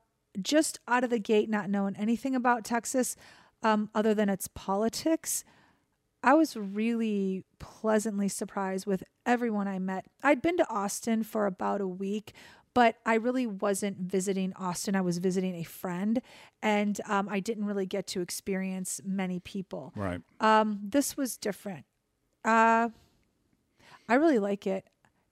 just 0.41 0.79
out 0.87 1.05
of 1.05 1.11
the 1.11 1.19
gate, 1.19 1.49
not 1.49 1.71
knowing 1.71 1.97
anything 1.97 2.35
about 2.35 2.65
Texas 2.65 3.17
um, 3.63 3.91
other 3.95 4.15
than 4.15 4.29
its 4.29 4.49
politics, 4.49 5.45
I 6.23 6.35
was 6.35 6.57
really 6.57 7.45
pleasantly 7.59 8.29
surprised 8.29 8.87
with 8.87 9.05
everyone 9.25 9.69
I 9.69 9.79
met. 9.79 10.07
I'd 10.23 10.43
been 10.43 10.57
to 10.59 10.69
Austin 10.69 11.23
for 11.23 11.47
about 11.47 11.81
a 11.81 11.89
week, 11.89 12.33
but 12.75 12.97
I 13.07 13.15
really 13.15 13.47
wasn't 13.47 13.99
visiting 13.99 14.53
Austin. 14.55 14.95
I 14.95 15.01
was 15.01 15.19
visiting 15.19 15.55
a 15.55 15.63
friend, 15.63 16.21
and 16.63 17.01
um, 17.09 17.29
I 17.29 17.41
didn't 17.41 17.65
really 17.65 17.87
get 17.87 18.07
to 18.09 18.21
experience 18.21 19.01
many 19.05 19.41
people. 19.41 19.93
Right. 19.97 20.21
Um, 20.41 20.81
this 20.83 21.17
was 21.17 21.37
different. 21.37 21.87
Uh, 22.45 22.91
I 24.09 24.15
really 24.15 24.39
like 24.39 24.67
it. 24.67 24.87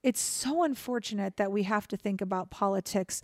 It's 0.05 0.20
so 0.20 0.62
unfortunate 0.62 1.39
that 1.39 1.51
we 1.51 1.62
have 1.62 1.89
to 1.89 1.97
think 1.97 2.20
about 2.20 2.51
politics 2.51 3.22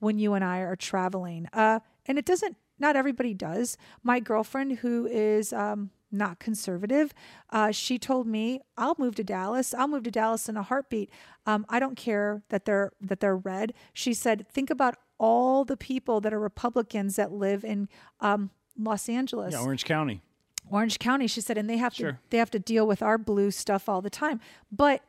when 0.00 0.18
you 0.18 0.34
and 0.34 0.44
I 0.44 0.58
are 0.58 0.74
traveling. 0.74 1.48
Uh, 1.52 1.78
and 2.04 2.18
it 2.18 2.26
doesn't, 2.26 2.56
not 2.80 2.96
everybody 2.96 3.32
does. 3.32 3.78
My 4.02 4.18
girlfriend, 4.18 4.78
who 4.78 5.06
is 5.06 5.52
um, 5.52 5.90
not 6.10 6.40
conservative, 6.40 7.14
uh, 7.50 7.70
she 7.70 7.96
told 7.96 8.26
me, 8.26 8.60
"I'll 8.76 8.96
move 8.98 9.14
to 9.14 9.24
Dallas. 9.24 9.72
I'll 9.72 9.86
move 9.86 10.02
to 10.02 10.10
Dallas 10.10 10.48
in 10.48 10.56
a 10.56 10.62
heartbeat. 10.62 11.10
Um, 11.46 11.64
I 11.68 11.78
don't 11.78 11.96
care 11.96 12.42
that 12.48 12.64
they're 12.64 12.90
that 13.00 13.20
they're 13.20 13.36
red." 13.36 13.72
She 13.92 14.12
said, 14.12 14.48
"Think 14.48 14.68
about 14.68 14.96
all 15.18 15.64
the 15.64 15.76
people 15.76 16.20
that 16.22 16.34
are 16.34 16.40
Republicans 16.40 17.14
that 17.16 17.30
live 17.30 17.64
in 17.64 17.88
um, 18.20 18.50
Los 18.76 19.08
Angeles." 19.08 19.52
Yeah, 19.52 19.62
Orange 19.62 19.84
County. 19.84 20.22
Orange 20.68 20.98
County, 20.98 21.28
she 21.28 21.40
said, 21.40 21.56
and 21.56 21.70
they 21.70 21.76
have 21.76 21.94
to 21.94 22.18
they 22.30 22.38
have 22.38 22.50
to 22.50 22.58
deal 22.58 22.86
with 22.86 23.00
our 23.00 23.16
blue 23.16 23.52
stuff 23.52 23.88
all 23.88 24.02
the 24.02 24.10
time. 24.10 24.40
But 24.72 25.02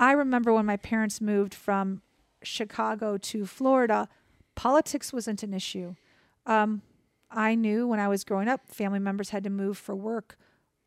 I 0.00 0.12
remember 0.12 0.52
when 0.52 0.64
my 0.64 0.78
parents 0.78 1.20
moved 1.20 1.54
from 1.54 2.00
Chicago 2.42 3.18
to 3.18 3.44
Florida, 3.44 4.08
politics 4.54 5.12
wasn't 5.12 5.42
an 5.42 5.52
issue. 5.52 5.94
Um, 6.46 6.80
I 7.30 7.54
knew 7.54 7.86
when 7.86 8.00
I 8.00 8.08
was 8.08 8.24
growing 8.24 8.48
up, 8.48 8.66
family 8.66 8.98
members 8.98 9.28
had 9.30 9.44
to 9.44 9.50
move 9.50 9.76
for 9.76 9.94
work 9.94 10.38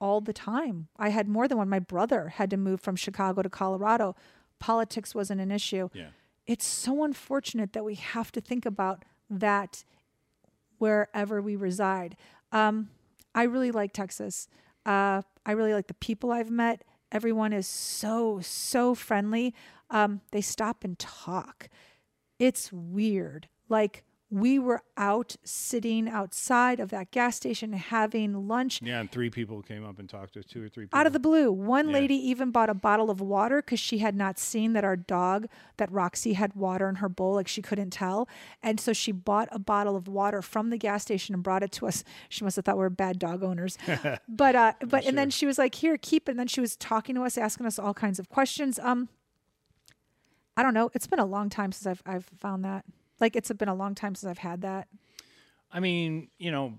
all 0.01 0.19
the 0.19 0.33
time. 0.33 0.87
I 0.97 1.09
had 1.09 1.27
more 1.27 1.47
than 1.47 1.59
one. 1.59 1.69
My 1.69 1.79
brother 1.79 2.29
had 2.29 2.49
to 2.49 2.57
move 2.57 2.81
from 2.81 2.95
Chicago 2.95 3.43
to 3.43 3.49
Colorado. 3.49 4.15
Politics 4.59 5.13
wasn't 5.13 5.39
an 5.39 5.51
issue. 5.51 5.89
Yeah. 5.93 6.07
It's 6.47 6.65
so 6.65 7.03
unfortunate 7.03 7.71
that 7.73 7.85
we 7.85 7.95
have 7.95 8.31
to 8.31 8.41
think 8.41 8.65
about 8.65 9.05
that 9.29 9.83
wherever 10.79 11.39
we 11.39 11.55
reside. 11.55 12.17
Um, 12.51 12.89
I 13.35 13.43
really 13.43 13.71
like 13.71 13.93
Texas. 13.93 14.49
Uh, 14.87 15.21
I 15.45 15.51
really 15.51 15.73
like 15.73 15.87
the 15.87 15.93
people 15.93 16.31
I've 16.31 16.51
met. 16.51 16.83
Everyone 17.13 17.53
is 17.53 17.67
so, 17.67 18.39
so 18.41 18.95
friendly. 18.95 19.53
Um, 19.91 20.21
they 20.31 20.41
stop 20.41 20.83
and 20.83 20.97
talk. 20.97 21.69
It's 22.39 22.73
weird. 22.73 23.47
Like 23.69 24.03
we 24.33 24.57
were 24.57 24.81
out 24.97 25.35
sitting 25.43 26.09
outside 26.09 26.79
of 26.79 26.89
that 26.89 27.11
gas 27.11 27.35
station 27.35 27.71
having 27.73 28.47
lunch 28.47 28.81
Yeah, 28.81 28.99
and 28.99 29.11
three 29.11 29.29
people 29.29 29.61
came 29.61 29.85
up 29.85 29.99
and 29.99 30.09
talked 30.09 30.33
to 30.33 30.39
us, 30.39 30.45
two 30.45 30.63
or 30.65 30.69
three 30.69 30.85
people. 30.85 30.97
out 30.97 31.05
of 31.05 31.13
the 31.13 31.19
blue. 31.19 31.51
One 31.51 31.87
Yeah. 31.89 31.93
lady 31.93 32.15
even 32.15 32.49
bought 32.49 32.69
a 32.69 32.73
bottle 32.73 33.11
of 33.11 33.21
water 33.21 33.57
because 33.61 33.79
she 33.79 33.99
had 33.99 34.15
not 34.15 34.39
seen 34.39 34.73
that 34.73 34.83
our 34.83 34.95
dog, 34.95 35.47
that 35.77 35.91
Roxy 35.91 36.33
had 36.33 36.55
water 36.55 36.89
in 36.89 36.95
her 36.95 37.09
bowl, 37.09 37.35
like 37.35 37.47
she 37.47 37.61
couldn't 37.61 37.91
tell. 37.91 38.27
And 38.63 38.79
so 38.79 38.91
she 38.91 39.11
bought 39.11 39.49
a 39.51 39.59
bottle 39.59 39.95
of 39.95 40.07
water 40.07 40.41
from 40.41 40.71
the 40.71 40.77
gas 40.77 41.03
station 41.03 41.35
and 41.35 41.43
brought 41.43 41.61
it 41.61 41.71
to 41.73 41.85
us. 41.85 42.03
She 42.29 42.43
must 42.43 42.55
have 42.55 42.65
thought 42.65 42.77
we 42.77 42.81
were 42.83 42.89
bad 42.89 43.19
dog 43.19 43.43
owners. 43.43 43.77
but 44.27 44.55
uh 44.55 44.73
but 44.87 45.05
and 45.05 45.15
then 45.15 45.29
she 45.29 45.45
was 45.45 45.59
like, 45.59 45.75
here, 45.75 45.95
keep 45.97 46.27
it. 46.27 46.31
And 46.31 46.39
then 46.39 46.47
she 46.47 46.59
was 46.61 46.75
talking 46.75 47.13
to 47.15 47.21
us, 47.21 47.37
asking 47.37 47.67
us 47.67 47.77
all 47.77 47.93
kinds 47.93 48.17
of 48.17 48.29
questions. 48.29 48.79
Um 48.79 49.09
I 50.57 50.63
don't 50.63 50.73
know. 50.73 50.89
It's 50.93 51.07
been 51.07 51.19
a 51.19 51.25
long 51.25 51.49
time 51.49 51.71
since 51.71 51.85
I've 51.85 52.01
I've 52.11 52.25
found 52.39 52.63
that. 52.65 52.85
Like 53.23 53.37
it's 53.37 53.49
been 53.53 53.69
a 53.69 53.73
long 53.73 53.95
time 53.95 54.15
since 54.15 54.29
I've 54.29 54.37
had 54.37 54.63
that. 54.63 54.89
I 55.71 55.79
mean, 55.79 56.27
you 56.39 56.51
know, 56.51 56.73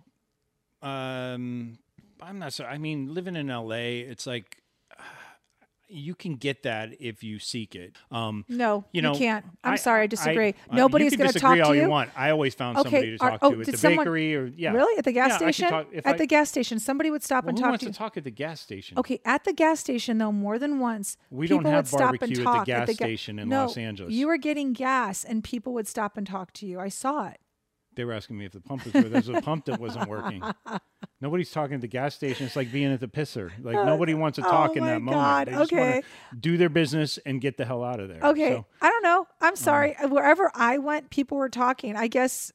um, 0.82 1.78
I'm 2.20 2.38
not 2.38 2.52
so. 2.52 2.66
I 2.66 2.76
mean, 2.76 3.14
living 3.14 3.34
in 3.34 3.46
LA, 3.46 4.04
it's 4.04 4.26
like 4.26 4.58
you 5.94 6.14
can 6.14 6.34
get 6.34 6.62
that 6.64 6.90
if 7.00 7.22
you 7.22 7.38
seek 7.38 7.74
it. 7.74 7.94
Um, 8.10 8.44
No, 8.48 8.84
you 8.92 9.00
know, 9.02 9.14
can't. 9.14 9.44
I'm 9.62 9.74
I- 9.74 9.76
sorry, 9.76 10.02
I 10.02 10.06
disagree. 10.06 10.48
I- 10.48 10.54
uh, 10.72 10.76
Nobody's 10.76 11.14
going 11.16 11.30
to 11.30 11.38
talk 11.38 11.56
to 11.56 11.74
you. 11.74 11.82
you 11.82 11.88
want. 11.88 12.10
I 12.16 12.30
always 12.30 12.54
found 12.54 12.78
Okay, 12.78 12.90
somebody 12.90 13.18
to 13.18 13.24
are- 13.24 13.30
talk 13.30 13.38
oh, 13.42 13.54
to 13.54 13.60
at 13.60 13.66
the 13.66 13.76
someone- 13.76 14.04
bakery 14.04 14.34
or 14.36 14.46
yeah. 14.56 14.72
Really? 14.72 14.98
At 14.98 15.04
the 15.04 15.12
gas 15.12 15.30
Yeah, 15.30 15.36
station? 15.38 15.68
talk- 15.68 15.86
at 16.04 16.18
the 16.18 16.26
gas 16.26 16.48
station, 16.48 16.78
somebody 16.78 17.10
would 17.10 17.22
stop 17.22 17.44
Well, 17.44 17.50
and 17.50 17.58
who 17.58 17.62
talk 17.62 17.70
wants 17.70 17.80
to 17.84 17.86
to 17.86 17.90
you. 17.92 17.98
talk 17.98 18.16
at 18.16 18.24
the 18.24 18.30
gas 18.30 18.60
station? 18.60 18.98
Okay, 18.98 19.20
at 19.24 19.44
the 19.44 19.52
gas 19.52 19.80
station 19.80 20.18
though, 20.18 20.32
more 20.32 20.58
than 20.58 20.78
once, 20.80 21.16
We 21.30 21.46
don't 21.46 21.60
people 21.60 21.70
have 21.70 21.84
would 21.84 21.88
stop 21.88 22.00
and 22.10 22.18
barbecue 22.20 22.36
at 22.36 22.38
the 22.38 22.44
talk 22.44 22.66
gas 22.66 22.88
ga- 22.88 22.94
station 22.94 23.38
in 23.38 23.48
no, 23.48 23.62
Los 23.66 23.76
Angeles. 23.76 24.12
You 24.12 24.26
were 24.26 24.36
getting 24.36 24.72
gas, 24.72 25.24
and 25.24 25.44
people 25.44 25.72
would 25.74 25.86
stop 25.86 26.16
and 26.16 26.26
talk 26.26 26.52
to 26.54 26.66
you. 26.66 26.80
I 26.80 26.88
saw 26.88 27.28
it. 27.28 27.38
They 27.96 28.04
were 28.04 28.12
asking 28.12 28.38
me 28.38 28.46
if 28.46 28.52
the 28.52 28.60
pump 28.60 28.84
was. 28.84 28.92
There's 28.92 29.28
a 29.28 29.40
pump 29.40 29.66
that 29.66 29.80
wasn't 29.80 30.08
working. 30.08 30.42
Nobody's 31.20 31.50
talking 31.50 31.76
at 31.76 31.80
the 31.80 31.88
gas 31.88 32.14
station. 32.14 32.46
It's 32.46 32.56
like 32.56 32.72
being 32.72 32.92
at 32.92 33.00
the 33.00 33.08
pisser. 33.08 33.50
Like 33.62 33.76
uh, 33.76 33.84
nobody 33.84 34.14
wants 34.14 34.36
to 34.36 34.46
oh 34.46 34.50
talk 34.50 34.70
oh 34.70 34.74
in 34.74 34.84
that 34.84 35.00
moment. 35.00 35.46
They 35.46 35.52
just 35.52 35.72
okay. 35.72 35.92
want 35.92 36.04
to 36.04 36.36
do 36.36 36.56
their 36.56 36.68
business 36.68 37.18
and 37.24 37.40
get 37.40 37.56
the 37.56 37.64
hell 37.64 37.84
out 37.84 38.00
of 38.00 38.08
there. 38.08 38.20
Okay, 38.22 38.50
So, 38.50 38.66
I 38.82 38.90
don't 38.90 39.02
know. 39.02 39.26
I'm 39.40 39.56
sorry. 39.56 39.96
Wherever 40.02 40.50
I 40.54 40.78
went, 40.78 41.10
people 41.10 41.38
were 41.38 41.48
talking. 41.48 41.96
I 41.96 42.08
guess. 42.08 42.52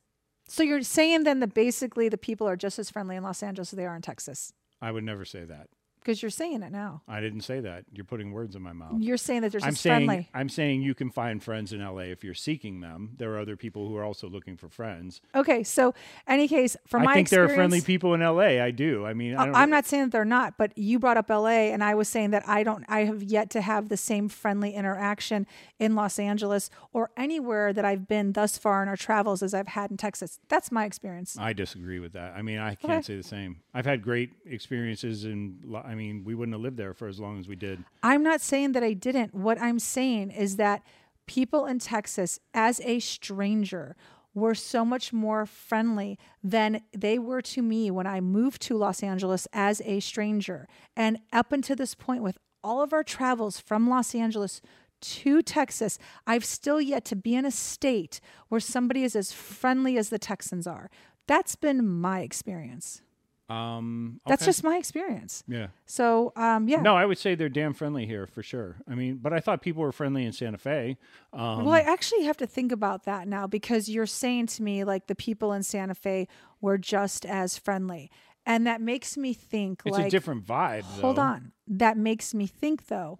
So 0.48 0.64
you're 0.64 0.82
saying 0.82 1.26
then 1.26 1.40
that 1.42 1.54
basically 1.54 2.10
the 2.10 2.18
people 2.18 2.48
are 2.48 2.56
just 2.56 2.80
as 2.80 2.90
friendly 2.90 3.16
in 3.16 3.24
Los 3.24 3.44
Angeles 3.44 3.72
as 3.72 3.78
they 3.78 3.86
are 3.86 3.96
in 3.96 4.02
Texas 4.02 4.52
I 4.82 4.92
would 4.92 5.04
never 5.04 5.26
say 5.26 5.44
that. 5.46 5.68
Because 6.10 6.24
you're 6.24 6.32
saying 6.32 6.64
it 6.64 6.72
now. 6.72 7.04
I 7.08 7.22
didn't 7.22 7.42
say 7.42 7.60
that. 7.60 7.86
You're 7.94 8.04
putting 8.04 8.32
words 8.32 8.56
in 8.56 8.64
my 8.64 8.74
mouth. 8.74 9.00
You're 9.00 9.16
saying 9.16 9.42
that 9.42 9.52
they're 9.52 9.62
I'm 9.64 9.76
saying 9.76 10.08
friendly. 10.08 10.28
I'm 10.34 10.50
saying 10.50 10.82
you 10.82 10.96
can 10.96 11.12
find 11.12 11.42
friends 11.42 11.72
in 11.72 11.82
LA 11.86 12.10
if 12.10 12.24
you're 12.24 12.34
seeking 12.34 12.82
them. 12.82 13.12
There 13.18 13.32
are 13.36 13.40
other 13.40 13.56
people 13.56 13.88
who 13.88 13.96
are 13.96 14.04
also 14.04 14.28
looking 14.28 14.58
for 14.58 14.70
friends. 14.70 15.22
Okay, 15.36 15.64
so 15.64 15.94
any 16.28 16.48
case, 16.48 16.76
from 16.88 17.04
my 17.04 17.12
I 17.12 17.14
think 17.14 17.30
there 17.30 17.44
are 17.44 17.50
friendly 17.50 17.82
people 17.82 18.16
in 18.16 18.22
LA. 18.22 18.64
I 18.64 18.72
do. 18.72 19.06
I 19.06 19.14
mean, 19.14 19.36
I 19.36 19.44
uh, 19.44 19.46
don't, 19.46 19.56
I'm 19.56 19.70
not 19.70 19.86
saying 19.86 20.06
that 20.06 20.12
they're 20.12 20.26
not, 20.26 20.58
but 20.58 20.76
you 20.76 20.98
brought 20.98 21.18
up 21.18 21.30
LA 21.30 21.70
and 21.70 21.84
I 21.84 21.94
was 21.94 22.10
saying 22.10 22.32
that 22.32 22.48
I 22.48 22.64
don't 22.64 22.84
I 22.90 23.02
have 23.02 23.22
yet 23.22 23.52
to 23.52 23.62
have 23.62 23.90
the 23.90 23.98
same 23.98 24.30
friendly 24.30 24.74
interaction 24.74 25.46
in 25.78 25.94
Los 25.94 26.18
Angeles 26.18 26.72
or 26.92 27.12
anywhere 27.16 27.72
that 27.72 27.86
I've 27.86 28.08
been 28.08 28.34
thus 28.34 28.58
far 28.58 28.82
in 28.82 28.90
our 28.90 28.98
travels 28.98 29.44
as 29.44 29.54
I've 29.54 29.68
had 29.68 29.92
in 29.92 29.98
Texas. 29.98 30.40
That's 30.50 30.72
my 30.72 30.86
experience. 30.86 31.38
I 31.40 31.54
disagree 31.54 32.00
with 32.00 32.14
that. 32.14 32.34
I 32.36 32.42
mean, 32.42 32.58
I 32.58 32.74
can't 32.74 32.94
Okay. 32.94 33.02
say 33.04 33.16
the 33.16 33.24
same. 33.24 33.58
I've 33.76 33.86
had 33.86 34.02
great 34.02 34.32
experiences, 34.48 35.26
in. 35.26 35.60
I 35.86 35.94
mean, 35.94 35.99
we 36.00 36.36
wouldn't 36.36 36.56
have 36.56 36.62
lived 36.62 36.78
there 36.78 36.94
for 36.94 37.08
as 37.08 37.20
long 37.20 37.40
as 37.40 37.48
we 37.48 37.56
did. 37.56 37.84
I'm 38.02 38.24
not 38.24 38.42
saying 38.42 38.72
that 38.72 38.84
I 38.84 38.94
didn't. 38.94 39.36
What 39.36 39.62
I'm 39.62 39.80
saying 39.80 40.32
is 40.32 40.56
that 40.56 40.82
people 41.28 41.66
in 41.66 41.80
Texas 41.80 42.40
as 42.54 42.82
a 42.82 43.00
stranger 43.00 43.96
were 44.34 44.56
so 44.56 44.86
much 44.86 45.12
more 45.12 45.46
friendly 45.46 46.18
than 46.44 46.82
they 46.96 47.20
were 47.20 47.42
to 47.42 47.62
me 47.62 47.92
when 47.92 48.08
I 48.08 48.22
moved 48.22 48.62
to 48.64 48.78
Los 48.78 49.04
Angeles 49.04 49.48
as 49.54 49.82
a 49.86 50.00
stranger. 50.00 50.68
And 50.96 51.20
up 51.34 51.52
until 51.52 51.76
this 51.76 51.96
point, 51.96 52.24
with 52.24 52.38
all 52.64 52.82
of 52.82 52.94
our 52.94 53.04
travels 53.04 53.60
from 53.60 53.90
Los 53.90 54.14
Angeles 54.16 54.62
to 55.02 55.42
Texas, 55.42 55.98
I've 56.28 56.46
still 56.46 56.80
yet 56.82 57.06
to 57.06 57.16
be 57.16 57.36
in 57.36 57.46
a 57.46 57.52
state 57.52 58.20
where 58.50 58.62
somebody 58.62 59.04
is 59.04 59.16
as 59.16 59.32
friendly 59.32 59.98
as 59.98 60.10
the 60.10 60.20
Texans 60.20 60.68
are. 60.68 60.90
That's 61.28 61.56
been 61.56 61.88
my 61.88 62.22
experience. 62.22 63.02
Um, 63.50 64.22
That's 64.28 64.46
just 64.46 64.64
my 64.64 64.78
experience. 64.78 65.44
yeah. 65.48 65.68
So, 65.86 66.32
um, 66.36 66.68
yeah. 66.68 66.82
No, 66.82 66.96
I 66.96 67.06
would 67.06 67.18
say 67.18 67.34
they're 67.34 67.50
damn 67.50 67.74
friendly 67.74 68.06
here 68.06 68.28
for 68.28 68.44
sure. 68.44 68.78
I 68.88 68.94
mean, 68.94 69.18
but 69.22 69.34
I 69.34 69.40
thought 69.40 69.62
people 69.62 69.82
were 69.82 69.92
friendly 69.92 70.24
in 70.24 70.34
Santa 70.34 70.60
Fe. 70.60 70.98
Um, 71.34 71.66
well, 71.66 71.74
I 71.74 71.80
actually 71.80 72.24
have 72.26 72.38
to 72.38 72.48
think 72.48 72.72
about 72.72 73.06
that 73.06 73.28
now 73.28 73.48
because 73.48 73.90
you're 73.90 74.06
saying 74.06 74.48
to 74.48 74.64
me 74.64 74.84
like 74.84 75.08
the 75.08 75.16
people 75.16 75.52
in 75.54 75.64
Santa 75.64 75.96
Fe 75.96 76.28
were 76.62 76.78
just 76.78 77.26
as 77.26 77.58
friendly. 77.58 78.12
And 78.46 78.66
that 78.68 78.82
makes 78.82 79.18
me 79.18 79.34
think 79.34 79.82
it's 79.86 79.98
like 79.98 80.08
a 80.08 80.10
different 80.10 80.46
vibe. 80.46 80.84
Hold 80.84 81.18
though. 81.18 81.22
on. 81.22 81.52
That 81.68 81.98
makes 81.98 82.34
me 82.34 82.48
think 82.48 82.88
though. 82.88 83.20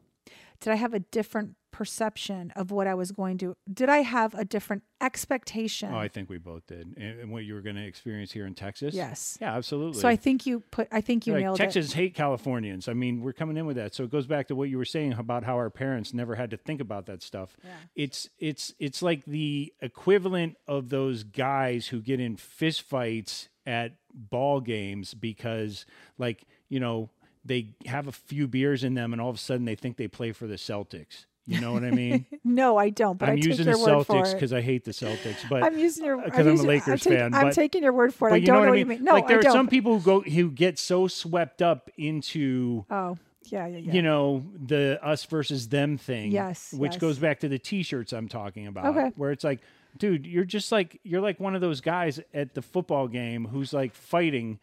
Did 0.60 0.74
I 0.74 0.76
have 0.76 0.94
a 0.94 1.00
different 1.00 1.56
perception 1.72 2.52
of 2.56 2.72
what 2.72 2.88
I 2.88 2.94
was 2.94 3.12
going 3.12 3.38
to 3.40 3.56
did 3.72 3.90
I 3.90 4.00
have 4.00 4.34
a 4.34 4.46
different 4.46 4.84
expectation? 5.02 5.94
Oh, 5.94 5.98
I 5.98 6.08
think 6.08 6.30
we 6.30 6.38
both 6.38 6.68
did. 6.68 6.96
And, 6.98 7.20
and 7.20 7.32
what 7.32 7.46
you 7.46 7.54
were 7.54 7.62
going 7.62 7.76
to 7.76 7.86
experience 7.86 8.32
here 8.32 8.46
in 8.46 8.54
Texas? 8.54 8.94
Yes. 8.94 9.38
Yeah, 9.42 9.56
absolutely. 9.56 10.02
so 10.02 10.08
I 10.08 10.16
think 10.16 10.46
you 10.46 10.62
put 10.72 10.88
I 10.92 11.02
think 11.02 11.28
you 11.28 11.34
like 11.34 11.42
nailed 11.42 11.58
Texans 11.58 11.94
hate 11.94 12.14
Californians. 12.16 12.88
I 12.88 12.94
mean, 12.94 13.22
we're 13.22 13.34
coming 13.34 13.58
in 13.58 13.66
with 13.66 13.78
that. 13.78 13.94
So 13.94 14.04
it 14.04 14.12
goes 14.12 14.28
back 14.28 14.48
to 14.48 14.56
what 14.56 14.70
you 14.70 14.78
were 14.78 14.86
saying 14.86 15.14
about 15.14 15.44
how 15.44 15.56
our 15.56 15.70
parents 15.70 16.14
never 16.14 16.36
had 16.36 16.52
to 16.52 16.58
think 16.58 16.82
about 16.82 17.06
that 17.08 17.22
stuff. 17.22 17.56
Yeah. 17.64 17.72
It's 17.96 18.30
it's 18.40 18.74
it's 18.80 19.02
like 19.02 19.26
the 19.26 19.74
equivalent 19.82 20.58
of 20.68 20.90
those 20.90 21.24
guys 21.24 21.88
who 21.88 22.02
get 22.02 22.20
in 22.20 22.36
fist 22.36 22.82
fights 22.82 23.50
at 23.66 23.94
ball 24.14 24.62
games 24.62 25.14
because 25.14 25.86
like, 26.18 26.46
you 26.70 26.80
know, 26.80 27.10
they 27.46 27.70
have 27.86 28.08
a 28.08 28.12
few 28.12 28.48
beers 28.48 28.84
in 28.84 28.94
them 28.96 29.14
and 29.14 29.22
all 29.22 29.30
of 29.30 29.36
a 29.36 29.40
sudden 29.40 29.66
they 29.66 29.76
think 29.76 29.98
they 29.98 30.08
play 30.08 30.32
for 30.32 30.48
the 30.48 30.56
Celtics. 30.56 31.26
You 31.50 31.62
know 31.62 31.74
what 31.74 31.84
I 31.84 31.92
mean? 31.92 32.26
No, 32.44 32.78
I 32.78 32.90
don't, 32.90 33.18
but 33.20 33.30
I'm 33.30 33.34
I 33.34 33.36
take 33.38 33.46
using 33.46 33.66
the 33.66 33.74
Celtics 33.74 34.34
because 34.34 34.54
I 34.54 34.62
hate 34.62 34.84
the 34.86 34.92
Celtics, 34.92 35.48
but 35.50 35.62
I'm 35.64 35.78
using 35.78 36.04
your 36.06 36.20
uh, 36.20 36.26
because 36.26 36.48
I'm 36.48 36.60
a 36.60 36.64
Lakers 36.64 37.06
I'm 37.06 37.14
fan. 37.14 37.34
I'm 37.34 37.48
but- 37.48 37.54
taking 37.54 37.84
your 37.84 37.94
word 37.94 38.14
for 38.14 38.30
it. 38.30 38.34
I 38.34 38.40
don't 38.40 38.48
know 38.48 38.54
know 38.54 38.60
what 38.62 38.70
what 38.70 38.76
I 38.76 38.80
you 38.80 38.86
mean? 38.86 38.98
mean. 39.00 39.06
No, 39.06 39.14
like 39.14 39.28
there 39.28 39.38
I 39.38 39.40
are 39.40 39.44
don't. 39.44 39.54
some 39.54 39.68
people 39.68 40.00
who 40.00 40.04
go 40.06 40.22
who 40.22 40.50
get 40.52 40.80
so 40.80 41.08
swept 41.08 41.62
up 41.62 41.90
into 41.98 42.86
Oh, 42.90 43.18
yeah, 43.46 43.68
yeah, 43.68 43.78
yeah. 43.78 43.94
you 43.94 44.02
know 44.02 44.44
the 44.66 45.00
us 45.04 45.26
versus 45.26 45.70
them 45.70 45.98
thing. 45.98 46.32
Yes, 46.32 46.74
which 46.74 46.94
yes. 46.94 47.02
goes 47.02 47.20
back 47.20 47.40
to 47.42 47.50
the 47.50 47.60
t-shirts 47.60 48.14
I'm 48.14 48.28
talking 48.28 48.68
about. 48.68 48.86
Okay. 48.98 49.12
where 49.16 49.32
it's 49.32 49.44
like, 49.44 49.60
dude, 49.98 50.26
you're 50.26 50.46
just 50.46 50.72
like 50.72 51.00
you're 51.04 51.22
like 51.22 51.40
one 51.40 51.56
of 51.56 51.62
those 51.62 51.82
guys 51.82 52.20
at 52.34 52.54
the 52.56 52.62
football 52.62 53.08
game 53.08 53.46
who's 53.46 53.74
like 53.74 53.94
fighting 53.96 54.60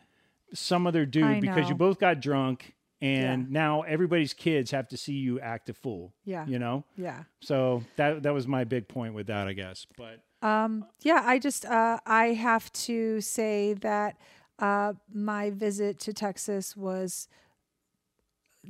some 0.54 0.86
other 0.86 1.04
dude 1.04 1.40
because 1.40 1.68
you 1.68 1.74
both 1.74 1.98
got 1.98 2.20
drunk. 2.20 2.74
And 3.02 3.42
Yeah. 3.44 3.48
now 3.50 3.82
everybody's 3.82 4.32
kids 4.32 4.70
have 4.70 4.88
to 4.88 4.96
see 4.96 5.12
you 5.14 5.38
act 5.40 5.68
a 5.68 5.74
fool. 5.74 6.14
Yeah. 6.24 6.46
You 6.46 6.58
know? 6.58 6.84
yeah. 6.96 7.24
So 7.40 7.82
that 7.96 8.22
that 8.22 8.32
was 8.32 8.46
my 8.46 8.64
big 8.64 8.88
point 8.88 9.14
with 9.14 9.26
that, 9.26 9.46
I 9.48 9.52
guess. 9.52 9.86
But 9.96 10.22
Um, 10.46 10.86
yeah, 11.02 11.22
I 11.24 11.38
just 11.38 11.64
uh, 11.66 11.98
I 12.06 12.28
have 12.28 12.72
to 12.72 13.20
say 13.20 13.74
that 13.74 14.16
uh, 14.58 14.94
my 15.12 15.50
visit 15.50 15.98
to 16.00 16.12
Texas 16.14 16.74
was 16.76 17.28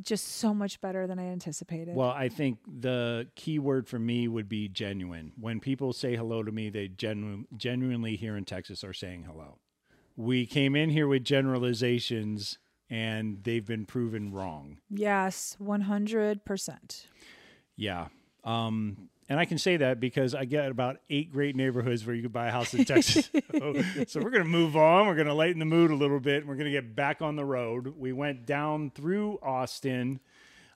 just 0.02 0.26
so 0.26 0.52
much 0.52 0.80
better 0.80 1.06
than 1.06 1.18
I 1.18 1.26
anticipated. 1.26 1.94
Well, 1.96 2.10
I 2.10 2.28
think 2.28 2.58
the 2.66 3.28
key 3.34 3.58
word 3.58 3.88
for 3.88 3.98
me 3.98 4.28
would 4.28 4.48
be 4.48 4.68
genuine. 4.68 5.32
When 5.40 5.58
people 5.60 5.92
say 5.94 6.16
hello 6.16 6.42
to 6.42 6.52
me, 6.52 6.68
they 6.68 6.88
genu- 6.88 7.46
genuinely 7.56 8.16
here 8.16 8.36
in 8.36 8.44
Texas 8.44 8.84
are 8.84 8.92
saying 8.92 9.22
hello. 9.24 9.58
We 10.16 10.44
came 10.46 10.76
in 10.76 10.90
here 10.90 11.08
with 11.08 11.24
generalizations 11.24 12.58
and 12.90 13.42
they've 13.42 13.66
been 13.66 13.86
proven 13.86 14.32
wrong. 14.32 14.78
yes, 14.90 15.56
one 15.58 15.82
hundred 15.82 16.44
percent. 16.44 17.06
Yeah. 17.76 18.08
Um, 18.44 19.08
and 19.28 19.40
I 19.40 19.44
can 19.44 19.58
say 19.58 19.76
that 19.78 19.98
because 19.98 20.34
I 20.34 20.44
get 20.44 20.70
about 20.70 20.98
eight 21.10 21.32
great 21.32 21.56
neighborhoods 21.56 22.06
where 22.06 22.14
you 22.14 22.22
could 22.22 22.32
buy 22.32 22.46
a 22.46 22.50
house 22.52 22.72
in 22.74 22.84
Texas. 22.84 23.28
so, 23.52 23.82
so 24.06 24.20
we're 24.20 24.30
going 24.30 24.44
to 24.44 24.48
move 24.48 24.76
on. 24.76 25.08
We're 25.08 25.16
going 25.16 25.26
to 25.26 25.34
lighten 25.34 25.58
the 25.58 25.64
mood 25.64 25.90
a 25.90 25.96
little 25.96 26.20
bit. 26.20 26.38
And 26.38 26.48
we're 26.48 26.54
going 26.54 26.66
to 26.66 26.70
get 26.70 26.94
back 26.94 27.22
on 27.22 27.34
the 27.34 27.44
road. 27.44 27.94
We 27.98 28.12
went 28.12 28.46
down 28.46 28.90
through 28.90 29.40
Austin. 29.42 30.20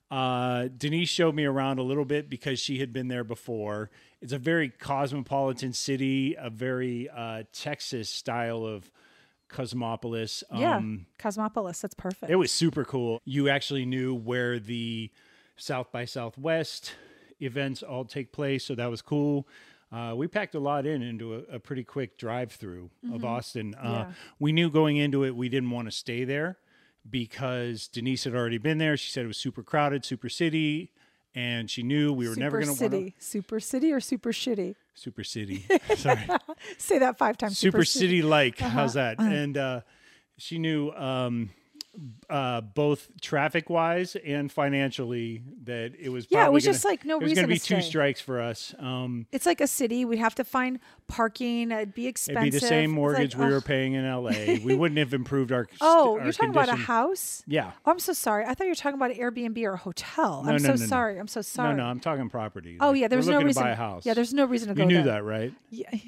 Uh, 0.09 0.67
Denise 0.77 1.07
showed 1.07 1.33
me 1.33 1.45
around 1.45 1.79
a 1.79 1.83
little 1.83 2.03
bit 2.03 2.29
because 2.29 2.59
she 2.59 2.79
had 2.79 2.91
been 2.91 3.07
there 3.07 3.23
before. 3.23 3.89
It's 4.21 4.33
a 4.33 4.37
very 4.37 4.67
cosmopolitan 4.67 5.71
city, 5.71 6.35
a 6.37 6.49
very 6.49 7.09
uh, 7.09 7.43
Texas 7.53 8.09
style 8.09 8.65
of 8.65 8.91
cosmopolis. 9.51 10.43
Yeah, 10.55 10.77
Um, 10.77 11.05
Cosmopolis. 11.19 11.81
That's 11.81 11.93
perfect. 11.95 12.31
it 12.31 12.35
was 12.35 12.51
super 12.51 12.83
cool. 12.85 13.21
You 13.25 13.49
actually 13.49 13.85
knew 13.85 14.13
where 14.15 14.59
the 14.59 15.11
South 15.57 15.91
by 15.91 16.05
Southwest 16.05 16.93
events 17.39 17.83
all 17.83 18.05
take 18.05 18.31
place, 18.31 18.63
so 18.65 18.75
that 18.75 18.89
was 18.89 19.01
cool. 19.01 19.47
Uh, 19.91 20.13
we 20.15 20.25
packed 20.27 20.55
a 20.55 20.59
lot 20.59 20.85
in 20.85 21.01
into 21.01 21.35
a, 21.35 21.55
a 21.55 21.59
pretty 21.59 21.83
quick 21.83 22.17
drive 22.17 22.51
through 22.51 22.89
of 23.13 23.25
Austin. 23.25 23.75
Uh, 23.77 23.81
Mm-hmm. 23.83 23.93
Yeah. 23.93 24.11
We 24.39 24.51
knew 24.53 24.69
going 24.71 24.97
into 24.97 25.23
it 25.25 25.35
we 25.35 25.49
didn't 25.49 25.69
want 25.71 25.87
to 25.87 25.91
stay 25.91 26.23
there 26.23 26.57
because 27.09 27.87
Denise 27.87 28.23
had 28.23 28.33
already 28.35 28.57
been 28.57 28.77
there. 28.77 28.95
She 28.95 29.11
said 29.11 29.25
it 29.25 29.27
was 29.27 29.37
super 29.37 29.63
crowded, 29.63 30.05
super 30.05 30.29
city, 30.29 30.91
and 31.35 31.69
she 31.69 31.83
knew 31.83 32.13
we 32.13 32.27
were 32.27 32.35
super 32.35 32.43
never 32.43 32.61
going 32.61 32.75
to 32.77 32.83
want 32.83 32.93
to. 33.07 33.11
super 33.19 33.59
city, 33.59 33.91
or 33.91 33.99
super 33.99 34.31
shitty. 34.31 34.75
Super 34.93 35.23
city. 35.23 35.65
Sorry. 35.95 36.27
Say 36.77 36.99
that 36.99 37.17
five 37.17 37.37
times. 37.37 37.57
super 37.57 37.83
city 37.85 38.21
like 38.21 38.61
Uh-huh. 38.61 38.69
how's 38.69 38.93
that 38.95 39.19
and 39.19 39.57
uh 39.57 39.81
she 40.37 40.57
knew 40.59 40.91
um 40.91 41.49
uh 42.29 42.61
both 42.61 43.09
traffic 43.19 43.69
wise 43.69 44.15
and 44.25 44.49
financially 44.49 45.41
that 45.63 45.91
it 45.99 46.07
was 46.07 46.25
Yeah, 46.29 46.45
it 46.45 46.51
was 46.53 46.63
gonna- 46.63 46.73
just 46.73 46.85
like 46.85 47.03
no 47.03 47.17
it 47.17 47.23
was 47.23 47.31
reason 47.31 47.43
gonna 47.43 47.53
be 47.53 47.59
to 47.59 47.65
two 47.75 47.81
strikes 47.81 48.21
for 48.21 48.39
us 48.39 48.73
um 48.79 49.27
It's 49.33 49.45
like 49.45 49.59
a 49.59 49.67
city. 49.67 50.05
We'd 50.05 50.19
have 50.19 50.35
to 50.35 50.45
find 50.45 50.79
parking. 51.07 51.71
It'd 51.71 51.93
be 51.93 52.07
expensive. 52.07 52.41
it'd 52.43 52.53
be 52.53 52.59
the 52.59 52.65
same 52.65 52.91
mortgage 52.91 53.35
like, 53.35 53.45
we 53.49 53.53
were 53.53 53.59
paying 53.59 53.93
in 53.93 54.05
la 54.09 54.29
we 54.63 54.73
wouldn't 54.73 54.99
have 54.99 55.13
improved 55.13 55.51
our 55.51 55.67
Oh, 55.81 56.17
our 56.17 56.23
you're 56.23 56.31
talking 56.31 56.51
about 56.51 56.69
a 56.69 56.75
house? 56.75 57.43
yeah 57.45 57.71
Oh, 57.85 57.91
I'm 57.91 57.99
so 57.99 58.13
sorry. 58.13 58.45
I 58.45 58.53
thought 58.53 58.63
you 58.65 58.71
were 58.71 58.75
talking 58.75 58.95
about 58.95 59.11
an 59.11 59.17
Airbnb 59.17 59.61
or 59.65 59.73
a 59.73 59.77
hotel. 59.77 60.43
No, 60.43 60.51
I'm 60.51 60.61
no, 60.61 60.75
so 60.75 60.81
no, 60.81 60.87
sorry. 60.87 61.17
I'm 61.19 61.27
so 61.27 61.41
sorry. 61.41 61.71
no 61.75 61.83
no 61.83 61.89
i'm 61.89 61.99
talking 61.99 62.29
property 62.29 62.77
Oh 62.79 62.91
Like, 62.91 63.01
yeah, 63.01 63.07
there's 63.09 63.27
we're 63.27 63.33
no 63.39 63.45
reason 63.45 63.63
to 63.63 63.67
buy 63.67 63.71
a 63.73 63.75
house 63.75 64.05
Yeah, 64.05 64.13
there's 64.13 64.33
no 64.33 64.45
reason 64.45 64.69
to 64.69 64.73
you 64.75 64.77
go 64.83 64.85
knew 64.87 64.95
there. 65.03 65.15
that 65.15 65.23
right 65.25 65.53
Yeah. 65.69 65.89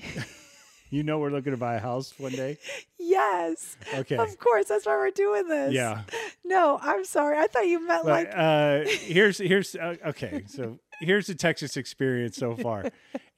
you 0.93 1.03
know 1.03 1.19
we're 1.19 1.31
looking 1.31 1.51
to 1.51 1.57
buy 1.57 1.75
a 1.75 1.79
house 1.79 2.13
one 2.17 2.31
day 2.31 2.57
yes. 2.99 3.77
Okay. 3.93 4.15
Of 4.15 4.39
course, 4.39 4.67
that's 4.67 4.85
why 4.85 4.93
we're 4.95 5.11
doing 5.11 5.47
this. 5.47 5.73
yeah 5.73 6.03
No, 6.45 6.79
I'm 6.81 7.03
sorry. 7.05 7.37
I 7.37 7.47
thought 7.47 7.67
you 7.67 7.85
meant 7.85 8.03
But 8.05 8.09
like 8.09 8.31
uh, 8.33 8.83
here's 8.87 9.37
here's 9.37 9.75
uh, 9.75 9.95
okay. 10.07 10.43
So 10.47 10.79
here's 11.01 11.27
the 11.27 11.35
Texas 11.35 11.77
experience 11.77 12.37
so 12.37 12.55
far. 12.55 12.85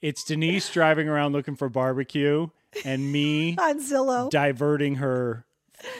It's 0.01 0.23
Denise 0.23 0.71
driving 0.71 1.07
around 1.09 1.33
looking 1.33 1.55
for 1.55 1.67
barbecue, 1.69 2.47
and 2.83 3.11
me 3.11 3.57
on 3.61 3.79
Zillow. 3.79 4.29
diverting 4.29 4.95
her 4.95 5.45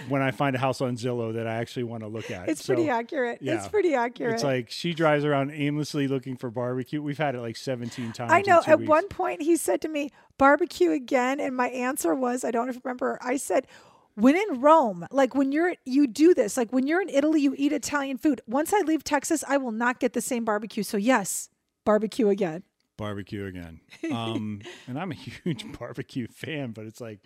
when 0.10 0.22
I 0.22 0.32
find 0.32 0.56
a 0.56 0.60
house 0.60 0.82
on 0.82 0.96
Zillow 0.98 1.34
that 1.34 1.48
I 1.48 1.56
actually 1.56 1.84
want 1.84 2.04
to 2.04 2.08
look 2.08 2.32
at. 2.32 2.50
It's 2.50 2.64
So 2.64 2.74
pretty 2.74 2.90
accurate. 2.90 3.40
yeah. 3.42 3.56
It's 3.56 3.68
pretty 3.68 3.94
accurate. 3.94 4.34
It's 4.36 4.44
like 4.44 4.70
she 4.70 4.94
drives 4.94 5.24
around 5.26 5.52
aimlessly 5.52 6.08
looking 6.08 6.36
for 6.38 6.50
barbecue. 6.50 7.02
We've 7.02 7.18
had 7.18 7.36
it 7.36 7.42
like 7.42 7.58
17 7.58 8.12
times. 8.14 8.32
I 8.32 8.42
know. 8.42 8.62
At 8.66 8.80
weeks. 8.80 8.90
one 8.90 9.08
point, 9.08 9.42
he 9.42 9.56
said 9.58 9.82
to 9.82 9.88
me, 9.88 10.12
"Barbecue 10.38 10.92
again," 10.92 11.40
and 11.40 11.56
my 11.56 11.70
answer 11.70 12.14
was, 12.16 12.44
"I 12.44 12.52
don't 12.52 12.76
remember." 12.84 13.18
I 13.22 13.38
said, 13.38 13.68
"When 14.16 14.36
in 14.36 14.62
Rome, 14.62 15.06
like 15.12 15.36
when 15.36 15.52
you're 15.52 15.76
you 15.86 16.08
do 16.08 16.34
this, 16.34 16.58
like 16.58 16.72
when 16.72 16.88
you're 16.88 17.02
in 17.02 17.10
Italy, 17.10 17.42
you 17.42 17.54
eat 17.58 17.72
Italian 17.74 18.18
food. 18.18 18.42
Once 18.48 18.74
I 18.74 18.80
leave 18.82 19.04
Texas, 19.04 19.44
I 19.48 19.58
will 19.58 19.72
not 19.72 20.00
get 20.00 20.14
the 20.14 20.22
same 20.22 20.46
barbecue. 20.46 20.84
So 20.84 20.98
yes, 20.98 21.50
barbecue 21.86 22.30
again." 22.30 22.64
barbecue 22.98 23.46
again. 23.46 23.82
Um, 24.10 24.62
and 24.88 24.98
I'm 24.98 25.12
a 25.12 25.16
huge 25.44 25.66
barbecue 25.78 26.28
fan, 26.30 26.72
but 26.72 26.86
it's 26.86 27.02
like 27.02 27.20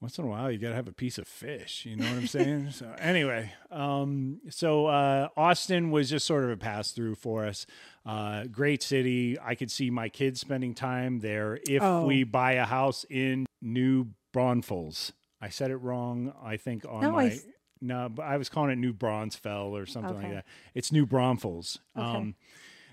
once 0.00 0.18
in 0.18 0.24
a 0.24 0.28
while 0.28 0.50
you 0.50 0.58
got 0.58 0.70
to 0.70 0.74
have 0.74 0.88
a 0.88 0.92
piece 0.92 1.18
of 1.18 1.28
fish. 1.28 1.84
You 1.86 1.96
know 1.96 2.04
what 2.06 2.14
I'm 2.16 2.26
saying? 2.26 2.70
so 2.70 2.94
anyway, 2.98 3.52
um, 3.70 4.40
so 4.48 4.86
uh, 4.86 5.28
Austin 5.36 5.90
was 5.90 6.08
just 6.10 6.26
sort 6.26 6.44
of 6.44 6.50
a 6.50 6.56
pass 6.56 6.92
through 6.92 7.16
for 7.16 7.44
us. 7.46 7.66
Uh, 8.06 8.44
great 8.44 8.82
city. 8.82 9.36
I 9.42 9.54
could 9.54 9.70
see 9.70 9.90
my 9.90 10.08
kids 10.08 10.40
spending 10.40 10.74
time 10.74 11.20
there 11.20 11.58
if 11.68 11.82
Oh. 11.82 12.06
we 12.06 12.24
buy 12.24 12.52
a 12.52 12.64
house 12.64 13.04
in 13.10 13.46
New 13.60 14.06
Braunfels. 14.32 15.12
I 15.40 15.48
said 15.48 15.70
it 15.70 15.76
wrong. 15.76 16.32
I 16.42 16.56
think 16.56 16.84
on 16.88 17.02
No, 17.02 17.12
my. 17.12 17.24
I 17.24 17.38
no, 17.82 18.08
but 18.10 18.24
I 18.24 18.36
was 18.36 18.50
calling 18.50 18.70
it 18.70 18.76
New 18.76 18.92
Bronzefell 18.92 19.70
or 19.70 19.86
something 19.86 20.14
like 20.14 20.30
that. 20.30 20.44
It's 20.74 20.92
New 20.92 21.06
Braunfels. 21.06 21.78
Um, 21.96 22.34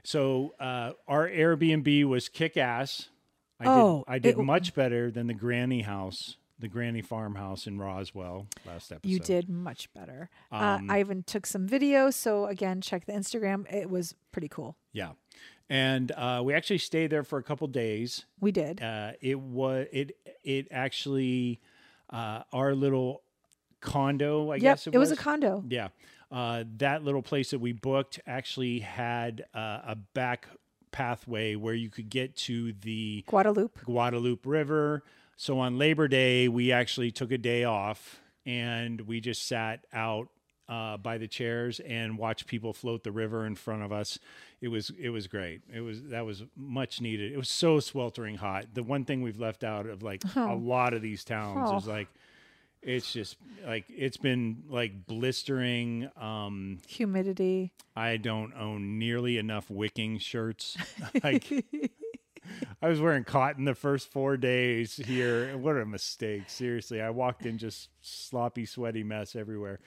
so 0.04 0.54
uh, 0.62 0.92
our 1.10 1.28
Airbnb 1.28 2.06
was 2.06 2.30
kick 2.30 2.56
ass. 2.56 3.10
I 3.60 3.66
Oh, 3.68 3.98
did, 4.08 4.14
I 4.14 4.20
did 4.20 4.38
it- 4.40 4.44
much 4.44 4.74
better 4.74 5.12
than 5.12 5.28
the 5.28 5.34
granny 5.34 5.82
house, 5.82 6.38
the 6.60 6.68
granny 6.68 7.02
farmhouse 7.02 7.68
in 7.68 7.78
Roswell 7.78 8.48
last 8.66 8.92
episode. 8.92 9.10
You 9.10 9.20
did 9.20 9.50
much 9.50 9.94
better. 9.94 10.30
Um, 10.52 10.90
uh, 10.90 10.94
I 10.94 11.00
even 11.00 11.24
took 11.24 11.46
some 11.46 11.68
videos. 11.68 12.14
So 12.14 12.46
again, 12.46 12.82
check 12.82 13.06
the 13.06 13.14
Instagram. 13.14 13.72
It 13.72 13.90
was 13.90 14.16
pretty 14.32 14.48
cool. 14.48 14.76
yeah, 14.92 15.12
and 15.70 16.12
uh, 16.14 16.42
we 16.44 16.54
actually 16.54 16.78
stayed 16.80 17.10
there 17.10 17.24
for 17.24 17.38
a 17.40 17.44
couple 17.44 17.68
days. 17.68 18.26
We 18.40 18.52
did. 18.52 18.82
Uh, 18.82 19.12
it 19.22 19.40
was 19.40 19.88
it 19.92 20.18
it 20.44 20.68
actually 20.72 21.60
uh, 22.10 22.44
our 22.54 22.74
little 22.74 23.22
condo. 23.82 24.52
I 24.52 24.56
yep. 24.56 24.62
guess 24.62 24.88
It, 24.88 24.96
it, 24.96 24.98
was. 24.98 25.12
a 25.12 25.16
condo. 25.16 25.64
Yeah. 25.68 25.90
Uh, 26.30 26.66
that 26.78 27.04
little 27.04 27.22
place 27.22 27.52
that 27.52 27.60
we 27.60 27.72
booked 27.72 28.20
actually 28.28 28.80
had 28.80 29.46
uh, 29.54 29.80
a 29.86 29.96
back 30.14 30.48
pathway 30.92 31.56
where 31.56 31.74
you 31.74 31.90
could 31.90 32.10
get 32.10 32.36
to 32.36 32.74
the 32.74 33.24
Guadalupe. 33.28 33.80
Guadalupe 33.86 34.42
River. 34.46 35.04
So 35.38 35.60
on 35.60 35.78
Labor 35.78 36.08
Day, 36.08 36.48
we 36.48 36.72
actually 36.72 37.12
took 37.12 37.32
a 37.32 37.38
day 37.38 37.64
off 37.64 38.20
and 38.46 39.02
we 39.02 39.22
just 39.22 39.48
sat 39.48 39.86
out 39.94 40.30
uh, 40.68 40.98
by 40.98 41.18
the 41.18 41.28
chairs 41.28 41.80
and 41.80 42.18
watched 42.18 42.48
people 42.48 42.74
float 42.74 43.04
the 43.04 43.12
river 43.12 43.46
in 43.46 43.56
front 43.56 43.84
of 43.84 43.92
us. 43.92 44.18
It 44.62 44.68
was 44.70 44.92
it 45.00 45.10
was 45.10 45.28
great. 45.28 45.62
It 45.74 45.82
was 45.82 46.04
that 46.06 46.26
was 46.26 46.44
much 46.58 47.00
needed. 47.02 47.32
It 47.32 47.38
was 47.38 47.50
so 47.50 47.80
sweltering 47.80 48.36
hot. 48.36 48.66
The 48.74 48.84
one 48.84 49.06
thing 49.06 49.22
we've 49.22 49.40
left 49.40 49.64
out 49.64 49.86
of 49.86 50.02
like 50.04 50.24
a 50.36 50.56
lot 50.56 50.94
of 50.94 51.02
these 51.02 51.24
towns 51.24 51.70
Oh. 51.72 51.78
is 51.78 51.88
like 51.88 52.08
it's 52.82 53.14
just 53.14 53.38
like 53.66 53.86
it's 53.90 54.18
been 54.18 54.64
like 54.70 55.06
blistering. 55.06 56.10
Um, 56.20 56.80
Humidity. 56.88 57.72
I 57.96 58.18
don't 58.18 58.54
own 58.56 58.98
nearly 59.00 59.38
enough 59.38 59.70
wicking 59.70 60.18
shirts. 60.18 60.76
like 61.24 61.46
I 62.82 62.88
was 62.88 63.00
wearing 63.02 63.24
cotton 63.24 63.66
the 63.66 63.76
first 63.76 64.12
four 64.12 64.38
days 64.38 64.96
here. 64.96 65.58
What 65.58 65.78
a 65.78 65.86
mistake! 65.86 66.44
Seriously, 66.50 67.02
I 67.02 67.10
walked 67.10 67.46
in 67.46 67.58
just 67.58 67.90
sloppy, 68.02 68.66
sweaty 68.66 69.04
mess 69.04 69.36
everywhere. 69.36 69.80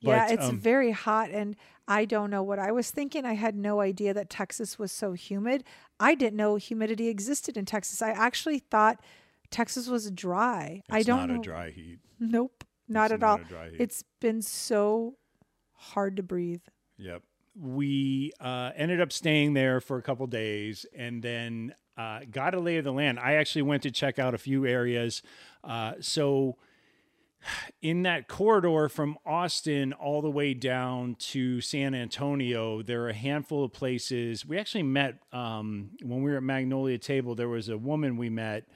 yeah, 0.00 0.26
But, 0.26 0.34
it's 0.34 0.48
um, 0.48 0.58
very 0.58 0.90
hot, 0.92 1.30
and 1.30 1.56
I 1.88 2.04
don't 2.04 2.30
know 2.30 2.42
what 2.42 2.58
I 2.58 2.72
was 2.72 2.90
thinking. 2.90 3.24
I 3.24 3.34
had 3.34 3.56
no 3.56 3.80
idea 3.80 4.14
that 4.14 4.30
Texas 4.30 4.78
was 4.78 4.92
so 4.92 5.12
humid. 5.12 5.64
I 6.00 6.14
didn't 6.14 6.36
know 6.36 6.56
humidity 6.56 7.08
existed 7.08 7.56
in 7.56 7.64
Texas. 7.64 8.00
I 8.02 8.10
actually 8.10 8.58
thought 8.58 9.00
Texas 9.50 9.88
was 9.88 10.10
dry. 10.10 10.82
I 10.90 11.02
don't 11.02 11.20
not 11.20 11.28
know. 11.30 11.40
a 11.40 11.42
dry 11.42 11.70
heat. 11.70 11.98
Nope, 12.18 12.64
not 12.88 13.06
It's 13.06 13.12
at 13.14 13.20
not 13.20 13.40
all. 13.40 13.46
a 13.46 13.48
dry 13.48 13.70
heat. 13.70 13.80
It's 13.80 14.04
been 14.20 14.40
so 14.42 15.16
hard 15.74 16.16
to 16.16 16.22
breathe. 16.22 16.62
Yep. 16.98 17.22
We 17.56 18.32
uh, 18.40 18.70
ended 18.76 19.00
up 19.00 19.12
staying 19.12 19.54
there 19.54 19.80
for 19.80 19.96
a 19.96 20.02
couple 20.02 20.26
days 20.26 20.86
and 20.96 21.22
then 21.22 21.74
uh, 21.96 22.20
got 22.30 22.54
a 22.54 22.60
lay 22.60 22.78
of 22.78 22.84
the 22.84 22.92
land. 22.92 23.18
I 23.20 23.34
actually 23.34 23.62
went 23.62 23.82
to 23.84 23.90
check 23.90 24.18
out 24.18 24.34
a 24.34 24.38
few 24.38 24.66
areas. 24.66 25.22
Uh, 25.62 25.92
so, 26.00 26.56
in 27.82 28.02
that 28.02 28.26
corridor 28.26 28.88
from 28.88 29.18
Austin 29.26 29.92
all 29.92 30.22
the 30.22 30.30
way 30.30 30.54
down 30.54 31.14
to 31.16 31.60
San 31.60 31.94
Antonio, 31.94 32.82
there 32.82 33.02
are 33.02 33.10
a 33.10 33.14
handful 33.14 33.64
of 33.64 33.72
places. 33.72 34.46
We 34.46 34.58
actually 34.58 34.84
met 34.84 35.18
um, 35.32 35.90
when 36.02 36.22
we 36.22 36.30
were 36.30 36.38
at 36.38 36.42
Magnolia 36.42 36.98
Table. 36.98 37.34
There 37.34 37.48
was 37.48 37.68
a 37.68 37.76
woman 37.76 38.16
we 38.16 38.30
met 38.30 38.66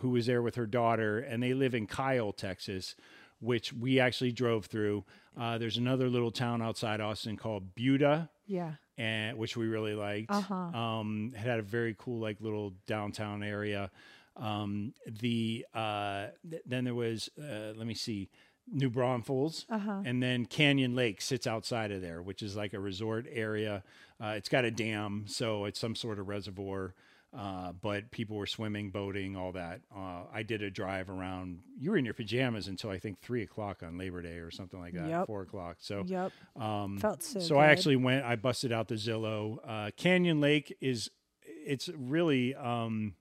who 0.00 0.10
was 0.10 0.26
there 0.26 0.42
with 0.42 0.56
her 0.56 0.66
daughter, 0.66 1.20
and 1.20 1.42
they 1.42 1.54
live 1.54 1.74
in 1.74 1.86
Kyle, 1.86 2.32
Texas, 2.32 2.96
which 3.40 3.72
we 3.72 4.00
actually 4.00 4.32
drove 4.32 4.66
through. 4.66 5.04
Uh, 5.38 5.58
there's 5.58 5.76
another 5.76 6.08
little 6.08 6.30
town 6.30 6.62
outside 6.62 7.00
Austin 7.00 7.36
called 7.36 7.74
Buda, 7.74 8.30
Yeah. 8.46 8.72
and 8.96 9.36
which 9.36 9.56
we 9.56 9.66
really 9.66 9.94
liked. 9.94 10.30
Uh-huh. 10.30 10.54
Um, 10.54 11.32
it 11.34 11.38
had 11.38 11.58
a 11.58 11.62
very 11.62 11.94
cool 11.98 12.18
like 12.20 12.40
little 12.40 12.72
downtown 12.86 13.42
area. 13.42 13.90
Um, 14.36 14.92
the 15.06 15.64
uh, 15.74 16.26
th- 16.50 16.62
then 16.66 16.84
there 16.84 16.94
was 16.94 17.30
uh, 17.38 17.72
let 17.76 17.86
me 17.86 17.94
see, 17.94 18.28
New 18.70 18.90
Braunfels, 18.90 19.64
Uh-huh. 19.70 20.02
and 20.04 20.22
then 20.22 20.44
Canyon 20.46 20.94
Lake 20.94 21.20
sits 21.20 21.46
outside 21.46 21.90
of 21.92 22.00
there, 22.02 22.20
which 22.22 22.42
is 22.42 22.56
like 22.56 22.72
a 22.74 22.80
resort 22.80 23.26
area. 23.30 23.82
Uh, 24.20 24.34
it's 24.36 24.48
got 24.48 24.64
a 24.64 24.70
dam, 24.70 25.24
so 25.26 25.66
it's 25.66 25.78
some 25.78 25.94
sort 25.94 26.18
of 26.18 26.28
reservoir. 26.28 26.94
Uh, 27.36 27.72
but 27.82 28.10
people 28.10 28.36
were 28.36 28.46
swimming, 28.46 28.90
boating, 28.90 29.36
all 29.36 29.52
that. 29.52 29.80
Uh, 29.94 30.22
I 30.32 30.42
did 30.42 30.62
a 30.62 30.70
drive 30.70 31.10
around. 31.10 31.58
You 31.78 31.90
were 31.90 31.96
in 31.98 32.04
your 32.04 32.14
pajamas 32.14 32.66
until 32.68 32.88
I 32.90 32.98
think 32.98 33.20
three 33.20 33.42
o'clock 33.42 33.82
on 33.82 33.98
Labor 33.98 34.22
Day 34.22 34.38
or 34.38 34.50
something 34.50 34.80
like 34.80 34.94
that, 34.94 35.08
Yep. 35.08 35.26
four 35.26 35.42
o'clock. 35.42 35.76
So 35.80 36.04
Yep. 36.06 36.32
um, 36.56 36.98
Felt 36.98 37.22
so. 37.22 37.40
so 37.40 37.58
I 37.58 37.66
actually 37.66 37.96
went. 37.96 38.24
I 38.24 38.36
busted 38.36 38.72
out 38.72 38.88
the 38.88 38.94
Zillow. 38.94 39.58
Uh, 39.64 39.90
Canyon 39.96 40.40
Lake 40.40 40.74
is. 40.80 41.10
It's 41.44 41.88
really. 41.90 42.54
Um, 42.54 43.14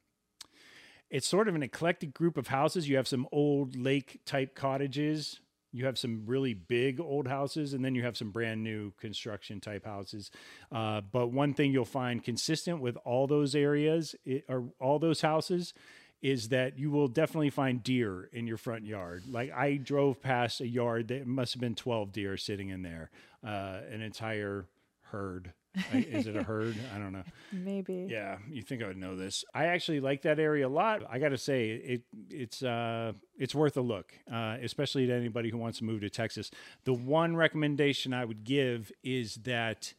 it's 1.10 1.27
sort 1.27 1.48
of 1.48 1.56
an 1.56 1.64
eclectic 1.64 2.14
group 2.14 2.38
of 2.38 2.48
houses. 2.48 2.88
You 2.90 2.95
have 2.98 3.07
some 3.07 3.27
old 3.32 3.76
lake 3.76 4.22
type 4.26 4.56
cottages. 4.56 5.40
You 5.76 5.85
have 5.85 5.97
some 5.97 6.23
really 6.26 6.53
big 6.53 7.02
old 7.02 7.27
houses, 7.27 7.73
and 7.73 7.84
then 7.84 7.95
you 7.95 8.03
have 8.03 8.15
some 8.15 8.31
brand 8.31 8.64
new 8.64 8.91
construction 8.97 9.60
type 9.60 9.85
houses. 9.85 10.31
Uh, 10.72 11.02
but 11.11 11.27
one 11.27 11.53
thing 11.53 11.72
you'll 11.73 11.84
find 11.84 12.23
consistent 12.23 12.80
with 12.80 12.97
all 13.03 13.27
those 13.27 13.56
areas 13.56 14.15
it, 14.23 14.45
or 14.47 14.69
all 14.80 14.99
those 14.99 15.22
houses 15.22 15.73
is 16.22 16.49
that 16.49 16.80
you 16.80 16.89
will 16.89 17.07
definitely 17.10 17.49
find 17.49 17.84
deer 17.84 18.30
in 18.31 18.47
your 18.47 18.57
front 18.57 18.85
yard. 18.85 19.23
Like 19.30 19.52
I 19.52 19.76
drove 19.76 20.22
past 20.22 20.61
a 20.61 20.68
yard 20.68 21.10
that 21.10 21.27
must 21.27 21.53
have 21.53 21.61
been 21.61 21.76
12 21.76 22.11
deer 22.11 22.38
sitting 22.38 22.69
in 22.69 22.81
there, 22.81 23.11
uh, 23.45 23.81
an 23.91 24.02
entire 24.02 24.65
herd. 25.11 25.53
Is 25.93 26.27
it 26.27 26.35
a 26.35 26.43
herd? 26.43 26.76
I 26.93 26.97
don't 26.97 27.11
know. 27.11 27.23
maybe. 27.52 28.07
Yeah, 28.10 28.38
you 28.49 28.61
think 28.61 28.84
I 28.84 28.88
would 28.88 28.97
know 28.97 29.15
this. 29.15 29.43
I 29.53 29.65
actually 29.65 29.99
like 29.99 30.22
that 30.23 30.39
area 30.39 30.68
a 30.68 30.69
lot. 30.69 31.03
I 31.10 31.19
got 31.19 31.30
to 31.30 31.38
say, 31.38 31.69
it 31.69 32.02
it's 32.30 32.64
uh 32.64 33.14
it's 33.38 33.56
worth 33.56 33.77
a 33.77 33.81
look, 33.81 34.14
uh, 34.31 34.57
especially 34.61 35.07
to 35.07 35.14
anybody 35.14 35.49
who 35.49 35.57
wants 35.57 35.80
to 35.80 35.84
move 35.84 36.02
to 36.02 36.10
Texas. 36.10 36.52
The 36.85 36.93
one 36.93 37.35
recommendation 37.35 38.14
I 38.14 38.26
would 38.26 38.43
give 38.43 38.91
is 39.03 39.35
that 39.43 39.93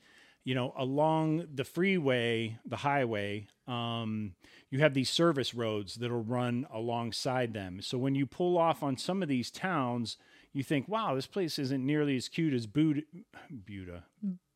you 0.44 0.54
know 0.54 0.72
along 0.76 1.46
the 1.52 1.64
freeway, 1.64 2.58
the 2.64 2.76
highway, 2.76 3.46
um, 3.66 4.34
you 4.70 4.80
have 4.80 4.94
these 4.94 5.10
service 5.10 5.54
roads 5.54 5.96
that'll 5.96 6.22
run 6.22 6.66
alongside 6.72 7.52
them. 7.52 7.80
So 7.82 7.98
when 7.98 8.14
you 8.14 8.26
pull 8.26 8.58
off 8.58 8.82
on 8.82 8.96
some 8.96 9.22
of 9.22 9.28
these 9.28 9.50
towns, 9.50 10.16
you 10.52 10.62
think, 10.62 10.88
"Wow, 10.88 11.14
this 11.14 11.26
place 11.26 11.58
isn't 11.58 11.84
nearly 11.84 12.16
as 12.16 12.28
cute 12.28 12.54
as 12.54 12.66
Buda." 12.66 13.02
Buda. 13.50 14.04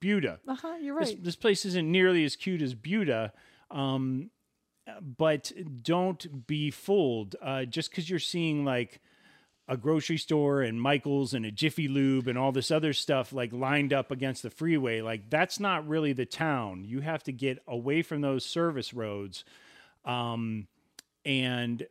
Buda 0.01 0.40
Uh 0.48 0.55
huh. 0.55 0.77
You're 0.81 0.98
this, 0.98 1.10
right. 1.10 1.24
this 1.24 1.36
place 1.36 1.64
isn't 1.64 1.90
nearly 1.90 2.24
as 2.24 2.36
cute 2.36 2.62
as 2.62 2.74
Buda, 2.74 3.32
um, 3.70 4.31
but 5.16 5.52
don't 5.82 6.47
be 6.47 6.70
fooled. 6.70 7.36
Uh, 7.43 7.64
just 7.64 7.90
because 7.90 8.09
you're 8.09 8.18
seeing 8.18 8.64
like 8.64 9.01
a 9.68 9.77
grocery 9.77 10.18
store 10.18 10.62
and 10.62 10.82
Michael's 10.82 11.32
and 11.32 11.47
a 11.47 11.52
Jiffy 11.52 11.86
Lube 11.86 12.27
and 12.27 12.36
all 12.36 12.51
this 12.51 12.72
other 12.72 12.93
stuff 12.93 13.32
like 13.32 13.52
lined 13.52 13.93
up 13.93 14.10
against 14.10 14.43
the 14.43 14.51
freeway, 14.51 15.01
like 15.01 15.31
that's 15.31 15.60
not 15.60 15.86
really 15.86 16.12
the 16.12 16.27
town. 16.27 16.85
You 16.85 17.01
have 17.01 17.22
to 17.24 17.32
get 17.32 17.62
away 17.68 18.02
from 18.02 18.20
those 18.20 18.44
service 18.44 18.93
roads. 18.93 19.44
Um, 20.05 20.66
and 21.24 21.86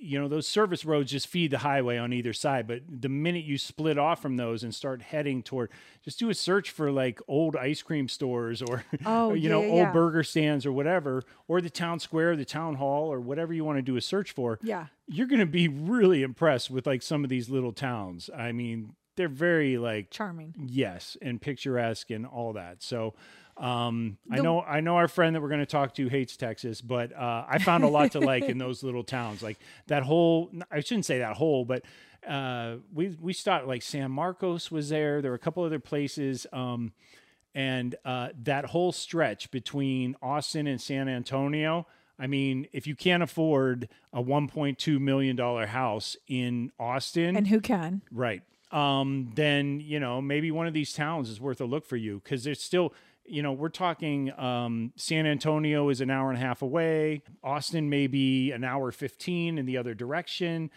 you 0.00 0.20
know 0.20 0.28
those 0.28 0.46
service 0.46 0.84
roads 0.84 1.10
just 1.10 1.26
feed 1.26 1.50
the 1.50 1.58
highway 1.58 1.96
on 1.96 2.12
either 2.12 2.32
side 2.32 2.66
but 2.66 2.80
the 2.88 3.08
minute 3.08 3.44
you 3.44 3.56
split 3.56 3.96
off 3.98 4.20
from 4.20 4.36
those 4.36 4.62
and 4.62 4.74
start 4.74 5.00
heading 5.02 5.42
toward 5.42 5.70
just 6.04 6.18
do 6.18 6.28
a 6.30 6.34
search 6.34 6.70
for 6.70 6.90
like 6.90 7.20
old 7.28 7.56
ice 7.56 7.82
cream 7.82 8.08
stores 8.08 8.60
or 8.62 8.84
Oh, 9.06 9.30
or, 9.30 9.36
you 9.36 9.44
yeah, 9.44 9.48
know 9.50 9.62
yeah, 9.62 9.84
old 9.84 9.92
burger 9.92 10.22
stands 10.22 10.66
or 10.66 10.72
whatever 10.72 11.22
or 11.48 11.60
the 11.60 11.70
town 11.70 11.98
square 12.00 12.36
the 12.36 12.44
town 12.44 12.74
hall 12.76 13.12
or 13.12 13.20
whatever 13.20 13.52
you 13.52 13.64
want 13.64 13.78
to 13.78 13.82
do 13.82 13.96
a 13.96 14.00
search 14.00 14.32
for 14.32 14.58
Yeah. 14.62 14.86
you're 15.08 15.26
going 15.26 15.40
to 15.40 15.46
be 15.46 15.68
really 15.68 16.22
impressed 16.22 16.70
with 16.70 16.86
like 16.86 17.02
some 17.02 17.24
of 17.24 17.30
these 17.30 17.48
little 17.48 17.72
towns 17.72 18.28
i 18.36 18.52
mean 18.52 18.94
they're 19.16 19.28
very 19.28 19.76
like 19.78 20.10
Charming. 20.10 20.54
yes 20.58 21.16
and 21.20 21.40
picturesque 21.40 22.10
and 22.10 22.26
all 22.26 22.52
that 22.54 22.82
so 22.82 23.14
um, 23.60 24.16
I 24.30 24.38
know 24.40 24.62
I 24.62 24.80
know 24.80 24.96
our 24.96 25.06
friend 25.08 25.36
that 25.36 25.42
we're 25.42 25.48
going 25.48 25.60
to 25.60 25.66
talk 25.66 25.94
to 25.96 26.08
hates 26.08 26.36
Texas, 26.36 26.80
but 26.80 27.12
uh, 27.14 27.44
I 27.46 27.58
found 27.58 27.84
a 27.84 27.88
lot 27.88 28.12
to 28.12 28.20
like 28.20 28.44
in 28.44 28.58
those 28.58 28.82
little 28.82 29.04
towns. 29.04 29.42
Like 29.42 29.58
that 29.86 30.02
whole 30.02 30.50
I 30.70 30.80
shouldn't 30.80 31.04
say 31.04 31.18
that 31.18 31.36
whole, 31.36 31.64
but 31.66 31.82
uh, 32.26 32.76
we 32.92 33.16
we 33.20 33.32
stopped 33.34 33.66
like 33.66 33.82
San 33.82 34.10
Marcos 34.10 34.70
was 34.70 34.88
there. 34.88 35.20
There 35.20 35.30
were 35.30 35.36
a 35.36 35.38
couple 35.40 35.62
other 35.62 35.78
places. 35.78 36.46
Um, 36.52 36.92
and 37.54 37.96
uh, 38.04 38.28
that 38.44 38.66
whole 38.66 38.92
stretch 38.92 39.50
between 39.50 40.16
Austin 40.22 40.66
and 40.66 40.80
San 40.80 41.08
Antonio. 41.08 41.86
I 42.18 42.26
mean, 42.26 42.66
if 42.72 42.86
you 42.86 42.94
can't 42.94 43.22
afford 43.22 43.88
a 44.12 44.22
1.2 44.22 45.00
million 45.00 45.36
dollar 45.36 45.66
house 45.66 46.16
in 46.28 46.70
Austin, 46.78 47.36
And 47.36 47.48
who 47.48 47.60
can? 47.60 48.02
Right. 48.12 48.42
Um, 48.70 49.32
then, 49.34 49.80
you 49.80 49.98
know, 49.98 50.20
maybe 50.20 50.50
one 50.52 50.68
of 50.68 50.74
these 50.74 50.92
towns 50.92 51.28
is 51.28 51.40
worth 51.40 51.60
a 51.60 51.64
look 51.64 51.84
for 51.86 51.96
you 51.96 52.20
because 52.22 52.44
there's 52.44 52.62
still, 52.62 52.94
you 53.30 53.42
know, 53.42 53.52
we're 53.52 53.68
talking 53.68 54.32
um, 54.38 54.92
San 54.96 55.26
Antonio 55.26 55.88
is 55.88 56.00
an 56.00 56.10
hour 56.10 56.30
and 56.30 56.38
a 56.38 56.40
half 56.40 56.62
away, 56.62 57.22
Austin 57.44 57.88
maybe 57.88 58.50
an 58.52 58.64
hour 58.64 58.90
15 58.90 59.56
in 59.58 59.66
the 59.66 59.76
other 59.76 59.94
direction. 59.94 60.70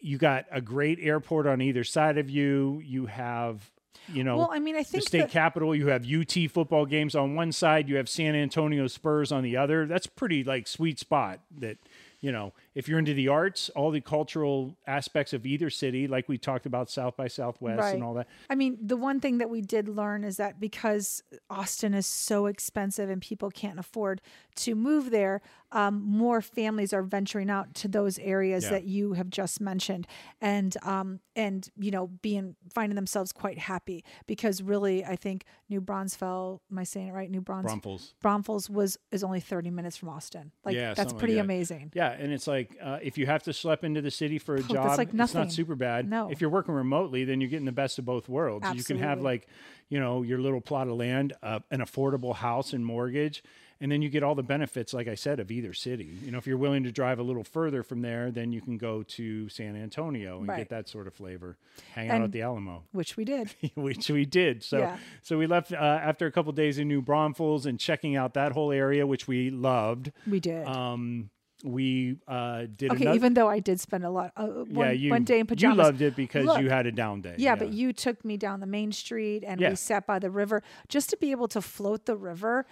You 0.00 0.16
got 0.18 0.46
a 0.50 0.60
great 0.60 0.98
airport 1.00 1.46
on 1.46 1.60
either 1.60 1.84
side 1.84 2.18
of 2.18 2.30
you. 2.30 2.80
You 2.84 3.06
have, 3.06 3.70
you 4.08 4.24
know, 4.24 4.38
Well, 4.38 4.50
I 4.52 4.58
mean, 4.58 4.76
I 4.76 4.82
think 4.84 5.02
the 5.04 5.08
state 5.08 5.18
that- 5.22 5.30
capital. 5.30 5.74
You 5.74 5.88
have 5.88 6.06
UT 6.06 6.48
football 6.50 6.86
games 6.86 7.14
on 7.14 7.34
one 7.34 7.52
side. 7.52 7.88
You 7.88 7.96
have 7.96 8.08
San 8.08 8.34
Antonio 8.34 8.86
Spurs 8.86 9.30
on 9.32 9.42
the 9.42 9.56
other. 9.56 9.86
That's 9.86 10.06
pretty 10.06 10.44
like 10.44 10.66
sweet 10.66 10.98
spot 10.98 11.40
that 11.58 11.78
you 12.20 12.32
know, 12.32 12.52
if 12.78 12.86
you're 12.88 13.00
into 13.00 13.12
the 13.12 13.26
arts, 13.26 13.70
all 13.70 13.90
the 13.90 14.00
cultural 14.00 14.76
aspects 14.86 15.32
of 15.32 15.44
either 15.44 15.68
city, 15.68 16.06
like 16.06 16.28
we 16.28 16.38
talked 16.38 16.64
about 16.64 16.88
South 16.88 17.16
by 17.16 17.26
Southwest 17.26 17.80
Right. 17.80 17.94
and 17.94 18.04
all 18.04 18.14
that. 18.14 18.28
I 18.48 18.54
mean, 18.54 18.78
the 18.80 18.96
one 18.96 19.18
thing 19.18 19.38
that 19.38 19.50
we 19.50 19.60
did 19.62 19.88
learn 19.88 20.22
is 20.22 20.36
that 20.36 20.60
because 20.60 21.24
Austin 21.50 21.92
is 21.92 22.06
so 22.06 22.46
expensive 22.46 23.10
and 23.10 23.20
people 23.20 23.50
can't 23.50 23.80
afford 23.80 24.20
to 24.56 24.76
move 24.76 25.10
there, 25.10 25.40
um, 25.72 26.00
more 26.02 26.40
families 26.40 26.92
are 26.92 27.02
venturing 27.02 27.50
out 27.50 27.74
to 27.74 27.88
those 27.88 28.16
areas 28.20 28.64
Yeah. 28.64 28.70
that 28.70 28.84
you 28.84 29.14
have 29.14 29.28
just 29.28 29.60
mentioned, 29.60 30.06
and 30.40 30.76
um, 30.82 31.18
and 31.34 31.68
you 31.76 31.90
know, 31.90 32.06
being 32.22 32.54
finding 32.72 32.94
themselves 32.96 33.32
quite 33.32 33.58
happy 33.58 34.04
because 34.26 34.62
really, 34.62 35.04
I 35.04 35.16
think 35.16 35.44
New 35.68 35.80
Braunfels, 35.80 36.60
am 36.70 36.78
I 36.78 36.84
saying 36.84 37.08
it 37.08 37.12
right? 37.12 37.30
New 37.30 37.40
Braunfels, 37.42 38.14
Braunfels 38.22 38.70
was 38.70 38.96
is 39.12 39.22
only 39.24 39.40
thirty 39.40 39.68
minutes 39.70 39.96
from 39.96 40.08
Austin. 40.08 40.52
Like 40.64 40.74
Yeah, 40.76 40.94
that's 40.94 41.00
something 41.00 41.14
like 41.16 41.18
pretty 41.20 41.34
that. 41.34 41.40
amazing. 41.40 41.92
Yeah, 41.94 42.12
and 42.12 42.32
it's 42.32 42.46
like 42.46 42.67
like 42.70 42.78
uh, 42.82 42.98
if 43.02 43.18
you 43.18 43.26
have 43.26 43.42
to 43.44 43.50
schlep 43.50 43.84
into 43.84 44.00
the 44.02 44.10
city 44.10 44.38
for 44.38 44.54
a 44.54 44.58
that's 44.62 44.72
job, 44.72 44.98
like 44.98 45.08
it's 45.14 45.34
not 45.34 45.52
super 45.52 45.74
bad. 45.74 46.08
No. 46.08 46.30
If 46.30 46.40
you're 46.40 46.50
working 46.50 46.74
remotely, 46.74 47.24
then 47.24 47.40
you're 47.40 47.50
getting 47.50 47.66
the 47.66 47.72
best 47.72 47.98
of 47.98 48.04
both 48.04 48.28
worlds. 48.28 48.64
Absolutely. 48.64 48.78
You 48.96 49.00
can 49.00 49.08
have 49.08 49.20
like, 49.20 49.46
you 49.88 50.00
know, 50.00 50.22
your 50.22 50.38
little 50.38 50.60
plot 50.60 50.88
of 50.88 50.94
land, 50.94 51.32
uh, 51.42 51.60
an 51.70 51.80
affordable 51.80 52.34
house 52.34 52.72
and 52.72 52.84
mortgage, 52.84 53.42
and 53.80 53.90
then 53.92 54.02
you 54.02 54.08
get 54.08 54.22
all 54.24 54.34
the 54.34 54.42
benefits, 54.42 54.92
like 54.92 55.06
I 55.08 55.14
said, 55.14 55.38
of 55.38 55.50
either 55.50 55.72
city. 55.72 56.18
You 56.24 56.32
know, 56.32 56.38
if 56.38 56.46
you're 56.46 56.56
willing 56.58 56.82
to 56.82 56.90
drive 56.92 57.18
a 57.20 57.22
little 57.22 57.44
further 57.44 57.82
from 57.84 58.02
there, 58.02 58.30
then 58.32 58.52
you 58.52 58.60
can 58.60 58.76
go 58.76 59.02
to 59.04 59.48
San 59.48 59.76
Antonio 59.76 60.38
and 60.40 60.48
Right. 60.48 60.58
get 60.58 60.68
that 60.70 60.88
sort 60.88 61.06
of 61.06 61.14
flavor. 61.14 61.56
Hang 61.94 62.10
out 62.10 62.22
at 62.22 62.32
the 62.32 62.42
Alamo. 62.42 62.82
which 62.92 63.16
we 63.16 63.24
did. 63.24 63.54
which 63.76 64.10
we 64.10 64.24
did. 64.26 64.62
So 64.64 64.78
Yeah. 64.78 64.96
so 65.22 65.38
we 65.38 65.46
left 65.46 65.72
uh, 65.72 65.76
after 65.76 66.26
a 66.26 66.32
couple 66.32 66.50
days 66.52 66.78
in 66.78 66.88
New 66.88 67.00
Braunfels 67.02 67.66
and 67.66 67.78
checking 67.78 68.16
out 68.16 68.34
that 68.34 68.52
whole 68.52 68.72
area, 68.72 69.06
which 69.06 69.28
we 69.28 69.50
loved. 69.50 70.10
We 70.26 70.40
did. 70.40 70.66
Um, 70.66 71.30
we 71.64 72.16
uh, 72.28 72.66
did 72.76 72.92
okay, 72.92 73.02
another. 73.02 73.16
even 73.16 73.34
though 73.34 73.48
I 73.48 73.58
did 73.58 73.80
spend 73.80 74.04
a 74.04 74.10
lot, 74.10 74.32
uh, 74.36 74.46
one, 74.46 74.86
yeah, 74.86 74.90
you 74.92 75.10
one 75.10 75.24
day 75.24 75.40
in 75.40 75.46
pajamas. 75.46 75.76
You 75.76 75.82
loved 75.82 76.02
it 76.02 76.14
because 76.14 76.46
Look, 76.46 76.60
you 76.60 76.70
had 76.70 76.86
a 76.86 76.92
down 76.92 77.20
day. 77.20 77.34
Yeah, 77.36 77.56
but 77.56 77.72
you 77.72 77.92
took 77.92 78.24
me 78.24 78.36
down 78.36 78.60
the 78.60 78.66
main 78.66 78.92
street 78.92 79.42
and 79.44 79.60
Yeah. 79.60 79.70
we 79.70 79.76
sat 79.76 80.06
by 80.06 80.18
the 80.18 80.30
river 80.30 80.62
just 80.88 81.10
to 81.10 81.16
be 81.16 81.30
able 81.32 81.48
to 81.48 81.60
float 81.60 82.06
the 82.06 82.16
river. 82.16 82.66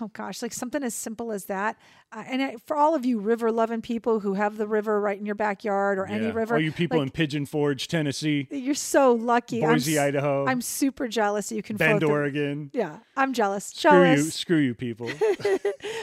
Oh 0.00 0.08
gosh, 0.12 0.42
like 0.42 0.52
something 0.52 0.82
as 0.82 0.94
simple 0.94 1.30
as 1.32 1.46
that. 1.46 1.76
Uh, 2.12 2.24
and 2.26 2.42
I, 2.42 2.56
for 2.66 2.76
all 2.76 2.94
of 2.94 3.04
you 3.04 3.18
river 3.20 3.52
loving 3.52 3.82
people 3.82 4.20
who 4.20 4.34
have 4.34 4.56
the 4.56 4.66
river 4.66 5.00
right 5.00 5.18
in 5.18 5.24
your 5.26 5.34
backyard 5.34 5.98
or 5.98 6.06
any 6.06 6.30
river, 6.30 6.54
All 6.54 6.60
you 6.60 6.72
people 6.72 6.98
like, 6.98 7.06
in 7.06 7.10
Pigeon 7.10 7.46
Forge, 7.46 7.86
Tennessee, 7.88 8.48
you're 8.50 8.74
so 8.74 9.12
lucky. 9.12 9.64
I'm 9.64 9.72
Boise, 9.74 9.98
Idaho, 9.98 10.46
I'm 10.46 10.60
super 10.60 11.06
jealous 11.08 11.52
you 11.52 11.62
can 11.62 11.76
Bend, 11.76 12.00
float 12.00 12.00
the- 12.00 12.06
Oregon. 12.14 12.70
Yeah, 12.72 12.98
I'm 13.16 13.32
jealous. 13.32 13.66
Screw 13.66 13.90
Jealous. 13.90 14.24
you, 14.24 14.30
screw 14.30 14.58
you, 14.58 14.74
people. 14.74 15.10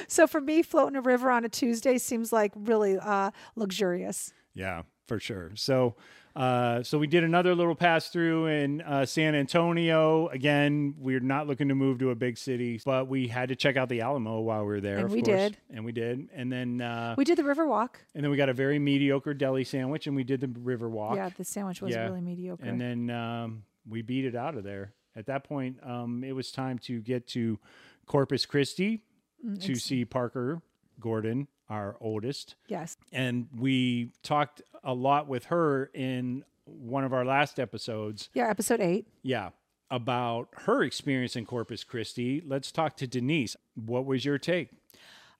So 0.07 0.25
for 0.25 0.39
me, 0.39 0.61
floating 0.63 0.95
a 0.95 1.01
river 1.01 1.29
on 1.29 1.43
a 1.43 1.49
Tuesday 1.49 1.97
seems 1.97 2.31
like 2.31 2.53
really 2.55 2.97
uh, 2.97 3.31
luxurious. 3.55 4.33
Yeah, 4.53 4.83
for 5.05 5.19
sure. 5.19 5.51
So, 5.55 5.95
uh, 6.37 6.83
so 6.83 6.99
we 6.99 7.07
did 7.07 7.23
another 7.23 7.55
little 7.55 7.73
pass 7.75 8.09
through 8.09 8.45
in 8.45 8.81
uh, 8.81 9.05
San 9.05 9.33
Antonio. 9.33 10.27
Again, 10.27 10.93
we're 10.99 11.19
not 11.19 11.47
looking 11.47 11.67
to 11.69 11.75
move 11.75 11.97
to 11.99 12.11
a 12.11 12.15
big 12.15 12.37
city, 12.37 12.79
but 12.85 13.07
we 13.07 13.27
had 13.27 13.49
to 13.49 13.55
check 13.55 13.75
out 13.75 13.89
the 13.89 14.01
Alamo 14.01 14.39
while 14.41 14.61
we 14.61 14.67
were 14.67 14.81
there. 14.81 14.99
And 14.99 15.09
we 15.09 15.21
course. 15.23 15.35
did. 15.35 15.57
and 15.71 15.83
we 15.83 15.91
did. 15.91 16.29
And 16.33 16.51
then, 16.51 16.79
uh, 16.81 17.15
We 17.17 17.25
did 17.25 17.37
the 17.37 17.43
river 17.43 17.65
walk. 17.65 17.99
and 18.13 18.23
then 18.23 18.29
we 18.29 18.37
got 18.37 18.49
a 18.49 18.53
very 18.53 18.77
mediocre 18.77 19.33
deli 19.33 19.63
sandwich, 19.63 20.05
and 20.05 20.15
we 20.15 20.23
did 20.23 20.39
the 20.41 20.47
river 20.59 20.87
walk. 20.87 21.15
Yeah, 21.15 21.29
the 21.35 21.43
sandwich 21.43 21.81
was 21.81 21.93
Yeah. 21.95 22.05
really 22.05 22.21
mediocre. 22.21 22.63
and 22.63 22.79
then 22.79 23.09
um, 23.09 23.63
we 23.89 24.03
beat 24.03 24.25
it 24.25 24.35
out 24.35 24.55
of 24.55 24.63
there. 24.63 24.93
At 25.15 25.25
that 25.25 25.43
point, 25.43 25.77
um, 25.83 26.23
it 26.23 26.33
was 26.33 26.51
time 26.51 26.77
to 26.79 27.01
get 27.01 27.25
to 27.29 27.57
Corpus 28.05 28.45
Christi 28.45 29.01
Mm, 29.45 29.61
to 29.61 29.75
see 29.75 30.03
Parker 30.03 30.63
Gordon, 30.99 31.47
our 31.69 31.97
oldest 31.99 32.55
yes. 32.67 32.95
and 33.11 33.47
we 33.57 34.11
talked 34.23 34.61
a 34.83 34.93
lot 34.93 35.27
with 35.27 35.45
her 35.45 35.91
in 35.93 36.43
one 36.65 37.03
of 37.03 37.13
our 37.13 37.25
last 37.25 37.59
episodes. 37.59 38.29
Yeah, 38.33 38.49
episode 38.49 38.81
eight. 38.81 39.07
Yeah, 39.21 39.49
about 39.89 40.49
her 40.65 40.83
experience 40.83 41.35
in 41.35 41.45
Corpus 41.45 41.83
Christi. 41.83 42.41
Let's 42.45 42.71
talk 42.71 42.97
to 42.97 43.07
Denise. 43.07 43.55
What 43.75 44.05
was 44.05 44.25
your 44.25 44.37
take? 44.37 44.69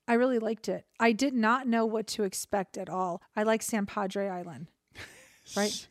I 0.06 0.14
really 0.14 0.38
liked 0.38 0.68
it. 0.68 0.86
I 0.98 1.12
did 1.12 1.34
not 1.34 1.66
know 1.66 1.84
what 1.84 2.06
to 2.08 2.22
expect 2.22 2.78
at 2.78 2.88
all. 2.88 3.20
I 3.36 3.42
like 3.42 3.62
San 3.62 3.86
Padre 3.86 4.28
Island. 4.28 4.68
Right? 5.56 5.86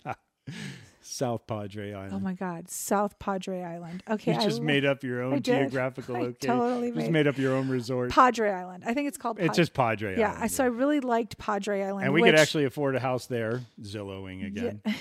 South 1.07 1.47
Padre 1.47 1.93
Island. 1.93 2.13
Oh 2.13 2.19
my 2.19 2.33
God, 2.33 2.69
South 2.69 3.17
Padre 3.19 3.63
Island. 3.63 4.03
Okay, 4.09 4.33
you 4.33 4.41
just 4.41 4.59
li- 4.59 4.65
made 4.65 4.85
up 4.85 5.03
your 5.03 5.21
own 5.21 5.41
geographical 5.41 6.15
I 6.15 6.19
location. 6.19 6.55
totally 6.55 6.91
just 6.91 6.97
made- 7.05 7.11
made 7.11 7.27
up 7.27 7.37
your 7.37 7.55
own 7.55 7.69
resort. 7.69 8.11
Padre 8.11 8.49
Island. 8.51 8.83
I 8.85 8.93
think 8.93 9.07
it's 9.07 9.17
called. 9.17 9.39
it's 9.39 9.55
just 9.55 9.73
Padre 9.73 10.17
yeah. 10.17 10.29
Island. 10.29 10.43
I 10.43 10.47
So 10.47 10.63
I 10.63 10.67
really 10.67 10.99
liked 10.99 11.37
Padre 11.37 11.81
Island, 11.83 12.05
and 12.05 12.13
we 12.13 12.21
which, 12.21 12.31
could 12.31 12.39
actually 12.39 12.65
afford 12.65 12.95
a 12.95 12.99
house 12.99 13.25
there. 13.27 13.61
Zillowing 13.81 14.45
again. 14.45 14.81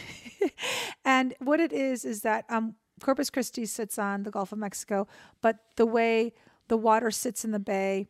And 1.04 1.34
what 1.38 1.60
it 1.60 1.72
is 1.72 2.04
is 2.04 2.22
that 2.22 2.44
um, 2.48 2.74
Corpus 3.00 3.30
Christi 3.30 3.64
sits 3.64 3.98
on 3.98 4.24
the 4.24 4.30
Gulf 4.30 4.50
of 4.52 4.58
Mexico, 4.58 5.06
but 5.40 5.58
the 5.76 5.86
way 5.86 6.32
the 6.68 6.76
water 6.76 7.12
sits 7.12 7.44
in 7.44 7.52
the 7.52 7.60
bay, 7.60 8.08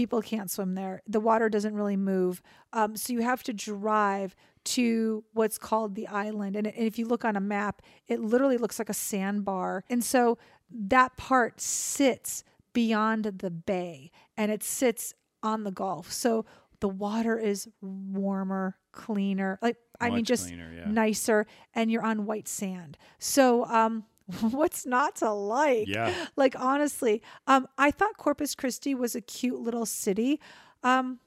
people 0.00 0.22
can't 0.22 0.50
swim 0.50 0.74
there. 0.74 1.02
The 1.06 1.20
water 1.20 1.50
doesn't 1.50 1.74
really 1.74 1.98
move, 1.98 2.40
um, 2.72 2.96
so 2.96 3.12
you 3.12 3.20
have 3.20 3.42
to 3.42 3.52
drive 3.52 4.34
to 4.64 5.22
what's 5.34 5.58
called 5.58 5.94
the 5.94 6.06
island. 6.06 6.56
And, 6.56 6.66
and 6.66 6.86
if 6.86 6.98
you 6.98 7.04
look 7.04 7.22
on 7.22 7.36
a 7.36 7.40
map, 7.40 7.82
it 8.08 8.18
literally 8.18 8.56
looks 8.56 8.78
like 8.78 8.88
a 8.88 8.94
sandbar. 8.94 9.84
And 9.90 10.02
so 10.02 10.38
that 10.70 11.18
part 11.18 11.60
sits 11.60 12.44
beyond 12.72 13.24
the 13.24 13.50
bay, 13.50 14.10
and 14.38 14.50
it 14.50 14.62
sits 14.62 15.12
on 15.42 15.64
the 15.64 15.70
Gulf. 15.70 16.10
So 16.10 16.46
the 16.80 16.88
water 16.88 17.38
is 17.38 17.68
warmer, 17.82 18.78
cleaner. 18.92 19.58
Like 19.60 19.76
I 20.00 20.08
mean, 20.08 20.24
just 20.24 20.46
cleaner, 20.46 20.72
yeah. 20.74 20.90
nicer 20.90 21.46
and 21.74 21.90
you're 21.90 22.04
on 22.04 22.24
white 22.24 22.48
sand. 22.48 22.96
So 23.18 23.66
um 23.66 24.04
what's 24.50 24.86
not 24.86 25.16
to 25.16 25.30
like? 25.30 25.88
Yeah. 25.88 26.14
Like 26.36 26.54
honestly, 26.58 27.22
um 27.46 27.66
I 27.78 27.90
thought 27.90 28.16
Corpus 28.16 28.54
Christi 28.54 28.94
was 28.94 29.14
a 29.14 29.20
cute 29.20 29.60
little 29.60 29.86
city. 29.86 30.40
Um 30.82 31.18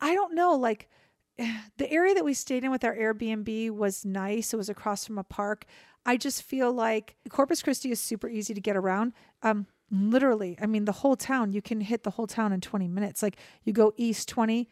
I 0.00 0.14
don't 0.14 0.34
know 0.34 0.54
like 0.54 0.88
the 1.38 1.90
area 1.90 2.14
that 2.14 2.24
we 2.24 2.34
stayed 2.34 2.64
in 2.64 2.70
with 2.70 2.84
our 2.84 2.94
Airbnb 2.94 3.70
was 3.70 4.04
nice. 4.04 4.52
It 4.52 4.56
was 4.56 4.68
across 4.68 5.06
from 5.06 5.18
a 5.18 5.24
park. 5.24 5.64
I 6.04 6.16
just 6.16 6.42
feel 6.42 6.72
like 6.72 7.16
Corpus 7.28 7.62
Christi 7.62 7.90
is 7.90 8.00
super 8.00 8.28
easy 8.28 8.54
to 8.54 8.60
get 8.60 8.76
around. 8.76 9.12
Um 9.42 9.66
literally, 9.90 10.56
I 10.60 10.66
mean 10.66 10.84
the 10.84 10.92
whole 10.92 11.16
town, 11.16 11.52
you 11.52 11.62
can 11.62 11.80
hit 11.80 12.02
the 12.02 12.10
whole 12.10 12.26
town 12.26 12.52
in 12.52 12.60
20 12.60 12.88
minutes. 12.88 13.22
Like 13.22 13.36
you 13.64 13.72
go 13.72 13.92
east 13.96 14.28
20, 14.28 14.68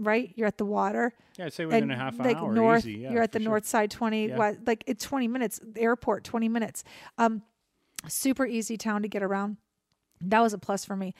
right? 0.00 0.32
You're 0.34 0.46
at 0.48 0.58
the 0.58 0.64
water 0.64 1.12
Yeah, 1.38 1.46
I'd 1.46 1.52
say 1.52 1.66
within 1.66 1.84
and 1.84 1.92
a 1.92 1.96
half 1.96 2.18
like 2.18 2.36
hour. 2.36 2.52
north 2.52 2.86
easy. 2.86 3.00
Yeah, 3.00 3.12
you're 3.12 3.22
at 3.22 3.32
the 3.32 3.38
sure. 3.40 3.50
north 3.50 3.66
side 3.66 3.90
20 3.90 4.28
Yeah. 4.28 4.36
what, 4.36 4.66
like 4.66 4.82
it's 4.86 5.04
20 5.04 5.28
minutes 5.28 5.60
airport 5.76 6.24
20 6.24 6.48
minutes 6.48 6.82
um 7.18 7.42
super 8.08 8.46
easy 8.46 8.76
town 8.76 9.02
to 9.02 9.08
get 9.08 9.22
around 9.22 9.58
that 10.22 10.40
was 10.40 10.52
a 10.52 10.58
plus 10.58 10.84
for 10.84 10.96
me 10.96 11.14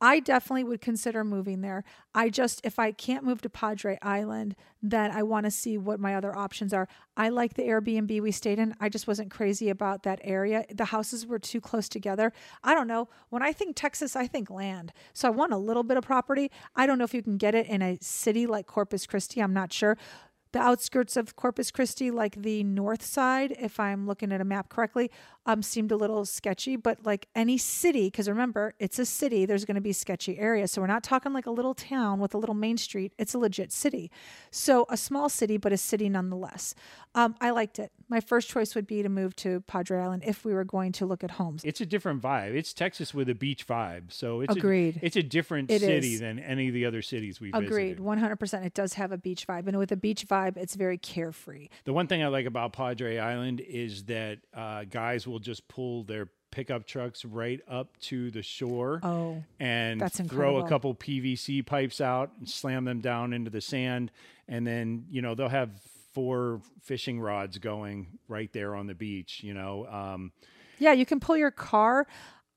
i 0.00 0.20
definitely 0.20 0.64
would 0.64 0.80
consider 0.80 1.24
moving 1.24 1.60
there. 1.60 1.84
I 2.14 2.28
just 2.28 2.60
if 2.64 2.78
i 2.78 2.92
can't 2.92 3.24
move 3.24 3.42
to 3.42 3.50
padre 3.50 3.98
island 4.02 4.56
then 4.82 5.10
i 5.10 5.22
want 5.22 5.44
to 5.44 5.50
see 5.50 5.76
what 5.78 6.00
my 6.00 6.14
other 6.14 6.36
options 6.36 6.72
are. 6.72 6.88
I 7.16 7.28
like 7.28 7.54
the 7.54 7.62
airbnb 7.62 8.20
we 8.20 8.32
stayed 8.32 8.58
in. 8.58 8.74
I 8.80 8.88
just 8.88 9.06
wasn't 9.06 9.30
crazy 9.30 9.68
about 9.70 10.02
that 10.02 10.20
area. 10.22 10.64
The 10.72 10.86
houses 10.86 11.26
were 11.26 11.38
too 11.38 11.60
close 11.60 11.88
together. 11.88 12.32
I 12.62 12.74
don't 12.74 12.88
know. 12.88 13.08
When 13.30 13.42
i 13.42 13.52
think 13.52 13.76
texas 13.76 14.16
i 14.16 14.26
think 14.26 14.50
land. 14.50 14.92
So 15.12 15.28
i 15.28 15.30
want 15.30 15.52
a 15.52 15.58
little 15.58 15.82
bit 15.82 15.96
of 15.96 16.04
property. 16.04 16.50
I 16.74 16.86
don't 16.86 16.98
know 16.98 17.04
if 17.04 17.14
you 17.14 17.22
can 17.22 17.36
get 17.36 17.54
it 17.54 17.66
in 17.66 17.82
a 17.82 17.98
city 18.00 18.46
like 18.46 18.66
corpus 18.66 19.06
christi. 19.06 19.42
I'm 19.42 19.54
not 19.54 19.72
sure. 19.72 19.96
The 20.52 20.62
outskirts 20.62 21.18
of 21.18 21.36
Corpus 21.36 21.70
Christi, 21.70 22.10
like 22.10 22.40
the 22.40 22.64
north 22.64 23.04
side, 23.04 23.54
if 23.60 23.78
I'm 23.78 24.06
looking 24.06 24.32
at 24.32 24.40
a 24.40 24.44
map 24.44 24.70
correctly, 24.70 25.10
um, 25.46 25.62
seemed 25.62 25.92
a 25.92 25.96
little 25.96 26.24
sketchy. 26.24 26.76
But 26.76 27.06
like 27.06 27.28
any 27.34 27.56
city, 27.56 28.08
because 28.08 28.28
remember, 28.28 28.74
it's 28.78 28.98
a 28.98 29.06
city, 29.06 29.46
there's 29.46 29.64
going 29.64 29.76
to 29.76 29.80
be 29.80 29.92
sketchy 29.92 30.38
areas. 30.38 30.72
So 30.72 30.80
we're 30.82 30.86
not 30.88 31.02
talking 31.02 31.32
like 31.32 31.46
a 31.46 31.50
little 31.50 31.74
town 31.74 32.18
with 32.20 32.34
a 32.34 32.38
little 32.38 32.54
main 32.54 32.76
street. 32.76 33.12
It's 33.18 33.32
a 33.34 33.38
legit 33.38 33.72
city. 33.72 34.10
So 34.50 34.86
a 34.90 34.96
small 34.96 35.28
city, 35.28 35.56
but 35.56 35.72
a 35.72 35.76
city 35.76 36.08
nonetheless. 36.08 36.74
Um, 37.14 37.34
I 37.40 37.50
liked 37.50 37.78
it. 37.78 37.92
My 38.08 38.20
first 38.20 38.48
choice 38.48 38.74
would 38.74 38.86
be 38.86 39.02
to 39.02 39.08
move 39.08 39.34
to 39.36 39.60
Padre 39.62 40.00
Island 40.00 40.22
if 40.26 40.44
we 40.44 40.52
were 40.52 40.64
going 40.64 40.92
to 40.92 41.06
look 41.06 41.24
at 41.24 41.32
homes. 41.32 41.62
It's 41.64 41.80
a 41.80 41.86
different 41.86 42.20
vibe. 42.22 42.54
It's 42.54 42.72
Texas 42.72 43.14
with 43.14 43.28
a 43.28 43.34
beach 43.34 43.66
vibe. 43.66 44.12
So 44.12 44.42
it's 44.42 44.54
Agreed. 44.54 44.98
A, 45.02 45.06
it's 45.06 45.16
a 45.16 45.22
different 45.22 45.70
It 45.70 45.80
city 45.80 46.14
is. 46.14 46.20
than 46.20 46.38
any 46.38 46.68
of 46.68 46.74
the 46.74 46.84
other 46.84 47.02
cities 47.02 47.40
we've 47.40 47.54
Agreed. 47.54 47.96
visited. 47.98 48.38
100%. 48.38 48.64
It 48.66 48.74
does 48.74 48.92
have 48.94 49.12
a 49.12 49.18
beach 49.18 49.46
vibe. 49.46 49.66
And 49.66 49.78
with 49.78 49.90
a 49.92 49.96
beach 49.96 50.26
vibe, 50.28 50.56
it's 50.56 50.74
very 50.74 50.98
carefree. 50.98 51.68
The 51.84 51.92
one 51.92 52.06
thing 52.06 52.22
I 52.22 52.28
like 52.28 52.46
about 52.46 52.72
Padre 52.72 53.18
Island 53.18 53.60
is 53.60 54.04
that 54.04 54.38
uh, 54.54 54.84
guys 54.84 55.26
will 55.26 55.35
just 55.38 55.68
pull 55.68 56.04
their 56.04 56.28
pickup 56.50 56.86
trucks 56.86 57.24
right 57.24 57.60
up 57.68 57.98
to 58.00 58.30
the 58.30 58.42
shore 58.42 59.00
Oh, 59.02 59.42
and 59.60 60.00
that's 60.00 60.20
throw 60.20 60.56
a 60.58 60.68
couple 60.68 60.94
PVC 60.94 61.64
pipes 61.66 62.00
out 62.00 62.30
and 62.38 62.48
slam 62.48 62.84
them 62.84 63.00
down 63.00 63.32
into 63.32 63.50
the 63.50 63.60
sand. 63.60 64.10
And 64.48 64.66
then, 64.66 65.06
you 65.10 65.20
know, 65.22 65.34
they'll 65.34 65.48
have 65.48 65.70
four 66.14 66.60
fishing 66.82 67.20
rods 67.20 67.58
going 67.58 68.18
right 68.28 68.50
there 68.52 68.74
on 68.74 68.86
the 68.86 68.94
beach, 68.94 69.42
you 69.42 69.52
know. 69.52 69.86
Um, 69.86 70.32
Yeah, 70.78 70.92
you 70.92 71.04
can 71.04 71.20
pull 71.20 71.36
your 71.36 71.50
car 71.50 72.06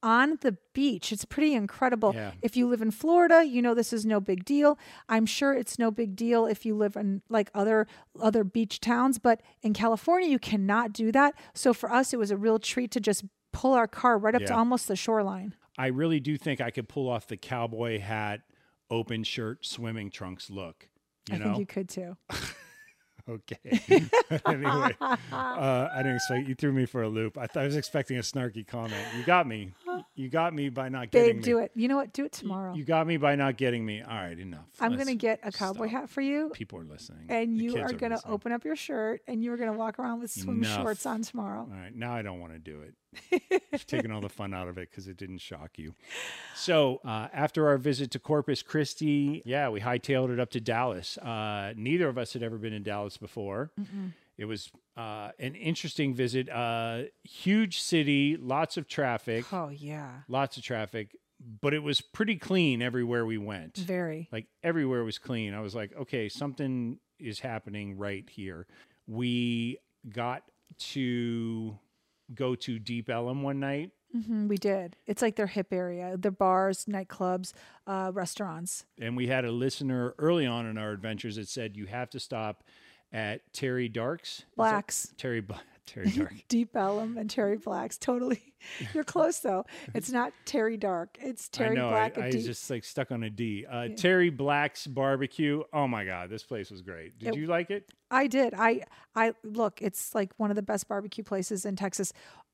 on 0.01 0.37
the 0.41 0.57
beach. 0.73 1.11
It's 1.11 1.25
pretty 1.25 1.53
incredible. 1.53 2.13
Yeah. 2.13 2.31
If 2.41 2.55
you 2.55 2.67
live 2.67 2.81
in 2.81 2.91
Florida, 2.91 3.43
you 3.45 3.61
know 3.61 3.73
this 3.73 3.93
is 3.93 4.05
no 4.05 4.19
big 4.19 4.45
deal. 4.45 4.77
I'm 5.07 5.25
sure 5.25 5.53
it's 5.53 5.77
no 5.77 5.91
big 5.91 6.15
deal 6.15 6.45
if 6.45 6.65
you 6.65 6.75
live 6.75 6.95
in 6.95 7.21
like 7.29 7.49
other 7.53 7.87
other 8.21 8.43
beach 8.43 8.79
towns, 8.79 9.19
but 9.19 9.41
in 9.61 9.73
California 9.73 10.29
you 10.29 10.39
cannot 10.39 10.93
do 10.93 11.11
that. 11.11 11.33
So 11.53 11.73
for 11.73 11.91
us 11.91 12.13
it 12.13 12.17
was 12.19 12.31
a 12.31 12.37
real 12.37 12.59
treat 12.59 12.91
to 12.91 12.99
just 12.99 13.25
pull 13.51 13.73
our 13.73 13.87
car 13.87 14.17
right 14.17 14.35
up 14.35 14.43
to 14.43 14.55
almost 14.55 14.87
the 14.87 14.95
shoreline. 14.95 15.55
I 15.77 15.87
really 15.87 16.19
do 16.19 16.37
think 16.37 16.61
I 16.61 16.71
could 16.71 16.89
pull 16.89 17.09
off 17.09 17.27
the 17.27 17.37
cowboy 17.37 17.99
hat, 17.99 18.41
open 18.89 19.23
shirt, 19.23 19.65
swimming 19.65 20.11
trunks 20.11 20.49
look. 20.49 20.89
You 21.29 21.35
I 21.35 21.37
know? 21.39 21.45
think 21.45 21.59
you 21.59 21.65
could 21.65 21.89
too. 21.89 22.17
Okay. 23.29 23.79
anyway, 24.47 24.95
uh, 25.01 25.17
I 25.31 25.97
didn't 25.97 26.15
expect 26.15 26.47
you 26.47 26.55
threw 26.55 26.71
me 26.71 26.85
for 26.85 27.03
a 27.03 27.07
loop. 27.09 27.37
I 27.37 27.45
thought 27.47 27.63
I 27.63 27.65
was 27.65 27.75
expecting 27.75 28.17
a 28.17 28.21
snarky 28.21 28.65
comment. 28.65 29.05
You 29.15 29.23
got 29.23 29.47
me. 29.47 29.73
You 30.15 30.29
got 30.29 30.53
me 30.53 30.69
by 30.69 30.89
not 30.89 31.11
getting 31.11 31.27
Babe, 31.29 31.35
me. 31.37 31.41
do 31.43 31.59
it. 31.59 31.71
You 31.75 31.87
know 31.87 31.95
what? 31.97 32.13
Do 32.13 32.25
it 32.25 32.31
tomorrow. 32.31 32.73
You 32.73 32.83
got 32.83 33.07
me 33.07 33.17
by 33.17 33.35
not 33.35 33.57
getting 33.57 33.85
me. 33.85 34.01
All 34.01 34.15
right, 34.15 34.37
enough. 34.37 34.65
I'm 34.79 34.91
Let's 34.91 35.03
gonna 35.03 35.15
get 35.15 35.39
a 35.43 35.51
cowboy 35.51 35.87
stop. 35.87 36.01
hat 36.01 36.09
for 36.09 36.21
you, 36.21 36.49
People 36.53 36.79
are 36.79 36.83
listening. 36.85 37.25
and 37.29 37.57
The 37.59 37.63
you 37.63 37.73
kids 37.73 37.91
are 37.91 37.95
gonna 37.95 38.15
listening. 38.15 38.33
open 38.33 38.51
up 38.51 38.63
your 38.65 38.75
shirt, 38.75 39.21
and 39.27 39.43
you 39.43 39.51
are 39.53 39.57
gonna 39.57 39.73
walk 39.77 39.99
around 39.99 40.19
with 40.21 40.31
swim 40.31 40.59
Enough. 40.63 40.81
shorts 40.81 41.05
on 41.05 41.21
tomorrow. 41.21 41.61
All 41.61 41.79
right, 41.79 41.95
now 41.95 42.13
I 42.13 42.21
don't 42.21 42.39
want 42.39 42.53
to 42.53 42.59
do 42.59 42.81
it. 42.81 42.93
You've 43.71 43.87
taken 43.87 44.11
all 44.11 44.21
the 44.21 44.29
fun 44.29 44.53
out 44.53 44.67
of 44.67 44.77
it 44.77 44.89
because 44.89 45.07
it 45.07 45.17
didn't 45.17 45.39
shock 45.39 45.77
you. 45.77 45.95
So 46.55 47.01
uh, 47.03 47.27
after 47.33 47.67
our 47.67 47.77
visit 47.77 48.11
to 48.11 48.19
Corpus 48.19 48.61
Christi, 48.61 49.41
yeah, 49.45 49.69
we 49.69 49.81
hightailed 49.81 50.31
it 50.31 50.39
up 50.39 50.51
to 50.51 50.59
Dallas. 50.61 51.17
Uh, 51.17 51.73
neither 51.75 52.07
of 52.07 52.17
us 52.17 52.33
had 52.33 52.43
ever 52.43 52.57
been 52.57 52.73
in 52.73 52.83
Dallas 52.83 53.17
before. 53.17 53.71
It 54.37 54.45
was 54.45 54.71
uh, 54.99 55.31
an 55.39 55.55
interesting 55.55 56.13
visit. 56.13 56.49
Uh, 56.49 57.03
huge 57.23 57.79
city, 57.81 58.35
lots 58.37 58.75
of 58.77 58.87
traffic, 58.87 59.45
Oh 59.53 59.69
yeah, 59.69 60.21
lots 60.27 60.57
of 60.57 60.63
traffic, 60.63 61.15
but 61.61 61.73
it 61.73 61.83
was 61.83 62.01
pretty 62.01 62.35
clean 62.35 62.81
everywhere 62.81 63.25
we 63.25 63.37
went. 63.37 63.77
very. 63.77 64.27
Like 64.31 64.47
everywhere 64.63 65.03
was 65.03 65.17
clean. 65.17 65.53
I 65.53 65.61
was 65.61 65.73
like, 65.75 65.95
okay, 65.95 66.27
something 66.29 66.99
is 67.19 67.39
happening 67.39 67.97
right 67.97 68.27
here. 68.29 68.67
We 69.07 69.77
got 70.09 70.43
to 70.93 71.77
go 72.33 72.55
to 72.55 72.79
Deep 72.79 73.09
Ellum 73.09 73.41
one 73.41 73.59
night. 73.59 73.91
Mhm, 74.15 74.47
we 74.47 74.57
did. 74.57 74.95
It's 75.05 75.21
like 75.21 75.35
their 75.35 75.47
hip 75.47 75.71
area. 75.71 76.17
Their 76.17 76.31
bars, 76.31 76.85
nightclubs, 76.85 77.53
uh, 77.85 78.11
restaurants. 78.13 78.85
And 78.99 79.15
we 79.15 79.27
had 79.27 79.45
a 79.45 79.51
listener 79.51 80.15
early 80.17 80.45
on 80.47 80.65
in 80.65 80.77
our 80.77 80.91
adventures 80.91 81.35
that 81.35 81.47
said 81.47 81.77
you 81.77 81.85
have 81.85 82.09
to 82.11 82.19
stop 82.19 82.63
at 83.11 83.41
Terry 83.53 83.89
Dark's. 83.89 84.43
Blacks. 84.55 85.13
Terry 85.17 85.43
Terry 85.85 86.09
Dark. 86.11 86.33
Deep 86.47 86.75
Ellum 86.75 87.17
and 87.17 87.29
Terry 87.29 87.57
Blacks. 87.57 87.97
Totally. 87.97 88.53
You're 88.93 89.03
close 89.03 89.39
though. 89.39 89.65
It's 89.95 90.11
not 90.11 90.33
Terry 90.45 90.77
Dark. 90.77 91.17
It's 91.19 91.49
Terry 91.49 91.71
I 91.71 91.73
know. 91.81 91.89
Black 91.89 92.17
I, 92.17 92.29
just 92.31 92.69
like 92.69 92.83
stuck 92.83 93.11
on 93.11 93.23
a 93.23 93.29
D. 93.29 93.65
Uh, 93.69 93.89
Terry 93.95 94.29
Black's 94.29 94.85
barbecue. 94.85 95.63
Oh 95.73 95.87
my 95.87 96.05
God, 96.05 96.29
this 96.29 96.43
place 96.43 96.69
was 96.69 96.81
great. 96.81 97.17
Did 97.17 97.29
It- 97.29 97.35
you 97.37 97.47
like 97.47 97.71
it? 97.71 97.89
I 98.11 98.27
did. 98.27 98.53
I 98.55 98.83
I 99.15 99.33
look, 99.43 99.81
it's 99.81 100.13
like 100.13 100.31
one 100.37 100.49
of 100.51 100.55
the 100.55 100.61
best 100.61 100.87
barbecue 100.87 101.23
places 101.23 101.65
in 101.65 101.75
Texas. 101.75 102.11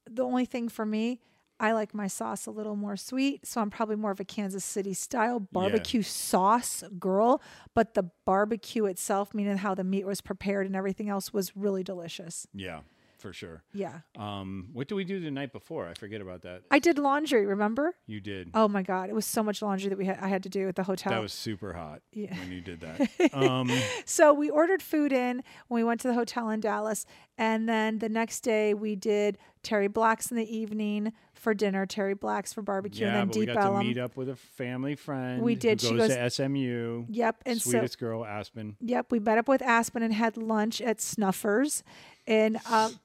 The 0.09 0.23
only 0.23 0.45
thing 0.45 0.69
for 0.69 0.85
me, 0.85 1.19
I 1.59 1.71
like 1.71 1.93
my 1.93 2.07
sauce 2.07 2.45
a 2.45 2.51
little 2.51 2.75
more 2.75 2.97
sweet, 2.97 3.45
so 3.47 3.61
I'm 3.61 3.69
probably 3.69 3.95
more 3.95 4.11
of 4.11 4.19
a 4.19 4.25
Kansas 4.25 4.65
City 4.65 4.93
style 4.93 5.39
barbecue 5.39 6.01
sauce 6.01 6.83
girl, 6.99 7.41
but 7.73 7.93
the 7.93 8.09
barbecue 8.25 8.85
itself, 8.85 9.33
meaning 9.33 9.57
how 9.57 9.73
the 9.73 9.83
meat 9.85 10.05
was 10.05 10.19
prepared 10.21 10.65
and 10.65 10.75
everything 10.75 11.07
else 11.09 11.31
was 11.33 11.55
really 11.55 11.81
delicious. 11.83 12.45
Yeah, 12.53 12.81
for 13.19 13.31
sure. 13.31 13.63
Yeah. 13.73 13.99
Um, 14.17 14.67
what 14.73 14.89
did 14.89 14.95
we 14.95 15.05
do 15.05 15.21
the 15.21 15.31
night 15.31 15.53
before? 15.53 15.87
I 15.87 15.93
forget 15.93 16.19
about 16.19 16.41
that. 16.41 16.63
I 16.71 16.79
did 16.79 16.99
laundry, 16.99 17.45
remember? 17.45 17.95
You 18.05 18.19
did. 18.19 18.49
Oh 18.53 18.67
my 18.67 18.81
god, 18.83 19.09
it 19.09 19.15
was 19.15 19.25
so 19.25 19.41
much 19.41 19.61
laundry 19.61 19.87
that 19.89 19.97
we 19.97 20.05
had 20.05 20.19
I 20.19 20.27
had 20.27 20.43
to 20.43 20.49
do 20.49 20.67
at 20.67 20.75
the 20.75 20.83
hotel. 20.83 21.13
That 21.13 21.21
was 21.21 21.31
super 21.31 21.71
hot 21.71 22.01
Yeah. 22.11 22.37
when 22.37 22.51
you 22.51 22.59
did 22.59 22.81
that. 22.81 23.09
Um, 23.33 23.71
So 24.05 24.33
we 24.33 24.49
ordered 24.49 24.81
food 24.81 25.13
in 25.13 25.41
when 25.69 25.79
we 25.81 25.83
went 25.85 26.01
to 26.01 26.09
the 26.09 26.13
hotel 26.15 26.49
in 26.49 26.59
Dallas, 26.59 27.05
and 27.37 27.67
then 27.69 27.99
the 27.99 28.09
next 28.09 28.41
day 28.41 28.73
we 28.73 28.95
did 28.97 29.37
Terry 29.63 29.87
Black's 29.87 30.29
in 30.31 30.37
the 30.37 30.55
evening 30.55 31.13
for 31.35 31.53
dinner, 31.53 31.85
Terry 31.85 32.13
Black's 32.15 32.53
for 32.53 32.61
barbecue, 32.61 33.05
yeah, 33.05 33.11
and 33.11 33.17
then 33.17 33.27
but 33.27 33.33
Deep 33.33 33.39
we 33.49 33.53
got 33.53 33.57
Ellum. 33.65 33.81
to 33.81 33.87
meet 33.87 33.97
up 33.97 34.15
with 34.17 34.29
a 34.29 34.35
family 34.35 34.95
friend. 34.95 35.41
We 35.41 35.55
did. 35.55 35.81
Who 35.81 35.87
She 35.89 35.95
goes, 35.95 36.07
goes- 36.09 36.17
to 36.17 36.29
SMU. 36.45 37.05
Yep, 37.09 37.43
and 37.45 37.61
Sweetest 37.61 37.93
so 37.93 37.99
girl, 37.99 38.25
Aspen. 38.25 38.77
yep, 38.81 39.11
we 39.11 39.19
met 39.19 39.37
up 39.37 39.47
with 39.47 39.61
Aspen 39.61 40.01
and 40.03 40.13
had 40.13 40.37
lunch 40.37 40.81
at 40.81 40.99
Snuffers. 41.01 41.83
And 42.27 42.57
um, 42.69 42.99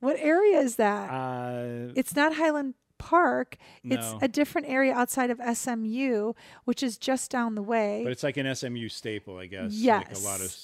what 0.00 0.16
area 0.18 0.58
is 0.60 0.76
that? 0.76 1.10
Uh, 1.10 1.92
it's 1.96 2.14
not 2.16 2.34
Highland 2.36 2.74
Park. 2.98 3.56
It's 3.84 4.12
No. 4.12 4.18
a 4.22 4.28
different 4.28 4.68
area 4.68 4.94
outside 4.94 5.30
of 5.30 5.40
SMU, 5.56 6.32
which 6.64 6.82
is 6.82 6.96
just 6.96 7.30
down 7.30 7.54
the 7.56 7.62
way. 7.62 8.02
but 8.04 8.12
it's 8.12 8.22
like 8.22 8.36
an 8.36 8.54
SMU 8.54 8.88
staple, 8.88 9.38
I 9.38 9.46
guess. 9.46 9.72
Like 9.84 10.14
a 10.16 10.18
lot 10.20 10.40
of, 10.40 10.56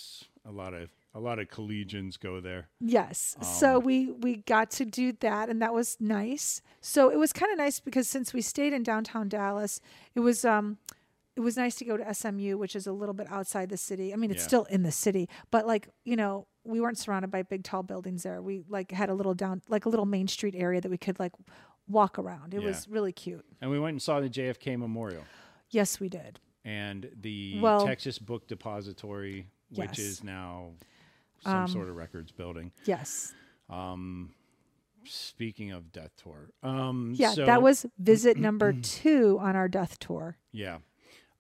a 0.47 0.51
lot 0.53 0.73
of, 0.75 0.89
a 1.15 1.21
lot 1.21 1.39
of 1.39 1.49
collegians 1.49 2.19
go 2.19 2.41
there. 2.41 2.69
Yes. 2.81 3.35
Um, 3.39 3.45
so 3.45 3.79
we 3.79 4.11
we 4.11 4.37
got 4.37 4.71
to 4.73 4.85
do 4.85 5.13
that 5.21 5.49
and 5.49 5.61
that 5.63 5.73
was 5.75 5.97
nice. 6.01 6.61
So 6.81 7.09
it 7.11 7.17
was 7.17 7.33
kind 7.33 7.51
of 7.53 7.59
nice 7.59 7.81
because 7.81 8.09
since 8.09 8.33
we 8.33 8.41
stayed 8.43 8.73
in 8.73 8.83
downtown 8.83 9.29
Dallas, 9.29 9.81
it 10.15 10.21
was 10.21 10.45
um 10.45 10.79
it 11.37 11.41
was 11.41 11.57
nice 11.57 11.77
to 11.77 11.85
go 11.85 11.97
to 11.97 12.15
SMU, 12.15 12.59
which 12.59 12.75
is 12.75 12.87
a 12.87 12.93
little 12.93 13.15
bit 13.15 13.31
outside 13.31 13.69
the 13.69 13.77
city. 13.77 14.13
I 14.13 14.17
mean, 14.17 14.31
it's 14.31 14.43
Yeah. 14.43 14.49
still 14.49 14.65
in 14.65 14.83
the 14.83 14.91
city, 14.91 15.29
but 15.53 15.67
like, 15.69 15.89
you 16.05 16.17
know, 16.17 16.49
we 16.65 16.81
weren't 16.81 16.99
surrounded 16.99 17.31
by 17.31 17.43
big 17.43 17.63
tall 17.65 17.83
buildings 17.85 18.25
there. 18.25 18.43
We 18.43 18.63
like 18.69 18.91
had 18.91 19.09
a 19.09 19.15
little 19.15 19.35
down 19.35 19.63
like 19.69 19.87
a 19.87 19.89
little 19.89 20.07
main 20.07 20.29
street 20.29 20.55
area 20.57 20.81
that 20.81 20.91
we 20.91 20.99
could 20.99 21.19
like 21.19 21.33
walk 21.89 22.19
around. 22.19 22.53
It 22.55 22.61
Yeah. 22.61 22.67
was 22.69 22.87
really 22.89 23.13
cute. 23.13 23.47
And 23.61 23.71
we 23.71 23.79
went 23.79 23.95
and 23.95 24.03
saw 24.03 24.21
the 24.21 24.29
JFK 24.29 24.77
Memorial 24.77 25.25
Yes, 25.71 25.99
we 26.01 26.09
did. 26.11 26.39
and 26.65 27.11
the 27.19 27.59
Well- 27.61 27.87
Texas 27.87 28.19
Book 28.19 28.47
Depository, 28.47 29.47
which 29.71 29.91
Yes. 29.91 29.99
is 29.99 30.25
now 30.25 30.73
some 31.41 31.57
Um, 31.65 31.69
sort 31.69 31.89
of 31.89 31.97
records 31.97 32.33
building. 32.33 32.73
Yes. 32.85 33.35
Um, 33.71 34.35
speaking 35.05 35.71
of 35.71 35.93
death 35.93 36.13
tour, 36.23 36.51
um, 36.63 37.13
Yeah, 37.17 37.33
so- 37.33 37.47
that 37.47 37.63
was 37.63 37.87
visit 37.99 38.37
number 38.49 38.73
2 38.73 39.39
on 39.41 39.57
our 39.57 39.69
death 39.69 39.99
tour. 39.99 40.37
Yeah. 40.53 40.79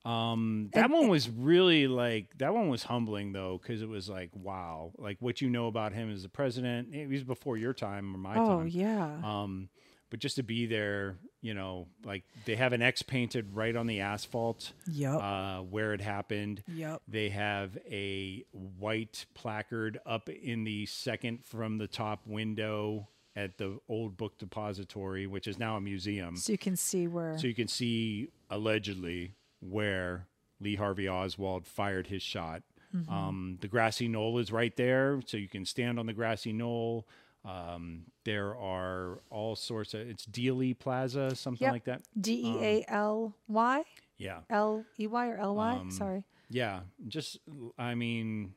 Um, 0.04 0.70
that 0.74 0.84
And- 0.84 0.92
one 0.94 1.08
was 1.08 1.28
really 1.28 1.86
like 1.88 2.38
that 2.38 2.54
one 2.54 2.68
was 2.68 2.84
humbling 2.84 3.32
though 3.32 3.58
because 3.60 3.82
it 3.82 3.88
was 3.88 4.08
like 4.08 4.30
wow, 4.34 4.92
like 4.96 5.18
what 5.20 5.40
you 5.40 5.50
know 5.50 5.66
about 5.66 5.92
him 5.92 6.10
as 6.10 6.22
the 6.22 6.28
president. 6.28 6.94
He 6.94 7.06
was 7.06 7.24
before 7.24 7.56
your 7.56 7.74
time 7.74 8.14
or 8.14 8.18
my 8.18 8.34
Oh, 8.34 8.46
time. 8.46 8.58
Oh 8.60 8.64
yeah. 8.64 9.20
Um, 9.24 9.68
but 10.10 10.20
just 10.20 10.36
to 10.36 10.42
be 10.42 10.66
there, 10.66 11.16
you 11.40 11.54
know, 11.54 11.86
like 12.04 12.24
they 12.44 12.56
have 12.56 12.72
an 12.72 12.82
X 12.82 13.02
painted 13.02 13.54
right 13.54 13.74
on 13.76 13.86
the 13.86 14.00
asphalt 14.00 14.72
Yep. 14.90 15.14
uh, 15.22 15.58
where 15.60 15.92
it 15.94 16.00
happened. 16.00 16.62
Yep. 16.66 17.02
They 17.08 17.28
have 17.30 17.76
a 17.90 18.44
white 18.52 19.26
placard 19.34 19.98
up 20.06 20.28
in 20.28 20.64
the 20.64 20.86
second 20.86 21.44
from 21.44 21.78
the 21.78 21.86
top 21.86 22.26
window 22.26 23.08
at 23.36 23.58
the 23.58 23.78
old 23.88 24.16
book 24.16 24.36
depository, 24.38 25.26
which 25.26 25.46
is 25.46 25.58
now 25.58 25.76
a 25.76 25.80
museum. 25.80 26.36
So 26.36 26.52
you 26.52 26.58
can 26.58 26.76
see 26.76 27.06
where 27.06 27.38
So 27.38 27.46
you 27.46 27.54
can 27.54 27.68
see 27.68 28.28
allegedly 28.50 29.34
where 29.60 30.26
Lee 30.60 30.74
Harvey 30.76 31.08
Oswald 31.08 31.66
fired 31.66 32.08
his 32.08 32.22
shot. 32.22 32.62
Mm-hmm. 32.94 33.12
Um, 33.12 33.58
the 33.60 33.68
grassy 33.68 34.08
knoll 34.08 34.38
is 34.38 34.50
right 34.50 34.74
there, 34.76 35.20
so 35.26 35.36
you 35.36 35.48
can 35.48 35.64
stand 35.66 35.98
on 35.98 36.06
the 36.06 36.12
grassy 36.14 36.52
knoll. 36.52 37.06
Um, 37.44 38.04
there 38.24 38.56
are 38.56 39.20
all 39.30 39.56
sorts 39.56 39.94
of 39.94 40.00
it's 40.00 40.26
Dealey 40.26 40.78
Plaza, 40.78 41.34
something 41.34 41.64
Yep. 41.64 41.72
like 41.72 41.84
that. 41.84 42.02
D 42.20 42.32
E 42.44 42.58
A 42.60 42.84
L 42.88 43.34
Y 43.46 43.84
Yeah, 44.18 44.40
L 44.50 44.84
E 44.98 45.06
Y 45.06 45.28
or 45.28 45.36
L 45.38 45.54
Y. 45.54 45.74
Um, 45.76 45.90
Sorry. 45.90 46.24
yeah. 46.50 46.80
Just 47.06 47.38
I 47.78 47.94
mean, 47.94 48.54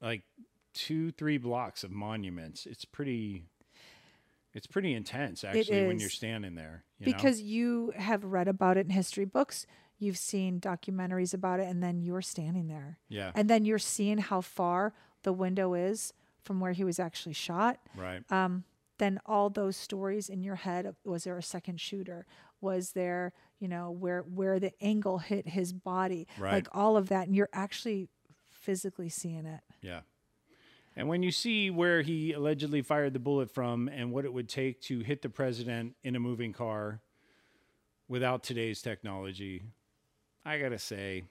like 0.00 0.22
two, 0.74 1.10
three 1.12 1.38
blocks 1.38 1.84
of 1.84 1.90
monuments. 1.90 2.66
It's 2.66 2.84
pretty. 2.84 3.44
It's 4.54 4.66
pretty 4.66 4.94
intense, 4.94 5.44
actually, 5.44 5.86
when 5.86 6.00
you're 6.00 6.08
standing 6.08 6.54
there. 6.54 6.82
You 6.98 7.08
know? 7.08 7.12
Because 7.12 7.42
you 7.42 7.92
have 7.94 8.24
read 8.24 8.48
about 8.48 8.78
it 8.78 8.86
in 8.86 8.90
history 8.90 9.26
books, 9.26 9.66
you've 9.98 10.16
seen 10.16 10.60
documentaries 10.60 11.34
about 11.34 11.60
it, 11.60 11.66
and 11.68 11.82
then 11.82 12.00
you're 12.00 12.22
standing 12.22 12.66
there. 12.66 12.96
yeah, 13.10 13.32
And 13.34 13.50
then 13.50 13.66
you're 13.66 13.78
seeing 13.78 14.16
how 14.16 14.40
far 14.40 14.94
the 15.24 15.32
window 15.34 15.74
is 15.74 16.14
from 16.46 16.60
where 16.60 16.72
he 16.72 16.84
was 16.84 16.98
actually 16.98 17.34
shot. 17.34 17.78
right. 17.96 18.22
Um, 18.30 18.64
then 18.98 19.20
all 19.26 19.50
those 19.50 19.76
stories 19.76 20.30
in 20.30 20.42
your 20.42 20.54
head 20.54 20.86
of, 20.86 20.96
was 21.04 21.24
there 21.24 21.36
a 21.36 21.42
second 21.42 21.78
shooter? 21.80 22.24
Was 22.62 22.92
there, 22.92 23.34
you 23.58 23.68
know, 23.68 23.90
where 23.90 24.22
where 24.22 24.58
the 24.58 24.72
angle 24.80 25.18
hit 25.18 25.46
his 25.46 25.74
body? 25.74 26.26
Right. 26.38 26.54
Like 26.54 26.68
all 26.72 26.96
of 26.96 27.08
that. 27.10 27.26
And 27.26 27.36
you're 27.36 27.50
actually 27.52 28.08
physically 28.50 29.10
seeing 29.10 29.44
it. 29.44 29.60
Yeah. 29.82 30.00
And 30.96 31.08
when 31.08 31.22
you 31.22 31.30
see 31.30 31.68
where 31.68 32.00
he 32.00 32.32
allegedly 32.32 32.80
fired 32.80 33.12
the 33.12 33.18
bullet 33.18 33.50
from 33.50 33.88
and 33.88 34.12
what 34.12 34.24
it 34.24 34.32
would 34.32 34.48
take 34.48 34.80
to 34.82 35.00
hit 35.00 35.20
the 35.20 35.28
president 35.28 35.94
in 36.02 36.16
a 36.16 36.20
moving 36.20 36.54
car 36.54 37.02
without 38.08 38.42
today's 38.42 38.80
technology, 38.80 39.62
I 40.42 40.58
got 40.58 40.70
to 40.70 40.78
say, 40.78 41.24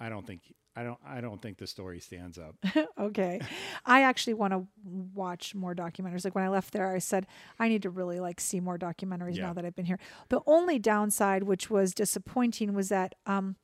I 0.00 0.08
don't 0.08 0.26
think 0.26 0.42
I 0.74 0.82
don't 0.82 0.98
I 1.06 1.20
don't 1.22 1.40
think 1.40 1.56
the 1.58 1.66
story 1.66 2.00
stands 2.00 2.38
up. 2.38 2.54
okay. 2.98 3.40
I 3.84 4.02
actually 4.02 4.34
want 4.34 4.52
to 4.52 4.66
watch 4.84 5.54
more 5.54 5.74
documentaries. 5.74 6.24
Like 6.24 6.34
when 6.34 6.44
I 6.44 6.48
left 6.48 6.72
there, 6.72 6.88
I 6.94 6.98
said, 6.98 7.26
I 7.58 7.68
need 7.68 7.82
to 7.82 7.90
really 7.90 8.20
like 8.20 8.40
see 8.40 8.60
more 8.60 8.78
documentaries 8.78 9.36
Yeah. 9.36 9.46
now 9.46 9.52
that 9.54 9.64
I've 9.64 9.74
been 9.76 9.86
here. 9.86 9.98
The 10.28 10.40
only 10.46 10.78
downside, 10.78 11.44
which 11.44 11.70
was 11.70 11.94
disappointing, 11.94 12.74
was 12.74 12.90
that 12.90 13.14
um, 13.24 13.56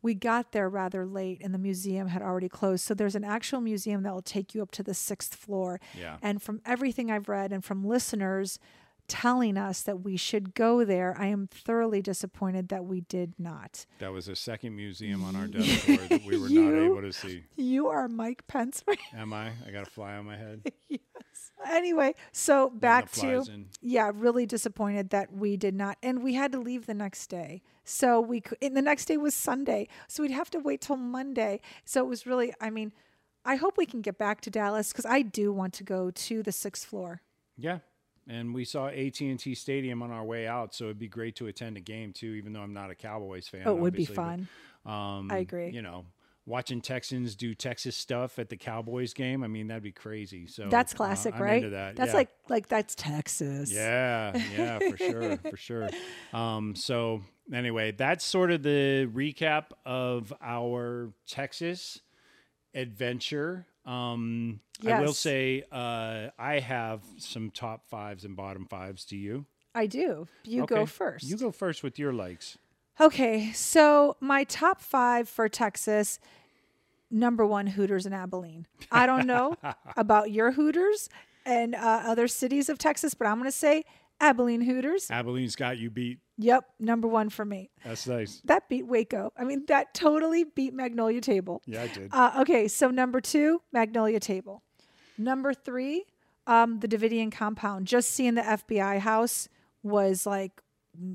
we 0.00 0.14
got 0.14 0.52
there 0.52 0.68
rather 0.70 1.04
late 1.06 1.40
and 1.42 1.52
the 1.52 1.58
museum 1.58 2.08
had 2.08 2.22
already 2.22 2.48
closed. 2.48 2.84
So 2.84 2.94
there's 2.94 3.14
an 3.14 3.24
actual 3.24 3.60
museum 3.60 4.02
that 4.04 4.14
will 4.14 4.22
take 4.22 4.54
you 4.54 4.62
up 4.62 4.70
to 4.72 4.82
the 4.82 4.94
sixth 4.94 5.34
floor. 5.34 5.80
Yeah. 5.98 6.16
And 6.22 6.42
from 6.42 6.60
everything 6.64 7.10
I've 7.10 7.28
read 7.28 7.52
and 7.52 7.62
from 7.64 7.84
listeners, 7.84 8.58
telling 9.08 9.56
us 9.56 9.82
that 9.82 10.00
we 10.02 10.16
should 10.16 10.54
go 10.54 10.84
there. 10.84 11.14
I 11.18 11.26
am 11.26 11.46
thoroughly 11.46 12.00
disappointed 12.02 12.68
that 12.68 12.84
we 12.84 13.02
did 13.02 13.34
not. 13.38 13.86
That 13.98 14.12
was 14.12 14.28
a 14.28 14.36
second 14.36 14.76
museum 14.76 15.24
on 15.24 15.36
our 15.36 15.46
desk 15.46 15.84
tour 15.86 15.96
that 16.08 16.24
we 16.24 16.38
were 16.38 16.48
not 16.48 16.74
able 16.84 17.02
to 17.02 17.12
see. 17.12 17.44
You 17.56 17.88
are 17.88 18.08
Mike 18.08 18.46
Pence. 18.46 18.82
right? 18.86 18.98
Am 19.16 19.32
I? 19.32 19.52
I 19.66 19.70
got 19.72 19.86
a 19.86 19.90
fly 19.90 20.14
on 20.16 20.26
my 20.26 20.36
head. 20.36 20.62
Yes. 20.88 21.50
Anyway, 21.68 22.14
so 22.32 22.70
back 22.70 23.10
to 23.12 23.40
in. 23.42 23.66
yeah, 23.80 24.10
really 24.14 24.46
disappointed 24.46 25.10
that 25.10 25.32
we 25.32 25.56
did 25.56 25.74
not, 25.74 25.96
and 26.02 26.22
we 26.22 26.34
had 26.34 26.52
to 26.52 26.58
leave 26.60 26.86
the 26.86 26.94
next 26.94 27.28
day. 27.28 27.62
So 27.84 28.20
we 28.20 28.40
could, 28.40 28.58
and 28.62 28.76
the 28.76 28.82
next 28.82 29.06
day 29.06 29.16
was 29.16 29.34
Sunday, 29.34 29.88
so 30.06 30.22
we'd 30.22 30.30
have 30.32 30.50
to 30.50 30.58
wait 30.58 30.80
till 30.82 30.96
Monday. 30.96 31.60
So 31.84 32.00
it 32.04 32.08
was 32.08 32.26
really, 32.26 32.52
I 32.60 32.70
mean, 32.70 32.92
I 33.44 33.56
hope 33.56 33.76
we 33.76 33.86
can 33.86 34.00
get 34.02 34.18
back 34.18 34.40
to 34.42 34.50
Dallas 34.50 34.92
because 34.92 35.06
I 35.06 35.22
do 35.22 35.52
want 35.52 35.72
to 35.74 35.84
go 35.84 36.10
to 36.10 36.42
the 36.42 36.52
sixth 36.52 36.86
floor. 36.86 37.22
Yeah. 37.56 37.78
And 38.26 38.54
we 38.54 38.64
saw 38.64 38.88
AT&T 38.88 39.54
Stadium 39.54 40.02
on 40.02 40.10
our 40.10 40.24
way 40.24 40.46
out, 40.46 40.74
so 40.74 40.84
it'd 40.84 40.98
be 40.98 41.08
great 41.08 41.36
to 41.36 41.46
attend 41.46 41.76
a 41.76 41.80
game 41.80 42.12
too, 42.12 42.32
even 42.32 42.52
though 42.52 42.60
I'm 42.62 42.72
not 42.72 42.90
a 42.90 42.94
Cowboys 42.94 43.48
fan. 43.48 43.62
Oh, 43.66 43.72
it 43.72 43.80
would 43.80 43.92
be 43.92 44.04
obviously, 44.04 44.14
but, 44.14 44.22
fun. 44.22 44.48
Um, 44.86 45.30
I 45.30 45.38
agree. 45.38 45.70
You 45.70 45.82
know, 45.82 46.06
watching 46.46 46.80
Texans 46.80 47.34
do 47.34 47.54
Texas 47.54 47.96
stuff 47.96 48.38
at 48.38 48.48
the 48.48 48.56
Cowboys 48.56 49.14
game, 49.14 49.42
I 49.42 49.46
mean, 49.46 49.68
that'd 49.68 49.82
be 49.82 49.92
crazy. 49.92 50.46
So 50.46 50.68
That's 50.68 50.94
uh, 50.94 50.96
classic, 50.96 51.34
I'm 51.34 51.42
right? 51.42 51.56
into 51.56 51.70
that. 51.70 51.96
That's 51.96 52.10
yeah. 52.10 52.16
like 52.16 52.28
like 52.48 52.68
that's 52.68 52.94
Texas. 52.94 53.72
Yeah, 53.72 54.36
yeah, 54.56 54.78
for 54.78 54.96
sure, 54.96 55.36
for 55.50 55.56
sure. 55.56 55.88
Um, 56.32 56.74
so 56.74 57.22
anyway, 57.52 57.92
that's 57.92 58.24
sort 58.24 58.50
of 58.50 58.62
the 58.62 59.08
recap 59.12 59.66
of 59.84 60.32
our 60.42 61.12
Texas 61.26 62.00
adventure. 62.74 63.66
Um, 63.86 64.60
I 64.86 65.00
will 65.00 65.12
say 65.12 65.62
uh, 65.70 66.28
I 66.38 66.60
have 66.60 67.02
some 67.18 67.50
top 67.50 67.86
fives 67.88 68.24
and 68.24 68.36
bottom 68.36 68.66
fives. 68.66 69.04
Do 69.04 69.16
you? 69.16 69.46
I 69.74 69.86
do. 69.86 70.28
You 70.44 70.66
go 70.66 70.86
first. 70.86 71.24
You 71.24 71.36
go 71.36 71.50
first 71.50 71.82
with 71.82 71.98
your 71.98 72.12
likes. 72.12 72.58
Okay, 73.00 73.50
so 73.52 74.16
my 74.20 74.44
top 74.44 74.80
five 74.80 75.28
for 75.28 75.48
Texas 75.48 76.20
number 77.10 77.46
one, 77.46 77.66
Hooters 77.68 78.06
in 78.06 78.12
Abilene. 78.12 78.66
I 78.90 79.06
don't 79.06 79.26
know 79.26 79.56
about 79.96 80.30
your 80.30 80.52
Hooters 80.52 81.08
and 81.46 81.74
uh, 81.74 82.02
other 82.04 82.28
cities 82.28 82.68
of 82.68 82.78
Texas, 82.78 83.14
but 83.14 83.26
I'm 83.26 83.38
going 83.38 83.50
to 83.50 83.52
say 83.52 83.84
Abilene 84.20 84.60
Hooters. 84.60 85.08
Abilene's 85.10 85.56
got 85.56 85.78
you 85.78 85.90
beat. 85.90 86.18
Yep, 86.38 86.64
number 86.80 87.06
one 87.06 87.28
for 87.30 87.44
me. 87.44 87.70
That's 87.84 88.06
nice. 88.06 88.40
That 88.44 88.68
beat 88.68 88.86
Waco. 88.86 89.32
I 89.36 89.44
mean, 89.44 89.64
that 89.68 89.94
totally 89.94 90.44
beat 90.44 90.74
Magnolia 90.74 91.20
Table. 91.20 91.62
Yeah, 91.66 91.82
I 91.82 91.86
did. 91.88 92.08
Uh, 92.12 92.32
okay, 92.40 92.68
so 92.68 92.90
number 92.90 93.20
two, 93.20 93.62
Magnolia 93.72 94.20
Table. 94.20 94.62
Number 95.16 95.54
three, 95.54 96.04
um, 96.46 96.80
the 96.80 96.88
Davidian 96.88 97.30
compound. 97.30 97.86
Just 97.86 98.10
seeing 98.10 98.34
the 98.34 98.42
FBI 98.42 98.98
house 98.98 99.48
was 99.82 100.26
like 100.26 100.60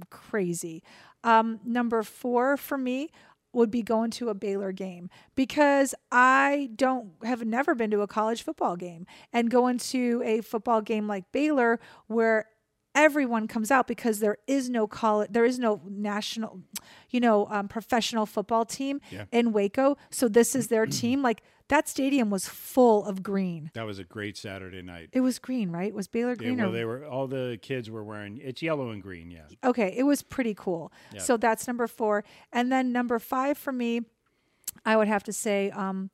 crazy. 0.09 0.83
Um, 1.23 1.59
number 1.65 2.01
four 2.03 2.55
for 2.55 2.77
me 2.77 3.09
would 3.51 3.71
be 3.71 3.81
going 3.81 4.11
to 4.11 4.29
a 4.29 4.33
Baylor 4.33 4.71
game 4.71 5.09
because 5.35 5.95
I 6.11 6.69
don't 6.75 7.11
have 7.23 7.43
never 7.43 7.73
been 7.73 7.91
to 7.91 8.01
a 8.01 8.07
college 8.07 8.43
football 8.43 8.75
game 8.75 9.07
and 9.33 9.49
going 9.49 9.79
to 9.79 10.21
a 10.23 10.41
football 10.41 10.81
game 10.81 11.07
like 11.07 11.31
Baylor 11.31 11.79
where 12.07 12.45
everyone 12.99 13.47
comes 13.47 13.71
out 13.71 13.87
because 13.87 14.19
there 14.19 14.37
is 14.45 14.69
no 14.69 14.85
college 14.87 15.29
there 15.31 15.45
is 15.45 15.57
no 15.57 15.81
national 15.87 16.59
you 17.09 17.19
know 17.19 17.47
um, 17.49 17.67
professional 17.67 18.25
football 18.25 18.65
team 18.65 18.99
Yeah. 19.09 19.25
in 19.31 19.53
Waco 19.53 19.95
so 20.11 20.27
this 20.27 20.53
is 20.55 20.67
their 20.67 20.85
team 21.01 21.21
like 21.21 21.41
that 21.69 21.87
stadium 21.87 22.29
was 22.29 22.47
full 22.47 23.05
of 23.05 23.21
green 23.23 23.71
that 23.73 23.85
was 23.85 23.99
a 23.99 24.03
great 24.03 24.35
Saturday 24.37 24.81
night. 24.81 25.09
it 25.13 25.21
was 25.21 25.39
green 25.39 25.71
right 25.71 25.93
was 25.93 26.07
Baylor 26.07 26.31
Yeah, 26.31 26.35
green 26.35 26.57
well, 26.57 26.69
or 26.69 26.71
they 26.73 26.83
were 26.85 27.05
all 27.05 27.27
the 27.27 27.57
kids 27.61 27.89
were 27.89 28.03
wearing 28.03 28.39
it's 28.43 28.61
yellow 28.61 28.89
and 28.89 29.01
green. 29.01 29.31
Yeah, 29.31 29.47
okay 29.63 29.93
it 29.97 30.03
was 30.03 30.21
pretty 30.21 30.53
cool 30.53 30.91
Yeah. 31.13 31.21
so 31.21 31.37
that's 31.37 31.67
number 31.67 31.87
four 31.87 32.23
and 32.51 32.69
then 32.71 32.91
number 32.91 33.17
five 33.19 33.57
for 33.57 33.71
me 33.71 34.01
i 34.85 34.97
would 34.97 35.07
have 35.07 35.23
to 35.23 35.33
say 35.33 35.71
um 35.71 36.09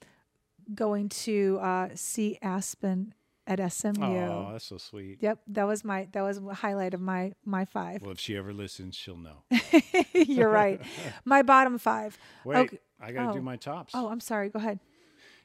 going 0.74 1.10
to 1.10 1.58
uh 1.62 1.90
see 1.96 2.38
aspen 2.42 3.14
at 3.48 3.60
smu 3.72 4.04
oh, 4.06 4.50
that's 4.52 4.66
so 4.66 4.78
sweet. 4.78 5.18
yep 5.22 5.40
that 5.48 5.66
was 5.66 5.84
my 5.84 6.08
that 6.12 6.22
was 6.22 6.38
a 6.40 6.54
highlight 6.54 6.94
of 6.94 7.02
my 7.02 7.32
my 7.46 7.66
five 7.66 8.02
Well, 8.02 8.12
if 8.12 8.20
she 8.20 8.36
ever 8.38 8.54
listens, 8.54 8.96
she'll 8.96 9.18
know. 9.18 9.44
you're 10.14 10.50
right 10.50 10.82
my 11.26 11.42
bottom 11.42 11.78
five 11.78 12.18
Wait, 12.44 12.58
Okay. 12.58 12.80
I 13.00 13.12
got 13.12 13.26
to 13.26 13.30
Oh. 13.30 13.34
do 13.34 13.42
my 13.42 13.56
tops. 13.58 13.94
oh 13.96 14.08
i'm 14.10 14.20
sorry 14.20 14.50
go 14.50 14.60
ahead 14.60 14.80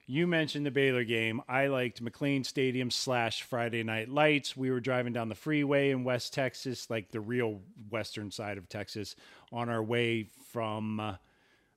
You 0.07 0.27
mentioned 0.27 0.67
the 0.67 0.73
Baylor 0.73 1.05
game. 1.05 1.41
I 1.49 1.69
liked 1.69 2.03
McLane 2.03 2.45
Stadium 2.45 2.91
slash 2.91 3.43
Friday 3.45 3.85
Night 3.85 4.09
Lights. 4.09 4.57
We 4.57 4.73
were 4.73 4.81
driving 4.81 5.13
down 5.13 5.29
the 5.29 5.37
freeway 5.37 5.91
in 5.91 6.03
West 6.03 6.35
Texas, 6.35 6.91
like 6.91 7.13
the 7.13 7.21
real 7.21 7.61
western 7.91 8.33
side 8.33 8.59
of 8.59 8.69
Texas, 8.69 9.15
on 9.53 9.69
our 9.69 9.83
way 9.85 10.29
from 10.53 10.99
uh, 10.99 11.15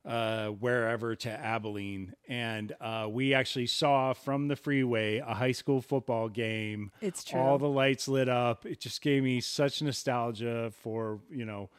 uh, 0.06 0.48
wherever 0.48 1.16
to 1.16 1.30
Abilene. 1.30 2.14
And 2.28 2.76
uh, 2.82 3.08
we 3.10 3.34
actually 3.34 3.68
saw 3.68 4.14
from 4.14 4.48
the 4.48 4.56
freeway 4.56 5.18
a 5.20 5.34
high 5.34 5.52
school 5.52 5.82
football 5.82 6.30
game. 6.30 6.92
It's 7.02 7.24
true. 7.24 7.40
All 7.40 7.58
the 7.58 7.70
lights 7.70 8.08
lit 8.08 8.30
up. 8.30 8.66
It 8.66 8.80
just 8.80 9.02
gave 9.02 9.24
me 9.24 9.42
such 9.42 9.82
nostalgia 9.82 10.72
for, 10.82 11.20
you 11.30 11.46
know, 11.46 11.70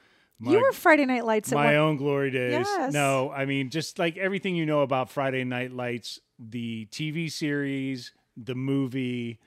my, 0.40 0.50
you 0.50 0.60
were 0.60 0.72
friday 0.72 1.06
night 1.06 1.24
lights 1.24 1.52
my 1.52 1.76
own 1.76 1.96
glory 1.96 2.32
days. 2.32 2.66
Yes. 2.68 2.92
No, 2.92 3.30
I 3.30 3.44
mean 3.44 3.70
just 3.70 4.00
like 4.00 4.16
everything 4.16 4.56
you 4.56 4.66
know 4.66 4.80
about 4.80 5.08
Friday 5.08 5.44
Night 5.44 5.70
Lights, 5.70 6.18
the 6.40 6.86
TV 6.90 7.30
series, 7.30 8.12
the 8.36 8.56
movie, 8.56 9.38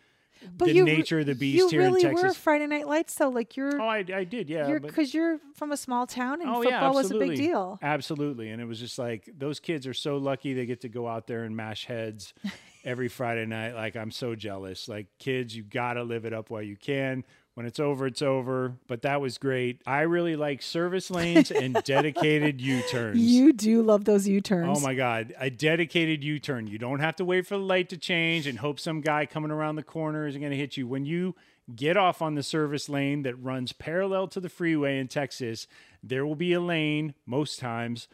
but 0.58 0.66
the 0.66 0.74
you 0.74 0.84
nature 0.84 1.20
of 1.20 1.26
the 1.26 1.36
beast 1.36 1.58
you 1.58 1.70
here 1.70 1.82
really 1.82 2.04
in 2.04 2.14
were 2.14 2.34
friday 2.34 2.68
night 2.68 2.88
lights 2.88 3.16
though 3.16 3.30
like 3.30 3.56
you're 3.56 3.82
oh, 3.82 3.88
I, 3.88 4.04
I 4.14 4.24
did, 4.24 4.50
yeah. 4.50 4.68
you're 4.68 4.80
because 4.80 5.14
you're 5.14 5.40
from 5.56 5.72
a 5.72 5.78
small 5.78 6.06
town 6.06 6.42
and 6.42 6.50
Oh 6.50 6.64
football 6.64 6.92
yeah, 6.92 6.92
was 6.92 7.12
a 7.12 7.18
big 7.18 7.36
deal 7.36 7.80
Absolutely, 7.82 8.50
and 8.50 8.62
it 8.62 8.66
was 8.66 8.80
just 8.80 9.00
like 9.00 9.30
those 9.38 9.60
kids 9.60 9.88
are 9.88 9.94
so 9.94 10.18
lucky 10.18 10.54
they 10.54 10.66
get 10.66 10.82
to 10.82 10.90
go 10.90 11.08
out 11.08 11.28
there 11.28 11.44
and 11.44 11.56
mash 11.56 11.86
heads 11.86 12.34
every 12.86 13.08
Friday 13.08 13.46
night. 13.46 13.74
Like 13.74 13.96
I'm 13.96 14.12
so 14.12 14.36
jealous. 14.36 14.88
Like 14.88 15.08
kids, 15.20 15.56
you 15.56 15.64
gotta 15.64 16.04
live 16.04 16.26
it 16.26 16.34
up 16.34 16.50
while 16.50 16.62
you 16.62 16.76
can. 16.76 17.24
When 17.58 17.66
it's 17.66 17.80
over, 17.80 18.06
it's 18.06 18.22
over. 18.22 18.74
But 18.86 19.02
that 19.02 19.20
was 19.20 19.40
great. 19.40 19.82
I 19.88 20.02
really 20.02 20.36
like 20.36 20.62
service 20.62 21.10
lanes 21.10 21.50
and 21.50 21.74
dedicated 21.84 22.62
U-turns. 22.62 23.18
you 23.18 23.52
do 23.52 23.82
love 23.82 24.06
those 24.06 24.28
u-turns 24.28 24.78
Oh 24.78 24.80
my 24.80 24.94
God. 24.94 25.34
A 25.40 25.50
dedicated 25.50 26.24
U 26.24 26.38
turn. 26.38 26.68
You 26.68 26.78
don't 26.78 27.00
have 27.00 27.16
to 27.16 27.26
wait 27.26 27.48
for 27.48 27.58
the 27.58 27.64
light 27.64 27.90
to 27.90 27.98
change 27.98 28.46
and 28.46 28.60
hope 28.60 28.80
some 28.80 29.02
guy 29.02 29.26
coming 29.26 29.50
around 29.50 29.76
the 29.76 29.82
corner 29.82 30.28
isn't 30.28 30.40
going 30.40 30.52
to 30.52 30.56
hit 30.58 30.78
you. 30.78 30.86
When 30.86 31.04
you 31.04 31.34
get 31.76 31.98
off 31.98 32.22
on 32.22 32.36
the 32.36 32.44
service 32.44 32.90
lane 32.90 33.24
that 33.24 33.34
runs 33.42 33.74
parallel 33.74 34.28
to 34.28 34.40
the 34.40 34.50
freeway 34.50 35.00
in 35.00 35.08
Texas, 35.08 35.66
there 36.04 36.28
will 36.28 36.36
be 36.36 36.54
a 36.54 36.62
lane 36.62 37.16
most 37.26 37.58
times 37.58 38.08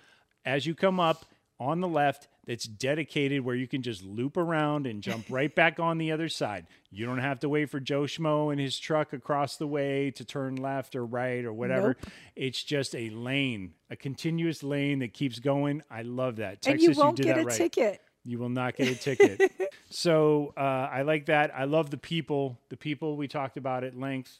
as 0.45 0.65
you 0.65 0.73
come 0.73 1.01
up 1.01 1.25
on 1.59 1.81
the 1.81 1.87
left 1.87 2.27
that's 2.45 2.65
dedicated 2.65 3.45
where 3.45 3.55
you 3.55 3.67
can 3.67 3.81
just 3.81 4.03
loop 4.03 4.35
around 4.37 4.85
and 4.85 5.01
jump 5.01 5.25
right 5.29 5.53
back 5.53 5.79
on 5.79 5.97
the 5.97 6.11
other 6.11 6.27
side. 6.27 6.67
You 6.91 7.05
don't 7.05 7.19
have 7.19 7.39
to 7.39 7.49
wait 7.49 7.69
for 7.69 7.79
Joe 7.79 8.03
Schmo 8.03 8.51
and 8.51 8.59
his 8.59 8.77
truck 8.77 9.13
across 9.13 9.57
the 9.57 9.67
way 9.67 10.11
to 10.11 10.25
turn 10.25 10.57
left 10.57 10.95
or 10.95 11.05
right 11.05 11.45
or 11.45 11.53
whatever. 11.53 11.95
Nope. 11.99 12.13
It's 12.35 12.63
just 12.63 12.95
a 12.95 13.09
lane, 13.11 13.73
a 13.89 13.95
continuous 13.95 14.61
lane 14.63 14.99
that 14.99 15.13
keeps 15.13 15.39
going. 15.39 15.83
I 15.89 16.01
love 16.01 16.37
that. 16.37 16.51
and 16.51 16.61
Texas, 16.61 16.97
you 16.97 17.01
won't 17.01 17.15
did 17.17 17.27
get 17.27 17.35
that 17.35 17.43
a 17.43 17.45
right. 17.45 17.55
ticket 17.55 18.01
You 18.25 18.39
will 18.39 18.49
not 18.49 18.75
get 18.75 18.89
a 18.89 18.95
ticket. 18.95 19.51
so 19.89 20.53
uh, 20.57 20.59
I 20.59 21.03
like 21.03 21.27
that. 21.27 21.55
I 21.55 21.63
love 21.65 21.91
the 21.91 21.97
people. 21.97 22.59
The 22.69 22.77
people 22.77 23.15
we 23.15 23.27
talked 23.27 23.57
about 23.57 23.83
at 23.83 23.97
length. 23.97 24.39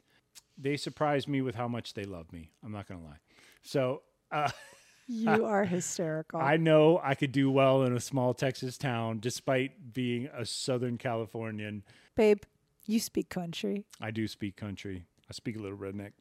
They 0.57 0.77
surprised 0.77 1.27
me 1.27 1.41
with 1.41 1.55
how 1.55 1.67
much 1.67 1.93
they 1.93 2.03
love 2.03 2.31
me. 2.31 2.51
I'm 2.63 2.71
not 2.71 2.87
going 2.87 2.99
to 3.01 3.05
lie. 3.07 3.19
So 3.63 4.01
uh, 4.31 4.49
you 5.13 5.45
are 5.53 5.63
hysterical 5.65 6.39
I 6.41 6.57
know 6.57 6.99
I 7.03 7.15
could 7.15 7.31
do 7.31 7.51
well 7.51 7.83
in 7.83 7.95
a 7.95 7.99
small 7.99 8.33
Texas 8.33 8.77
town 8.77 9.19
despite 9.19 9.93
being 9.93 10.27
a 10.35 10.45
Southern 10.45 10.97
Californian. 10.97 11.83
babe 12.15 12.39
you 12.85 12.99
speak 12.99 13.29
country 13.29 13.85
I 14.01 14.11
do 14.11 14.27
speak 14.27 14.55
country. 14.57 15.05
I 15.29 15.33
speak 15.33 15.55
a 15.55 15.59
little 15.59 15.77
redneck. 15.77 16.11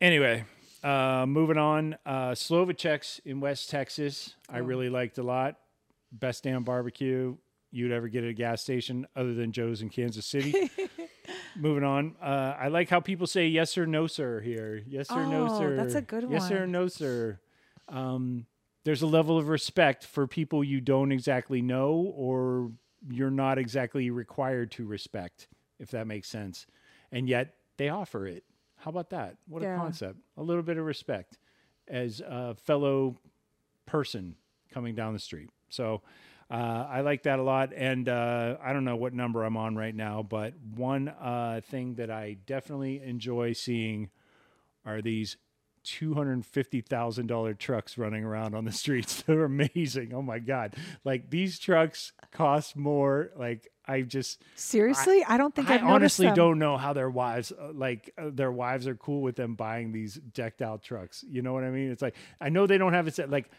Anyway, 0.00 0.44
uh, 0.82 1.26
moving 1.28 1.58
on. 1.58 1.96
Uh, 2.04 2.30
Slovacek's 2.30 3.20
in 3.24 3.40
West 3.40 3.70
Texas. 3.70 4.34
I 4.48 4.58
really 4.58 4.88
liked 4.88 5.18
a 5.18 5.22
lot. 5.22 5.56
Best 6.12 6.44
damn 6.44 6.64
barbecue 6.64 7.36
you'd 7.70 7.90
ever 7.92 8.08
get 8.08 8.22
at 8.24 8.30
a 8.30 8.34
gas 8.34 8.62
station 8.62 9.06
other 9.16 9.34
than 9.34 9.50
Joe's 9.52 9.82
in 9.82 9.88
Kansas 9.90 10.24
City. 10.26 10.70
moving 11.56 11.84
on. 11.84 12.14
Uh, 12.22 12.54
I 12.58 12.68
like 12.68 12.88
how 12.88 13.00
people 13.00 13.26
say 13.26 13.46
yes 13.48 13.76
or 13.76 13.86
no 13.86 14.06
sir 14.06 14.40
here. 14.40 14.82
Yes 14.86 15.10
no 15.10 15.48
Oh, 15.50 15.58
sir. 15.58 15.76
that's 15.76 15.94
a 15.94 16.02
good 16.02 16.24
one. 16.24 16.32
Yes 16.32 16.50
or 16.50 16.66
no 16.66 16.86
sir. 16.88 17.40
Um, 17.88 18.46
there's 18.84 19.02
a 19.02 19.06
level 19.06 19.38
of 19.38 19.48
respect 19.48 20.04
for 20.04 20.26
people 20.26 20.62
you 20.62 20.80
don't 20.80 21.12
exactly 21.12 21.62
know 21.62 22.12
or 22.16 22.70
you're 23.10 23.30
not 23.30 23.58
exactly 23.58 24.10
required 24.10 24.70
to 24.72 24.86
respect, 24.86 25.48
if 25.78 25.90
that 25.90 26.06
makes 26.06 26.28
sense. 26.28 26.66
And 27.12 27.28
yet 27.28 27.54
they 27.76 27.88
offer 27.88 28.26
it. 28.26 28.44
How 28.76 28.90
about 28.90 29.10
that? 29.10 29.36
What 29.46 29.62
Yeah. 29.62 29.76
a 29.76 29.78
concept. 29.78 30.18
A 30.36 30.42
little 30.42 30.62
bit 30.62 30.76
of 30.76 30.84
respect 30.84 31.38
as 31.88 32.20
a 32.20 32.54
fellow 32.54 33.18
person 33.86 34.36
coming 34.70 34.94
down 34.94 35.12
the 35.12 35.18
street. 35.18 35.50
So 35.68 36.02
uh, 36.50 36.86
I 36.88 37.00
like 37.00 37.22
that 37.22 37.38
a 37.38 37.42
lot. 37.42 37.72
And 37.74 38.08
uh, 38.08 38.56
I 38.62 38.72
don't 38.72 38.84
know 38.84 38.96
what 38.96 39.14
number 39.14 39.44
I'm 39.44 39.56
on 39.56 39.76
right 39.76 39.94
now, 39.94 40.22
but 40.22 40.54
one 40.76 41.08
uh, 41.08 41.60
thing 41.70 41.94
that 41.94 42.10
I 42.10 42.36
definitely 42.46 43.02
enjoy 43.02 43.52
seeing 43.52 44.10
are 44.84 45.00
these 45.00 45.36
two 45.84 46.14
hundred 46.14 46.44
fifty 46.44 46.80
thousand 46.80 47.26
dollar 47.26 47.54
trucks 47.54 47.96
running 47.96 48.24
around 48.24 48.54
on 48.54 48.64
the 48.64 48.72
streets. 48.72 49.22
They're 49.26 49.44
amazing. 49.44 50.12
Oh 50.14 50.22
my 50.22 50.38
god! 50.38 50.74
Like 51.04 51.30
these 51.30 51.58
trucks 51.58 52.12
cost 52.32 52.76
more. 52.76 53.30
Like 53.36 53.70
I 53.86 54.02
just 54.02 54.42
Seriously, 54.54 55.24
I, 55.24 55.36
don't 55.36 55.54
think 55.54 55.70
I 55.70 55.74
I've 55.74 55.84
honestly 55.84 56.26
them. 56.26 56.34
don't 56.34 56.58
know 56.58 56.76
how 56.76 56.92
their 56.92 57.10
wives 57.10 57.52
uh, 57.52 57.70
like 57.72 58.12
uh, 58.18 58.30
their 58.32 58.50
wives 58.50 58.86
are 58.86 58.94
cool 58.96 59.22
with 59.22 59.36
them 59.36 59.54
buying 59.54 59.92
these 59.92 60.14
decked 60.14 60.62
out 60.62 60.82
trucks. 60.82 61.24
You 61.28 61.42
know 61.42 61.52
what 61.52 61.64
I 61.64 61.70
mean? 61.70 61.90
It's 61.90 62.02
like 62.02 62.16
I 62.40 62.48
know 62.48 62.66
they 62.66 62.78
don't 62.78 62.94
have 62.94 63.06
it 63.06 63.14
set 63.14 63.30
like 63.30 63.50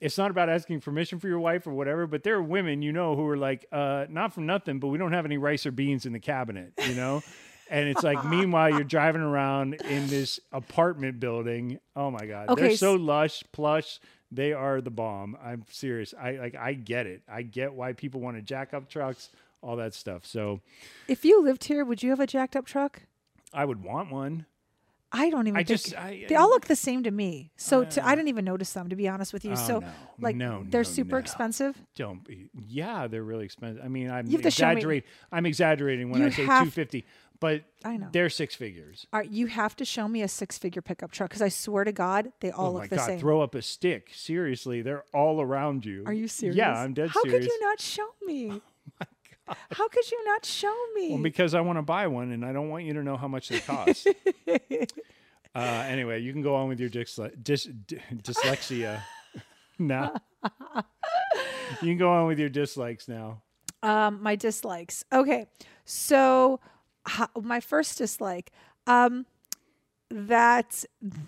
it's 0.00 0.16
not 0.16 0.30
about 0.30 0.48
asking 0.48 0.80
permission 0.80 1.18
for 1.18 1.28
your 1.28 1.40
wife 1.40 1.66
or 1.66 1.72
whatever, 1.72 2.06
but 2.06 2.22
there 2.22 2.36
are 2.36 2.42
women 2.42 2.80
you 2.80 2.90
know 2.90 3.14
who 3.14 3.26
are 3.28 3.36
like, 3.36 3.66
uh, 3.70 4.06
not 4.08 4.32
for 4.32 4.40
nothing, 4.40 4.80
but 4.80 4.88
we 4.88 4.96
don't 4.96 5.12
have 5.12 5.26
any 5.26 5.36
rice 5.36 5.66
or 5.66 5.70
beans 5.72 6.06
in 6.06 6.14
the 6.14 6.20
cabinet, 6.20 6.72
you 6.88 6.94
know? 6.94 7.22
and 7.70 7.88
it's 7.88 8.02
like 8.02 8.22
meanwhile 8.36 8.70
you're 8.70 8.84
driving 8.84 9.22
around 9.22 9.74
in 9.74 10.08
this 10.08 10.40
apartment 10.52 11.20
building. 11.20 11.78
Oh 11.96 12.10
my 12.10 12.26
god. 12.26 12.50
Okay, 12.50 12.68
They're 12.68 12.76
so 12.76 12.94
lush, 12.94 13.42
plush. 13.52 14.00
They 14.32 14.52
are 14.52 14.80
the 14.80 14.90
bomb. 14.90 15.36
I'm 15.42 15.64
serious. 15.70 16.12
I 16.20 16.32
like 16.32 16.54
I 16.54 16.74
get 16.74 17.06
it. 17.06 17.22
I 17.28 17.42
get 17.42 17.72
why 17.72 17.94
people 17.94 18.20
want 18.20 18.36
to 18.36 18.42
jack 18.42 18.74
up 18.74 18.88
trucks, 18.88 19.30
all 19.62 19.76
that 19.76 19.94
stuff. 19.94 20.26
So 20.26 20.60
If 21.08 21.24
you 21.24 21.42
lived 21.42 21.64
here, 21.64 21.84
would 21.84 22.02
you 22.02 22.10
have 22.10 22.20
a 22.20 22.26
jacked 22.26 22.54
up 22.56 22.66
truck? 22.66 23.02
I 23.52 23.64
would 23.64 23.82
want 23.82 24.12
one. 24.12 24.46
I 25.12 25.28
don't 25.30 25.46
even 25.48 25.56
I 25.58 25.64
think 25.64 25.80
just- 25.80 25.96
I- 25.96 26.24
they 26.28 26.36
all 26.36 26.44
um, 26.44 26.50
look 26.50 26.66
the 26.66 26.76
same 26.76 27.02
to 27.02 27.10
me. 27.10 27.50
So 27.56 27.84
to, 27.84 28.04
I 28.04 28.12
uh, 28.12 28.14
didn't 28.14 28.28
even 28.28 28.44
notice 28.44 28.72
them 28.72 28.88
to 28.90 28.96
be 28.96 29.08
honest 29.08 29.32
with 29.32 29.44
you. 29.44 29.52
Oh, 29.52 29.54
so 29.56 29.78
no. 29.80 29.88
like 30.20 30.36
No, 30.36 30.64
they're 30.68 30.80
no, 30.80 30.84
super 30.84 31.16
no. 31.16 31.18
expensive. 31.18 31.76
Don't 31.96 32.22
be. 32.24 32.48
Yeah, 32.54 33.08
they're 33.08 33.24
really 33.24 33.44
expensive. 33.44 33.84
I 33.84 33.88
mean, 33.88 34.10
I'm 34.10 34.26
You 34.26 34.32
have 34.32 34.42
to 34.42 34.50
show 34.50 34.66
me- 34.66 34.72
exaggerating. 34.72 35.08
I'm 35.32 35.46
exaggerating 35.46 36.10
when 36.10 36.20
You 36.20 36.26
I 36.28 36.30
say 36.30 36.42
250, 36.44 37.04
but 37.40 37.64
I 37.84 37.96
know. 37.96 38.08
they're 38.12 38.30
six 38.30 38.54
figures. 38.54 39.06
All 39.12 39.18
right, 39.20 39.28
you 39.30 39.46
have 39.48 39.74
to 39.76 39.84
show 39.84 40.06
me 40.06 40.22
a 40.22 40.28
six 40.28 40.58
figure 40.58 40.82
pickup 40.82 41.10
truck 41.10 41.30
because 41.30 41.42
I 41.42 41.48
swear 41.48 41.82
to 41.84 41.92
God, 41.92 42.32
they 42.40 42.50
all 42.52 42.68
oh 42.68 42.72
look 42.74 42.82
my 42.82 42.86
the 42.88 42.96
god! 42.96 43.06
same. 43.06 43.18
Throw 43.18 43.40
up 43.40 43.54
a 43.56 43.62
stick. 43.62 44.10
Seriously, 44.14 44.82
they're 44.82 45.04
all 45.12 45.40
around 45.40 45.84
you. 45.84 46.04
Are 46.06 46.12
you 46.12 46.28
serious? 46.28 46.56
Yeah, 46.56 46.72
I'm 46.78 46.94
dead 46.94 47.08
How 47.10 47.22
serious. 47.22 47.46
could 47.46 47.50
you 47.50 47.60
not 47.62 47.80
show 47.80 48.08
me? 48.24 48.60
Oh 49.00 49.06
How 49.72 49.88
could 49.88 50.10
you 50.10 50.24
not 50.24 50.44
show 50.44 50.74
me? 50.94 51.10
Well, 51.10 51.22
because 51.22 51.54
I 51.54 51.60
want 51.60 51.78
to 51.78 51.82
buy 51.82 52.06
one, 52.06 52.30
and 52.32 52.44
I 52.44 52.52
don't 52.52 52.68
want 52.68 52.84
you 52.84 52.92
to 52.94 53.02
know 53.02 53.16
how 53.16 53.28
much 53.28 53.48
they 53.48 53.60
cost. 53.60 54.06
uh, 55.54 55.58
anyway, 55.58 56.20
you 56.20 56.32
can 56.32 56.42
go 56.42 56.54
on 56.54 56.68
with 56.68 56.80
your 56.80 56.90
dysle- 56.90 57.36
dys- 57.42 57.72
d- 57.86 57.98
dyslexia 58.14 59.00
now. 59.78 60.14
you 61.82 61.88
can 61.88 61.98
go 61.98 62.10
on 62.12 62.26
with 62.26 62.38
your 62.38 62.48
dislikes 62.48 63.08
now. 63.08 63.42
um, 63.82 64.22
my 64.22 64.36
dislikes. 64.36 65.04
Okay, 65.12 65.46
so 65.84 66.60
my 67.40 67.60
first 67.60 67.98
dislike 67.98 68.52
um, 68.86 69.26
that 70.10 70.84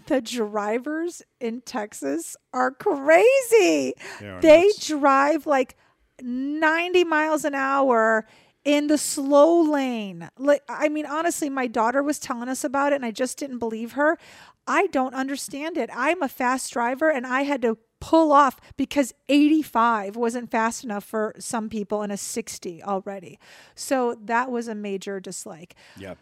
the 0.06 0.20
drivers 0.20 1.22
in 1.40 1.60
Texas 1.62 2.36
are 2.52 2.70
crazy. 2.70 3.94
They 4.20 4.28
are 4.28 4.40
They 4.40 4.70
drive 4.80 5.46
like 5.46 5.76
90 6.22 7.04
miles 7.04 7.44
an 7.44 7.54
hour 7.54 8.26
in 8.64 8.86
the 8.86 8.98
slow 8.98 9.60
lane. 9.60 10.28
Like 10.38 10.62
I 10.68 10.88
mean 10.88 11.06
honestly 11.06 11.50
my 11.50 11.66
daughter 11.66 12.02
was 12.02 12.18
telling 12.18 12.48
us 12.48 12.64
about 12.64 12.92
it 12.92 12.96
and 12.96 13.04
I 13.04 13.10
just 13.10 13.38
didn't 13.38 13.58
believe 13.58 13.92
her. 13.92 14.18
I 14.66 14.86
don't 14.88 15.14
understand 15.14 15.76
it. 15.76 15.90
I'm 15.92 16.22
a 16.22 16.28
fast 16.28 16.72
driver 16.72 17.10
and 17.10 17.26
I 17.26 17.42
had 17.42 17.62
to 17.62 17.78
pull 18.00 18.32
off 18.32 18.60
because 18.76 19.14
85 19.28 20.16
wasn't 20.16 20.50
fast 20.50 20.84
enough 20.84 21.04
for 21.04 21.34
some 21.38 21.68
people 21.68 22.02
and 22.02 22.12
a 22.12 22.16
60 22.16 22.82
already. 22.82 23.38
So 23.74 24.16
that 24.24 24.50
was 24.50 24.68
a 24.68 24.74
major 24.74 25.20
dislike. 25.20 25.74
Yep. 25.96 26.18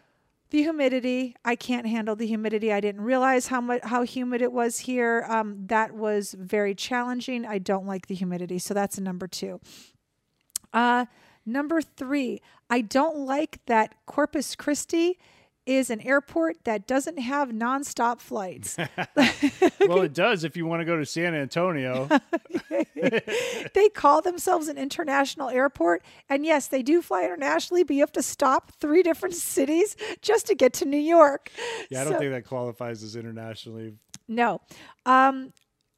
The 0.51 0.63
humidity, 0.63 1.35
I 1.45 1.55
can't 1.55 1.87
handle 1.87 2.15
the 2.15 2.27
humidity. 2.27 2.73
I 2.73 2.81
didn't 2.81 3.01
realize 3.01 3.47
how 3.47 3.61
much 3.61 3.81
how 3.83 4.03
humid 4.03 4.41
it 4.41 4.51
was 4.51 4.79
here. 4.79 5.25
Um, 5.29 5.65
that 5.67 5.93
was 5.93 6.35
very 6.37 6.75
challenging. 6.75 7.45
I 7.45 7.57
don't 7.57 7.87
like 7.87 8.07
the 8.07 8.15
humidity, 8.15 8.59
so 8.59 8.73
that's 8.73 8.97
a 8.97 9.01
number 9.01 9.27
two. 9.27 9.61
Uh, 10.73 11.05
number 11.45 11.81
three, 11.81 12.41
I 12.69 12.81
don't 12.81 13.17
like 13.25 13.59
that 13.65 13.95
Corpus 14.05 14.55
Christi 14.55 15.19
is 15.67 15.89
an 15.91 16.01
airport 16.01 16.63
that 16.63 16.87
doesn't 16.87 17.19
have 17.19 17.49
nonstop 17.49 18.19
flights. 18.19 18.77
Well, 19.87 20.01
it 20.03 20.13
does 20.13 20.43
if 20.43 20.55
you 20.55 20.65
want 20.67 20.81
to 20.81 20.85
go 20.85 20.95
to 20.97 21.05
San 21.05 21.33
Antonio. 21.33 22.07
they 23.73 23.89
call 23.93 24.21
themselves 24.21 24.67
an 24.67 24.77
international 24.77 25.49
airport, 25.49 26.03
and 26.29 26.45
yes, 26.45 26.67
they 26.67 26.81
do 26.83 27.01
fly 27.01 27.23
internationally, 27.25 27.83
but 27.83 27.95
you 27.95 28.01
have 28.01 28.11
to 28.13 28.21
stop 28.21 28.71
three 28.79 29.01
different 29.03 29.35
cities 29.35 29.95
just 30.21 30.45
to 30.47 30.55
get 30.55 30.71
to 30.73 30.85
New 30.85 30.97
York. 30.99 31.51
Yeah, 31.89 32.01
I 32.01 32.03
don't 32.03 32.13
So- 32.13 32.19
think 32.19 32.31
that 32.31 32.45
qualifies 32.45 33.03
as 33.03 33.15
internationally. 33.15 33.95
No. 34.27 34.61
Um, 35.05 35.51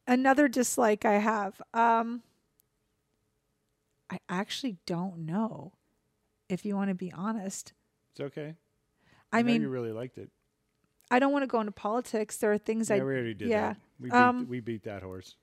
another 0.07 0.47
dislike 0.47 1.05
I 1.05 1.19
have. 1.19 1.61
Um, 1.73 2.23
I 4.13 4.19
actually 4.29 4.77
don't 4.85 5.25
know. 5.25 5.73
If 6.47 6.65
you 6.65 6.75
want 6.75 6.89
to 6.89 6.93
be 6.95 7.11
honest, 7.11 7.73
It's 8.11 8.19
okay. 8.21 8.53
I 9.31 9.41
know 9.41 9.47
mean, 9.47 9.61
you 9.63 9.69
really 9.69 9.91
liked 9.91 10.19
it. 10.19 10.29
I 11.09 11.17
don't 11.17 11.31
want 11.31 11.41
to 11.41 11.47
go 11.47 11.59
into 11.59 11.71
politics. 11.71 12.37
There 12.37 12.51
are 12.51 12.59
things 12.59 12.89
Yeah, 12.89 12.97
I 12.97 12.99
we 12.99 13.03
already 13.05 13.33
did 13.33 13.49
yeah. 13.49 13.69
that. 13.69 13.77
We 13.99 14.09
beat, 14.11 14.15
Um, 14.15 14.47
we 14.47 14.59
beat 14.59 14.83
that 14.83 15.01
horse. 15.01 15.35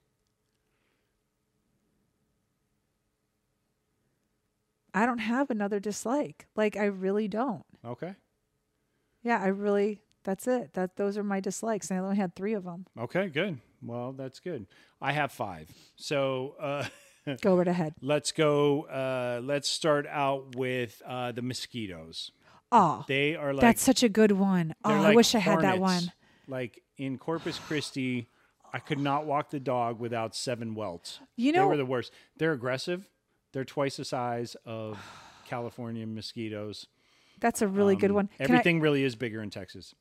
I 4.94 5.04
don't 5.06 5.18
have 5.18 5.50
another 5.50 5.80
dislike. 5.80 6.46
Like 6.54 6.76
I 6.76 6.84
really 6.84 7.26
don't. 7.26 7.64
Okay. 7.84 8.14
Yeah, 9.22 9.40
I 9.42 9.48
really. 9.48 10.02
That's 10.22 10.46
it. 10.46 10.74
That 10.74 10.96
those 10.96 11.16
are 11.18 11.24
my 11.24 11.40
dislikes, 11.40 11.90
and 11.90 11.98
I 11.98 12.02
only 12.02 12.16
had 12.18 12.36
three 12.36 12.52
of 12.52 12.62
them. 12.64 12.86
Okay, 12.96 13.28
good. 13.28 13.58
Well, 13.82 14.12
that's 14.12 14.38
good. 14.38 14.66
I 15.00 15.12
have 15.12 15.32
five. 15.32 15.70
So 15.96 16.56
uh, 16.60 16.84
Go 17.42 17.56
right 17.56 17.68
ahead. 17.68 17.94
let's 18.00 18.32
go. 18.32 18.82
Uh, 18.84 19.40
let's 19.42 19.68
start 19.68 20.06
out 20.08 20.56
with 20.56 21.00
uh, 21.06 21.32
the 21.32 21.42
mosquitoes. 21.42 22.32
Oh, 22.72 23.04
They 23.08 23.34
are 23.34 23.52
like 23.52 23.62
that's 23.62 23.82
such 23.82 24.02
a 24.02 24.08
good 24.08 24.32
one. 24.32 24.74
Oh, 24.84 24.88
they're 24.90 24.98
I 24.98 25.02
like 25.02 25.16
wish 25.16 25.34
I 25.34 25.38
had 25.40 25.60
that 25.62 25.78
one. 25.80 26.12
Like 26.46 26.82
in 26.96 27.18
Corpus 27.18 27.58
Christi, 27.58 28.28
I 28.72 28.78
could 28.78 28.98
not 29.00 29.26
walk 29.26 29.50
the 29.50 29.58
dog 29.60 29.98
without 29.98 30.34
seven 30.36 30.74
welts. 30.74 31.18
You 31.36 31.52
know, 31.52 31.62
they 31.62 31.66
were 31.68 31.76
the 31.76 31.84
worst. 31.86 32.12
They're 32.36 32.52
aggressive. 32.52 33.08
They're 33.52 33.64
twice 33.64 33.96
the 33.96 34.04
size 34.04 34.56
of 34.64 34.98
California 35.48 36.06
mosquitoes. 36.06 36.86
That's 37.40 37.60
a 37.62 37.66
really 37.68 37.96
good 37.96 38.10
Um, 38.10 38.16
one. 38.16 38.26
Can 38.38 38.46
I- 38.52 38.54
Everything 38.54 38.80
really 38.80 39.02
is 39.02 39.16
bigger 39.16 39.42
in 39.42 39.50
Texas, 39.50 39.94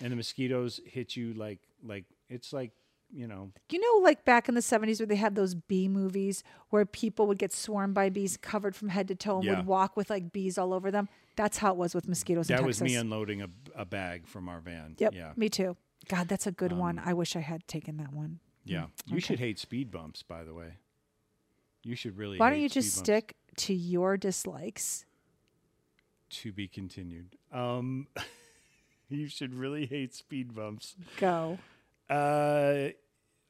and 0.00 0.10
the 0.12 0.16
mosquitoes 0.16 0.80
hit 0.86 1.16
you 1.16 1.34
like 1.34 1.60
like 1.84 2.04
it's 2.30 2.52
like 2.54 2.72
you 3.14 3.26
know 3.26 3.50
You 3.70 3.78
know, 3.80 4.02
like 4.04 4.24
back 4.24 4.48
in 4.48 4.54
the 4.54 4.60
70s 4.60 4.98
where 5.00 5.06
they 5.06 5.16
had 5.16 5.34
those 5.34 5.54
bee 5.54 5.88
movies 5.88 6.42
where 6.70 6.84
people 6.84 7.26
would 7.28 7.38
get 7.38 7.52
swarmed 7.52 7.94
by 7.94 8.08
bees 8.10 8.36
covered 8.36 8.74
from 8.74 8.88
head 8.88 9.08
to 9.08 9.14
toe 9.14 9.36
and 9.36 9.44
Yeah. 9.44 9.56
would 9.58 9.66
walk 9.66 9.96
with 9.96 10.10
like 10.10 10.32
bees 10.32 10.58
all 10.58 10.72
over 10.74 10.90
them. 10.90 11.08
That's 11.36 11.58
how 11.58 11.72
it 11.72 11.76
was 11.76 11.94
with 11.94 12.08
mosquitoes 12.08 12.50
in 12.50 12.56
that 12.56 12.64
was 12.64 12.82
me 12.82 12.96
unloading 12.96 13.42
a, 13.42 13.48
a 13.74 13.84
bag 13.84 14.26
from 14.26 14.48
our 14.48 14.60
van. 14.60 14.96
Yep, 14.98 15.14
Yeah. 15.14 15.32
me 15.36 15.48
too. 15.48 15.76
God, 16.08 16.28
that's 16.28 16.46
a 16.46 16.52
good 16.52 16.72
one. 16.72 16.98
Um, 16.98 17.04
I 17.06 17.14
wish 17.14 17.34
I 17.36 17.40
had 17.40 17.66
taken 17.66 17.96
that 17.98 18.12
one. 18.12 18.40
Yeah. 18.64 18.86
You 19.06 19.14
okay. 19.16 19.20
should 19.20 19.38
hate 19.38 19.58
speed 19.58 19.90
bumps, 19.90 20.22
by 20.22 20.44
the 20.44 20.52
way. 20.54 20.74
You 21.82 21.94
should 21.96 22.16
really. 22.16 22.38
Why 22.38 22.50
don't 22.50 22.60
you 22.60 22.68
just 22.68 22.96
bumps. 22.96 23.06
stick 23.06 23.36
to 23.58 23.74
your 23.74 24.16
dislikes? 24.16 25.04
To 26.30 26.52
be 26.52 26.66
continued. 26.66 27.36
Um, 27.52 28.08
you 29.08 29.28
should 29.28 29.54
really 29.54 29.86
hate 29.86 30.14
speed 30.14 30.54
bumps. 30.54 30.96
Go. 31.18 31.58
Uh, 32.08 32.88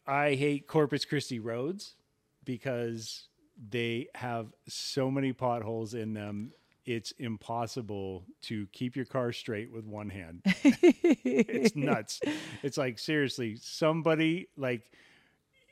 I 0.06 0.34
hate 0.34 0.66
Corpus 0.66 1.04
Christi 1.04 1.38
roads 1.38 1.94
because 2.44 3.28
they 3.70 4.08
have 4.14 4.48
so 4.68 5.10
many 5.10 5.32
potholes 5.32 5.94
in 5.94 6.14
them. 6.14 6.52
It's 6.84 7.12
impossible 7.12 8.26
to 8.42 8.66
keep 8.72 8.94
your 8.94 9.06
car 9.06 9.32
straight 9.32 9.72
with 9.72 9.86
one 9.86 10.10
hand. 10.10 10.42
it's 10.44 11.74
nuts. 11.76 12.20
It's 12.62 12.76
like 12.76 12.98
seriously, 12.98 13.56
somebody 13.56 14.48
like 14.56 14.90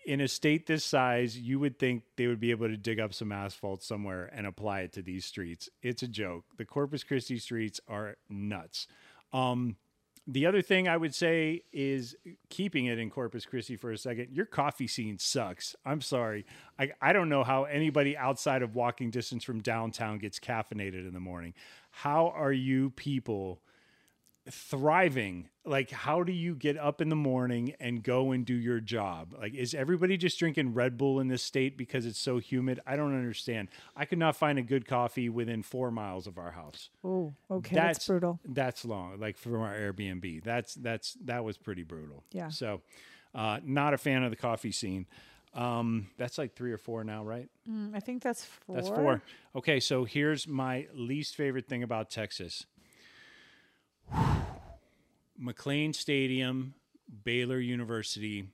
in 0.06 0.20
a 0.20 0.28
state 0.28 0.66
this 0.66 0.84
size, 0.84 1.38
you 1.38 1.58
would 1.60 1.78
think 1.78 2.02
they 2.16 2.26
would 2.26 2.40
be 2.40 2.50
able 2.50 2.68
to 2.68 2.76
dig 2.76 2.98
up 2.98 3.14
some 3.14 3.30
asphalt 3.30 3.82
somewhere 3.82 4.30
and 4.32 4.46
apply 4.46 4.80
it 4.80 4.92
to 4.92 5.02
these 5.02 5.24
streets. 5.24 5.68
It's 5.82 6.02
a 6.02 6.08
joke. 6.08 6.44
The 6.56 6.64
Corpus 6.64 7.04
Christi 7.04 7.38
streets 7.38 7.80
are 7.88 8.16
nuts. 8.28 8.86
Um, 9.32 9.76
the 10.26 10.46
other 10.46 10.62
thing 10.62 10.86
I 10.86 10.96
would 10.96 11.14
say 11.14 11.62
is 11.72 12.14
keeping 12.48 12.86
it 12.86 12.98
in 12.98 13.10
Corpus 13.10 13.44
Christi 13.44 13.76
for 13.76 13.90
a 13.90 13.98
second. 13.98 14.28
Your 14.32 14.46
coffee 14.46 14.86
scene 14.86 15.18
sucks. 15.18 15.74
I'm 15.84 16.00
sorry. 16.00 16.46
I, 16.78 16.92
I 17.00 17.12
don't 17.12 17.28
know 17.28 17.42
how 17.42 17.64
anybody 17.64 18.16
outside 18.16 18.62
of 18.62 18.74
walking 18.76 19.10
distance 19.10 19.42
from 19.42 19.60
downtown 19.60 20.18
gets 20.18 20.38
caffeinated 20.38 21.06
in 21.06 21.12
the 21.12 21.20
morning. 21.20 21.54
How 21.90 22.32
are 22.36 22.52
you 22.52 22.90
people 22.90 23.60
thriving. 24.50 25.48
Like, 25.64 25.90
how 25.90 26.22
do 26.22 26.32
you 26.32 26.54
get 26.54 26.76
up 26.76 27.00
in 27.00 27.08
the 27.08 27.16
morning 27.16 27.74
and 27.78 28.02
go 28.02 28.32
and 28.32 28.44
do 28.44 28.54
your 28.54 28.80
job? 28.80 29.34
Like, 29.38 29.54
is 29.54 29.74
everybody 29.74 30.16
just 30.16 30.38
drinking 30.38 30.74
Red 30.74 30.98
Bull 30.98 31.20
in 31.20 31.28
this 31.28 31.42
state 31.42 31.76
because 31.78 32.04
it's 32.04 32.18
so 32.18 32.38
humid? 32.38 32.80
I 32.86 32.96
don't 32.96 33.14
understand. 33.14 33.68
I 33.96 34.04
could 34.04 34.18
not 34.18 34.34
find 34.36 34.58
a 34.58 34.62
good 34.62 34.86
coffee 34.86 35.28
within 35.28 35.62
four 35.62 35.90
miles 35.90 36.26
of 36.26 36.38
our 36.38 36.50
house. 36.50 36.90
Oh, 37.04 37.32
okay, 37.50 37.76
that's, 37.76 38.06
brutal. 38.06 38.40
That's 38.44 38.84
long. 38.84 39.20
Like 39.20 39.36
from 39.36 39.60
our 39.60 39.74
Airbnb. 39.74 40.42
That's 40.42 40.74
that's 40.74 41.14
that 41.24 41.44
was 41.44 41.56
pretty 41.56 41.84
brutal. 41.84 42.24
Yeah. 42.32 42.48
So, 42.48 42.80
uh, 43.34 43.60
not 43.64 43.94
a 43.94 43.98
fan 43.98 44.24
of 44.24 44.30
the 44.30 44.36
coffee 44.36 44.72
scene. 44.72 45.06
Um, 45.54 46.08
that's 46.16 46.38
like 46.38 46.54
three 46.54 46.72
or 46.72 46.78
four 46.78 47.04
now, 47.04 47.24
right? 47.24 47.48
Mm, 47.70 47.94
I 47.94 48.00
think 48.00 48.22
that's 48.22 48.44
four. 48.44 48.74
That's 48.74 48.88
four. 48.88 49.22
Okay, 49.54 49.80
so 49.80 50.04
here's 50.04 50.48
my 50.48 50.88
least 50.94 51.36
favorite 51.36 51.68
thing 51.68 51.82
about 51.82 52.10
Texas. 52.10 52.66
McLane 55.42 55.94
Stadium, 55.94 56.74
Baylor 57.24 57.58
University. 57.58 58.46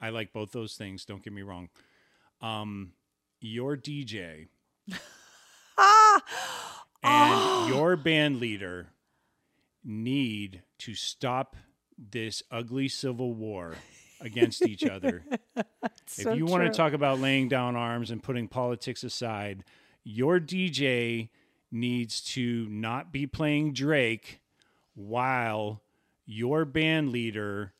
I 0.00 0.10
like 0.10 0.32
both 0.32 0.52
those 0.52 0.74
things. 0.74 1.04
Don't 1.04 1.22
get 1.22 1.32
me 1.32 1.42
wrong. 1.42 1.68
Um, 2.40 2.92
your 3.40 3.76
DJ 3.76 4.48
and 7.02 7.68
your 7.68 7.96
band 7.96 8.40
leader 8.40 8.88
need 9.84 10.62
to 10.78 10.94
stop 10.94 11.56
this 11.98 12.42
ugly 12.50 12.88
civil 12.88 13.34
war 13.34 13.74
against 14.20 14.66
each 14.66 14.84
other. 14.84 15.24
so 16.06 16.30
if 16.30 16.38
you 16.38 16.44
want 16.46 16.64
to 16.64 16.70
talk 16.70 16.92
about 16.92 17.18
laying 17.18 17.48
down 17.48 17.76
arms 17.76 18.10
and 18.10 18.22
putting 18.22 18.48
politics 18.48 19.02
aside, 19.04 19.64
your 20.04 20.38
DJ 20.38 21.28
needs 21.70 22.20
to 22.20 22.66
not 22.68 23.12
be 23.12 23.26
playing 23.26 23.72
Drake 23.72 24.40
while 24.94 25.82
your 26.26 26.64
band 26.64 27.10
leader 27.10 27.72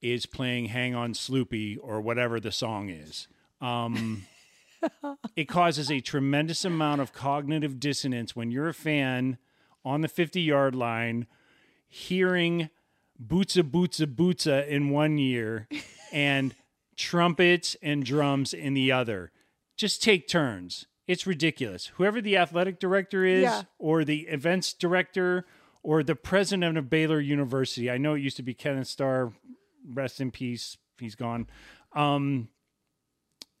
is 0.00 0.26
playing 0.26 0.66
Hang 0.66 0.94
On 0.94 1.12
Sloopy 1.12 1.76
or 1.80 2.00
whatever 2.00 2.40
the 2.40 2.50
song 2.52 2.88
is. 2.90 3.28
Um, 3.60 4.24
it 5.36 5.44
causes 5.48 5.90
a 5.90 6.00
tremendous 6.00 6.64
amount 6.64 7.00
of 7.00 7.12
cognitive 7.12 7.78
dissonance 7.78 8.34
when 8.34 8.50
you're 8.50 8.68
a 8.68 8.74
fan 8.74 9.38
on 9.84 10.00
the 10.00 10.08
50 10.08 10.40
yard 10.40 10.74
line 10.74 11.26
hearing 11.88 12.70
bootsa 13.24 13.62
bootsa 13.62 14.06
bootsa 14.06 14.66
in 14.66 14.90
one 14.90 15.18
year 15.18 15.68
and 16.12 16.54
trumpets 16.96 17.76
and 17.82 18.04
drums 18.04 18.52
in 18.52 18.74
the 18.74 18.90
other. 18.90 19.30
Just 19.76 20.02
take 20.02 20.26
turns. 20.28 20.86
It's 21.06 21.26
ridiculous. 21.26 21.86
Whoever 21.96 22.20
the 22.20 22.36
athletic 22.36 22.78
director 22.80 23.24
is, 23.24 23.42
Yeah. 23.42 23.62
or 23.78 24.04
the 24.04 24.20
events 24.22 24.72
director, 24.72 25.44
or 25.82 26.02
the 26.02 26.14
president 26.14 26.78
of 26.78 26.90
Baylor 26.90 27.20
University. 27.20 27.90
I 27.90 27.98
know 27.98 28.14
it 28.14 28.20
used 28.20 28.36
to 28.36 28.42
be 28.42 28.54
Kenneth 28.54 28.88
Starr. 28.88 29.32
Rest 29.92 30.20
in 30.20 30.30
peace. 30.30 30.76
He's 30.98 31.16
gone. 31.16 31.48
Um, 31.94 32.48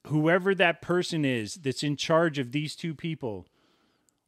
whoever 0.06 0.54
that 0.54 0.82
person 0.82 1.24
is 1.24 1.54
that's 1.54 1.82
in 1.82 1.96
charge 1.96 2.38
of 2.38 2.52
these 2.52 2.76
two 2.76 2.94
people, 2.94 3.46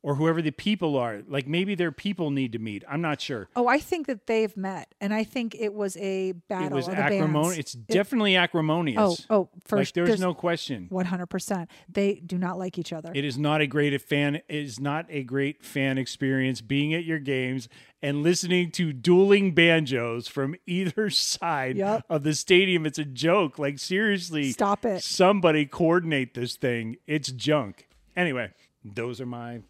or 0.05 0.17
whoever 0.17 0.43
the 0.43 0.51
people 0.51 0.99
are, 0.99 1.23
like 1.27 1.49
maybe 1.49 1.75
their 1.75 1.91
people 1.91 2.31
need 2.31 2.53
to 2.53 2.59
meet. 2.59 2.85
I'm 2.87 3.01
not 3.01 3.23
sure. 3.23 3.49
Oh, 3.57 3.67
I 3.69 3.79
think 3.79 4.07
that 4.07 4.27
they've 4.27 4.55
met, 4.55 4.95
and 5.01 5.15
I 5.15 5.25
think 5.25 5.57
it 5.59 5.73
was 5.73 5.97
a 5.97 6.33
battle. 6.33 6.67
it 6.67 6.73
was 6.75 6.91
acrimonious. 6.91 7.59
It's 7.59 7.73
definitely 7.73 8.37
acrimonious. 8.37 9.27
Oh, 9.31 9.35
oh, 9.35 9.49
for 9.65 9.79
like 9.79 9.91
there's 9.95 10.21
no 10.21 10.35
question. 10.35 10.89
one 10.91 11.07
hundred 11.07 11.29
percent. 11.29 11.71
They 11.89 12.17
do 12.17 12.37
not 12.37 12.59
like 12.59 12.79
each 12.79 12.93
other. 12.93 13.13
It 13.15 13.25
is 13.25 13.39
not 13.39 13.63
a 13.63 13.67
great 13.67 13.99
fan. 14.03 14.35
It 14.37 14.45
is 14.49 14.79
not 14.79 15.07
a 15.09 15.23
great 15.23 15.65
fan 15.65 15.97
experience 15.97 16.61
being 16.61 16.93
at 16.93 17.05
your 17.05 17.19
games 17.19 17.71
and 18.03 18.23
listening 18.23 18.71
to 18.73 18.93
dueling 18.93 19.55
banjos 19.55 20.29
from 20.29 20.55
either 20.67 21.09
side 21.11 21.79
Yep. 21.79 22.05
of 22.11 22.25
the 22.25 22.35
stadium. 22.35 22.85
It's 22.85 22.99
a 22.99 23.07
joke. 23.07 23.59
Like 23.59 23.79
seriously, 23.79 24.53
Stop 24.53 24.85
it. 24.85 25.03
Somebody 25.03 25.65
coordinate 25.65 26.35
this 26.35 26.57
thing. 26.57 26.99
It's 27.07 27.33
junk. 27.33 27.89
Anyway, 28.15 28.51
those 28.85 29.19
are 29.23 29.27
my 29.27 29.61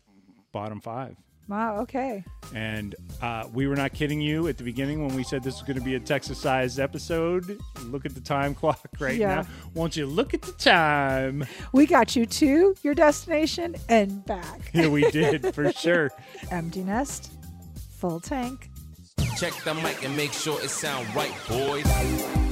bottom 0.55 0.81
five. 0.81 1.16
wow. 1.48 1.81
Okay. 1.81 2.24
And 2.55 2.94
uh, 3.20 3.44
we 3.52 3.66
were 3.66 3.76
not 3.76 3.93
kidding 3.93 4.20
you 4.20 4.48
at 4.48 4.56
the 4.56 4.64
beginning 4.64 5.05
when 5.06 5.14
we 5.14 5.22
said 5.24 5.43
this 5.43 5.55
was 5.56 5.62
going 5.62 5.78
to 5.78 5.85
be 5.85 5.97
a 5.97 6.01
Texas-sized 6.01 6.78
episode. 6.81 7.59
Look 7.82 8.06
at 8.06 8.14
the 8.14 8.20
time 8.22 8.55
clock 8.60 8.81
right 9.01 9.16
Yeah. 9.16 9.35
now. 9.43 9.47
Won't 9.74 9.97
you 9.97 10.06
look 10.06 10.32
at 10.32 10.40
the 10.43 10.52
time? 10.52 11.44
We 11.72 11.85
got 11.86 12.16
you 12.16 12.24
to 12.24 12.74
your 12.82 12.94
destination 12.94 13.74
and 13.90 14.24
back. 14.24 14.60
Yeah, 14.72 14.89
we 14.89 15.10
did 15.10 15.55
for 15.55 15.70
sure. 15.72 16.10
Empty 16.51 16.85
nest, 16.85 17.32
full 17.98 18.20
tank. 18.20 18.70
Check 19.36 19.52
the 19.64 19.74
mic 19.74 20.05
and 20.05 20.16
make 20.16 20.32
sure 20.32 20.59
it 20.62 20.70
sound 20.70 21.12
right, 21.14 21.35
boys. 21.48 22.44